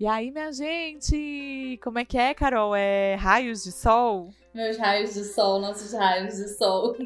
E 0.00 0.06
aí, 0.06 0.30
minha 0.30 0.52
gente? 0.52 1.76
Como 1.82 1.98
é 1.98 2.04
que 2.04 2.16
é, 2.16 2.32
Carol? 2.32 2.72
É 2.76 3.16
raios 3.16 3.64
de 3.64 3.72
sol? 3.72 4.32
Meus 4.54 4.76
raios 4.76 5.12
de 5.12 5.24
sol, 5.24 5.60
nossos 5.60 5.92
raios 5.92 6.36
de 6.36 6.56
sol. 6.56 6.96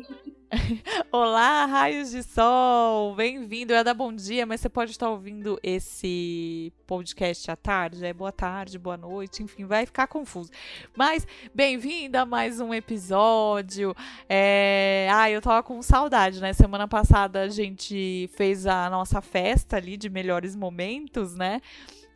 Olá, 1.10 1.64
raios 1.64 2.10
de 2.10 2.22
sol! 2.22 3.14
Bem-vindo! 3.14 3.72
Eu 3.72 3.78
ia 3.78 3.84
dar 3.84 3.94
bom 3.94 4.12
dia, 4.12 4.44
mas 4.44 4.60
você 4.60 4.68
pode 4.68 4.90
estar 4.90 5.08
ouvindo 5.08 5.58
esse 5.62 6.70
podcast 6.86 7.50
à 7.50 7.56
tarde. 7.56 8.04
É 8.04 8.12
boa 8.12 8.30
tarde, 8.30 8.78
boa 8.78 8.98
noite, 8.98 9.42
enfim, 9.42 9.64
vai 9.64 9.86
ficar 9.86 10.06
confuso. 10.06 10.50
Mas, 10.94 11.26
bem-vindo 11.54 12.18
a 12.18 12.26
mais 12.26 12.60
um 12.60 12.74
episódio. 12.74 13.96
É... 14.28 15.08
Ah, 15.10 15.30
eu 15.30 15.40
tava 15.40 15.62
com 15.62 15.80
saudade, 15.80 16.42
né? 16.42 16.52
Semana 16.52 16.86
passada 16.86 17.40
a 17.40 17.48
gente 17.48 18.28
fez 18.34 18.66
a 18.66 18.90
nossa 18.90 19.22
festa 19.22 19.78
ali 19.78 19.96
de 19.96 20.10
melhores 20.10 20.54
momentos, 20.54 21.34
né? 21.34 21.62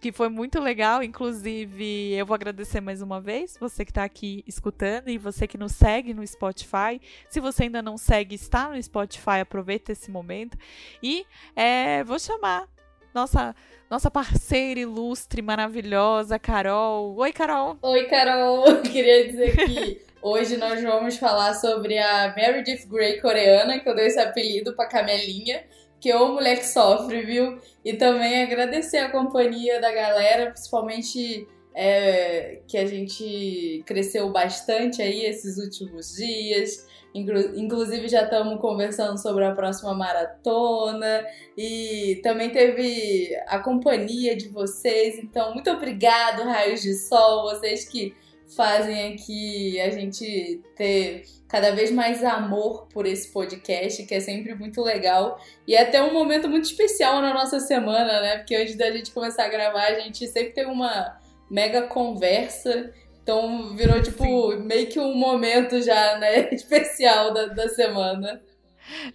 Que 0.01 0.13
foi 0.13 0.29
muito 0.29 0.61
legal. 0.61 1.03
Inclusive, 1.03 2.15
eu 2.15 2.27
vou 2.27 2.35
agradecer 2.35 2.81
mais 2.81 3.03
uma 3.03 3.21
vez 3.21 3.57
você 3.59 3.85
que 3.85 3.91
está 3.91 4.05
aqui 4.05 4.45
escutando 4.47 5.09
e 5.09 5.19
você 5.19 5.47
que 5.47 5.59
nos 5.59 5.73
segue 5.73 6.15
no 6.15 6.27
Spotify. 6.27 7.01
Se 7.29 7.41
você 7.41 7.65
ainda 7.65 7.83
não 7.83 7.97
segue, 7.97 8.35
está 8.35 8.69
no 8.69 8.83
Spotify, 8.83 9.41
aproveita 9.41 9.93
esse 9.93 10.11
momento. 10.11 10.57
E 11.03 11.27
é, 11.55 12.05
vou 12.05 12.19
chamar 12.19 12.69
nossa 13.15 13.55
nossa 13.89 14.11
parceira 14.11 14.81
ilustre, 14.81 15.41
maravilhosa, 15.41 16.41
Carol. 16.41 17.17
Oi, 17.19 17.33
Carol. 17.33 17.79
Oi, 17.81 18.05
Carol. 18.07 18.83
Queria 18.83 19.29
dizer 19.29 19.57
que 19.57 20.03
hoje 20.21 20.57
nós 20.57 20.83
vamos 20.83 21.17
falar 21.17 21.55
sobre 21.55 21.97
a 21.97 22.35
Meredith 22.35 22.85
Grey 22.89 23.21
coreana, 23.21 23.79
que 23.79 23.89
eu 23.89 23.95
dei 23.95 24.07
esse 24.07 24.19
apelido 24.19 24.75
para 24.75 24.89
Camelinha 24.89 25.63
que 26.01 26.13
o 26.13 26.35
moleque 26.35 26.67
sofre, 26.67 27.25
viu? 27.25 27.59
E 27.85 27.95
também 27.95 28.43
agradecer 28.43 28.99
a 28.99 29.11
companhia 29.11 29.81
da 29.81 29.93
galera, 29.93 30.51
principalmente 30.51 31.47
é, 31.75 32.61
que 32.67 32.79
a 32.79 32.87
gente 32.87 33.83
cresceu 33.85 34.31
bastante 34.31 35.03
aí 35.03 35.25
esses 35.25 35.59
últimos 35.59 36.17
dias. 36.17 36.87
Inclusive 37.15 38.09
já 38.09 38.25
estamos 38.25 38.61
conversando 38.61 39.17
sobre 39.19 39.45
a 39.45 39.55
próxima 39.55 39.95
maratona 39.95 41.25
e 41.57 42.21
também 42.23 42.51
teve 42.51 43.35
a 43.47 43.59
companhia 43.59 44.37
de 44.37 44.49
vocês. 44.49 45.19
Então, 45.19 45.55
muito 45.55 45.71
obrigado, 45.71 46.43
Raios 46.43 46.83
de 46.83 46.95
Sol, 46.95 47.45
vocês 47.45 47.89
que 47.89 48.15
fazem 48.55 49.15
aqui 49.15 49.81
a 49.81 49.91
gente 49.91 50.61
ter 50.77 51.25
cada 51.49 51.71
vez 51.73 51.91
mais 51.91 52.25
amor 52.25 52.87
por 52.93 53.07
esse 53.07 53.33
podcast, 53.33 54.05
que 54.05 54.15
é 54.15 54.21
sempre 54.21 54.55
muito 54.55 54.83
legal. 54.83 55.41
E 55.67 55.75
é 55.75 55.83
até 55.83 56.03
um 56.03 56.13
momento 56.13 56.49
muito 56.49 56.65
especial 56.65 57.21
na 57.21 57.33
nossa 57.33 57.61
semana, 57.61 58.21
né? 58.21 58.39
Porque 58.39 58.55
antes 58.55 58.75
da 58.77 58.91
gente 58.91 59.13
começar 59.13 59.45
a 59.45 59.49
gravar, 59.49 59.85
a 59.85 60.01
gente 60.01 60.27
sempre 60.27 60.53
tem 60.53 60.67
uma 60.67 61.19
mega 61.51 61.83
conversa. 61.83 62.93
Então 63.23 63.77
virou, 63.77 64.03
tipo, 64.03 64.25
Sim. 64.25 64.59
meio 64.65 64.87
que 64.89 64.99
um 64.99 65.15
momento 65.15 65.81
já, 65.83 66.19
né, 66.19 66.49
especial 66.55 67.33
da, 67.33 67.47
da 67.47 67.69
semana. 67.69 68.43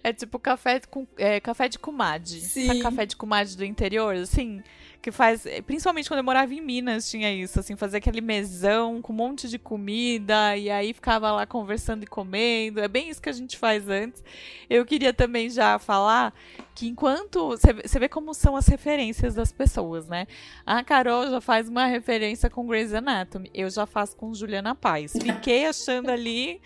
É 0.04 0.12
tipo 0.12 0.38
café, 0.38 0.80
com, 0.80 1.06
é, 1.16 1.40
café 1.40 1.68
de 1.68 1.78
comadre. 1.78 2.40
Sim. 2.40 2.66
Sabe 2.66 2.80
café 2.80 3.06
de 3.06 3.16
comadre 3.16 3.56
do 3.56 3.64
interior? 3.64 4.14
Assim, 4.14 4.62
que 5.02 5.10
faz, 5.10 5.44
principalmente 5.66 6.08
quando 6.08 6.18
eu 6.18 6.24
morava 6.24 6.54
em 6.54 6.60
Minas, 6.60 7.10
tinha 7.10 7.34
isso, 7.34 7.58
assim, 7.58 7.74
fazer 7.74 7.96
aquele 7.96 8.20
mesão 8.20 9.02
com 9.02 9.12
um 9.12 9.16
monte 9.16 9.48
de 9.48 9.58
comida 9.58 10.56
e 10.56 10.70
aí 10.70 10.94
ficava 10.94 11.32
lá 11.32 11.44
conversando 11.44 12.04
e 12.04 12.06
comendo. 12.06 12.78
É 12.78 12.86
bem 12.86 13.08
isso 13.08 13.20
que 13.20 13.28
a 13.28 13.32
gente 13.32 13.58
faz 13.58 13.88
antes. 13.88 14.22
Eu 14.70 14.86
queria 14.86 15.12
também 15.12 15.50
já 15.50 15.76
falar 15.80 16.32
que 16.72 16.86
enquanto 16.86 17.48
você 17.48 17.98
vê 17.98 18.08
como 18.08 18.32
são 18.32 18.54
as 18.54 18.68
referências 18.68 19.34
das 19.34 19.50
pessoas, 19.50 20.06
né? 20.06 20.28
A 20.64 20.84
Carol 20.84 21.28
já 21.28 21.40
faz 21.40 21.68
uma 21.68 21.86
referência 21.86 22.48
com 22.48 22.64
Grey's 22.64 22.94
Anatomy, 22.94 23.50
eu 23.52 23.68
já 23.68 23.84
faço 23.86 24.16
com 24.16 24.32
Juliana 24.32 24.72
Paz. 24.72 25.14
Fiquei 25.20 25.66
achando 25.66 26.12
ali 26.12 26.60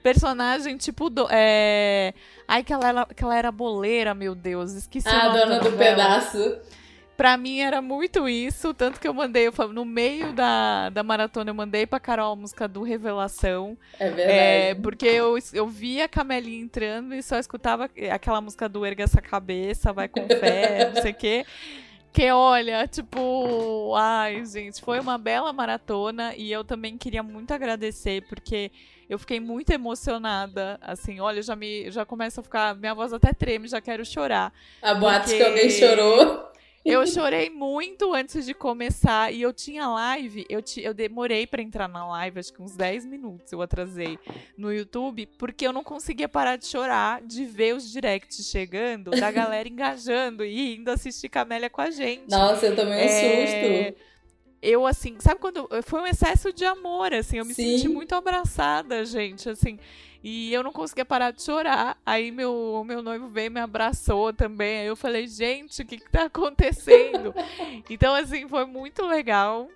personagem 0.00 0.76
tipo 0.76 1.10
do, 1.10 1.26
é... 1.28 2.14
ai 2.46 2.62
que 2.62 2.72
ela, 2.72 2.88
era, 2.88 3.06
que 3.06 3.24
ela 3.24 3.36
era 3.36 3.50
boleira, 3.50 4.14
meu 4.14 4.36
Deus, 4.36 4.72
esqueci. 4.74 5.08
Ah, 5.08 5.26
a 5.26 5.28
dona 5.30 5.58
do 5.58 5.72
pedaço. 5.72 6.56
Pra 7.20 7.36
mim 7.36 7.60
era 7.60 7.82
muito 7.82 8.26
isso, 8.26 8.72
tanto 8.72 8.98
que 8.98 9.06
eu 9.06 9.12
mandei, 9.12 9.46
eu, 9.46 9.52
no 9.74 9.84
meio 9.84 10.32
da, 10.32 10.88
da 10.88 11.02
maratona, 11.02 11.50
eu 11.50 11.54
mandei 11.54 11.86
pra 11.86 12.00
Carol 12.00 12.32
a 12.32 12.36
música 12.36 12.66
do 12.66 12.82
Revelação. 12.82 13.76
É 13.98 14.08
verdade. 14.08 14.38
É, 14.38 14.74
porque 14.76 15.04
eu, 15.04 15.36
eu 15.52 15.66
via 15.66 16.06
a 16.06 16.08
Camelinha 16.08 16.62
entrando 16.62 17.14
e 17.14 17.22
só 17.22 17.38
escutava 17.38 17.90
aquela 18.10 18.40
música 18.40 18.70
do 18.70 18.86
Erga 18.86 19.04
essa 19.04 19.20
cabeça, 19.20 19.92
vai 19.92 20.08
com 20.08 20.26
fé, 20.26 20.92
não 20.96 21.02
sei 21.02 21.10
o 21.10 21.14
quê. 21.14 21.44
Que 22.10 22.30
olha, 22.30 22.88
tipo, 22.88 23.94
ai, 23.96 24.42
gente, 24.46 24.80
foi 24.80 24.98
uma 24.98 25.18
bela 25.18 25.52
maratona 25.52 26.34
e 26.34 26.50
eu 26.50 26.64
também 26.64 26.96
queria 26.96 27.22
muito 27.22 27.52
agradecer, 27.52 28.22
porque 28.30 28.72
eu 29.10 29.18
fiquei 29.18 29.40
muito 29.40 29.68
emocionada, 29.68 30.78
assim, 30.80 31.20
olha, 31.20 31.42
já 31.42 31.54
me 31.54 31.90
já 31.90 32.06
começa 32.06 32.40
a 32.40 32.44
ficar, 32.44 32.74
minha 32.76 32.94
voz 32.94 33.12
até 33.12 33.34
treme, 33.34 33.68
já 33.68 33.82
quero 33.82 34.06
chorar. 34.06 34.54
A 34.80 34.94
boate 34.94 35.26
porque... 35.26 35.36
que 35.36 35.42
alguém 35.42 35.68
chorou. 35.68 36.49
Eu 36.84 37.06
chorei 37.06 37.50
muito 37.50 38.14
antes 38.14 38.46
de 38.46 38.54
começar 38.54 39.32
e 39.32 39.42
eu 39.42 39.52
tinha 39.52 39.86
live, 39.86 40.46
eu, 40.48 40.62
eu 40.78 40.94
demorei 40.94 41.46
para 41.46 41.60
entrar 41.60 41.86
na 41.86 42.06
live, 42.06 42.40
acho 42.40 42.52
que 42.52 42.62
uns 42.62 42.74
10 42.74 43.04
minutos 43.04 43.52
eu 43.52 43.60
atrasei 43.60 44.18
no 44.56 44.72
YouTube, 44.72 45.26
porque 45.38 45.66
eu 45.66 45.72
não 45.72 45.84
conseguia 45.84 46.28
parar 46.28 46.56
de 46.56 46.66
chorar, 46.66 47.20
de 47.20 47.44
ver 47.44 47.74
os 47.74 47.90
directs 47.90 48.46
chegando, 48.46 49.10
da 49.10 49.30
galera 49.30 49.68
engajando 49.68 50.42
e 50.44 50.76
indo 50.76 50.90
assistir 50.90 51.28
Camélia 51.28 51.68
com 51.68 51.82
a 51.82 51.90
gente. 51.90 52.30
Nossa, 52.30 52.66
eu 52.66 52.74
tomei 52.74 52.94
um 52.94 52.96
é... 52.96 53.90
susto. 53.90 54.09
Eu, 54.62 54.86
assim, 54.86 55.16
sabe 55.20 55.40
quando. 55.40 55.68
Foi 55.84 56.00
um 56.00 56.06
excesso 56.06 56.52
de 56.52 56.64
amor, 56.64 57.14
assim, 57.14 57.38
eu 57.38 57.44
me 57.44 57.54
Sim. 57.54 57.78
senti 57.78 57.88
muito 57.88 58.14
abraçada, 58.14 59.04
gente, 59.04 59.48
assim. 59.48 59.78
E 60.22 60.52
eu 60.52 60.62
não 60.62 60.72
conseguia 60.72 61.04
parar 61.04 61.30
de 61.30 61.42
chorar. 61.42 61.98
Aí 62.04 62.30
meu, 62.30 62.84
meu 62.86 63.02
noivo 63.02 63.28
veio 63.28 63.50
me 63.50 63.60
abraçou 63.60 64.32
também. 64.32 64.80
Aí 64.80 64.86
eu 64.86 64.96
falei, 64.96 65.26
gente, 65.26 65.80
o 65.80 65.86
que, 65.86 65.96
que 65.96 66.10
tá 66.10 66.24
acontecendo? 66.24 67.34
então, 67.88 68.14
assim, 68.14 68.46
foi 68.46 68.66
muito 68.66 69.06
legal. 69.06 69.68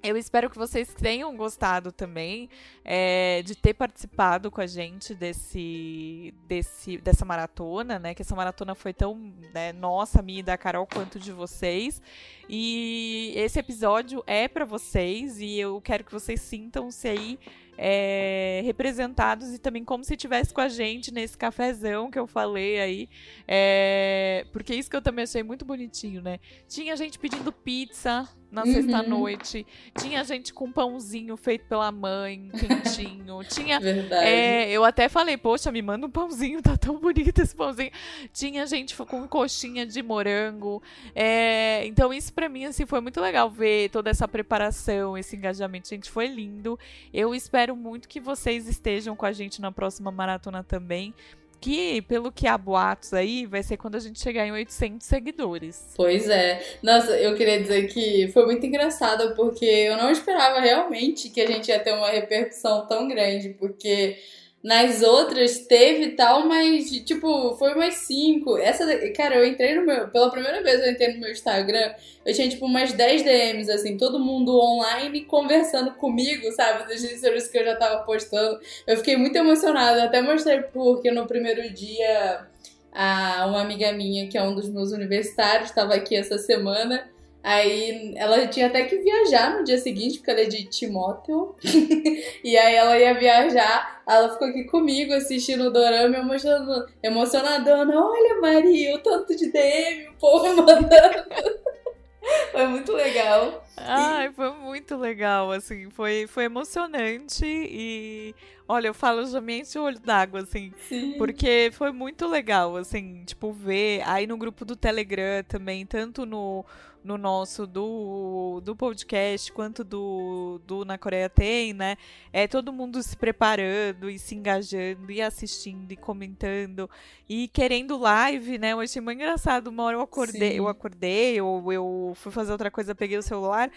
Eu 0.00 0.16
espero 0.16 0.48
que 0.48 0.56
vocês 0.56 0.94
tenham 0.94 1.36
gostado 1.36 1.90
também 1.90 2.48
é, 2.84 3.42
de 3.44 3.56
ter 3.56 3.74
participado 3.74 4.48
com 4.48 4.60
a 4.60 4.66
gente 4.66 5.12
desse, 5.12 6.32
desse, 6.46 6.98
dessa 6.98 7.24
maratona, 7.24 7.98
né? 7.98 8.14
Que 8.14 8.22
essa 8.22 8.36
maratona 8.36 8.76
foi 8.76 8.92
tão 8.92 9.16
né, 9.52 9.72
nossa, 9.72 10.22
minha 10.22 10.38
e 10.38 10.42
da 10.42 10.56
Carol, 10.56 10.86
quanto 10.86 11.18
de 11.18 11.32
vocês. 11.32 12.00
E 12.48 13.32
esse 13.34 13.58
episódio 13.58 14.22
é 14.24 14.46
para 14.46 14.64
vocês 14.64 15.40
e 15.40 15.58
eu 15.58 15.80
quero 15.80 16.04
que 16.04 16.12
vocês 16.12 16.40
sintam-se 16.40 17.08
aí 17.08 17.38
é, 17.80 18.60
representados 18.64 19.54
e 19.54 19.58
também 19.58 19.84
como 19.84 20.02
se 20.02 20.14
estivesse 20.14 20.52
com 20.52 20.60
a 20.60 20.68
gente 20.68 21.14
nesse 21.14 21.38
cafezão 21.38 22.10
que 22.10 22.18
eu 22.18 22.26
falei 22.26 22.80
aí. 22.80 23.08
É, 23.46 24.44
porque 24.52 24.74
isso 24.74 24.90
que 24.90 24.96
eu 24.96 25.02
também 25.02 25.22
achei 25.22 25.44
muito 25.44 25.64
bonitinho, 25.64 26.20
né? 26.20 26.40
Tinha 26.68 26.96
gente 26.96 27.18
pedindo 27.20 27.52
pizza 27.52 28.28
na 28.50 28.64
uhum. 28.64 28.72
sexta-noite. 28.72 29.66
Tinha 29.98 30.24
gente 30.24 30.52
com 30.52 30.72
pãozinho 30.72 31.36
feito 31.36 31.66
pela 31.66 31.92
mãe, 31.92 32.50
quentinho. 32.58 33.44
Tinha. 33.48 33.78
É, 34.12 34.70
eu 34.70 34.84
até 34.84 35.08
falei, 35.08 35.36
poxa, 35.36 35.70
me 35.70 35.82
manda 35.82 36.06
um 36.06 36.10
pãozinho, 36.10 36.62
tá 36.62 36.76
tão 36.76 36.98
bonito 36.98 37.38
esse 37.40 37.54
pãozinho. 37.54 37.90
Tinha 38.32 38.66
gente 38.66 38.96
com 38.96 39.28
coxinha 39.28 39.86
de 39.86 40.02
morango. 40.02 40.82
É, 41.14 41.86
então, 41.86 42.12
isso 42.12 42.32
para 42.32 42.48
mim, 42.48 42.64
assim, 42.64 42.86
foi 42.86 43.00
muito 43.00 43.20
legal 43.20 43.50
ver 43.50 43.90
toda 43.90 44.10
essa 44.10 44.26
preparação, 44.26 45.16
esse 45.16 45.36
engajamento. 45.36 45.88
Gente, 45.88 46.10
foi 46.10 46.26
lindo. 46.26 46.78
Eu 47.12 47.34
espero 47.34 47.67
muito 47.76 48.08
que 48.08 48.20
vocês 48.20 48.68
estejam 48.68 49.14
com 49.16 49.26
a 49.26 49.32
gente 49.32 49.60
na 49.60 49.72
próxima 49.72 50.10
maratona 50.10 50.62
também 50.62 51.14
que, 51.60 52.02
pelo 52.02 52.30
que 52.30 52.46
há 52.46 52.56
boatos 52.56 53.12
aí, 53.12 53.46
vai 53.46 53.62
ser 53.62 53.76
quando 53.76 53.96
a 53.96 54.00
gente 54.00 54.20
chegar 54.20 54.46
em 54.46 54.52
800 54.52 55.06
seguidores. 55.06 55.92
Pois 55.96 56.28
é. 56.28 56.62
Nossa, 56.82 57.16
eu 57.16 57.34
queria 57.36 57.60
dizer 57.60 57.88
que 57.88 58.28
foi 58.28 58.46
muito 58.46 58.64
engraçado, 58.64 59.34
porque 59.34 59.64
eu 59.64 59.96
não 59.96 60.10
esperava 60.10 60.60
realmente 60.60 61.28
que 61.30 61.40
a 61.40 61.46
gente 61.46 61.68
ia 61.68 61.80
ter 61.80 61.92
uma 61.92 62.10
repercussão 62.10 62.86
tão 62.86 63.08
grande, 63.08 63.50
porque 63.50 64.16
nas 64.62 65.02
outras 65.02 65.58
teve 65.66 66.10
tal, 66.10 66.46
mas, 66.46 66.90
tipo, 66.90 67.54
foi 67.56 67.74
umas 67.74 67.94
cinco. 67.94 68.58
Essa, 68.58 68.84
cara, 69.12 69.36
eu 69.36 69.46
entrei 69.46 69.76
no 69.76 69.86
meu. 69.86 70.08
Pela 70.08 70.30
primeira 70.30 70.62
vez 70.62 70.80
eu 70.80 70.90
entrei 70.90 71.12
no 71.14 71.20
meu 71.20 71.30
Instagram, 71.30 71.94
eu 72.26 72.34
tinha, 72.34 72.48
tipo, 72.48 72.66
umas 72.66 72.92
10 72.92 73.22
DMs, 73.22 73.70
assim, 73.70 73.96
todo 73.96 74.18
mundo 74.18 74.58
online 74.58 75.24
conversando 75.24 75.92
comigo, 75.92 76.50
sabe? 76.52 76.92
Dos 76.92 77.00
stories 77.00 77.48
que 77.48 77.58
eu 77.58 77.64
já 77.64 77.76
tava 77.76 78.02
postando. 78.02 78.58
Eu 78.86 78.96
fiquei 78.96 79.16
muito 79.16 79.36
emocionada. 79.36 80.04
Até 80.04 80.20
mostrei 80.20 80.60
porque 80.62 81.10
no 81.10 81.26
primeiro 81.26 81.72
dia. 81.72 82.46
A, 82.90 83.46
uma 83.46 83.60
amiga 83.60 83.92
minha, 83.92 84.28
que 84.28 84.36
é 84.36 84.42
um 84.42 84.54
dos 84.54 84.68
meus 84.68 84.90
universitários, 84.90 85.68
estava 85.68 85.94
aqui 85.94 86.16
essa 86.16 86.36
semana. 86.36 87.08
Aí 87.48 88.12
ela 88.14 88.46
tinha 88.46 88.66
até 88.66 88.84
que 88.84 88.98
viajar 88.98 89.56
no 89.56 89.64
dia 89.64 89.78
seguinte, 89.78 90.18
porque 90.18 90.30
ela 90.30 90.42
é 90.42 90.44
de 90.44 90.64
Timóteo. 90.66 91.56
e 92.44 92.58
aí 92.58 92.74
ela 92.74 92.98
ia 92.98 93.14
viajar, 93.14 94.02
ela 94.06 94.28
ficou 94.30 94.48
aqui 94.48 94.64
comigo 94.64 95.14
assistindo 95.14 95.64
o 95.64 95.70
dorama, 95.70 96.18
emocionando, 96.18 96.86
emocionadona. 97.02 97.94
Olha, 97.96 98.38
Maria, 98.38 98.94
o 98.94 98.98
tanto 98.98 99.34
de 99.34 99.50
DM, 99.50 100.08
o 100.10 100.14
povo 100.18 100.56
mandando. 100.56 100.90
Foi 102.52 102.66
muito 102.66 102.92
legal. 102.92 103.64
Ai, 103.78 104.30
foi 104.32 104.52
muito 104.52 104.96
legal, 104.96 105.50
assim, 105.50 105.88
foi, 105.88 106.26
foi 106.26 106.44
emocionante 106.44 107.46
e 107.46 108.34
olha, 108.66 108.88
eu 108.88 108.94
falo 108.94 109.24
já 109.24 109.40
me 109.40 109.60
enche 109.60 109.78
o 109.78 109.84
olho 109.84 109.98
d'água, 109.98 110.40
assim, 110.40 110.72
Sim. 110.88 111.14
porque 111.16 111.70
foi 111.72 111.90
muito 111.90 112.26
legal, 112.26 112.76
assim, 112.76 113.22
tipo, 113.24 113.50
ver 113.52 114.02
aí 114.04 114.26
no 114.26 114.36
grupo 114.36 114.64
do 114.64 114.76
Telegram 114.76 115.42
também, 115.44 115.86
tanto 115.86 116.26
no, 116.26 116.66
no 117.08 117.16
nosso 117.16 117.66
do, 117.66 118.60
do 118.62 118.76
podcast 118.76 119.50
quanto 119.50 119.82
do, 119.82 120.60
do 120.66 120.84
Na 120.84 120.98
Coreia 120.98 121.30
Tem, 121.30 121.72
né? 121.72 121.96
É 122.30 122.46
todo 122.46 122.70
mundo 122.70 123.02
se 123.02 123.16
preparando 123.16 124.10
e 124.10 124.18
se 124.18 124.34
engajando 124.34 125.10
e 125.10 125.22
assistindo 125.22 125.90
e 125.90 125.96
comentando 125.96 126.88
e 127.26 127.48
querendo 127.48 127.98
live, 127.98 128.58
né? 128.58 128.74
Eu 128.74 128.80
achei 128.80 129.00
muito 129.00 129.16
engraçado. 129.16 129.68
Uma 129.68 129.84
hora 129.84 129.96
eu 129.96 130.02
acordei, 130.02 130.50
Sim. 130.50 130.56
eu 130.58 130.68
acordei, 130.68 131.40
ou 131.40 131.72
eu 131.72 132.12
fui 132.14 132.30
fazer 132.30 132.52
outra 132.52 132.70
coisa, 132.70 132.94
peguei 132.94 133.16
o 133.16 133.22
celular. 133.22 133.70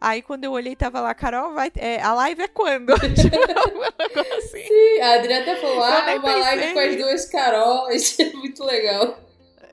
Aí 0.00 0.22
quando 0.22 0.44
eu 0.44 0.52
olhei, 0.52 0.74
tava 0.74 1.02
lá, 1.02 1.14
Carol, 1.14 1.52
vai, 1.52 1.70
é, 1.76 2.00
a 2.00 2.14
live 2.14 2.40
é 2.40 2.48
quando? 2.48 2.94
tipo, 3.14 4.20
assim. 4.38 4.64
Sim, 4.64 5.00
a 5.02 5.14
Adriana 5.16 5.42
até 5.42 5.56
falou, 5.60 5.82
ah, 5.82 6.14
uma 6.16 6.22
pensei. 6.22 6.40
live 6.40 6.72
com 6.72 6.78
as 6.78 6.96
duas 6.96 7.26
Carols, 7.26 8.16
muito 8.34 8.64
legal 8.64 9.27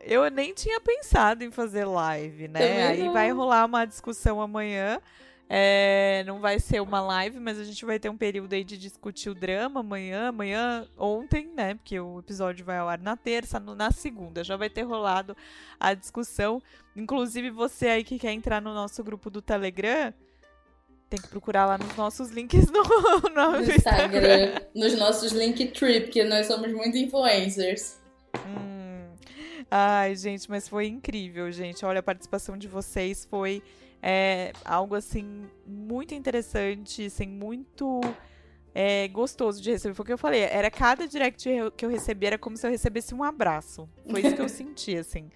eu 0.05 0.29
nem 0.29 0.53
tinha 0.53 0.79
pensado 0.79 1.43
em 1.43 1.51
fazer 1.51 1.85
live, 1.85 2.47
né? 2.47 2.87
Aí 2.87 3.09
vai 3.09 3.31
rolar 3.31 3.65
uma 3.65 3.85
discussão 3.85 4.39
amanhã. 4.39 5.01
É, 5.47 6.23
não 6.25 6.39
vai 6.39 6.59
ser 6.59 6.81
uma 6.81 6.99
live, 6.99 7.39
mas 7.39 7.59
a 7.59 7.63
gente 7.63 7.85
vai 7.85 7.99
ter 7.99 8.09
um 8.09 8.17
período 8.17 8.53
aí 8.53 8.63
de 8.63 8.77
discutir 8.77 9.29
o 9.29 9.35
drama 9.35 9.81
amanhã, 9.81 10.29
amanhã, 10.29 10.87
ontem, 10.97 11.51
né? 11.55 11.75
Porque 11.75 11.99
o 11.99 12.19
episódio 12.19 12.65
vai 12.65 12.77
ao 12.77 12.89
ar 12.89 12.99
na 12.99 13.15
terça, 13.15 13.59
no, 13.59 13.75
na 13.75 13.91
segunda 13.91 14.43
já 14.43 14.55
vai 14.57 14.69
ter 14.69 14.81
rolado 14.83 15.35
a 15.79 15.93
discussão. 15.93 16.61
Inclusive, 16.95 17.51
você 17.51 17.87
aí 17.89 18.03
que 18.03 18.17
quer 18.17 18.31
entrar 18.31 18.59
no 18.59 18.73
nosso 18.73 19.03
grupo 19.03 19.29
do 19.29 19.41
Telegram, 19.41 20.13
tem 21.09 21.21
que 21.21 21.27
procurar 21.27 21.67
lá 21.67 21.77
nos 21.77 21.95
nossos 21.95 22.29
links 22.29 22.69
no, 22.71 22.81
no, 23.29 23.51
no 23.51 23.61
Instagram. 23.61 23.75
Instagram. 23.75 24.61
Nos 24.73 24.97
nossos 24.97 25.31
link 25.31 25.67
trip, 25.67 26.05
porque 26.05 26.23
nós 26.23 26.47
somos 26.47 26.71
muito 26.71 26.97
influencers. 26.97 27.99
Hum. 28.35 28.74
Ai, 29.69 30.15
gente, 30.15 30.49
mas 30.49 30.67
foi 30.67 30.87
incrível, 30.87 31.51
gente. 31.51 31.85
Olha, 31.85 31.99
a 31.99 32.03
participação 32.03 32.57
de 32.57 32.67
vocês 32.67 33.25
foi 33.25 33.63
é, 34.01 34.53
algo 34.63 34.95
assim 34.95 35.45
muito 35.65 36.13
interessante, 36.13 37.05
assim, 37.05 37.27
muito 37.27 38.01
é, 38.73 39.07
gostoso 39.07 39.61
de 39.61 39.71
receber. 39.71 39.95
Foi 39.95 40.03
o 40.03 40.05
que 40.05 40.13
eu 40.13 40.17
falei. 40.17 40.41
Era 40.41 40.69
cada 40.69 41.07
direct 41.07 41.49
que 41.75 41.85
eu 41.85 41.89
recebi, 41.89 42.27
era 42.27 42.37
como 42.37 42.55
se 42.55 42.67
eu 42.67 42.71
recebesse 42.71 43.15
um 43.15 43.23
abraço. 43.23 43.89
Foi 44.09 44.21
isso 44.21 44.35
que 44.35 44.41
eu 44.41 44.49
senti, 44.49 44.95
assim. 44.95 45.29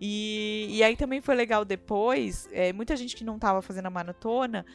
E, 0.00 0.68
e 0.70 0.82
aí 0.82 0.96
também 0.96 1.20
foi 1.20 1.34
legal 1.34 1.64
depois, 1.64 2.48
é, 2.52 2.72
muita 2.72 2.96
gente 2.96 3.16
que 3.16 3.24
não 3.24 3.36
estava 3.36 3.62
fazendo 3.62 3.86
a 3.86 3.90
maratona 3.90 4.66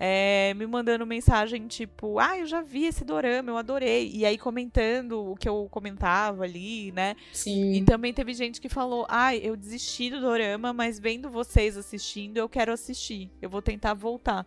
é, 0.00 0.54
me 0.54 0.64
mandando 0.64 1.04
mensagem 1.04 1.66
tipo, 1.66 2.20
ah, 2.20 2.38
eu 2.38 2.46
já 2.46 2.62
vi 2.62 2.86
esse 2.86 3.04
dorama, 3.04 3.50
eu 3.50 3.56
adorei. 3.56 4.08
E 4.14 4.24
aí 4.24 4.38
comentando 4.38 5.32
o 5.32 5.34
que 5.34 5.48
eu 5.48 5.66
comentava 5.72 6.44
ali, 6.44 6.92
né? 6.92 7.16
Sim. 7.32 7.72
E 7.72 7.84
também 7.84 8.14
teve 8.14 8.32
gente 8.32 8.60
que 8.60 8.68
falou, 8.68 9.04
ah, 9.08 9.34
eu 9.34 9.56
desisti 9.56 10.08
do 10.08 10.20
dorama, 10.20 10.72
mas 10.72 11.00
vendo 11.00 11.28
vocês 11.28 11.76
assistindo, 11.76 12.36
eu 12.36 12.48
quero 12.48 12.72
assistir. 12.72 13.28
Eu 13.42 13.50
vou 13.50 13.60
tentar 13.60 13.94
voltar. 13.94 14.46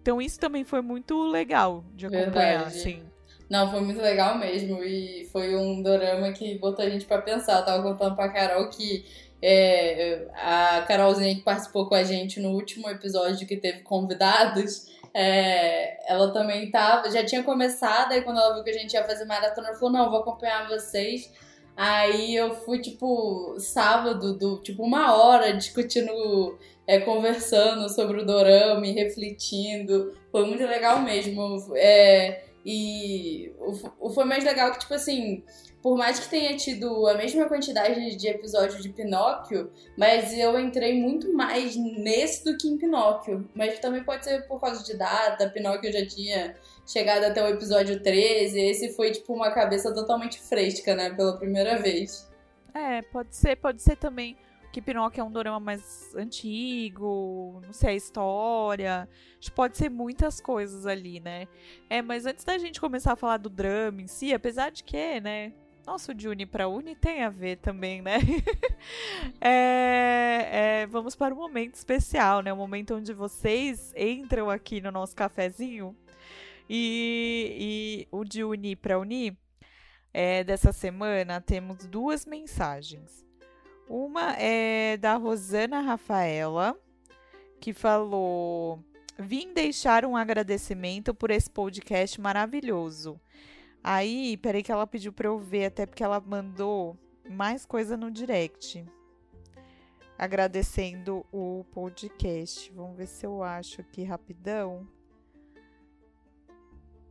Então 0.00 0.22
isso 0.22 0.40
também 0.40 0.64
foi 0.64 0.80
muito 0.80 1.24
legal 1.24 1.84
de 1.94 2.06
acompanhar, 2.06 2.32
Verdade. 2.32 2.78
assim. 2.78 3.02
Não, 3.50 3.70
foi 3.70 3.80
muito 3.82 4.00
legal 4.00 4.38
mesmo. 4.38 4.82
E 4.82 5.28
foi 5.30 5.54
um 5.54 5.82
dorama 5.82 6.32
que 6.32 6.58
botou 6.58 6.84
a 6.84 6.88
gente 6.88 7.04
para 7.04 7.20
pensar. 7.20 7.58
Eu 7.58 7.64
tava 7.66 7.82
contando 7.82 8.16
pra 8.16 8.30
Carol 8.30 8.70
que 8.70 9.04
é, 9.42 10.26
a 10.34 10.82
Carolzinha 10.86 11.34
que 11.34 11.42
participou 11.42 11.86
com 11.86 11.94
a 11.94 12.02
gente 12.02 12.40
no 12.40 12.50
último 12.50 12.88
episódio 12.88 13.46
que 13.46 13.56
teve 13.56 13.80
convidados, 13.80 14.86
é, 15.12 16.12
ela 16.12 16.32
também 16.32 16.70
tava, 16.70 17.10
já 17.10 17.24
tinha 17.24 17.42
começado, 17.42 18.12
aí 18.12 18.22
quando 18.22 18.38
ela 18.38 18.54
viu 18.54 18.64
que 18.64 18.70
a 18.70 18.74
gente 18.74 18.92
ia 18.92 19.04
fazer 19.04 19.24
maratona, 19.24 19.68
ela 19.68 19.76
falou, 19.76 19.92
não, 19.92 20.10
vou 20.10 20.20
acompanhar 20.20 20.68
vocês. 20.68 21.32
Aí 21.76 22.34
eu 22.34 22.54
fui, 22.54 22.80
tipo, 22.80 23.54
sábado, 23.58 24.36
do, 24.36 24.62
tipo, 24.62 24.82
uma 24.82 25.14
hora 25.14 25.52
discutindo, 25.52 26.58
é, 26.86 27.00
conversando 27.00 27.88
sobre 27.90 28.22
o 28.22 28.26
dorama 28.26 28.86
e 28.86 28.92
refletindo. 28.92 30.14
Foi 30.32 30.46
muito 30.46 30.64
legal 30.64 31.00
mesmo. 31.00 31.74
É, 31.76 32.44
e 32.68 33.54
o, 33.60 34.08
o, 34.08 34.10
foi 34.10 34.24
mais 34.24 34.42
legal 34.42 34.72
que, 34.72 34.80
tipo 34.80 34.92
assim, 34.92 35.44
por 35.80 35.96
mais 35.96 36.18
que 36.18 36.28
tenha 36.28 36.56
tido 36.56 37.06
a 37.06 37.14
mesma 37.14 37.44
quantidade 37.44 38.16
de 38.16 38.26
episódios 38.26 38.82
de 38.82 38.88
Pinóquio, 38.88 39.70
mas 39.96 40.36
eu 40.36 40.58
entrei 40.58 41.00
muito 41.00 41.32
mais 41.32 41.76
nesse 41.76 42.44
do 42.44 42.58
que 42.58 42.66
em 42.66 42.76
Pinóquio. 42.76 43.48
Mas 43.54 43.78
também 43.78 44.02
pode 44.02 44.24
ser 44.24 44.48
por 44.48 44.60
causa 44.60 44.82
de 44.82 44.96
data, 44.98 45.48
Pinóquio 45.48 45.92
já 45.92 46.04
tinha 46.04 46.56
chegado 46.84 47.22
até 47.22 47.40
o 47.40 47.46
episódio 47.46 48.02
13, 48.02 48.60
esse 48.60 48.92
foi 48.94 49.12
tipo 49.12 49.32
uma 49.32 49.52
cabeça 49.52 49.94
totalmente 49.94 50.40
fresca, 50.40 50.96
né, 50.96 51.10
pela 51.10 51.38
primeira 51.38 51.78
vez. 51.78 52.28
É, 52.74 53.00
pode 53.00 53.36
ser, 53.36 53.54
pode 53.54 53.80
ser 53.80 53.94
também 53.94 54.36
que 54.76 54.82
Pinóquio 54.82 55.22
é 55.22 55.24
um 55.24 55.30
dorama 55.30 55.58
mais 55.58 56.14
antigo, 56.14 57.62
não 57.64 57.72
sei 57.72 57.92
a 57.92 57.94
história. 57.94 59.08
Pode 59.54 59.78
ser 59.78 59.88
muitas 59.88 60.38
coisas 60.38 60.84
ali, 60.84 61.18
né? 61.18 61.48
É, 61.88 62.02
mas 62.02 62.26
antes 62.26 62.44
da 62.44 62.58
gente 62.58 62.78
começar 62.78 63.14
a 63.14 63.16
falar 63.16 63.38
do 63.38 63.48
drama 63.48 64.02
em 64.02 64.06
si, 64.06 64.34
apesar 64.34 64.70
de 64.70 64.84
que, 64.84 65.18
né, 65.18 65.54
nosso 65.86 66.12
de 66.12 66.28
Uni 66.28 66.44
para 66.44 66.68
Uni 66.68 66.94
tem 66.94 67.22
a 67.22 67.30
ver 67.30 67.56
também, 67.56 68.02
né? 68.02 68.18
é, 69.40 70.48
é, 70.82 70.86
vamos 70.88 71.16
para 71.16 71.32
um 71.32 71.38
momento 71.38 71.76
especial, 71.76 72.42
né? 72.42 72.52
O 72.52 72.56
um 72.56 72.58
momento 72.58 72.96
onde 72.96 73.14
vocês 73.14 73.94
entram 73.96 74.50
aqui 74.50 74.82
no 74.82 74.92
nosso 74.92 75.16
cafezinho. 75.16 75.96
E, 76.68 77.56
e 77.58 78.08
o 78.14 78.24
de 78.24 78.44
Uni 78.44 78.76
para 78.76 78.98
Uni 78.98 79.38
é, 80.12 80.44
dessa 80.44 80.70
semana 80.70 81.40
temos 81.40 81.86
duas 81.86 82.26
mensagens. 82.26 83.25
Uma 83.88 84.32
é 84.32 84.96
da 84.96 85.14
Rosana 85.14 85.80
Rafaela, 85.80 86.76
que 87.60 87.72
falou: 87.72 88.80
Vim 89.18 89.54
deixar 89.54 90.04
um 90.04 90.16
agradecimento 90.16 91.14
por 91.14 91.30
esse 91.30 91.48
podcast 91.48 92.20
maravilhoso. 92.20 93.20
Aí, 93.82 94.36
peraí 94.38 94.62
que 94.64 94.72
ela 94.72 94.86
pediu 94.86 95.12
pra 95.12 95.28
eu 95.28 95.38
ver, 95.38 95.66
até 95.66 95.86
porque 95.86 96.02
ela 96.02 96.20
mandou 96.20 96.98
mais 97.30 97.64
coisa 97.64 97.96
no 97.96 98.10
direct. 98.10 98.84
Agradecendo 100.18 101.24
o 101.32 101.64
podcast. 101.72 102.72
Vamos 102.72 102.96
ver 102.96 103.06
se 103.06 103.24
eu 103.24 103.42
acho 103.42 103.80
aqui 103.80 104.02
rapidão. 104.02 104.88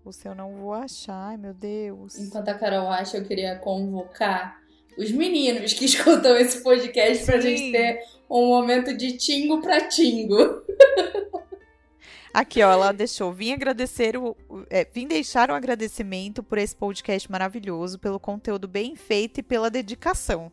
Ou 0.04 0.12
se 0.12 0.28
eu 0.28 0.36
não 0.36 0.54
vou 0.56 0.74
achar, 0.74 1.30
ai 1.30 1.38
meu 1.38 1.54
Deus. 1.54 2.20
Enquanto 2.20 2.50
a 2.50 2.54
Carol 2.54 2.90
acha, 2.90 3.18
eu 3.18 3.26
queria 3.26 3.58
convocar 3.58 4.65
os 4.98 5.12
meninos 5.12 5.74
que 5.74 5.86
escutam 5.86 6.38
esse 6.38 6.62
podcast 6.62 7.20
Sim. 7.20 7.26
pra 7.26 7.40
gente 7.42 7.72
ter 7.72 8.00
um 8.30 8.48
momento 8.48 8.96
de 8.96 9.18
tingo 9.18 9.62
pra 9.62 9.88
tingo. 9.88 10.64
Aqui, 12.34 12.62
ó, 12.62 12.72
ela 12.72 12.92
deixou. 12.92 13.32
Vim 13.32 13.54
agradecer 13.54 14.18
o. 14.18 14.36
É, 14.70 14.86
vim 14.94 15.08
deixar 15.08 15.50
um 15.50 15.54
agradecimento 15.54 16.44
por 16.44 16.58
esse 16.58 16.76
podcast 16.76 17.32
maravilhoso, 17.32 17.98
pelo 17.98 18.20
conteúdo 18.20 18.68
bem 18.68 18.96
feito 18.96 19.40
e 19.40 19.44
pela 19.44 19.70
dedicação. 19.70 20.52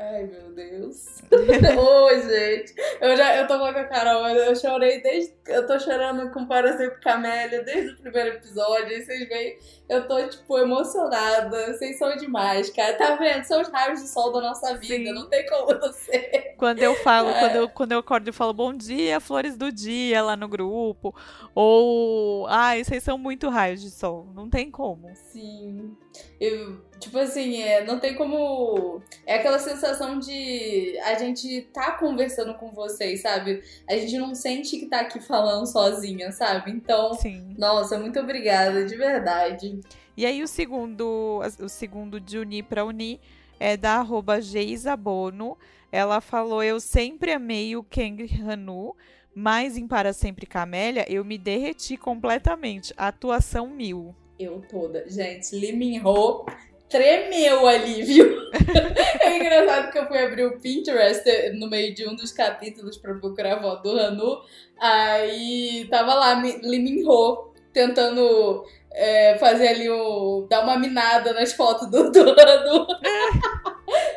Ai, 0.00 0.26
meu 0.26 0.52
Deus. 0.54 1.22
Oi, 1.28 2.22
gente. 2.22 2.72
Eu 3.00 3.16
já 3.16 3.34
eu 3.34 3.48
tô 3.48 3.58
com 3.58 3.64
a 3.64 3.84
Carol, 3.84 4.28
eu 4.28 4.54
chorei 4.54 5.02
desde. 5.02 5.34
Eu 5.48 5.66
tô 5.66 5.76
chorando 5.80 6.30
com 6.30 6.46
Parecer 6.46 6.94
com 6.94 7.00
Camélia 7.00 7.64
desde 7.64 7.94
o 7.94 7.96
primeiro 7.96 8.36
episódio. 8.36 8.92
E 8.92 9.04
vocês 9.04 9.28
veem, 9.28 9.58
eu 9.88 10.06
tô, 10.06 10.24
tipo, 10.28 10.56
emocionada. 10.56 11.72
Vocês 11.72 11.98
são 11.98 12.16
demais, 12.16 12.70
cara. 12.70 12.96
Tá 12.96 13.16
vendo? 13.16 13.42
São 13.42 13.60
os 13.60 13.68
raios 13.68 14.00
de 14.00 14.08
sol 14.08 14.32
da 14.32 14.40
nossa 14.40 14.76
vida. 14.76 15.08
Sim. 15.08 15.12
Não 15.12 15.28
tem 15.28 15.44
como 15.46 15.74
não 15.74 15.92
ser. 15.92 16.54
Quando 16.56 16.80
eu 16.80 16.94
falo, 16.96 17.30
é. 17.30 17.40
quando, 17.40 17.56
eu, 17.56 17.68
quando 17.68 17.92
eu 17.92 17.98
acordo 17.98 18.28
e 18.28 18.32
falo 18.32 18.52
bom 18.52 18.72
dia, 18.72 19.18
flores 19.18 19.56
do 19.56 19.72
dia 19.72 20.22
lá 20.22 20.36
no 20.36 20.46
grupo. 20.46 21.12
Ou. 21.56 22.46
Ai, 22.46 22.84
vocês 22.84 23.02
são 23.02 23.18
muito 23.18 23.48
raios 23.48 23.80
de 23.80 23.90
sol. 23.90 24.28
Não 24.32 24.48
tem 24.48 24.70
como. 24.70 25.10
Sim. 25.14 25.96
Eu, 26.40 26.80
tipo 27.00 27.18
assim, 27.18 27.62
é, 27.62 27.84
não 27.84 27.98
tem 27.98 28.14
como. 28.14 29.02
É 29.26 29.36
aquela 29.36 29.58
sensação 29.58 29.87
de 30.20 30.98
a 31.04 31.14
gente 31.14 31.62
tá 31.72 31.92
conversando 31.92 32.54
com 32.54 32.70
vocês, 32.70 33.22
sabe? 33.22 33.62
A 33.88 33.96
gente 33.96 34.18
não 34.18 34.34
sente 34.34 34.78
que 34.78 34.86
tá 34.86 35.00
aqui 35.00 35.20
falando 35.20 35.66
sozinha, 35.66 36.32
sabe? 36.32 36.70
Então, 36.70 37.14
Sim. 37.14 37.54
nossa, 37.56 37.98
muito 37.98 38.18
obrigada, 38.18 38.84
de 38.84 38.96
verdade. 38.96 39.80
E 40.16 40.26
aí, 40.26 40.42
o 40.42 40.48
segundo, 40.48 41.40
o 41.60 41.68
segundo 41.68 42.20
de 42.20 42.38
unir 42.38 42.64
para 42.64 42.84
unir 42.84 43.20
é 43.60 43.76
da 43.76 43.94
arroba 43.94 44.40
Geisabono. 44.40 45.56
Ela 45.92 46.20
falou: 46.20 46.62
Eu 46.62 46.80
sempre 46.80 47.32
amei 47.32 47.76
o 47.76 47.82
Kang 47.82 48.28
Hanu, 48.42 48.96
mas 49.34 49.76
em 49.76 49.86
Para 49.86 50.12
Sempre 50.12 50.46
Camélia 50.46 51.06
eu 51.08 51.24
me 51.24 51.38
derreti 51.38 51.96
completamente. 51.96 52.92
Atuação 52.96 53.68
mil 53.68 54.14
eu 54.38 54.62
toda. 54.68 55.08
Gente, 55.08 55.54
Lee 55.54 55.72
Min 55.74 56.00
Ho 56.04 56.46
tremeu 56.88 57.66
ali, 57.66 58.02
viu? 58.02 58.26
é 59.20 59.36
engraçado 59.36 59.92
que 59.92 59.98
eu 59.98 60.06
fui 60.06 60.18
abrir 60.18 60.44
o 60.46 60.58
Pinterest 60.58 61.24
no 61.54 61.68
meio 61.68 61.94
de 61.94 62.08
um 62.08 62.14
dos 62.14 62.32
capítulos 62.32 62.96
pra 62.96 63.14
procurar 63.14 63.56
a 63.56 63.60
foto 63.60 63.82
do 63.82 63.98
Hanu. 63.98 64.40
Aí 64.78 65.86
tava 65.90 66.14
lá 66.14 66.40
Lee 66.40 66.78
Min 66.78 67.04
Ho 67.06 67.52
tentando 67.72 68.64
é, 68.90 69.36
fazer 69.38 69.68
ali 69.68 69.88
o. 69.88 70.46
dar 70.48 70.62
uma 70.62 70.78
minada 70.78 71.32
nas 71.32 71.52
fotos 71.52 71.90
do, 71.90 72.10
do 72.10 72.20
Hanu. 72.20 72.86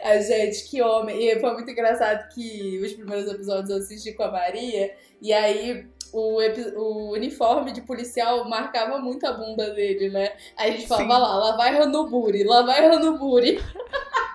a 0.03 0.17
gente, 0.21 0.69
que 0.69 0.81
homem. 0.81 1.23
E 1.23 1.39
foi 1.39 1.53
muito 1.53 1.69
engraçado 1.69 2.33
que 2.33 2.79
os 2.83 2.93
primeiros 2.93 3.31
episódios 3.31 3.69
eu 3.69 3.77
assisti 3.77 4.13
com 4.13 4.23
a 4.23 4.31
Maria. 4.31 4.93
E 5.21 5.33
aí 5.33 5.85
o, 6.13 6.39
o 6.77 7.12
uniforme 7.13 7.72
de 7.72 7.82
policial 7.82 8.48
marcava 8.50 9.00
muito 9.00 9.25
a 9.25 9.34
bunda 9.34 9.70
dele, 9.72 10.10
né? 10.10 10.34
Aí 10.58 10.72
a 10.72 10.77
gente 10.77 10.88
falava 10.88 11.13
Sim. 11.13 11.22
lá, 11.22 11.36
lá 11.36 11.58
vai 11.58 11.77
Ranuburi, 11.77 12.44
lá 12.44 12.62
vai 12.63 12.88
Ranuburi. 12.88 13.60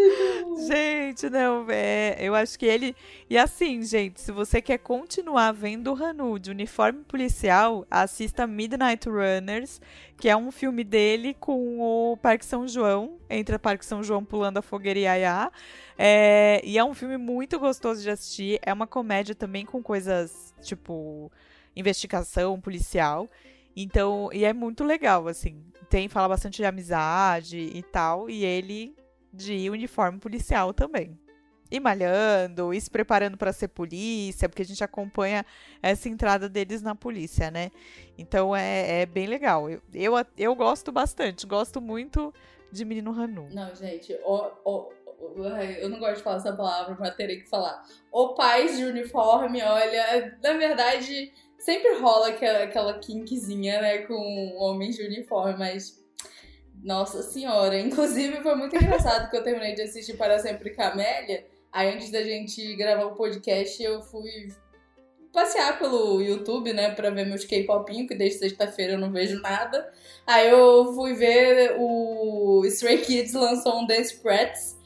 gente, 0.68 1.28
não, 1.30 1.66
é, 1.68 2.16
eu 2.20 2.34
acho 2.34 2.58
que 2.58 2.66
ele. 2.66 2.94
E 3.28 3.36
assim, 3.36 3.82
gente, 3.82 4.20
se 4.20 4.32
você 4.32 4.60
quer 4.60 4.78
continuar 4.78 5.52
vendo 5.52 5.92
o 5.92 5.94
Hanu 5.94 6.38
de 6.38 6.50
uniforme 6.50 7.04
policial, 7.04 7.86
assista 7.90 8.46
Midnight 8.46 9.08
Runners, 9.08 9.80
que 10.16 10.28
é 10.28 10.36
um 10.36 10.50
filme 10.50 10.84
dele 10.84 11.34
com 11.34 11.80
o 11.80 12.16
Parque 12.16 12.44
São 12.44 12.66
João, 12.66 13.18
entre 13.28 13.58
Parque 13.58 13.84
São 13.84 14.02
João 14.02 14.24
pulando 14.24 14.58
a 14.58 14.62
fogueira 14.62 14.98
e 14.98 15.02
Yaya. 15.02 15.50
É, 15.98 16.60
e 16.64 16.78
é 16.78 16.84
um 16.84 16.94
filme 16.94 17.16
muito 17.16 17.58
gostoso 17.58 18.02
de 18.02 18.10
assistir. 18.10 18.58
É 18.62 18.72
uma 18.72 18.86
comédia 18.86 19.34
também 19.34 19.64
com 19.64 19.82
coisas 19.82 20.54
tipo 20.62 21.30
investigação 21.74 22.60
policial. 22.60 23.28
Então, 23.76 24.30
e 24.32 24.44
é 24.44 24.52
muito 24.52 24.84
legal, 24.84 25.28
assim. 25.28 25.62
Tem, 25.88 26.08
fala 26.08 26.28
bastante 26.28 26.56
de 26.56 26.64
amizade 26.64 27.58
e 27.58 27.82
tal. 27.82 28.28
E 28.28 28.44
ele 28.44 28.94
de 29.32 29.70
uniforme 29.70 30.18
policial 30.18 30.72
também. 30.72 31.18
E 31.70 31.78
malhando, 31.78 32.74
e 32.74 32.80
se 32.80 32.90
preparando 32.90 33.36
para 33.36 33.52
ser 33.52 33.68
polícia, 33.68 34.48
porque 34.48 34.62
a 34.62 34.64
gente 34.64 34.82
acompanha 34.82 35.46
essa 35.80 36.08
entrada 36.08 36.48
deles 36.48 36.82
na 36.82 36.96
polícia, 36.96 37.48
né? 37.48 37.70
Então 38.18 38.56
é, 38.56 39.02
é 39.02 39.06
bem 39.06 39.26
legal. 39.26 39.70
Eu, 39.70 39.80
eu, 39.94 40.14
eu, 40.36 40.54
gosto 40.56 40.90
bastante, 40.90 41.46
gosto 41.46 41.80
muito 41.80 42.34
de 42.72 42.84
Menino 42.84 43.12
Hanu. 43.12 43.48
Não, 43.52 43.72
gente, 43.72 44.10
eu 44.10 45.88
não 45.88 46.00
gosto 46.00 46.16
de 46.16 46.22
falar 46.22 46.36
essa 46.36 46.52
palavra, 46.52 46.96
mas 46.98 47.14
terei 47.14 47.40
que 47.40 47.48
falar. 47.48 47.84
O 48.10 48.34
pais 48.34 48.76
de 48.76 48.84
uniforme, 48.84 49.62
olha, 49.62 50.36
na 50.42 50.54
verdade, 50.54 51.32
sempre 51.56 51.98
rola 52.00 52.30
aquela, 52.30 52.64
aquela 52.64 52.98
kinkzinha, 52.98 53.80
né, 53.80 53.98
com 53.98 54.56
homens 54.56 54.96
de 54.96 55.04
uniforme, 55.04 55.56
mas 55.58 55.99
nossa 56.82 57.22
senhora. 57.22 57.78
Inclusive, 57.78 58.42
foi 58.42 58.54
muito 58.54 58.76
engraçado 58.76 59.30
que 59.30 59.36
eu 59.36 59.42
terminei 59.42 59.74
de 59.74 59.82
assistir 59.82 60.16
Para 60.16 60.38
Sempre 60.38 60.70
Camélia. 60.70 61.46
Aí, 61.72 61.92
antes 61.92 62.10
da 62.10 62.22
gente 62.22 62.74
gravar 62.76 63.04
o 63.04 63.14
podcast, 63.14 63.82
eu 63.82 64.02
fui 64.02 64.48
passear 65.32 65.78
pelo 65.78 66.20
YouTube, 66.20 66.72
né, 66.72 66.90
pra 66.90 67.10
ver 67.10 67.24
meus 67.24 67.44
K-popinho, 67.44 68.06
que 68.06 68.14
desde 68.14 68.40
sexta-feira 68.40 68.94
eu 68.94 68.98
não 68.98 69.12
vejo 69.12 69.40
nada. 69.40 69.92
Aí 70.26 70.48
eu 70.48 70.92
fui 70.94 71.14
ver 71.14 71.76
o 71.78 72.62
Stray 72.66 72.98
Kids 72.98 73.32
lançou 73.34 73.80
um 73.80 73.86
Dance 73.86 74.16
Prats, 74.16 74.76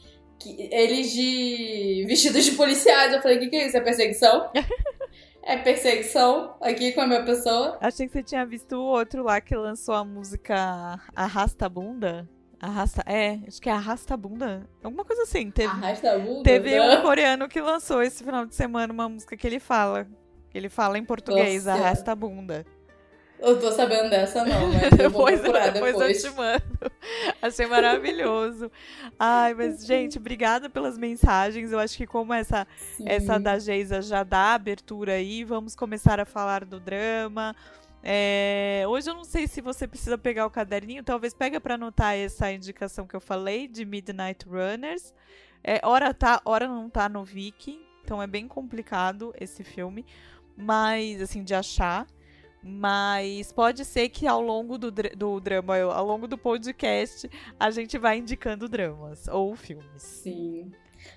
eles 0.45 1.11
de 1.11 2.05
vestidos 2.07 2.45
de 2.45 2.51
policiais. 2.51 3.13
Eu 3.13 3.21
falei, 3.21 3.37
o 3.37 3.39
que, 3.39 3.47
que 3.47 3.55
é 3.55 3.67
isso? 3.67 3.77
É 3.77 3.81
perseguição? 3.81 4.51
É 5.45 5.57
perseguição 5.57 6.55
aqui 6.59 6.91
com 6.91 7.01
a 7.01 7.07
minha 7.07 7.23
pessoa. 7.23 7.77
Achei 7.79 8.07
que 8.07 8.13
você 8.13 8.23
tinha 8.23 8.43
visto 8.43 8.73
o 8.77 8.83
outro 8.83 9.23
lá 9.23 9.39
que 9.39 9.55
lançou 9.55 9.93
a 9.93 10.03
música 10.03 10.99
Arrasta 11.15 11.69
Bunda. 11.69 12.27
Arrasta. 12.59 13.03
É, 13.05 13.39
acho 13.47 13.61
que 13.61 13.69
é 13.69 13.71
Arrasta 13.71 14.17
Bunda. 14.17 14.67
Alguma 14.83 15.05
coisa 15.05 15.21
assim. 15.21 15.51
Teve, 15.51 15.69
Arrasta 15.69 16.17
Bunda? 16.17 16.41
Teve 16.43 16.81
um 16.81 17.01
coreano 17.03 17.47
que 17.47 17.61
lançou 17.61 18.01
esse 18.01 18.23
final 18.23 18.43
de 18.47 18.55
semana 18.55 18.91
uma 18.91 19.07
música 19.07 19.37
que 19.37 19.45
ele 19.45 19.59
fala. 19.59 20.07
Ele 20.51 20.67
fala 20.67 20.97
em 20.97 21.05
português, 21.05 21.65
Nossa. 21.65 21.79
Arrasta 21.79 22.15
Bunda. 22.15 22.65
Eu 23.39 23.59
tô 23.59 23.71
sabendo 23.71 24.09
dessa 24.09 24.43
não, 24.45 24.71
mas 24.73 24.99
eu 24.99 25.09
vou 25.09 25.25
depois, 25.25 25.39
procurar 25.39 25.69
depois. 25.71 25.93
Depois 25.93 26.23
eu 26.23 26.31
te 26.31 26.35
mando. 26.35 26.91
Achei 27.41 27.65
maravilhoso. 27.65 28.71
Ai, 29.19 29.53
mas, 29.53 29.85
gente, 29.85 30.17
obrigada 30.17 30.69
pelas 30.69 30.97
mensagens. 30.97 31.71
Eu 31.71 31.79
acho 31.79 31.97
que 31.97 32.07
como 32.07 32.33
essa, 32.33 32.65
essa 33.05 33.39
da 33.39 33.59
Geisa 33.59 34.01
já 34.01 34.23
dá 34.23 34.53
abertura 34.53 35.13
aí, 35.13 35.43
vamos 35.43 35.75
começar 35.75 36.19
a 36.19 36.25
falar 36.25 36.65
do 36.65 36.79
drama. 36.79 37.55
É, 38.07 38.83
hoje 38.87 39.09
eu 39.09 39.15
não 39.15 39.23
sei 39.23 39.47
se 39.47 39.61
você 39.61 39.87
precisa 39.87 40.15
pegar 40.15 40.45
o 40.45 40.49
caderninho, 40.51 41.03
talvez 41.03 41.33
pega 41.33 41.59
para 41.59 41.73
anotar 41.73 42.15
essa 42.15 42.51
indicação 42.51 43.07
que 43.07 43.15
eu 43.15 43.19
falei 43.19 43.67
de 43.67 43.83
Midnight 43.83 44.45
Runners. 44.47 45.11
É, 45.63 45.81
hora 45.83 46.13
tá, 46.13 46.39
hora 46.45 46.67
não 46.67 46.87
tá 46.87 47.09
no 47.09 47.25
Viki, 47.25 47.83
então 48.03 48.21
é 48.21 48.27
bem 48.27 48.47
complicado 48.47 49.33
esse 49.41 49.63
filme, 49.63 50.05
mas 50.55 51.19
assim 51.19 51.43
de 51.43 51.55
achar. 51.55 52.05
Mas 52.67 53.51
pode 53.51 53.85
ser 53.85 54.09
que 54.09 54.25
ao 54.25 54.41
longo 54.41 54.75
do, 54.75 54.91
do 54.91 55.39
drama, 55.39 55.77
ao 55.77 56.03
longo 56.03 56.27
do 56.27 56.35
podcast, 56.35 57.29
a 57.59 57.69
gente 57.69 57.95
vai 57.95 58.17
indicando 58.17 58.67
dramas 58.67 59.27
ou 59.27 59.55
filmes. 59.55 60.01
Sim. 60.01 60.71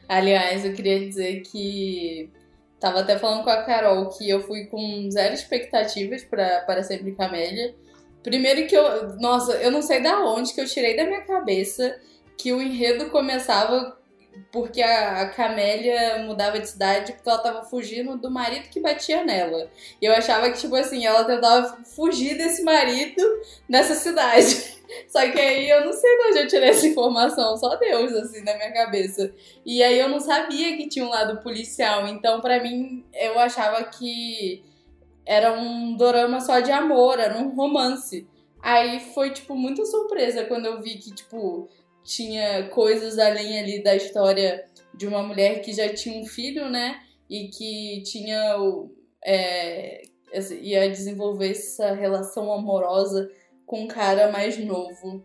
Aliás, 0.06 0.66
eu 0.66 0.74
queria 0.74 1.00
dizer 1.00 1.40
que 1.40 2.30
tava 2.78 3.00
até 3.00 3.18
falando 3.18 3.44
com 3.44 3.50
a 3.50 3.62
Carol 3.62 4.10
que 4.10 4.28
eu 4.28 4.42
fui 4.42 4.66
com 4.66 5.10
zero 5.10 5.32
expectativas 5.32 6.22
para 6.22 6.82
sempre 6.82 7.12
Camélia. 7.12 7.74
Primeiro 8.22 8.66
que 8.66 8.76
eu, 8.76 9.16
nossa, 9.16 9.54
eu 9.54 9.70
não 9.70 9.80
sei 9.80 10.02
da 10.02 10.20
onde 10.26 10.52
que 10.52 10.60
eu 10.60 10.66
tirei 10.66 10.98
da 10.98 11.06
minha 11.06 11.22
cabeça 11.22 11.98
que 12.36 12.52
o 12.52 12.60
enredo 12.60 13.08
começava 13.08 13.97
porque 14.50 14.82
a, 14.82 15.28
Camélia 15.30 16.22
mudava 16.24 16.58
de 16.58 16.68
cidade 16.68 17.12
porque 17.12 17.28
ela 17.28 17.38
tava 17.38 17.62
fugindo 17.64 18.16
do 18.16 18.30
marido 18.30 18.68
que 18.68 18.80
batia 18.80 19.24
nela. 19.24 19.70
E 20.00 20.06
eu 20.06 20.12
achava 20.12 20.50
que, 20.50 20.58
tipo 20.58 20.74
assim, 20.74 21.06
ela 21.06 21.24
tentava 21.24 21.84
fugir 21.84 22.36
desse 22.36 22.62
marido 22.62 23.22
nessa 23.68 23.94
cidade. 23.94 24.78
Só 25.06 25.20
que 25.30 25.38
aí 25.38 25.68
eu 25.68 25.84
não 25.84 25.92
sei 25.92 26.16
de 26.16 26.22
onde 26.28 26.38
eu 26.38 26.48
tirei 26.48 26.70
essa 26.70 26.86
informação, 26.86 27.58
só 27.58 27.76
Deus, 27.76 28.10
assim, 28.14 28.42
na 28.42 28.56
minha 28.56 28.72
cabeça. 28.72 29.30
E 29.64 29.82
aí 29.82 29.98
eu 29.98 30.08
não 30.08 30.18
sabia 30.18 30.78
que 30.78 30.88
tinha 30.88 31.04
um 31.04 31.10
lado 31.10 31.42
policial, 31.42 32.08
então 32.08 32.40
para 32.40 32.62
mim 32.62 33.04
eu 33.12 33.38
achava 33.38 33.84
que 33.84 34.64
era 35.26 35.52
um 35.52 35.94
dorama 35.94 36.40
só 36.40 36.60
de 36.60 36.72
amor, 36.72 37.20
era 37.20 37.36
um 37.36 37.54
romance. 37.54 38.26
Aí 38.62 38.98
foi, 39.14 39.30
tipo, 39.30 39.54
muita 39.54 39.84
surpresa 39.84 40.44
quando 40.44 40.66
eu 40.66 40.80
vi 40.80 40.96
que, 40.96 41.14
tipo, 41.14 41.68
tinha 42.08 42.68
coisas 42.70 43.18
além 43.18 43.60
ali 43.60 43.82
da 43.82 43.94
história 43.94 44.64
de 44.94 45.06
uma 45.06 45.22
mulher 45.22 45.60
que 45.60 45.74
já 45.74 45.92
tinha 45.92 46.18
um 46.18 46.24
filho, 46.24 46.70
né? 46.70 47.00
E 47.28 47.48
que 47.48 48.02
tinha 48.02 48.56
é, 49.22 50.00
ia 50.62 50.88
desenvolver 50.88 51.50
essa 51.50 51.92
relação 51.92 52.50
amorosa 52.50 53.30
com 53.66 53.82
um 53.82 53.86
cara 53.86 54.32
mais 54.32 54.56
novo. 54.58 55.22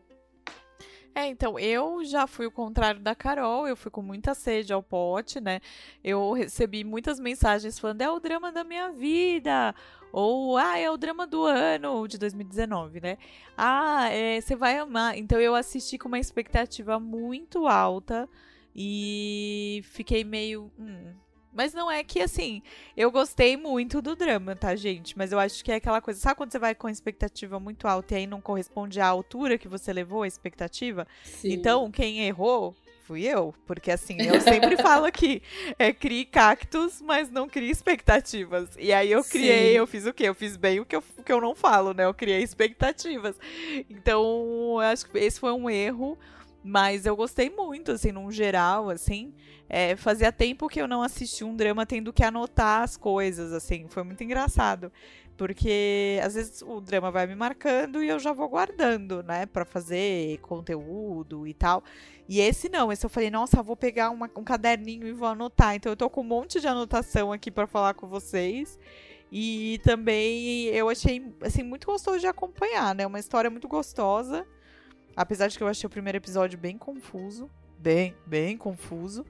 É, 1.15 1.27
então, 1.27 1.59
eu 1.59 2.03
já 2.03 2.25
fui 2.25 2.47
o 2.47 2.51
contrário 2.51 2.99
da 2.99 3.13
Carol, 3.13 3.67
eu 3.67 3.77
fui 3.77 3.91
com 3.91 4.01
muita 4.01 4.33
sede 4.33 4.73
ao 4.73 4.81
pote, 4.81 5.39
né? 5.39 5.59
Eu 6.03 6.33
recebi 6.33 6.83
muitas 6.83 7.19
mensagens 7.19 7.77
falando, 7.77 8.01
é 8.01 8.09
o 8.09 8.19
drama 8.19 8.51
da 8.51 8.63
minha 8.63 8.89
vida, 8.91 9.75
ou, 10.11 10.57
ah, 10.57 10.77
é 10.77 10.89
o 10.89 10.97
drama 10.97 11.27
do 11.27 11.43
ano 11.45 12.07
de 12.07 12.17
2019, 12.17 12.99
né? 12.99 13.17
Ah, 13.55 14.09
é, 14.09 14.41
você 14.41 14.55
vai 14.55 14.77
amar. 14.77 15.17
Então 15.17 15.39
eu 15.39 15.53
assisti 15.55 15.97
com 15.99 16.07
uma 16.07 16.19
expectativa 16.19 16.99
muito 16.99 17.67
alta 17.67 18.27
e 18.75 19.81
fiquei 19.85 20.23
meio. 20.23 20.71
Hum. 20.79 21.13
Mas 21.53 21.73
não 21.73 21.89
é 21.89 22.03
que 22.03 22.21
assim, 22.21 22.61
eu 22.97 23.11
gostei 23.11 23.55
muito 23.55 24.01
do 24.01 24.15
drama, 24.15 24.55
tá, 24.55 24.75
gente? 24.75 25.17
Mas 25.17 25.31
eu 25.31 25.39
acho 25.39 25.63
que 25.63 25.71
é 25.71 25.75
aquela 25.75 26.01
coisa, 26.01 26.19
sabe 26.19 26.35
quando 26.35 26.51
você 26.51 26.59
vai 26.59 26.73
com 26.73 26.89
expectativa 26.89 27.59
muito 27.59 27.87
alta 27.87 28.15
e 28.15 28.17
aí 28.17 28.27
não 28.27 28.41
corresponde 28.41 28.99
à 28.99 29.07
altura 29.07 29.57
que 29.57 29.67
você 29.67 29.93
levou 29.93 30.23
a 30.23 30.27
expectativa? 30.27 31.07
Sim. 31.23 31.53
Então, 31.53 31.91
quem 31.91 32.25
errou 32.25 32.75
fui 33.03 33.23
eu. 33.23 33.53
Porque 33.67 33.91
assim, 33.91 34.17
eu 34.21 34.41
sempre 34.41 34.75
falo 34.81 35.05
aqui, 35.05 35.41
é 35.77 35.93
crie 35.93 36.25
cactos, 36.25 37.01
mas 37.01 37.29
não 37.29 37.47
crie 37.47 37.69
expectativas. 37.69 38.69
E 38.79 38.91
aí 38.91 39.11
eu 39.11 39.23
criei, 39.23 39.71
Sim. 39.71 39.77
eu 39.77 39.87
fiz 39.87 40.05
o 40.05 40.13
quê? 40.13 40.23
Eu 40.23 40.35
fiz 40.35 40.57
bem 40.57 40.79
o 40.79 40.85
que 40.85 40.95
eu, 40.95 41.03
o 41.17 41.23
que 41.23 41.31
eu 41.31 41.41
não 41.41 41.53
falo, 41.53 41.93
né? 41.93 42.05
Eu 42.05 42.13
criei 42.13 42.41
expectativas. 42.41 43.35
Então, 43.89 44.23
eu 44.75 44.79
acho 44.79 45.09
que 45.09 45.17
esse 45.17 45.39
foi 45.39 45.51
um 45.51 45.69
erro. 45.69 46.17
Mas 46.63 47.05
eu 47.05 47.15
gostei 47.15 47.49
muito, 47.49 47.91
assim, 47.91 48.11
num 48.11 48.31
geral, 48.31 48.89
assim. 48.89 49.33
É, 49.67 49.95
fazia 49.95 50.31
tempo 50.31 50.69
que 50.69 50.81
eu 50.81 50.87
não 50.87 51.01
assisti 51.03 51.43
um 51.43 51.55
drama 51.55 51.85
tendo 51.85 52.13
que 52.13 52.23
anotar 52.23 52.83
as 52.83 52.95
coisas, 52.95 53.51
assim. 53.51 53.87
Foi 53.89 54.03
muito 54.03 54.23
engraçado. 54.23 54.91
Porque 55.35 56.19
às 56.23 56.35
vezes 56.35 56.61
o 56.61 56.79
drama 56.79 57.11
vai 57.11 57.25
me 57.25 57.35
marcando 57.35 58.03
e 58.03 58.07
eu 58.07 58.19
já 58.19 58.31
vou 58.31 58.47
guardando, 58.47 59.23
né, 59.23 59.47
para 59.47 59.65
fazer 59.65 60.37
conteúdo 60.39 61.47
e 61.47 61.53
tal. 61.53 61.83
E 62.29 62.39
esse 62.39 62.69
não, 62.69 62.91
esse 62.91 63.05
eu 63.05 63.09
falei, 63.09 63.29
nossa, 63.31 63.61
vou 63.63 63.75
pegar 63.75 64.11
uma, 64.11 64.29
um 64.35 64.43
caderninho 64.43 65.07
e 65.07 65.11
vou 65.11 65.27
anotar. 65.27 65.75
Então 65.75 65.91
eu 65.91 65.97
tô 65.97 66.09
com 66.09 66.21
um 66.21 66.23
monte 66.23 66.61
de 66.61 66.67
anotação 66.67 67.31
aqui 67.31 67.49
para 67.51 67.67
falar 67.67 67.95
com 67.95 68.07
vocês. 68.07 68.79
E 69.31 69.81
também 69.83 70.65
eu 70.67 70.87
achei 70.89 71.33
assim 71.41 71.63
muito 71.63 71.87
gostoso 71.87 72.19
de 72.19 72.27
acompanhar, 72.27 72.93
né? 72.93 73.05
Uma 73.05 73.19
história 73.19 73.49
muito 73.49 73.67
gostosa. 73.67 74.45
Apesar 75.15 75.47
de 75.47 75.57
que 75.57 75.63
eu 75.63 75.67
achei 75.67 75.87
o 75.87 75.89
primeiro 75.89 76.17
episódio 76.17 76.57
bem 76.57 76.77
confuso, 76.77 77.49
bem, 77.77 78.15
bem 78.25 78.57
confuso. 78.57 79.25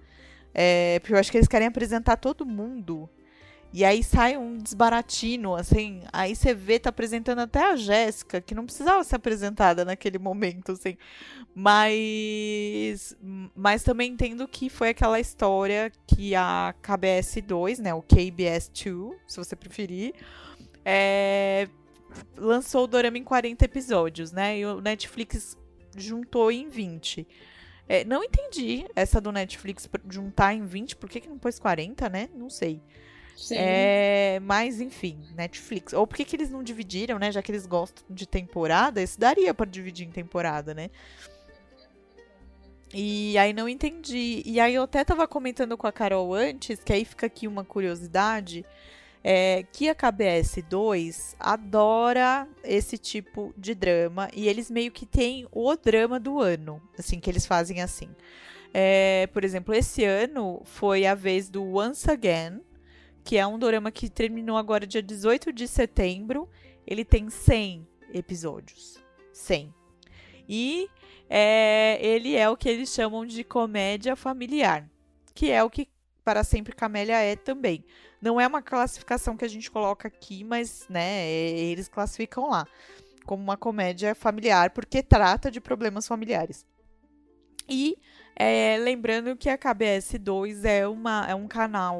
É, 0.53 0.99
porque 0.99 1.13
eu 1.13 1.17
acho 1.17 1.31
que 1.31 1.37
eles 1.37 1.47
querem 1.47 1.67
apresentar 1.67 2.17
todo 2.17 2.45
mundo. 2.45 3.09
E 3.73 3.83
aí 3.83 4.03
sai 4.03 4.37
um 4.37 4.55
desbaratino, 4.59 5.55
assim. 5.55 6.03
Aí 6.13 6.35
você 6.35 6.53
vê, 6.53 6.77
tá 6.77 6.91
apresentando 6.91 7.39
até 7.39 7.71
a 7.71 7.75
Jéssica, 7.75 8.39
que 8.39 8.53
não 8.53 8.65
precisava 8.65 9.03
ser 9.03 9.15
apresentada 9.15 9.83
naquele 9.83 10.19
momento, 10.19 10.73
assim. 10.73 10.95
Mas. 11.55 13.17
Mas 13.55 13.81
também 13.81 14.11
entendo 14.11 14.47
que 14.47 14.69
foi 14.69 14.89
aquela 14.89 15.19
história 15.19 15.91
que 16.05 16.35
a 16.35 16.75
KBS 16.83 17.41
2, 17.41 17.79
né? 17.79 17.93
O 17.95 18.03
KBS 18.03 18.69
2, 18.69 19.15
se 19.25 19.37
você 19.37 19.55
preferir. 19.55 20.13
É, 20.85 21.67
lançou 22.37 22.83
o 22.83 22.87
Dorama 22.87 23.17
em 23.17 23.23
40 23.23 23.65
episódios, 23.65 24.31
né? 24.31 24.59
E 24.59 24.65
o 24.67 24.81
Netflix 24.81 25.57
juntou 25.97 26.51
em 26.51 26.69
20. 26.69 27.27
É, 27.87 28.05
não 28.05 28.23
entendi 28.23 28.85
essa 28.95 29.19
do 29.19 29.31
Netflix 29.31 29.89
juntar 30.09 30.53
em 30.53 30.65
20, 30.65 30.95
por 30.95 31.09
que, 31.09 31.19
que 31.19 31.27
não 31.27 31.37
pôs 31.37 31.59
40, 31.59 32.09
né? 32.09 32.29
Não 32.33 32.49
sei. 32.49 32.81
Sim. 33.35 33.55
É, 33.57 34.39
mas, 34.41 34.79
enfim, 34.79 35.19
Netflix. 35.35 35.91
Ou 35.93 36.07
por 36.07 36.15
que, 36.15 36.23
que 36.23 36.35
eles 36.35 36.49
não 36.49 36.63
dividiram, 36.63 37.19
né? 37.19 37.31
Já 37.31 37.41
que 37.41 37.51
eles 37.51 37.65
gostam 37.65 38.03
de 38.09 38.25
temporada, 38.25 39.01
isso 39.01 39.19
daria 39.19 39.53
para 39.53 39.69
dividir 39.69 40.07
em 40.07 40.11
temporada, 40.11 40.73
né? 40.73 40.89
E 42.93 43.37
aí 43.37 43.53
não 43.53 43.67
entendi. 43.67 44.43
E 44.45 44.59
aí 44.59 44.75
eu 44.75 44.83
até 44.83 45.03
tava 45.03 45.27
comentando 45.27 45.75
com 45.75 45.87
a 45.87 45.91
Carol 45.91 46.33
antes, 46.33 46.83
que 46.83 46.93
aí 46.93 47.03
fica 47.03 47.25
aqui 47.25 47.47
uma 47.47 47.65
curiosidade 47.65 48.63
é, 49.23 49.63
que 49.71 49.87
a 49.87 49.95
KBS 49.95 50.61
2 50.69 51.35
adora 51.39 52.47
esse 52.63 52.97
tipo 52.97 53.53
de 53.57 53.73
drama 53.73 54.27
e 54.33 54.49
eles 54.49 54.69
meio 54.69 54.91
que 54.91 55.05
têm 55.05 55.47
o 55.51 55.75
drama 55.75 56.19
do 56.19 56.39
ano, 56.39 56.81
assim, 56.97 57.19
que 57.19 57.29
eles 57.29 57.45
fazem 57.45 57.81
assim. 57.81 58.09
É, 58.73 59.27
por 59.27 59.43
exemplo, 59.43 59.73
esse 59.73 60.03
ano 60.03 60.61
foi 60.65 61.05
a 61.05 61.15
vez 61.15 61.49
do 61.49 61.77
Once 61.77 62.09
Again, 62.09 62.59
que 63.23 63.37
é 63.37 63.47
um 63.47 63.57
drama 63.57 63.91
que 63.91 64.09
terminou 64.09 64.57
agora 64.57 64.85
dia 64.85 65.01
18 65.01 65.53
de 65.53 65.67
setembro. 65.67 66.49
Ele 66.85 67.05
tem 67.05 67.29
100 67.29 67.87
episódios. 68.13 68.99
100. 69.31 69.73
E 70.49 70.89
é, 71.29 71.97
ele 72.01 72.35
é 72.35 72.49
o 72.49 72.57
que 72.57 72.67
eles 72.67 72.89
chamam 72.89 73.25
de 73.25 73.43
comédia 73.43 74.15
familiar, 74.15 74.89
que 75.33 75.49
é 75.49 75.63
o 75.63 75.69
que 75.69 75.87
Para 76.23 76.43
Sempre 76.43 76.75
Camélia 76.75 77.17
é 77.17 77.35
também. 77.35 77.85
Não 78.23 78.39
é 78.39 78.47
uma 78.47 78.61
classificação 78.61 79.35
que 79.35 79.43
a 79.43 79.49
gente 79.49 79.69
coloca 79.69 80.07
aqui, 80.07 80.45
mas, 80.45 80.85
né, 80.87 81.29
eles 81.29 81.89
classificam 81.89 82.49
lá 82.49 82.65
como 83.25 83.43
uma 83.43 83.57
comédia 83.57 84.15
familiar, 84.15 84.69
porque 84.69 85.03
trata 85.03 85.51
de 85.51 85.59
problemas 85.59 86.07
familiares. 86.07 86.65
E 87.67 87.97
é, 88.33 88.77
lembrando 88.79 89.35
que 89.35 89.49
a 89.49 89.57
KBS 89.57 90.17
2 90.19 90.63
é, 90.63 90.87
uma, 90.87 91.25
é 91.27 91.35
um 91.35 91.49
canal 91.49 91.99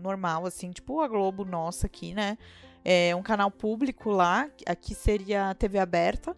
normal, 0.00 0.46
assim, 0.46 0.70
tipo 0.70 1.00
a 1.00 1.08
Globo 1.08 1.44
nossa 1.44 1.88
aqui, 1.88 2.14
né? 2.14 2.38
É 2.84 3.12
um 3.16 3.22
canal 3.22 3.50
público 3.50 4.10
lá, 4.10 4.48
aqui 4.66 4.94
seria 4.94 5.50
a 5.50 5.54
TV 5.54 5.80
aberta. 5.80 6.36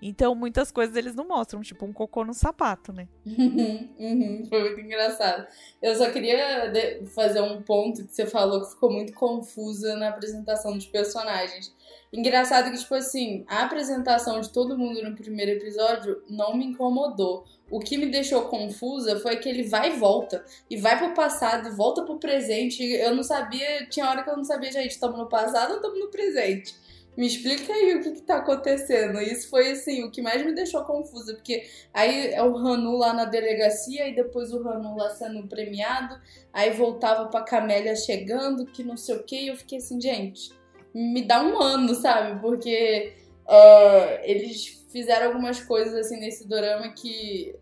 Então, 0.00 0.34
muitas 0.34 0.70
coisas 0.70 0.94
eles 0.94 1.14
não 1.14 1.26
mostram, 1.26 1.62
tipo 1.62 1.84
um 1.86 1.92
cocô 1.92 2.24
no 2.24 2.34
sapato, 2.34 2.92
né? 2.92 3.08
uhum, 3.26 4.44
foi 4.48 4.62
muito 4.62 4.80
engraçado. 4.80 5.46
Eu 5.80 5.94
só 5.94 6.10
queria 6.10 6.72
fazer 7.14 7.40
um 7.40 7.62
ponto 7.62 8.04
que 8.04 8.14
você 8.14 8.26
falou 8.26 8.62
que 8.62 8.70
ficou 8.70 8.92
muito 8.92 9.12
confusa 9.14 9.96
na 9.96 10.08
apresentação 10.08 10.74
dos 10.74 10.86
personagens. 10.86 11.74
Engraçado 12.12 12.70
que, 12.70 12.78
tipo 12.78 12.94
assim, 12.94 13.44
a 13.48 13.64
apresentação 13.64 14.40
de 14.40 14.50
todo 14.50 14.78
mundo 14.78 15.02
no 15.02 15.16
primeiro 15.16 15.52
episódio 15.52 16.22
não 16.28 16.56
me 16.56 16.66
incomodou. 16.66 17.44
O 17.70 17.80
que 17.80 17.98
me 17.98 18.06
deixou 18.06 18.42
confusa 18.42 19.18
foi 19.18 19.36
que 19.36 19.48
ele 19.48 19.64
vai 19.64 19.92
e 19.92 19.96
volta. 19.98 20.44
E 20.70 20.76
vai 20.76 20.96
pro 20.96 21.14
passado, 21.14 21.74
volta 21.74 22.02
pro 22.02 22.18
presente. 22.18 22.82
Eu 22.82 23.14
não 23.14 23.24
sabia, 23.24 23.86
tinha 23.88 24.08
hora 24.08 24.22
que 24.22 24.30
eu 24.30 24.36
não 24.36 24.44
sabia, 24.44 24.70
gente, 24.70 24.92
estamos 24.92 25.18
no 25.18 25.28
passado 25.28 25.70
ou 25.70 25.76
estamos 25.76 25.98
no 25.98 26.08
presente? 26.08 26.74
Me 27.16 27.26
explica 27.26 27.72
aí 27.72 27.94
o 27.94 28.02
que, 28.02 28.12
que 28.12 28.22
tá 28.22 28.36
acontecendo. 28.36 29.20
Isso 29.20 29.48
foi 29.48 29.70
assim, 29.70 30.04
o 30.04 30.10
que 30.10 30.20
mais 30.20 30.44
me 30.44 30.52
deixou 30.52 30.84
confusa, 30.84 31.34
porque 31.34 31.66
aí 31.94 32.32
é 32.32 32.42
o 32.42 32.52
Ranu 32.52 32.98
lá 32.98 33.14
na 33.14 33.24
delegacia 33.24 34.06
e 34.06 34.14
depois 34.14 34.52
o 34.52 34.62
Ranu 34.62 34.96
lá 34.96 35.08
sendo 35.10 35.46
premiado, 35.48 36.20
aí 36.52 36.70
voltava 36.70 37.28
pra 37.28 37.42
Camélia 37.42 37.96
chegando, 37.96 38.66
que 38.66 38.84
não 38.84 38.96
sei 38.96 39.16
o 39.16 39.22
que, 39.22 39.36
e 39.36 39.48
eu 39.48 39.56
fiquei 39.56 39.78
assim, 39.78 39.98
gente, 40.00 40.50
me 40.94 41.22
dá 41.22 41.42
um 41.42 41.60
ano, 41.60 41.94
sabe? 41.94 42.38
Porque 42.40 43.14
uh, 43.46 44.20
eles 44.22 44.84
fizeram 44.90 45.28
algumas 45.28 45.60
coisas 45.60 45.94
assim 45.94 46.20
nesse 46.20 46.46
dorama 46.46 46.92
que 46.92 47.54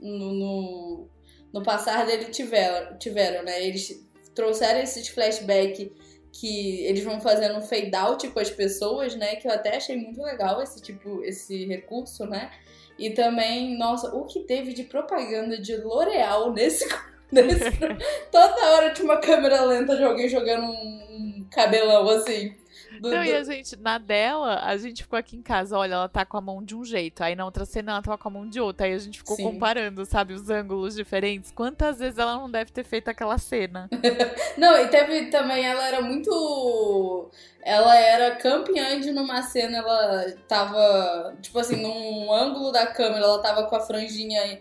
no, 0.00 0.32
no, 0.32 1.08
no 1.52 1.62
passar 1.62 2.06
dele 2.06 2.26
tiveram, 2.26 2.98
tiveram, 2.98 3.44
né? 3.44 3.64
Eles 3.64 4.04
trouxeram 4.34 4.80
esses 4.80 5.08
flashbacks 5.08 5.88
que 6.32 6.84
eles 6.86 7.04
vão 7.04 7.20
fazendo 7.20 7.58
um 7.58 7.62
fade 7.62 7.94
out 7.94 8.26
com 8.28 8.40
as 8.40 8.50
pessoas, 8.50 9.14
né? 9.14 9.36
Que 9.36 9.46
eu 9.46 9.52
até 9.52 9.76
achei 9.76 9.96
muito 9.96 10.22
legal 10.22 10.62
esse 10.62 10.80
tipo, 10.80 11.22
esse 11.22 11.66
recurso, 11.66 12.24
né? 12.24 12.50
E 12.98 13.10
também, 13.10 13.76
nossa, 13.76 14.14
o 14.14 14.24
que 14.24 14.40
teve 14.40 14.72
de 14.72 14.84
propaganda 14.84 15.58
de 15.58 15.76
L'Oreal 15.76 16.52
nesse, 16.52 16.88
nesse 17.30 17.70
toda 18.32 18.70
hora 18.70 18.92
tinha 18.92 19.04
uma 19.04 19.18
câmera 19.18 19.62
lenta 19.64 19.96
de 19.96 20.02
alguém 20.02 20.28
jogando 20.28 20.64
um 20.64 21.46
cabelão 21.50 22.08
assim. 22.08 22.54
Do, 23.02 23.10
não, 23.10 23.18
do... 23.18 23.24
e 23.24 23.34
a 23.34 23.42
gente, 23.42 23.74
na 23.80 23.98
dela, 23.98 24.60
a 24.62 24.76
gente 24.76 25.02
ficou 25.02 25.18
aqui 25.18 25.36
em 25.36 25.42
casa, 25.42 25.76
olha, 25.76 25.94
ela 25.94 26.08
tá 26.08 26.24
com 26.24 26.36
a 26.36 26.40
mão 26.40 26.62
de 26.62 26.76
um 26.76 26.84
jeito. 26.84 27.20
Aí 27.24 27.34
na 27.34 27.44
outra 27.44 27.64
cena 27.64 27.90
ela 27.90 28.02
tava 28.02 28.16
com 28.16 28.28
a 28.28 28.30
mão 28.30 28.48
de 28.48 28.60
outra. 28.60 28.86
Aí 28.86 28.92
a 28.92 28.98
gente 28.98 29.18
ficou 29.18 29.34
Sim. 29.34 29.42
comparando, 29.42 30.06
sabe, 30.06 30.34
os 30.34 30.48
ângulos 30.48 30.94
diferentes. 30.94 31.50
Quantas 31.50 31.98
vezes 31.98 32.16
ela 32.16 32.36
não 32.36 32.48
deve 32.48 32.70
ter 32.70 32.84
feito 32.84 33.08
aquela 33.08 33.38
cena? 33.38 33.90
não, 34.56 34.78
e 34.78 34.86
teve 34.86 35.26
também, 35.26 35.66
ela 35.66 35.84
era 35.84 36.00
muito. 36.00 37.28
Ela 37.60 37.96
era 37.96 38.36
campeã 38.36 39.00
de 39.00 39.10
numa 39.10 39.42
cena, 39.42 39.78
ela 39.78 40.32
tava, 40.46 41.36
tipo 41.42 41.58
assim, 41.58 41.82
num 41.82 42.32
ângulo 42.32 42.70
da 42.70 42.86
câmera, 42.86 43.24
ela 43.24 43.42
tava 43.42 43.64
com 43.64 43.74
a 43.74 43.80
franjinha 43.80 44.60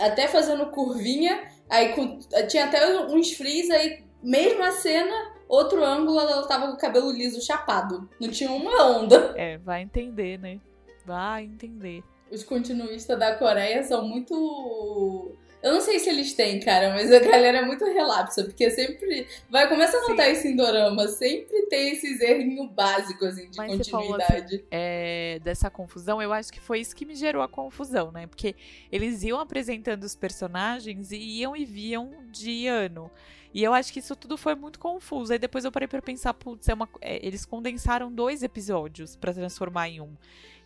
até 0.00 0.26
fazendo 0.26 0.70
curvinha. 0.70 1.48
Aí 1.68 1.90
com, 1.90 2.18
tinha 2.48 2.64
até 2.64 2.98
uns 3.06 3.32
frizz, 3.32 3.70
aí 3.70 4.02
mesma 4.22 4.72
cena, 4.72 5.33
Outro 5.48 5.84
ângulo, 5.84 6.18
ela 6.18 6.46
tava 6.46 6.68
com 6.68 6.74
o 6.74 6.78
cabelo 6.78 7.10
liso 7.12 7.44
chapado. 7.44 8.08
Não 8.20 8.30
tinha 8.30 8.50
uma 8.50 8.86
onda. 8.86 9.34
É, 9.36 9.58
vai 9.58 9.82
entender, 9.82 10.38
né? 10.38 10.58
Vai 11.04 11.44
entender. 11.44 12.02
Os 12.30 12.42
continuistas 12.42 13.18
da 13.18 13.34
Coreia 13.36 13.82
são 13.82 14.06
muito. 14.08 15.32
Eu 15.62 15.72
não 15.72 15.80
sei 15.80 15.98
se 15.98 16.10
eles 16.10 16.34
têm, 16.34 16.60
cara, 16.60 16.90
mas 16.90 17.10
a 17.10 17.18
galera 17.20 17.58
é 17.58 17.64
muito 17.64 17.84
relapsa, 17.84 18.44
porque 18.44 18.70
sempre. 18.70 19.26
Vai, 19.48 19.68
começa 19.68 19.96
a 19.96 20.08
notar 20.08 20.26
Sim. 20.26 20.32
isso 20.32 20.46
em 20.48 20.56
dorama, 20.56 21.08
sempre 21.08 21.66
tem 21.66 21.92
esses 21.92 22.20
errinhos 22.20 22.70
básicos, 22.72 23.28
assim, 23.28 23.48
de 23.48 23.56
mas 23.56 23.76
continuidade. 23.76 24.56
Assim, 24.56 24.64
é, 24.70 25.38
dessa 25.42 25.70
confusão, 25.70 26.20
eu 26.20 26.32
acho 26.32 26.52
que 26.52 26.60
foi 26.60 26.80
isso 26.80 26.94
que 26.96 27.06
me 27.06 27.14
gerou 27.14 27.42
a 27.42 27.48
confusão, 27.48 28.10
né? 28.10 28.26
Porque 28.26 28.54
eles 28.90 29.22
iam 29.22 29.38
apresentando 29.38 30.04
os 30.04 30.14
personagens 30.14 31.12
e 31.12 31.16
iam 31.16 31.56
e 31.56 31.64
viam 31.64 32.10
de 32.30 32.66
ano. 32.66 33.10
E 33.54 33.62
eu 33.62 33.72
acho 33.72 33.92
que 33.92 34.00
isso 34.00 34.16
tudo 34.16 34.36
foi 34.36 34.56
muito 34.56 34.80
confuso. 34.80 35.32
Aí 35.32 35.38
depois 35.38 35.64
eu 35.64 35.70
parei 35.70 35.86
para 35.86 36.02
pensar, 36.02 36.34
putz, 36.34 36.68
é 36.68 36.74
uma... 36.74 36.88
É, 37.00 37.24
eles 37.24 37.46
condensaram 37.46 38.12
dois 38.12 38.42
episódios 38.42 39.14
para 39.14 39.32
transformar 39.32 39.88
em 39.88 40.00
um. 40.00 40.16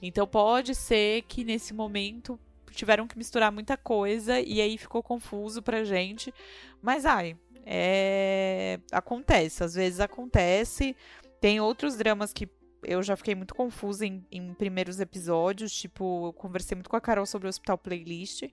Então 0.01 0.27
pode 0.27 0.75
ser 0.75 1.23
que 1.29 1.45
nesse 1.45 1.75
momento 1.75 2.41
tiveram 2.71 3.07
que 3.07 3.19
misturar 3.19 3.53
muita 3.53 3.77
coisa 3.77 4.41
e 4.41 4.61
aí 4.61 4.79
ficou 4.79 5.03
confuso 5.03 5.61
pra 5.61 5.85
gente. 5.85 6.33
Mas 6.81 7.05
ai, 7.05 7.37
é... 7.67 8.81
acontece, 8.91 9.63
às 9.63 9.75
vezes 9.75 10.01
acontece. 10.01 10.97
Tem 11.43 11.61
outros 11.61 11.95
dramas 11.95 12.33
que 12.33 12.49
eu 12.83 13.03
já 13.03 13.17
fiquei 13.17 13.35
muito 13.35 13.55
confusa 13.55 14.07
em, 14.07 14.25
em 14.33 14.55
primeiros 14.55 14.99
episódios, 14.99 15.73
tipo, 15.73 16.29
eu 16.29 16.33
conversei 16.33 16.75
muito 16.75 16.89
com 16.89 16.97
a 16.97 17.01
Carol 17.01 17.27
sobre 17.27 17.47
o 17.47 17.51
Hospital 17.51 17.77
Playlist. 17.77 18.45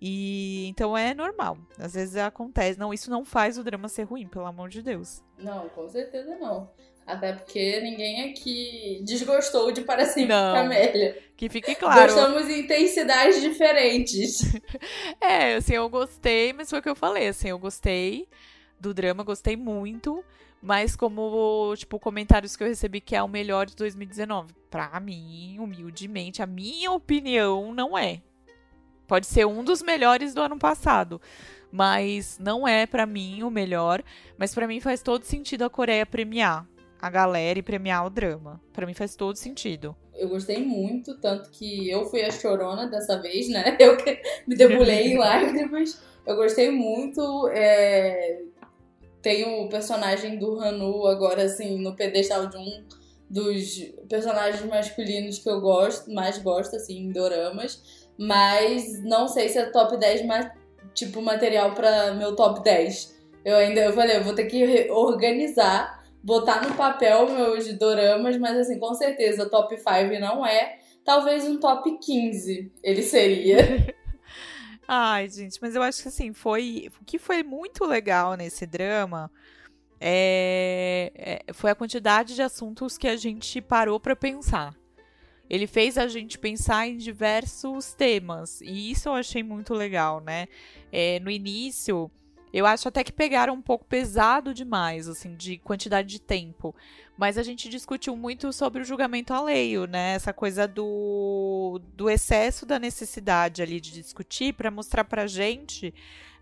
E 0.00 0.66
então 0.68 0.96
é 0.96 1.14
normal. 1.14 1.56
Às 1.78 1.94
vezes 1.94 2.16
acontece. 2.16 2.78
Não, 2.78 2.92
isso 2.92 3.10
não 3.10 3.24
faz 3.24 3.58
o 3.58 3.64
drama 3.64 3.88
ser 3.88 4.04
ruim, 4.04 4.26
pelo 4.26 4.46
amor 4.46 4.68
de 4.68 4.82
Deus. 4.82 5.22
Não, 5.38 5.68
com 5.70 5.88
certeza 5.88 6.36
não. 6.36 6.70
Até 7.06 7.32
porque 7.32 7.80
ninguém 7.80 8.30
aqui 8.30 9.00
desgostou 9.04 9.70
de 9.70 9.82
Para 9.82 10.04
Sempre 10.06 10.34
não, 10.34 10.54
Camélia. 10.54 11.16
Que 11.36 11.48
fique 11.48 11.74
claro. 11.76 12.12
Gostamos 12.12 12.48
em 12.48 12.60
intensidades 12.60 13.40
diferentes. 13.40 14.40
é, 15.20 15.54
assim, 15.54 15.74
eu 15.74 15.88
gostei, 15.88 16.52
mas 16.52 16.68
foi 16.68 16.80
o 16.80 16.82
que 16.82 16.88
eu 16.88 16.96
falei, 16.96 17.28
assim, 17.28 17.48
eu 17.48 17.58
gostei 17.60 18.28
do 18.80 18.92
drama, 18.92 19.22
gostei 19.22 19.56
muito, 19.56 20.24
mas 20.60 20.96
como, 20.96 21.72
tipo, 21.76 22.00
comentários 22.00 22.56
que 22.56 22.64
eu 22.64 22.68
recebi 22.68 23.00
que 23.00 23.14
é 23.14 23.22
o 23.22 23.28
melhor 23.28 23.66
de 23.66 23.76
2019. 23.76 24.52
Pra 24.68 24.98
mim, 24.98 25.58
humildemente, 25.60 26.42
a 26.42 26.46
minha 26.46 26.90
opinião 26.90 27.72
não 27.72 27.96
é. 27.96 28.20
Pode 29.06 29.26
ser 29.26 29.46
um 29.46 29.62
dos 29.62 29.82
melhores 29.82 30.34
do 30.34 30.40
ano 30.40 30.58
passado, 30.58 31.20
mas 31.70 32.38
não 32.40 32.66
é 32.66 32.86
para 32.86 33.06
mim 33.06 33.42
o 33.42 33.50
melhor. 33.50 34.02
Mas 34.36 34.54
para 34.54 34.66
mim 34.66 34.80
faz 34.80 35.02
todo 35.02 35.24
sentido 35.24 35.64
a 35.64 35.70
Coreia 35.70 36.04
premiar 36.04 36.66
a 37.00 37.10
galera 37.10 37.58
e 37.58 37.62
premiar 37.62 38.06
o 38.06 38.10
drama. 38.10 38.60
Para 38.72 38.86
mim 38.86 38.94
faz 38.94 39.14
todo 39.14 39.36
sentido. 39.36 39.94
Eu 40.14 40.28
gostei 40.28 40.64
muito, 40.64 41.18
tanto 41.18 41.50
que 41.50 41.90
eu 41.90 42.06
fui 42.06 42.22
a 42.22 42.30
chorona 42.30 42.86
dessa 42.86 43.20
vez, 43.20 43.48
né? 43.48 43.76
Eu 43.78 43.96
me 44.46 44.56
debulhei 44.56 45.12
em 45.12 45.18
lágrimas. 45.18 46.00
Eu 46.26 46.36
gostei 46.36 46.70
muito. 46.70 47.48
É... 47.52 48.42
Tem 49.20 49.44
o 49.44 49.68
personagem 49.68 50.38
do 50.38 50.58
Hanu 50.58 51.06
agora, 51.06 51.42
assim, 51.42 51.78
no 51.78 51.94
pedestal 51.94 52.46
de 52.46 52.56
um 52.56 52.84
dos 53.28 53.92
personagens 54.08 54.64
masculinos 54.64 55.38
que 55.38 55.48
eu 55.48 55.60
gosto, 55.60 56.12
mais 56.12 56.38
gosto, 56.38 56.76
assim, 56.76 56.98
em 56.98 57.12
doramas. 57.12 57.95
Mas 58.18 59.02
não 59.04 59.28
sei 59.28 59.48
se 59.48 59.58
é 59.58 59.66
top 59.66 59.96
10, 59.96 60.24
mas, 60.24 60.50
tipo, 60.94 61.20
material 61.20 61.72
para 61.72 62.14
meu 62.14 62.34
top 62.34 62.62
10. 62.62 63.14
Eu 63.44 63.56
ainda, 63.56 63.80
eu 63.80 63.92
falei, 63.92 64.16
eu 64.16 64.24
vou 64.24 64.34
ter 64.34 64.46
que 64.46 64.90
organizar, 64.90 66.04
botar 66.22 66.66
no 66.66 66.74
papel 66.74 67.28
meus 67.28 67.72
doramas, 67.74 68.36
mas, 68.38 68.56
assim, 68.58 68.78
com 68.78 68.94
certeza, 68.94 69.48
top 69.48 69.76
5 69.76 70.20
não 70.20 70.44
é. 70.46 70.78
Talvez 71.04 71.44
um 71.44 71.58
top 71.60 71.98
15 71.98 72.72
ele 72.82 73.02
seria. 73.02 73.58
Ai, 74.88 75.28
gente, 75.28 75.58
mas 75.60 75.74
eu 75.74 75.82
acho 75.82 76.02
que, 76.02 76.08
assim, 76.08 76.32
foi... 76.32 76.90
O 77.00 77.04
que 77.04 77.18
foi 77.18 77.42
muito 77.42 77.84
legal 77.84 78.34
nesse 78.34 78.66
drama 78.66 79.30
é, 80.00 81.12
é, 81.48 81.52
foi 81.52 81.70
a 81.70 81.74
quantidade 81.74 82.34
de 82.34 82.42
assuntos 82.42 82.96
que 82.98 83.08
a 83.08 83.16
gente 83.16 83.60
parou 83.60 83.98
para 83.98 84.14
pensar. 84.14 84.74
Ele 85.48 85.66
fez 85.66 85.96
a 85.96 86.08
gente 86.08 86.38
pensar 86.38 86.88
em 86.88 86.96
diversos 86.96 87.92
temas 87.92 88.60
e 88.60 88.90
isso 88.90 89.08
eu 89.08 89.14
achei 89.14 89.42
muito 89.42 89.72
legal, 89.74 90.20
né? 90.20 90.48
É, 90.92 91.20
no 91.20 91.30
início, 91.30 92.10
eu 92.52 92.64
acho 92.64 92.88
até 92.88 93.04
que 93.04 93.12
pegaram 93.12 93.54
um 93.54 93.62
pouco 93.62 93.84
pesado 93.84 94.54
demais, 94.54 95.08
assim, 95.08 95.34
de 95.34 95.58
quantidade 95.58 96.08
de 96.08 96.20
tempo. 96.20 96.74
Mas 97.16 97.38
a 97.38 97.42
gente 97.42 97.68
discutiu 97.68 98.16
muito 98.16 98.52
sobre 98.52 98.82
o 98.82 98.84
julgamento 98.84 99.32
alheio, 99.32 99.86
né? 99.86 100.14
Essa 100.14 100.32
coisa 100.32 100.66
do, 100.66 101.80
do 101.94 102.10
excesso 102.10 102.66
da 102.66 102.78
necessidade 102.78 103.62
ali 103.62 103.80
de 103.80 103.92
discutir 103.92 104.52
para 104.54 104.70
mostrar 104.70 105.04
pra 105.04 105.26
gente 105.26 105.94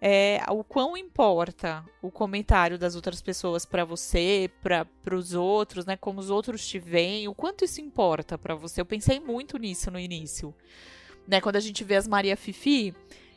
é, 0.06 0.38
o 0.50 0.62
quão 0.62 0.98
importa 0.98 1.82
o 2.02 2.10
comentário 2.10 2.78
das 2.78 2.94
outras 2.94 3.22
pessoas 3.22 3.64
para 3.64 3.86
você, 3.86 4.50
para 4.62 4.86
os 5.14 5.32
outros, 5.32 5.86
né? 5.86 5.96
Como 5.96 6.20
os 6.20 6.28
outros 6.28 6.68
te 6.68 6.78
veem, 6.78 7.26
o 7.26 7.34
quanto 7.34 7.64
isso 7.64 7.80
importa 7.80 8.36
para 8.36 8.54
você. 8.54 8.82
Eu 8.82 8.84
pensei 8.84 9.18
muito 9.18 9.56
nisso 9.56 9.90
no 9.90 9.98
início, 9.98 10.54
né? 11.26 11.40
Quando 11.40 11.56
a 11.56 11.60
gente 11.60 11.82
vê 11.84 11.96
as 11.96 12.06
Maria 12.06 12.36
Fifi, 12.36 12.94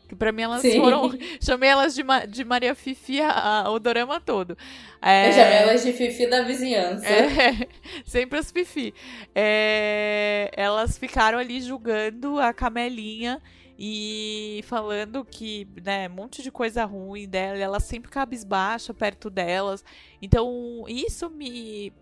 que 0.10 0.14
para 0.14 0.34
mim 0.34 0.42
elas 0.42 0.62
Sim. 0.62 0.82
foram. 0.82 1.18
Chamei 1.42 1.70
elas 1.70 1.96
de, 1.96 2.04
de 2.28 2.44
Maria 2.44 2.76
Fifi 2.76 3.22
a, 3.22 3.62
a, 3.62 3.72
o 3.72 3.80
dorama 3.80 4.20
todo. 4.20 4.58
É, 5.02 5.30
Eu 5.30 5.34
chamei 5.34 5.58
elas 5.60 5.84
de 5.86 5.94
Fifi 5.94 6.28
da 6.28 6.42
vizinhança. 6.42 7.08
É, 7.08 7.66
sempre 8.04 8.40
as 8.40 8.52
Fifi. 8.52 8.94
É, 9.34 10.52
elas 10.52 10.98
ficaram 10.98 11.40
ali 11.40 11.62
julgando 11.62 12.38
a 12.42 12.52
Camelinha 12.52 13.42
e 13.78 14.62
falando 14.64 15.24
que, 15.24 15.68
né, 15.84 16.10
um 16.10 16.14
monte 16.14 16.42
de 16.42 16.52
coisa 16.52 16.84
ruim 16.86 17.28
dela, 17.28 17.58
ela 17.58 17.80
sempre 17.80 18.10
cabisbaixa 18.10 18.94
perto 18.94 19.30
delas. 19.30 19.84
Então, 20.22 20.84
isso 20.88 21.30
me 21.30 21.94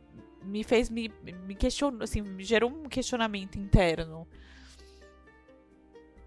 me 0.44 0.64
fez 0.64 0.92
me, 0.92 1.12
me 1.46 1.56
questionou, 1.56 2.04
assim, 2.04 2.22
me 2.22 2.44
gerou 2.44 2.70
um 2.70 2.84
questionamento 2.88 3.58
interno 3.58 4.28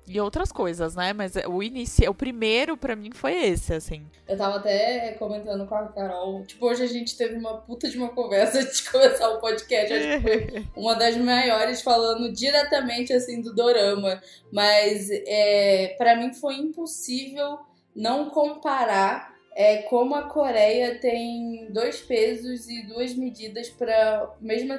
e 0.08 0.20
outras 0.20 0.50
coisas, 0.50 0.94
né? 0.94 1.12
Mas 1.12 1.34
o 1.46 1.62
início, 1.62 2.10
o 2.10 2.14
primeiro 2.14 2.76
para 2.76 2.96
mim 2.96 3.10
foi 3.12 3.34
esse, 3.34 3.74
assim. 3.74 4.06
Eu 4.26 4.36
tava 4.36 4.56
até 4.56 5.12
comentando 5.12 5.66
com 5.66 5.74
a 5.74 5.88
Carol, 5.88 6.44
tipo, 6.44 6.66
hoje 6.66 6.82
a 6.82 6.86
gente 6.86 7.16
teve 7.16 7.34
uma 7.36 7.58
puta 7.58 7.88
de 7.88 7.98
uma 7.98 8.08
conversa 8.08 8.64
de 8.64 8.90
começar 8.90 9.28
o 9.30 9.40
podcast, 9.40 9.92
acho 9.92 10.08
que 10.08 10.20
foi 10.20 10.66
uma 10.76 10.94
das 10.94 11.16
maiores 11.16 11.82
falando 11.82 12.32
diretamente 12.32 13.12
assim 13.12 13.40
do 13.40 13.54
dorama, 13.54 14.20
mas 14.52 15.08
é, 15.10 15.94
para 15.98 16.16
mim 16.16 16.32
foi 16.32 16.54
impossível 16.54 17.58
não 17.94 18.30
comparar 18.30 19.36
é 19.58 19.82
como 19.82 20.14
a 20.14 20.22
Coreia 20.22 21.00
tem 21.00 21.66
dois 21.72 22.00
pesos 22.00 22.68
e 22.68 22.86
duas 22.86 23.12
medidas 23.14 23.68
para 23.68 24.32
mesmo 24.40 24.78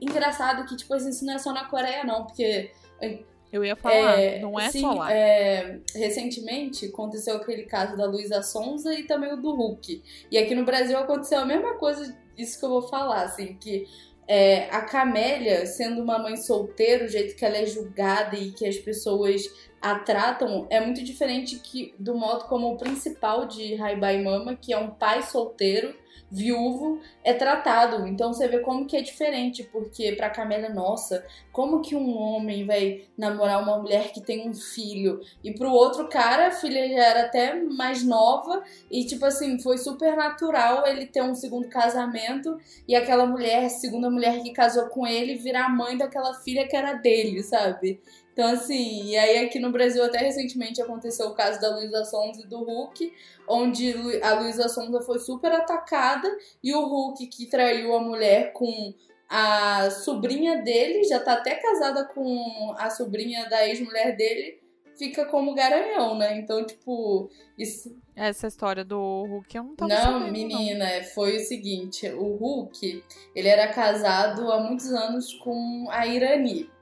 engraçado 0.00 0.64
que 0.68 0.76
tipo 0.76 0.94
assim, 0.94 1.10
isso 1.10 1.26
não 1.26 1.34
é 1.34 1.38
só 1.38 1.52
na 1.52 1.64
Coreia 1.64 2.04
não, 2.04 2.24
porque 2.24 2.70
eu 3.54 3.64
ia 3.64 3.76
falar, 3.76 4.20
é, 4.20 4.40
não 4.40 4.58
é 4.58 4.68
sim, 4.68 4.80
só 4.80 4.94
lá. 4.94 5.12
É, 5.12 5.78
recentemente 5.94 6.86
aconteceu 6.86 7.36
aquele 7.36 7.62
caso 7.62 7.96
da 7.96 8.04
Luísa 8.04 8.42
Sonza 8.42 8.92
e 8.92 9.04
também 9.04 9.32
o 9.32 9.36
do 9.36 9.54
Hulk. 9.54 10.02
E 10.28 10.36
aqui 10.36 10.56
no 10.56 10.64
Brasil 10.64 10.98
aconteceu 10.98 11.38
a 11.38 11.44
mesma 11.44 11.74
coisa, 11.74 12.16
isso 12.36 12.58
que 12.58 12.64
eu 12.64 12.68
vou 12.68 12.82
falar, 12.82 13.22
assim, 13.22 13.54
que 13.54 13.86
é, 14.26 14.68
a 14.70 14.80
Camélia, 14.80 15.66
sendo 15.66 16.02
uma 16.02 16.18
mãe 16.18 16.36
solteira, 16.36 17.04
o 17.04 17.08
jeito 17.08 17.36
que 17.36 17.44
ela 17.44 17.58
é 17.58 17.64
julgada 17.64 18.36
e 18.36 18.50
que 18.50 18.66
as 18.66 18.76
pessoas 18.76 19.42
a 19.80 20.00
tratam 20.00 20.66
é 20.68 20.80
muito 20.80 21.04
diferente 21.04 21.60
que, 21.60 21.94
do 21.96 22.16
modo 22.16 22.46
como 22.46 22.72
o 22.72 22.76
principal 22.76 23.46
de 23.46 23.80
Haibai 23.80 24.20
Mama, 24.20 24.56
que 24.56 24.72
é 24.72 24.78
um 24.78 24.90
pai 24.90 25.22
solteiro, 25.22 25.94
viúvo 26.34 27.00
é 27.22 27.32
tratado. 27.32 28.06
Então 28.08 28.32
você 28.32 28.48
vê 28.48 28.58
como 28.58 28.86
que 28.86 28.96
é 28.96 29.00
diferente, 29.00 29.62
porque 29.62 30.12
pra 30.12 30.28
Camélia, 30.28 30.68
nossa, 30.68 31.24
como 31.52 31.80
que 31.80 31.94
um 31.94 32.18
homem 32.18 32.66
vai 32.66 33.04
namorar 33.16 33.62
uma 33.62 33.78
mulher 33.78 34.12
que 34.12 34.20
tem 34.20 34.48
um 34.48 34.52
filho? 34.52 35.20
E 35.42 35.52
pro 35.54 35.70
outro 35.70 36.08
cara, 36.08 36.48
a 36.48 36.50
filha 36.50 36.88
já 36.88 37.04
era 37.04 37.20
até 37.26 37.54
mais 37.54 38.04
nova 38.04 38.64
e 38.90 39.06
tipo 39.06 39.24
assim, 39.24 39.60
foi 39.60 39.78
super 39.78 40.16
natural 40.16 40.84
ele 40.86 41.06
ter 41.06 41.22
um 41.22 41.34
segundo 41.34 41.68
casamento 41.68 42.58
e 42.88 42.96
aquela 42.96 43.26
mulher, 43.26 43.68
segunda 43.68 44.10
mulher 44.10 44.42
que 44.42 44.52
casou 44.52 44.88
com 44.88 45.06
ele, 45.06 45.36
virar 45.36 45.68
mãe 45.68 45.96
daquela 45.96 46.34
filha 46.34 46.66
que 46.66 46.76
era 46.76 46.94
dele, 46.94 47.42
sabe? 47.44 48.00
Então, 48.34 48.48
assim, 48.48 49.04
e 49.04 49.16
aí 49.16 49.38
aqui 49.38 49.60
no 49.60 49.70
Brasil 49.70 50.02
até 50.02 50.18
recentemente 50.18 50.82
aconteceu 50.82 51.28
o 51.28 51.34
caso 51.34 51.60
da 51.60 51.76
Luísa 51.76 52.04
Sonza 52.04 52.42
e 52.42 52.48
do 52.48 52.64
Hulk, 52.64 53.12
onde 53.48 53.94
a 54.20 54.34
Luísa 54.40 54.68
Sonza 54.68 55.00
foi 55.02 55.20
super 55.20 55.52
atacada 55.52 56.28
e 56.60 56.74
o 56.74 56.84
Hulk, 56.84 57.28
que 57.28 57.46
traiu 57.46 57.94
a 57.94 58.00
mulher 58.00 58.52
com 58.52 58.92
a 59.30 59.88
sobrinha 59.88 60.62
dele, 60.62 61.04
já 61.04 61.20
tá 61.20 61.34
até 61.34 61.54
casada 61.54 62.06
com 62.06 62.74
a 62.76 62.90
sobrinha 62.90 63.48
da 63.48 63.68
ex-mulher 63.68 64.16
dele, 64.16 64.60
fica 64.98 65.24
como 65.26 65.54
garanhão, 65.54 66.18
né? 66.18 66.36
Então, 66.36 66.66
tipo, 66.66 67.30
isso. 67.56 67.96
Essa 68.16 68.48
história 68.48 68.84
do 68.84 68.98
Hulk 68.98 69.56
eu 69.56 69.62
não 69.62 69.76
tava 69.76 69.94
Não, 69.94 70.02
sabendo, 70.02 70.32
menina, 70.32 70.96
não. 70.98 71.04
foi 71.04 71.36
o 71.36 71.40
seguinte: 71.40 72.08
o 72.08 72.34
Hulk, 72.34 73.04
ele 73.32 73.48
era 73.48 73.68
casado 73.68 74.50
há 74.50 74.58
muitos 74.58 74.92
anos 74.92 75.32
com 75.34 75.86
a 75.88 76.04
Irani 76.04 76.73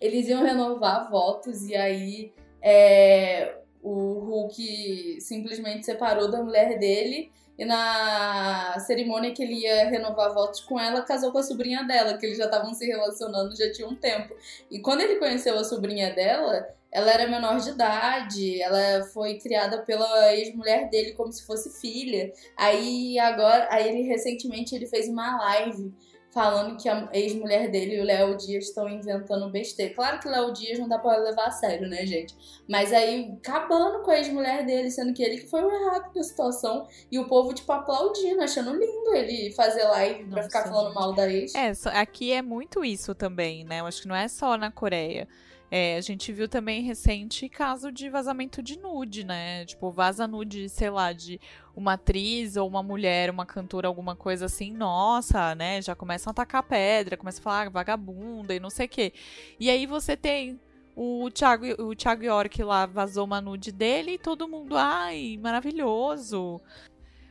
eles 0.00 0.28
iam 0.28 0.42
renovar 0.42 1.10
votos 1.10 1.66
e 1.66 1.74
aí 1.74 2.32
é, 2.62 3.56
o 3.82 4.18
Hulk 4.20 5.20
simplesmente 5.20 5.84
separou 5.84 6.30
da 6.30 6.42
mulher 6.42 6.78
dele 6.78 7.30
e 7.58 7.64
na 7.64 8.78
cerimônia 8.86 9.32
que 9.32 9.42
ele 9.42 9.54
ia 9.54 9.88
renovar 9.88 10.32
votos 10.32 10.60
com 10.60 10.78
ela, 10.78 11.02
casou 11.02 11.32
com 11.32 11.38
a 11.38 11.42
sobrinha 11.42 11.82
dela, 11.82 12.16
que 12.16 12.24
eles 12.24 12.38
já 12.38 12.44
estavam 12.44 12.72
se 12.72 12.86
relacionando 12.86 13.56
já 13.56 13.72
tinha 13.72 13.88
um 13.88 13.96
tempo. 13.96 14.32
E 14.70 14.78
quando 14.78 15.00
ele 15.00 15.16
conheceu 15.16 15.58
a 15.58 15.64
sobrinha 15.64 16.14
dela, 16.14 16.68
ela 16.90 17.10
era 17.10 17.26
menor 17.26 17.58
de 17.58 17.70
idade, 17.70 18.62
ela 18.62 19.04
foi 19.06 19.38
criada 19.38 19.82
pela 19.82 20.32
ex-mulher 20.36 20.88
dele 20.88 21.12
como 21.12 21.32
se 21.32 21.44
fosse 21.44 21.80
filha. 21.80 22.32
Aí 22.56 23.18
agora, 23.18 23.66
aí 23.72 23.88
ele 23.88 24.02
recentemente 24.02 24.76
ele 24.76 24.86
fez 24.86 25.08
uma 25.08 25.36
live 25.38 25.92
falando 26.30 26.76
que 26.76 26.88
a 26.88 27.08
ex-mulher 27.12 27.70
dele 27.70 27.96
e 27.96 28.00
o 28.00 28.04
Léo 28.04 28.36
Dias 28.36 28.66
estão 28.66 28.88
inventando 28.88 29.50
besteira. 29.50 29.94
Claro 29.94 30.20
que 30.20 30.28
o 30.28 30.30
Léo 30.30 30.52
Dias 30.52 30.78
não 30.78 30.88
dá 30.88 30.98
pra 30.98 31.16
levar 31.16 31.46
a 31.46 31.50
sério, 31.50 31.88
né, 31.88 32.04
gente? 32.06 32.34
Mas 32.68 32.92
aí, 32.92 33.34
acabando 33.38 34.02
com 34.02 34.10
a 34.10 34.18
ex-mulher 34.18 34.64
dele, 34.64 34.90
sendo 34.90 35.12
que 35.14 35.22
ele 35.22 35.38
que 35.38 35.46
foi 35.48 35.62
o 35.62 35.70
errado 35.70 36.12
da 36.12 36.22
situação. 36.22 36.86
E 37.10 37.18
o 37.18 37.26
povo, 37.26 37.54
tipo, 37.54 37.70
aplaudindo, 37.72 38.42
achando 38.42 38.72
lindo 38.72 39.14
ele 39.14 39.52
fazer 39.52 39.84
live 39.84 40.24
pra 40.24 40.36
Nossa, 40.36 40.48
ficar 40.48 40.64
falando 40.68 40.94
mal 40.94 41.14
da 41.14 41.30
ex. 41.30 41.54
É, 41.54 41.72
aqui 41.94 42.32
é 42.32 42.42
muito 42.42 42.84
isso 42.84 43.14
também, 43.14 43.64
né? 43.64 43.80
Eu 43.80 43.86
acho 43.86 44.02
que 44.02 44.08
não 44.08 44.16
é 44.16 44.28
só 44.28 44.56
na 44.56 44.70
Coreia. 44.70 45.26
É, 45.70 45.96
a 45.96 46.00
gente 46.00 46.32
viu 46.32 46.48
também 46.48 46.82
recente 46.82 47.48
caso 47.48 47.92
de 47.92 48.08
vazamento 48.08 48.62
de 48.62 48.78
nude, 48.78 49.24
né? 49.24 49.66
Tipo, 49.66 49.90
vaza 49.90 50.26
nude, 50.26 50.68
sei 50.68 50.88
lá, 50.88 51.12
de 51.12 51.38
uma 51.76 51.92
atriz 51.94 52.56
ou 52.56 52.66
uma 52.66 52.82
mulher, 52.82 53.30
uma 53.30 53.44
cantora, 53.44 53.86
alguma 53.86 54.16
coisa 54.16 54.46
assim, 54.46 54.72
nossa, 54.72 55.54
né? 55.54 55.82
Já 55.82 55.94
começam 55.94 56.30
a 56.30 56.32
atacar 56.32 56.62
pedra, 56.62 57.16
começam 57.16 57.40
a 57.40 57.44
falar 57.44 57.66
ah, 57.66 57.70
vagabunda 57.70 58.54
e 58.54 58.60
não 58.60 58.70
sei 58.70 58.86
o 58.86 58.88
quê. 58.88 59.12
E 59.60 59.68
aí 59.68 59.86
você 59.86 60.16
tem 60.16 60.58
o 60.96 61.30
Thiago, 61.30 61.64
o 61.82 61.94
Thiago 61.94 62.24
York 62.24 62.62
lá 62.64 62.84
vazou 62.84 63.24
uma 63.24 63.40
nude 63.40 63.70
dele 63.70 64.14
e 64.14 64.18
todo 64.18 64.48
mundo, 64.48 64.76
ai, 64.76 65.38
maravilhoso. 65.40 66.60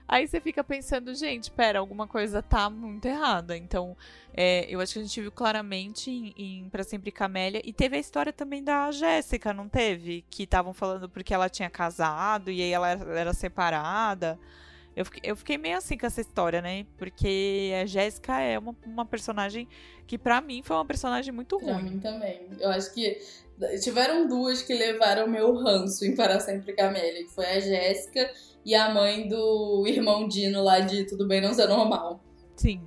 Aí 0.07 0.27
você 0.27 0.39
fica 0.39 0.63
pensando, 0.63 1.13
gente, 1.13 1.51
pera, 1.51 1.79
alguma 1.79 2.07
coisa 2.07 2.41
tá 2.41 2.69
muito 2.69 3.05
errada. 3.05 3.57
Então, 3.57 3.95
é, 4.33 4.65
eu 4.69 4.79
acho 4.79 4.93
que 4.93 4.99
a 4.99 5.01
gente 5.03 5.19
viu 5.19 5.31
claramente 5.31 6.09
em, 6.09 6.33
em 6.37 6.69
Pra 6.69 6.83
Sempre 6.83 7.11
Camélia. 7.11 7.61
E 7.65 7.73
teve 7.73 7.97
a 7.97 7.99
história 7.99 8.31
também 8.31 8.63
da 8.63 8.89
Jéssica, 8.91 9.53
não 9.53 9.67
teve? 9.67 10.23
Que 10.29 10.43
estavam 10.43 10.73
falando 10.73 11.09
porque 11.09 11.33
ela 11.33 11.49
tinha 11.49 11.69
casado 11.69 12.49
e 12.49 12.61
aí 12.61 12.71
ela 12.71 12.89
era, 12.89 13.19
era 13.19 13.33
separada. 13.33 14.39
Eu 14.97 15.05
fiquei, 15.05 15.21
eu 15.23 15.35
fiquei 15.35 15.59
meio 15.59 15.77
assim 15.77 15.95
com 15.95 16.07
essa 16.07 16.19
história, 16.19 16.59
né? 16.59 16.87
Porque 16.97 17.71
a 17.79 17.85
Jéssica 17.85 18.41
é 18.41 18.57
uma, 18.57 18.75
uma 18.83 19.05
personagem 19.05 19.67
que, 20.07 20.17
para 20.17 20.41
mim, 20.41 20.63
foi 20.63 20.75
uma 20.75 20.85
personagem 20.85 21.31
muito 21.31 21.55
ruim. 21.55 21.65
Pra 21.67 21.77
mim 21.83 21.99
também. 21.99 22.47
Eu 22.59 22.71
acho 22.71 22.91
que 22.91 23.21
tiveram 23.83 24.27
duas 24.27 24.63
que 24.63 24.73
levaram 24.73 25.27
meu 25.27 25.53
ranço 25.53 26.03
em 26.03 26.15
Para 26.15 26.39
Sempre 26.39 26.73
Camélia, 26.73 27.23
que 27.23 27.29
foi 27.29 27.45
a 27.45 27.59
Jéssica 27.59 28.27
e 28.65 28.73
a 28.73 28.91
mãe 28.91 29.27
do 29.27 29.85
irmão 29.85 30.27
Dino 30.27 30.63
lá 30.63 30.79
de 30.79 31.03
Tudo 31.03 31.27
Bem 31.27 31.41
Não 31.41 31.53
Ser 31.53 31.67
Normal. 31.67 32.19
Sim. 32.55 32.81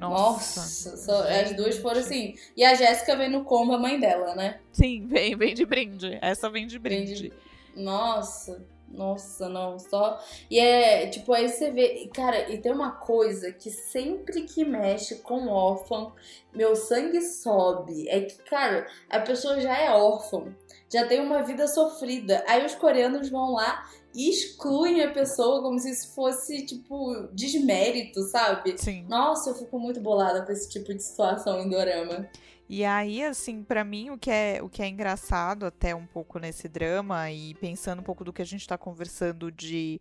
Nossa, 0.00 0.90
Nossa 0.90 1.28
as 1.28 1.54
duas 1.54 1.78
foram 1.78 2.00
assim. 2.00 2.34
E 2.56 2.64
a 2.64 2.74
Jéssica 2.74 3.14
vem 3.14 3.30
no 3.30 3.44
combo 3.44 3.74
a 3.74 3.78
mãe 3.78 4.00
dela, 4.00 4.34
né? 4.34 4.58
Sim, 4.72 5.06
vem, 5.06 5.36
vem 5.36 5.54
de 5.54 5.64
brinde. 5.64 6.18
Essa 6.20 6.50
vem 6.50 6.66
de 6.66 6.76
brinde. 6.76 7.14
Vem 7.14 7.30
de... 7.30 7.32
Nossa. 7.80 8.66
Nossa, 8.90 9.48
não, 9.48 9.78
só. 9.78 10.20
E 10.50 10.58
é, 10.58 11.06
tipo, 11.06 11.32
aí 11.32 11.48
você 11.48 11.70
vê. 11.70 12.10
Cara, 12.12 12.50
e 12.50 12.58
tem 12.58 12.72
uma 12.72 12.90
coisa 12.90 13.52
que 13.52 13.70
sempre 13.70 14.42
que 14.42 14.64
mexe 14.64 15.16
com 15.16 15.46
órfão, 15.48 16.12
meu 16.52 16.74
sangue 16.74 17.22
sobe. 17.22 18.08
É 18.08 18.22
que, 18.22 18.36
cara, 18.42 18.86
a 19.08 19.20
pessoa 19.20 19.60
já 19.60 19.76
é 19.78 19.90
órfã, 19.90 20.54
já 20.92 21.06
tem 21.06 21.20
uma 21.20 21.42
vida 21.42 21.68
sofrida. 21.68 22.44
Aí 22.48 22.66
os 22.66 22.74
coreanos 22.74 23.30
vão 23.30 23.52
lá 23.52 23.88
e 24.12 24.28
excluem 24.28 25.02
a 25.02 25.12
pessoa 25.12 25.62
como 25.62 25.78
se 25.78 25.90
isso 25.90 26.12
fosse, 26.12 26.66
tipo, 26.66 27.28
desmérito, 27.32 28.22
sabe? 28.22 28.74
Sim. 28.76 29.06
Nossa, 29.08 29.50
eu 29.50 29.54
fico 29.54 29.78
muito 29.78 30.00
bolada 30.00 30.42
com 30.44 30.50
esse 30.50 30.68
tipo 30.68 30.92
de 30.92 31.02
situação 31.02 31.60
em 31.60 31.68
Dorama. 31.68 32.28
E 32.72 32.84
aí, 32.84 33.24
assim, 33.24 33.64
para 33.64 33.82
mim 33.82 34.10
o 34.10 34.16
que 34.16 34.30
é 34.30 34.60
o 34.62 34.68
que 34.68 34.80
é 34.80 34.86
engraçado 34.86 35.66
até 35.66 35.92
um 35.92 36.06
pouco 36.06 36.38
nesse 36.38 36.68
drama 36.68 37.28
e 37.28 37.52
pensando 37.54 37.98
um 37.98 38.04
pouco 38.04 38.22
do 38.22 38.32
que 38.32 38.40
a 38.40 38.44
gente 38.44 38.64
tá 38.64 38.78
conversando 38.78 39.50
de 39.50 40.00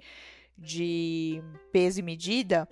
de 0.55 1.41
peso 1.71 1.99
e 1.99 2.03
medida, 2.03 2.69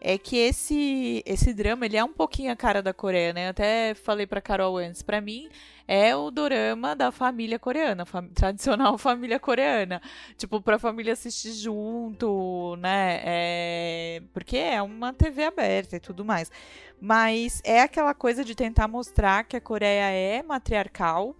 é 0.00 0.16
que 0.16 0.36
esse 0.38 1.22
esse 1.26 1.52
drama 1.52 1.84
ele 1.84 1.96
é 1.98 2.02
um 2.04 2.12
pouquinho 2.12 2.50
a 2.52 2.56
cara 2.56 2.82
da 2.82 2.94
Coreia, 2.94 3.34
né? 3.34 3.46
Eu 3.46 3.50
até 3.50 3.94
falei 3.94 4.26
para 4.26 4.40
Carol 4.40 4.78
antes, 4.78 5.02
para 5.02 5.20
mim 5.20 5.50
é 5.86 6.16
o 6.16 6.30
dorama 6.30 6.96
da 6.96 7.12
família 7.12 7.58
coreana, 7.58 8.06
fam 8.06 8.26
tradicional 8.28 8.96
família 8.98 9.38
coreana. 9.38 10.00
Tipo, 10.36 10.60
pra 10.60 10.78
família 10.78 11.12
assistir 11.12 11.52
junto, 11.52 12.76
né? 12.76 13.20
É... 13.24 14.22
Porque 14.32 14.56
é 14.56 14.80
uma 14.82 15.12
TV 15.12 15.44
aberta 15.44 15.96
e 15.96 16.00
tudo 16.00 16.24
mais. 16.24 16.50
Mas 17.04 17.60
é 17.64 17.82
aquela 17.82 18.14
coisa 18.14 18.42
de 18.42 18.54
tentar 18.54 18.88
mostrar 18.88 19.44
que 19.44 19.54
a 19.54 19.60
Coreia 19.60 20.08
é 20.10 20.42
matriarcal. 20.42 21.36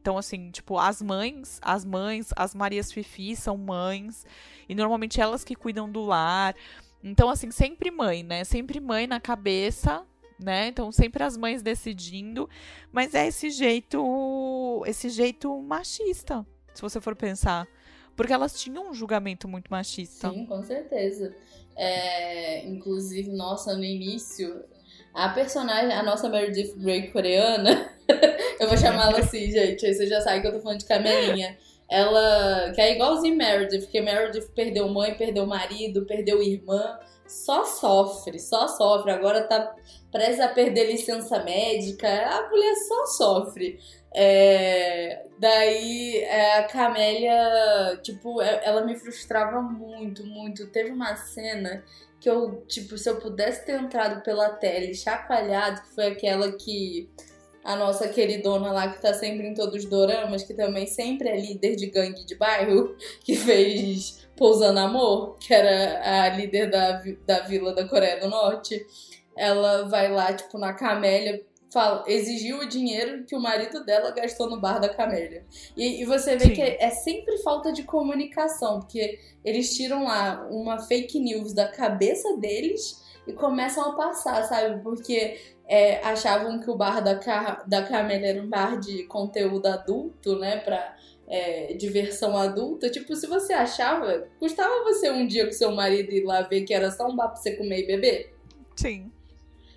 Então, 0.00 0.18
assim, 0.18 0.50
tipo, 0.50 0.80
as 0.80 1.00
mães, 1.00 1.60
as 1.62 1.84
mães, 1.84 2.30
as 2.34 2.56
Marias 2.56 2.90
Fifi 2.90 3.36
são 3.36 3.56
mães. 3.56 4.26
E 4.68 4.74
normalmente 4.74 5.20
elas 5.20 5.44
que 5.44 5.54
cuidam 5.54 5.88
do 5.88 6.02
lar. 6.02 6.56
Então, 7.04 7.30
assim, 7.30 7.52
sempre 7.52 7.88
mãe, 7.88 8.24
né? 8.24 8.42
Sempre 8.42 8.80
mãe 8.80 9.06
na 9.06 9.20
cabeça 9.20 10.04
né? 10.38 10.66
Então 10.66 10.92
sempre 10.92 11.22
as 11.22 11.34
mães 11.34 11.62
decidindo, 11.62 12.46
mas 12.92 13.14
é 13.14 13.26
esse 13.26 13.48
jeito, 13.48 14.82
esse 14.86 15.08
jeito 15.08 15.58
machista, 15.62 16.46
se 16.74 16.82
você 16.82 17.00
for 17.00 17.16
pensar, 17.16 17.66
porque 18.14 18.34
elas 18.34 18.60
tinham 18.60 18.90
um 18.90 18.92
julgamento 18.92 19.48
muito 19.48 19.70
machista. 19.70 20.28
Sim, 20.30 20.44
com 20.44 20.62
certeza. 20.62 21.34
É, 21.74 22.66
inclusive, 22.66 23.30
nossa, 23.30 23.74
no 23.74 23.84
início, 23.84 24.62
a 25.16 25.30
personagem, 25.30 25.92
a 25.92 26.02
nossa 26.02 26.28
Meredith 26.28 26.74
Grey 26.76 27.08
coreana, 27.08 27.90
eu 28.60 28.68
vou 28.68 28.76
chamá-la 28.76 29.18
assim, 29.18 29.50
gente, 29.50 29.86
aí 29.86 29.94
você 29.94 30.06
já 30.06 30.20
sabe 30.20 30.42
que 30.42 30.46
eu 30.46 30.52
tô 30.52 30.60
falando 30.60 30.80
de 30.80 30.84
Camelinha. 30.84 31.56
Ela, 31.88 32.72
que 32.74 32.80
é 32.80 32.94
igualzinho 32.94 33.34
Meredith, 33.34 33.82
porque 33.82 34.00
Meredith 34.02 34.50
perdeu 34.54 34.88
mãe, 34.90 35.14
perdeu 35.14 35.46
marido, 35.46 36.04
perdeu 36.04 36.42
irmã, 36.42 36.98
só 37.26 37.64
sofre, 37.64 38.38
só 38.38 38.68
sofre. 38.68 39.10
Agora 39.10 39.42
tá 39.44 39.74
prestes 40.12 40.40
a 40.40 40.48
perder 40.48 40.90
licença 40.90 41.42
médica, 41.42 42.08
a 42.08 42.50
mulher 42.50 42.74
só 42.74 43.06
sofre. 43.06 43.78
É, 44.14 45.26
daí 45.38 46.18
é, 46.24 46.58
a 46.58 46.64
Camélia, 46.64 48.00
tipo, 48.02 48.42
é, 48.42 48.60
ela 48.64 48.84
me 48.84 48.96
frustrava 48.96 49.62
muito, 49.62 50.26
muito. 50.26 50.66
Teve 50.68 50.90
uma 50.90 51.16
cena 51.16 51.82
que 52.20 52.28
eu, 52.28 52.64
tipo, 52.66 52.96
se 52.96 53.08
eu 53.08 53.16
pudesse 53.16 53.64
ter 53.64 53.80
entrado 53.80 54.22
pela 54.22 54.50
tele 54.50 54.94
chacoalhado, 54.94 55.82
que 55.82 55.94
foi 55.94 56.06
aquela 56.06 56.52
que 56.52 57.08
a 57.64 57.76
nossa 57.76 58.08
queridona 58.08 58.70
lá, 58.72 58.92
que 58.92 59.02
tá 59.02 59.12
sempre 59.12 59.48
em 59.48 59.54
todos 59.54 59.84
os 59.84 59.90
doramas, 59.90 60.44
que 60.44 60.54
também 60.54 60.86
sempre 60.86 61.28
é 61.28 61.36
líder 61.36 61.76
de 61.76 61.86
gangue 61.86 62.24
de 62.24 62.34
bairro, 62.36 62.96
que 63.24 63.36
fez 63.36 64.26
Pousando 64.36 64.78
Amor, 64.78 65.36
que 65.38 65.52
era 65.52 66.26
a 66.26 66.28
líder 66.30 66.70
da, 66.70 67.02
da 67.26 67.40
vila 67.40 67.74
da 67.74 67.88
Coreia 67.88 68.20
do 68.20 68.28
Norte 68.28 68.86
ela 69.36 69.86
vai 69.86 70.10
lá, 70.10 70.32
tipo, 70.32 70.56
na 70.56 70.72
Camélia, 70.72 71.42
fala, 71.76 72.04
exigiu 72.06 72.60
o 72.60 72.66
dinheiro 72.66 73.24
que 73.24 73.36
o 73.36 73.40
marido 73.40 73.84
dela 73.84 74.10
gastou 74.10 74.48
no 74.48 74.58
bar 74.58 74.78
da 74.78 74.88
Camélia. 74.88 75.44
E, 75.76 76.00
e 76.00 76.04
você 76.06 76.36
vê 76.36 76.46
Sim. 76.46 76.54
que 76.54 76.62
é, 76.62 76.88
sempre 76.88 77.36
falta 77.42 77.70
de 77.70 77.82
comunicação, 77.82 78.80
porque 78.80 79.18
eles 79.44 79.76
tiram 79.76 80.04
lá 80.04 80.46
uma 80.50 80.78
fake 80.78 81.20
news 81.20 81.52
da 81.52 81.68
cabeça 81.68 82.36
deles 82.38 83.04
e 83.26 83.32
começam 83.34 83.90
a 83.90 83.94
passar, 83.94 84.42
sabe? 84.44 84.82
Porque 84.82 85.38
é, 85.68 85.98
achavam 85.98 86.60
que 86.60 86.70
o 86.70 86.76
bar 86.76 87.02
da, 87.02 87.14
da 87.66 87.82
Camélia 87.82 88.28
era 88.28 88.42
um 88.42 88.48
bar 88.48 88.80
de 88.80 89.02
conteúdo 89.04 89.66
adulto, 89.66 90.38
né? 90.38 90.56
Pra 90.58 90.96
é, 91.28 91.74
diversão 91.74 92.38
adulta. 92.38 92.88
Tipo, 92.88 93.14
se 93.14 93.26
você 93.26 93.52
achava, 93.52 94.26
custava 94.38 94.82
você 94.84 95.10
um 95.10 95.26
dia 95.26 95.44
com 95.44 95.52
seu 95.52 95.72
marido 95.72 96.10
ir 96.10 96.24
lá 96.24 96.40
ver 96.40 96.62
que 96.62 96.72
era 96.72 96.90
só 96.90 97.06
um 97.06 97.14
bar 97.14 97.28
pra 97.28 97.36
você 97.36 97.54
comer 97.54 97.80
e 97.82 97.86
beber? 97.86 98.34
Sim 98.76 99.10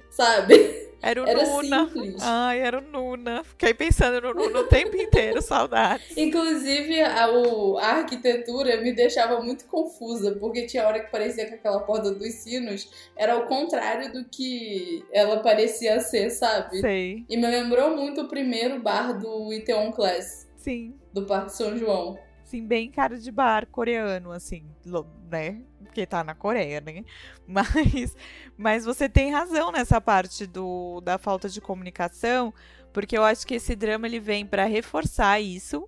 sabe? 0.10 0.89
Era 1.02 1.24
o 1.24 1.28
era 1.28 1.46
Nuna. 1.46 1.86
Simples. 1.88 2.16
Ai, 2.22 2.60
era 2.60 2.80
o 2.80 2.82
Nuna. 2.82 3.44
Fiquei 3.44 3.74
pensando 3.74 4.22
no 4.22 4.34
Nuna 4.34 4.60
o 4.62 4.68
tempo 4.68 4.96
inteiro, 4.96 5.42
saudades. 5.44 6.18
Inclusive, 6.18 7.02
a, 7.02 7.32
o, 7.32 7.78
a 7.78 7.88
arquitetura 7.98 8.78
me 8.82 8.92
deixava 8.92 9.42
muito 9.42 9.66
confusa, 9.66 10.36
porque 10.40 10.66
tinha 10.66 10.88
hora 10.88 11.00
que 11.00 11.12
parecia 11.12 11.46
que 11.46 11.56
aquela 11.56 11.80
porta 11.82 12.12
dos 12.12 12.34
sinos 12.34 12.90
era 13.16 13.38
o 13.38 13.46
contrário 13.46 14.12
do 14.12 14.26
que 14.26 15.04
ela 15.12 15.40
parecia 15.40 16.00
ser, 16.00 16.30
sabe? 16.30 16.80
Sei. 16.82 17.26
E 17.30 17.38
me 17.38 17.48
lembrou 17.48 17.96
muito 17.96 18.22
o 18.22 18.28
primeiro 18.28 18.80
bar 18.80 19.18
do 19.18 19.54
Iteon 19.54 19.92
Class. 19.92 20.48
Sim. 20.58 20.94
Do 21.14 21.26
Parque 21.26 21.54
São 21.54 21.78
João. 21.78 22.18
Sim, 22.50 22.66
bem 22.66 22.90
cara 22.90 23.16
de 23.16 23.32
bar 23.32 23.68
coreano, 23.68 24.32
assim, 24.32 24.66
né? 25.30 25.62
Porque 25.84 26.04
tá 26.04 26.24
na 26.24 26.34
Coreia, 26.34 26.82
né? 26.82 27.06
Mas, 27.46 28.16
mas 28.58 28.86
você 28.86 29.08
tem 29.08 29.32
razão 29.32 29.72
nessa 29.72 30.02
parte 30.02 30.48
do, 30.48 31.00
da 31.02 31.20
falta 31.20 31.48
de 31.48 31.62
comunicação, 31.62 32.52
porque 32.92 33.16
eu 33.16 33.24
acho 33.24 33.46
que 33.46 33.56
esse 33.56 33.76
drama 33.76 34.08
ele 34.08 34.20
vem 34.20 34.48
para 34.48 34.66
reforçar 34.66 35.40
isso, 35.40 35.88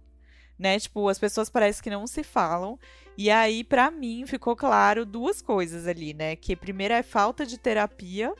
né? 0.57 0.79
Tipo, 0.79 1.09
as 1.09 1.17
pessoas 1.17 1.49
parecem 1.49 1.81
que 1.81 1.89
não 1.89 2.05
se 2.05 2.23
falam. 2.23 2.77
E 3.17 3.31
aí, 3.31 3.63
para 3.63 3.89
mim, 3.89 4.23
ficou 4.27 4.55
claro 4.55 5.03
duas 5.03 5.41
coisas 5.41 5.87
ali, 5.87 6.13
né? 6.13 6.35
Que 6.35 6.55
primeiro 6.55 6.93
é 6.93 7.01
falta 7.01 7.43
de 7.43 7.57
terapia, 7.57 8.33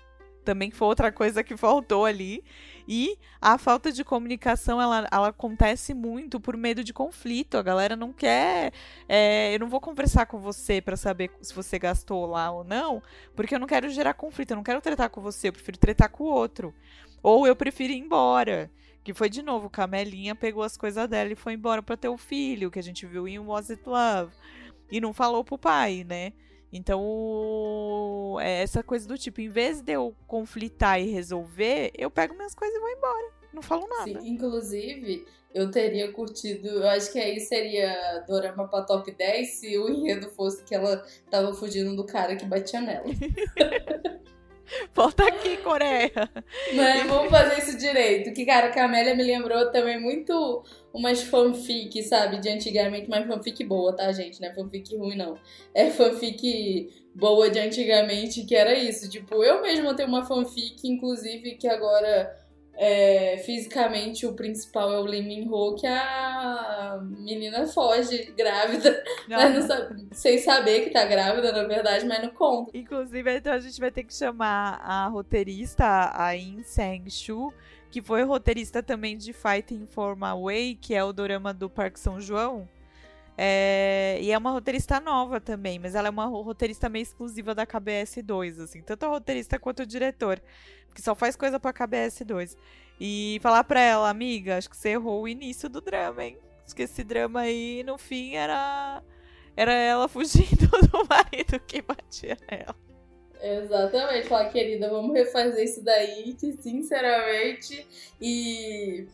também 0.45 0.69
foi 0.69 0.87
outra 0.87 1.11
coisa 1.11 1.43
que 1.43 1.57
faltou 1.57 2.05
ali. 2.05 2.43
E 2.87 3.17
a 3.39 3.57
falta 3.57 3.91
de 3.91 4.03
comunicação, 4.03 4.81
ela, 4.81 5.07
ela 5.11 5.27
acontece 5.29 5.93
muito 5.93 6.39
por 6.39 6.57
medo 6.57 6.83
de 6.83 6.93
conflito. 6.93 7.57
A 7.57 7.61
galera 7.61 7.95
não 7.95 8.11
quer. 8.11 8.73
É, 9.07 9.53
eu 9.53 9.59
não 9.59 9.69
vou 9.69 9.79
conversar 9.79 10.25
com 10.25 10.39
você 10.39 10.81
para 10.81 10.97
saber 10.97 11.31
se 11.41 11.53
você 11.53 11.77
gastou 11.79 12.25
lá 12.25 12.51
ou 12.51 12.63
não, 12.63 13.01
porque 13.35 13.55
eu 13.55 13.59
não 13.59 13.67
quero 13.67 13.89
gerar 13.89 14.13
conflito. 14.13 14.51
Eu 14.51 14.57
não 14.57 14.63
quero 14.63 14.81
tratar 14.81 15.09
com 15.09 15.21
você, 15.21 15.49
eu 15.49 15.53
prefiro 15.53 15.77
tratar 15.77 16.09
com 16.09 16.23
o 16.23 16.27
outro. 16.27 16.73
Ou 17.23 17.45
eu 17.47 17.55
prefiro 17.55 17.93
ir 17.93 17.97
embora. 17.97 18.71
Que 19.03 19.13
foi 19.13 19.29
de 19.29 19.41
novo, 19.41 19.69
Camelinha 19.69 20.35
pegou 20.35 20.61
as 20.61 20.77
coisas 20.77 21.09
dela 21.09 21.31
e 21.31 21.35
foi 21.35 21.53
embora 21.53 21.81
para 21.81 21.97
ter 21.97 22.09
o 22.09 22.17
filho, 22.17 22.69
que 22.69 22.77
a 22.77 22.83
gente 22.83 23.05
viu 23.05 23.27
em 23.27 23.39
Was 23.39 23.71
It 23.71 23.81
Love. 23.85 24.31
E 24.91 25.01
não 25.01 25.13
falou 25.13 25.43
pro 25.43 25.57
pai, 25.57 26.05
né? 26.07 26.33
Então, 26.71 28.37
é 28.39 28.61
essa 28.61 28.81
coisa 28.81 29.07
do 29.07 29.17
tipo, 29.17 29.41
em 29.41 29.49
vez 29.49 29.81
de 29.81 29.91
eu 29.93 30.15
conflitar 30.25 31.01
e 31.01 31.11
resolver, 31.11 31.91
eu 31.97 32.09
pego 32.09 32.33
minhas 32.35 32.55
coisas 32.55 32.75
e 32.75 32.79
vou 32.79 32.89
embora. 32.89 33.31
Não 33.53 33.61
falo 33.61 33.87
nada. 33.87 34.21
Sim, 34.21 34.29
inclusive, 34.29 35.25
eu 35.53 35.69
teria 35.69 36.11
curtido. 36.13 36.67
Eu 36.67 36.87
acho 36.87 37.11
que 37.11 37.19
aí 37.19 37.39
seria 37.41 38.23
Dorama 38.27 38.67
pra 38.69 38.83
top 38.83 39.11
10 39.11 39.49
se 39.49 39.77
o 39.77 39.89
enredo 39.89 40.29
fosse 40.29 40.63
que 40.63 40.73
ela 40.73 41.05
tava 41.29 41.53
fugindo 41.53 41.95
do 41.95 42.05
cara 42.05 42.35
que 42.35 42.45
batia 42.45 42.79
nela. 42.79 43.05
Volta 44.93 45.25
aqui, 45.27 45.57
Coreia. 45.57 46.29
Mas 46.73 47.07
vamos 47.07 47.29
fazer 47.29 47.59
isso 47.59 47.77
direito. 47.77 48.33
Que, 48.33 48.45
cara, 48.45 48.67
a 48.67 48.71
Camélia 48.71 49.15
me 49.15 49.23
lembrou 49.23 49.71
também 49.71 49.99
muito 49.99 50.63
umas 50.93 51.21
fanfic, 51.23 52.01
sabe? 52.03 52.39
De 52.39 52.49
antigamente, 52.49 53.09
mas 53.09 53.27
fanfic 53.27 53.63
boa, 53.63 53.95
tá, 53.95 54.11
gente? 54.11 54.41
Não 54.41 54.49
é 54.49 54.53
fanfic 54.53 54.95
ruim, 54.95 55.15
não. 55.15 55.37
É 55.73 55.89
fanfic 55.89 56.89
boa 57.13 57.49
de 57.49 57.59
antigamente, 57.59 58.45
que 58.45 58.55
era 58.55 58.73
isso. 58.73 59.09
Tipo, 59.09 59.43
eu 59.43 59.61
mesma 59.61 59.93
tenho 59.93 60.09
uma 60.09 60.25
fanfic, 60.25 60.87
inclusive, 60.87 61.55
que 61.55 61.67
agora 61.67 62.40
é, 62.83 63.37
fisicamente 63.45 64.25
o 64.25 64.33
principal 64.33 64.91
é 64.91 64.99
o 64.99 65.03
Lee 65.03 65.21
Min 65.21 65.47
Ho, 65.47 65.75
que 65.75 65.85
a 65.85 66.99
menina 67.19 67.67
foge 67.67 68.33
grávida, 68.35 69.03
não 69.29 69.61
sabe, 69.61 70.07
sem 70.11 70.39
saber 70.39 70.85
que 70.85 70.89
tá 70.89 71.05
grávida, 71.05 71.51
na 71.51 71.63
verdade, 71.65 72.07
mas 72.07 72.23
não 72.23 72.31
conta. 72.31 72.75
Inclusive, 72.75 73.37
então 73.37 73.53
a 73.53 73.59
gente 73.59 73.79
vai 73.79 73.91
ter 73.91 74.03
que 74.03 74.11
chamar 74.11 74.81
a 74.83 75.05
roteirista, 75.05 76.11
a 76.11 76.35
In 76.35 76.63
Sang-shu, 76.63 77.53
que 77.91 78.01
foi 78.01 78.23
roteirista 78.23 78.81
também 78.81 79.15
de 79.15 79.31
Fighting 79.31 79.85
for 79.85 80.15
My 80.15 80.33
Way, 80.43 80.79
que 80.81 80.95
é 80.95 81.03
o 81.03 81.13
dorama 81.13 81.53
do 81.53 81.69
Parque 81.69 81.99
São 81.99 82.19
João. 82.19 82.67
É, 83.37 84.17
e 84.21 84.31
é 84.31 84.37
uma 84.37 84.51
roteirista 84.51 84.99
nova 84.99 85.39
também, 85.39 85.77
mas 85.77 85.93
ela 85.93 86.07
é 86.07 86.11
uma 86.11 86.25
roteirista 86.25 86.89
meio 86.89 87.03
exclusiva 87.03 87.53
da 87.53 87.65
KBS 87.65 88.23
2, 88.23 88.59
assim, 88.59 88.81
tanto 88.81 89.05
a 89.05 89.09
roteirista 89.09 89.59
quanto 89.59 89.83
o 89.83 89.85
diretor 89.85 90.41
que 90.93 91.01
só 91.01 91.15
faz 91.15 91.35
coisa 91.35 91.59
pra 91.59 91.73
KBS 91.73 92.23
2. 92.25 92.57
E 92.99 93.39
falar 93.41 93.63
pra 93.63 93.81
ela, 93.81 94.09
amiga, 94.09 94.57
acho 94.57 94.69
que 94.69 94.77
você 94.77 94.89
errou 94.89 95.23
o 95.23 95.27
início 95.27 95.67
do 95.67 95.81
drama, 95.81 96.23
hein? 96.23 96.37
Acho 96.63 96.75
que 96.75 96.83
esse 96.83 97.03
drama 97.03 97.41
aí, 97.41 97.83
no 97.83 97.97
fim, 97.97 98.35
era. 98.35 99.01
Era 99.57 99.73
ela 99.73 100.07
fugindo 100.07 100.69
do 100.89 101.05
marido 101.09 101.59
que 101.65 101.81
batia 101.81 102.37
nela. 102.49 102.75
Exatamente, 103.41 104.27
falar, 104.27 104.49
querida, 104.49 104.87
vamos 104.87 105.13
refazer 105.13 105.65
isso 105.65 105.83
daí, 105.83 106.35
que 106.35 106.53
sinceramente. 106.53 107.87
E. 108.21 109.07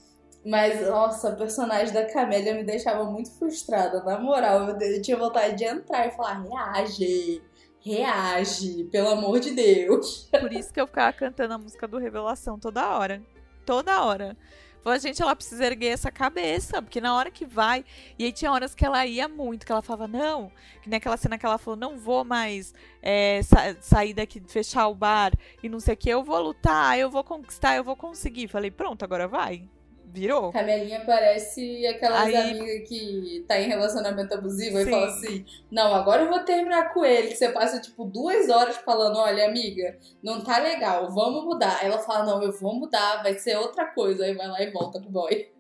Mas, 0.46 0.82
nossa, 0.88 1.30
a 1.30 1.36
personagem 1.36 1.94
da 1.94 2.06
Camélia 2.06 2.54
me 2.54 2.64
deixava 2.64 3.04
muito 3.06 3.32
frustrada. 3.32 4.04
Na 4.04 4.20
moral, 4.20 4.70
eu 4.80 5.02
tinha 5.02 5.18
vontade 5.18 5.56
de 5.56 5.64
entrar 5.64 6.08
e 6.08 6.12
falar, 6.12 6.42
reage 6.44 7.42
reage, 7.88 8.84
pelo 8.92 9.10
amor 9.10 9.40
de 9.40 9.52
Deus. 9.52 10.30
Por 10.40 10.52
isso 10.52 10.74
que 10.74 10.80
eu 10.80 10.88
ficava 10.88 11.14
cantando 11.14 11.54
a 11.54 11.58
música 11.58 11.88
do 11.88 11.98
Revelação 11.98 12.60
toda 12.60 12.98
hora. 12.98 13.22
Toda 13.66 14.04
hora. 14.04 14.38
Falei, 14.84 15.00
gente, 15.02 15.22
ela 15.22 15.36
precisa 15.36 15.66
erguer 15.66 15.88
essa 15.88 16.10
cabeça, 16.10 16.82
porque 16.82 17.02
na 17.02 17.14
hora 17.14 17.30
que 17.30 17.46
vai. 17.46 17.84
E 18.18 18.24
aí 18.24 18.32
tinha 18.32 18.52
horas 18.52 18.74
que 18.74 18.86
ela 18.86 19.06
ia 19.06 19.28
muito, 19.28 19.66
que 19.66 19.72
ela 19.72 19.82
falava, 19.82 20.08
não. 20.08 20.50
Que 20.82 20.90
nem 20.90 20.98
aquela 20.98 21.18
cena 21.18 21.38
que 21.38 21.46
ela 21.46 21.58
falou, 21.58 21.78
não 21.78 21.98
vou 21.98 22.24
mais 22.24 22.74
é, 23.02 23.42
sa 23.44 23.76
sair 23.82 24.14
daqui, 24.14 24.42
fechar 24.48 24.88
o 24.88 24.96
bar 24.96 25.34
e 25.62 25.68
não 25.68 25.80
sei 25.80 25.94
o 25.94 25.98
que. 25.98 26.10
Eu 26.10 26.24
vou 26.24 26.42
lutar, 26.42 26.98
eu 26.98 27.10
vou 27.10 27.24
conquistar, 27.24 27.76
eu 27.76 27.84
vou 27.84 27.98
conseguir. 27.98 28.48
Falei, 28.48 28.72
pronto, 28.72 29.04
agora 29.04 29.28
vai. 29.28 29.68
Virou. 30.10 30.54
Camelinha 30.54 31.04
parece 31.06 31.86
aquelas 31.86 32.28
Aí... 32.28 32.36
amigas 32.36 32.88
que 32.88 33.44
tá 33.46 33.60
em 33.60 33.68
relacionamento 33.68 34.34
abusivo 34.34 34.78
Sim. 34.78 34.88
e 34.88 34.90
fala 34.90 35.08
assim: 35.08 35.46
Não, 35.70 35.94
agora 35.94 36.24
eu 36.24 36.30
vou 36.30 36.40
terminar 36.40 36.94
com 36.94 37.04
ele. 37.04 37.28
Que 37.28 37.36
você 37.36 37.50
passa, 37.50 37.82
tipo, 37.82 38.06
duas 38.06 38.50
horas 38.50 38.78
falando: 38.78 39.18
Olha, 39.18 39.46
amiga, 39.46 39.98
não 40.24 40.42
tá 40.42 40.60
legal, 40.60 41.12
vamos 41.12 41.44
mudar. 41.44 41.80
Aí 41.82 41.88
ela 41.88 42.00
fala: 42.00 42.26
Não, 42.26 42.42
eu 42.42 42.54
vou 42.54 42.74
mudar, 42.74 43.22
vai 43.22 43.38
ser 43.38 43.58
outra 43.58 43.86
coisa. 43.86 44.24
Aí 44.24 44.34
vai 44.34 44.48
lá 44.48 44.62
e 44.62 44.72
volta 44.72 45.00
pro 45.02 45.10
boy. 45.10 45.52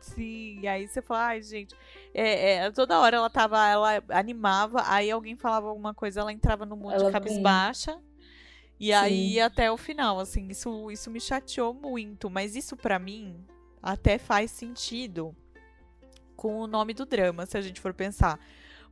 Sim, 0.00 0.60
e 0.60 0.68
aí 0.68 0.86
você 0.86 1.00
fala, 1.00 1.28
ai, 1.28 1.42
gente, 1.42 1.74
é, 2.12 2.56
é, 2.56 2.70
toda 2.70 3.00
hora 3.00 3.16
ela 3.16 3.30
tava, 3.30 3.66
ela 3.66 4.02
animava, 4.10 4.82
aí 4.86 5.10
alguém 5.10 5.34
falava 5.34 5.68
alguma 5.68 5.94
coisa, 5.94 6.20
ela 6.20 6.30
entrava 6.30 6.66
no 6.66 6.76
mundo 6.76 6.92
ela 6.92 7.06
de 7.06 7.10
cabisbaixa. 7.10 7.98
E 8.78 8.88
Sim. 8.88 8.92
aí 8.92 9.40
até 9.40 9.70
o 9.70 9.78
final, 9.78 10.20
assim, 10.20 10.46
isso, 10.48 10.90
isso 10.90 11.10
me 11.10 11.20
chateou 11.20 11.72
muito. 11.72 12.28
Mas 12.28 12.54
isso 12.54 12.76
para 12.76 12.98
mim 12.98 13.42
até 13.84 14.16
faz 14.16 14.50
sentido 14.50 15.36
com 16.34 16.58
o 16.58 16.66
nome 16.66 16.94
do 16.94 17.04
drama, 17.04 17.44
se 17.44 17.58
a 17.58 17.60
gente 17.60 17.80
for 17.80 17.92
pensar. 17.92 18.40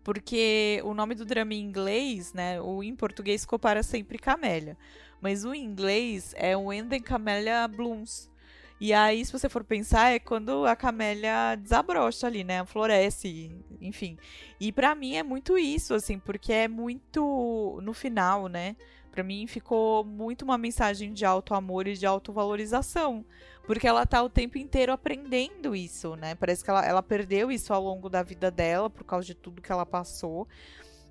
Porque 0.05 0.83
o 0.85 0.93
nome 0.93 1.15
do 1.15 1.25
drama 1.25 1.55
em 1.55 1.61
inglês, 1.61 2.35
né? 2.35 2.61
O 2.61 2.83
em 2.83 2.95
português 2.95 3.41
ficou 3.41 3.59
para 3.59 3.83
sempre 3.83 4.19
Camélia. 4.19 4.77
Mas 5.19 5.45
o 5.45 5.55
em 5.55 5.65
inglês 5.65 6.35
é 6.37 6.55
o 6.57 6.73
Enden 6.73 7.01
Camélia 7.01 7.67
Blooms. 7.69 8.31
E 8.79 8.93
aí, 8.93 9.25
se 9.25 9.33
você 9.33 9.49
for 9.49 9.63
pensar, 9.63 10.11
é 10.11 10.19
quando 10.19 10.67
a 10.67 10.75
camélia 10.75 11.55
desabrocha 11.55 12.27
ali, 12.27 12.43
né? 12.43 12.67
Floresce, 12.67 13.57
enfim. 13.81 14.19
E 14.61 14.73
para 14.73 14.95
mim 14.95 15.15
é 15.15 15.23
muito 15.23 15.57
isso, 15.57 15.95
assim, 15.95 16.19
porque 16.19 16.53
é 16.53 16.67
muito 16.67 17.81
no 17.81 17.95
final, 17.95 18.49
né? 18.49 18.77
Para 19.13 19.23
mim 19.23 19.47
ficou 19.47 20.05
muito 20.05 20.43
uma 20.43 20.59
mensagem 20.59 21.13
de 21.13 21.25
auto 21.25 21.55
amor 21.55 21.87
e 21.87 21.95
de 21.95 22.05
autovalorização 22.05 23.25
porque 23.67 23.87
ela 23.87 24.05
tá 24.05 24.23
o 24.23 24.29
tempo 24.29 24.59
inteiro 24.59 24.93
aprendendo 24.93 25.75
isso, 25.75 26.17
né? 26.17 26.35
Parece 26.35 26.65
que 26.65 26.71
ela, 26.71 26.85
ela 26.85 27.03
perdeu 27.03 27.51
isso 27.51 27.73
ao 27.73 27.83
longo 27.83 28.09
da 28.09 28.23
vida 28.23 28.51
dela 28.51 28.91
por 28.91 29.05
causa 29.05 29.27
de 29.27 29.35
tudo 29.35 29.63
que 29.63 29.71
ela 29.71 29.87
passou. 29.87 30.49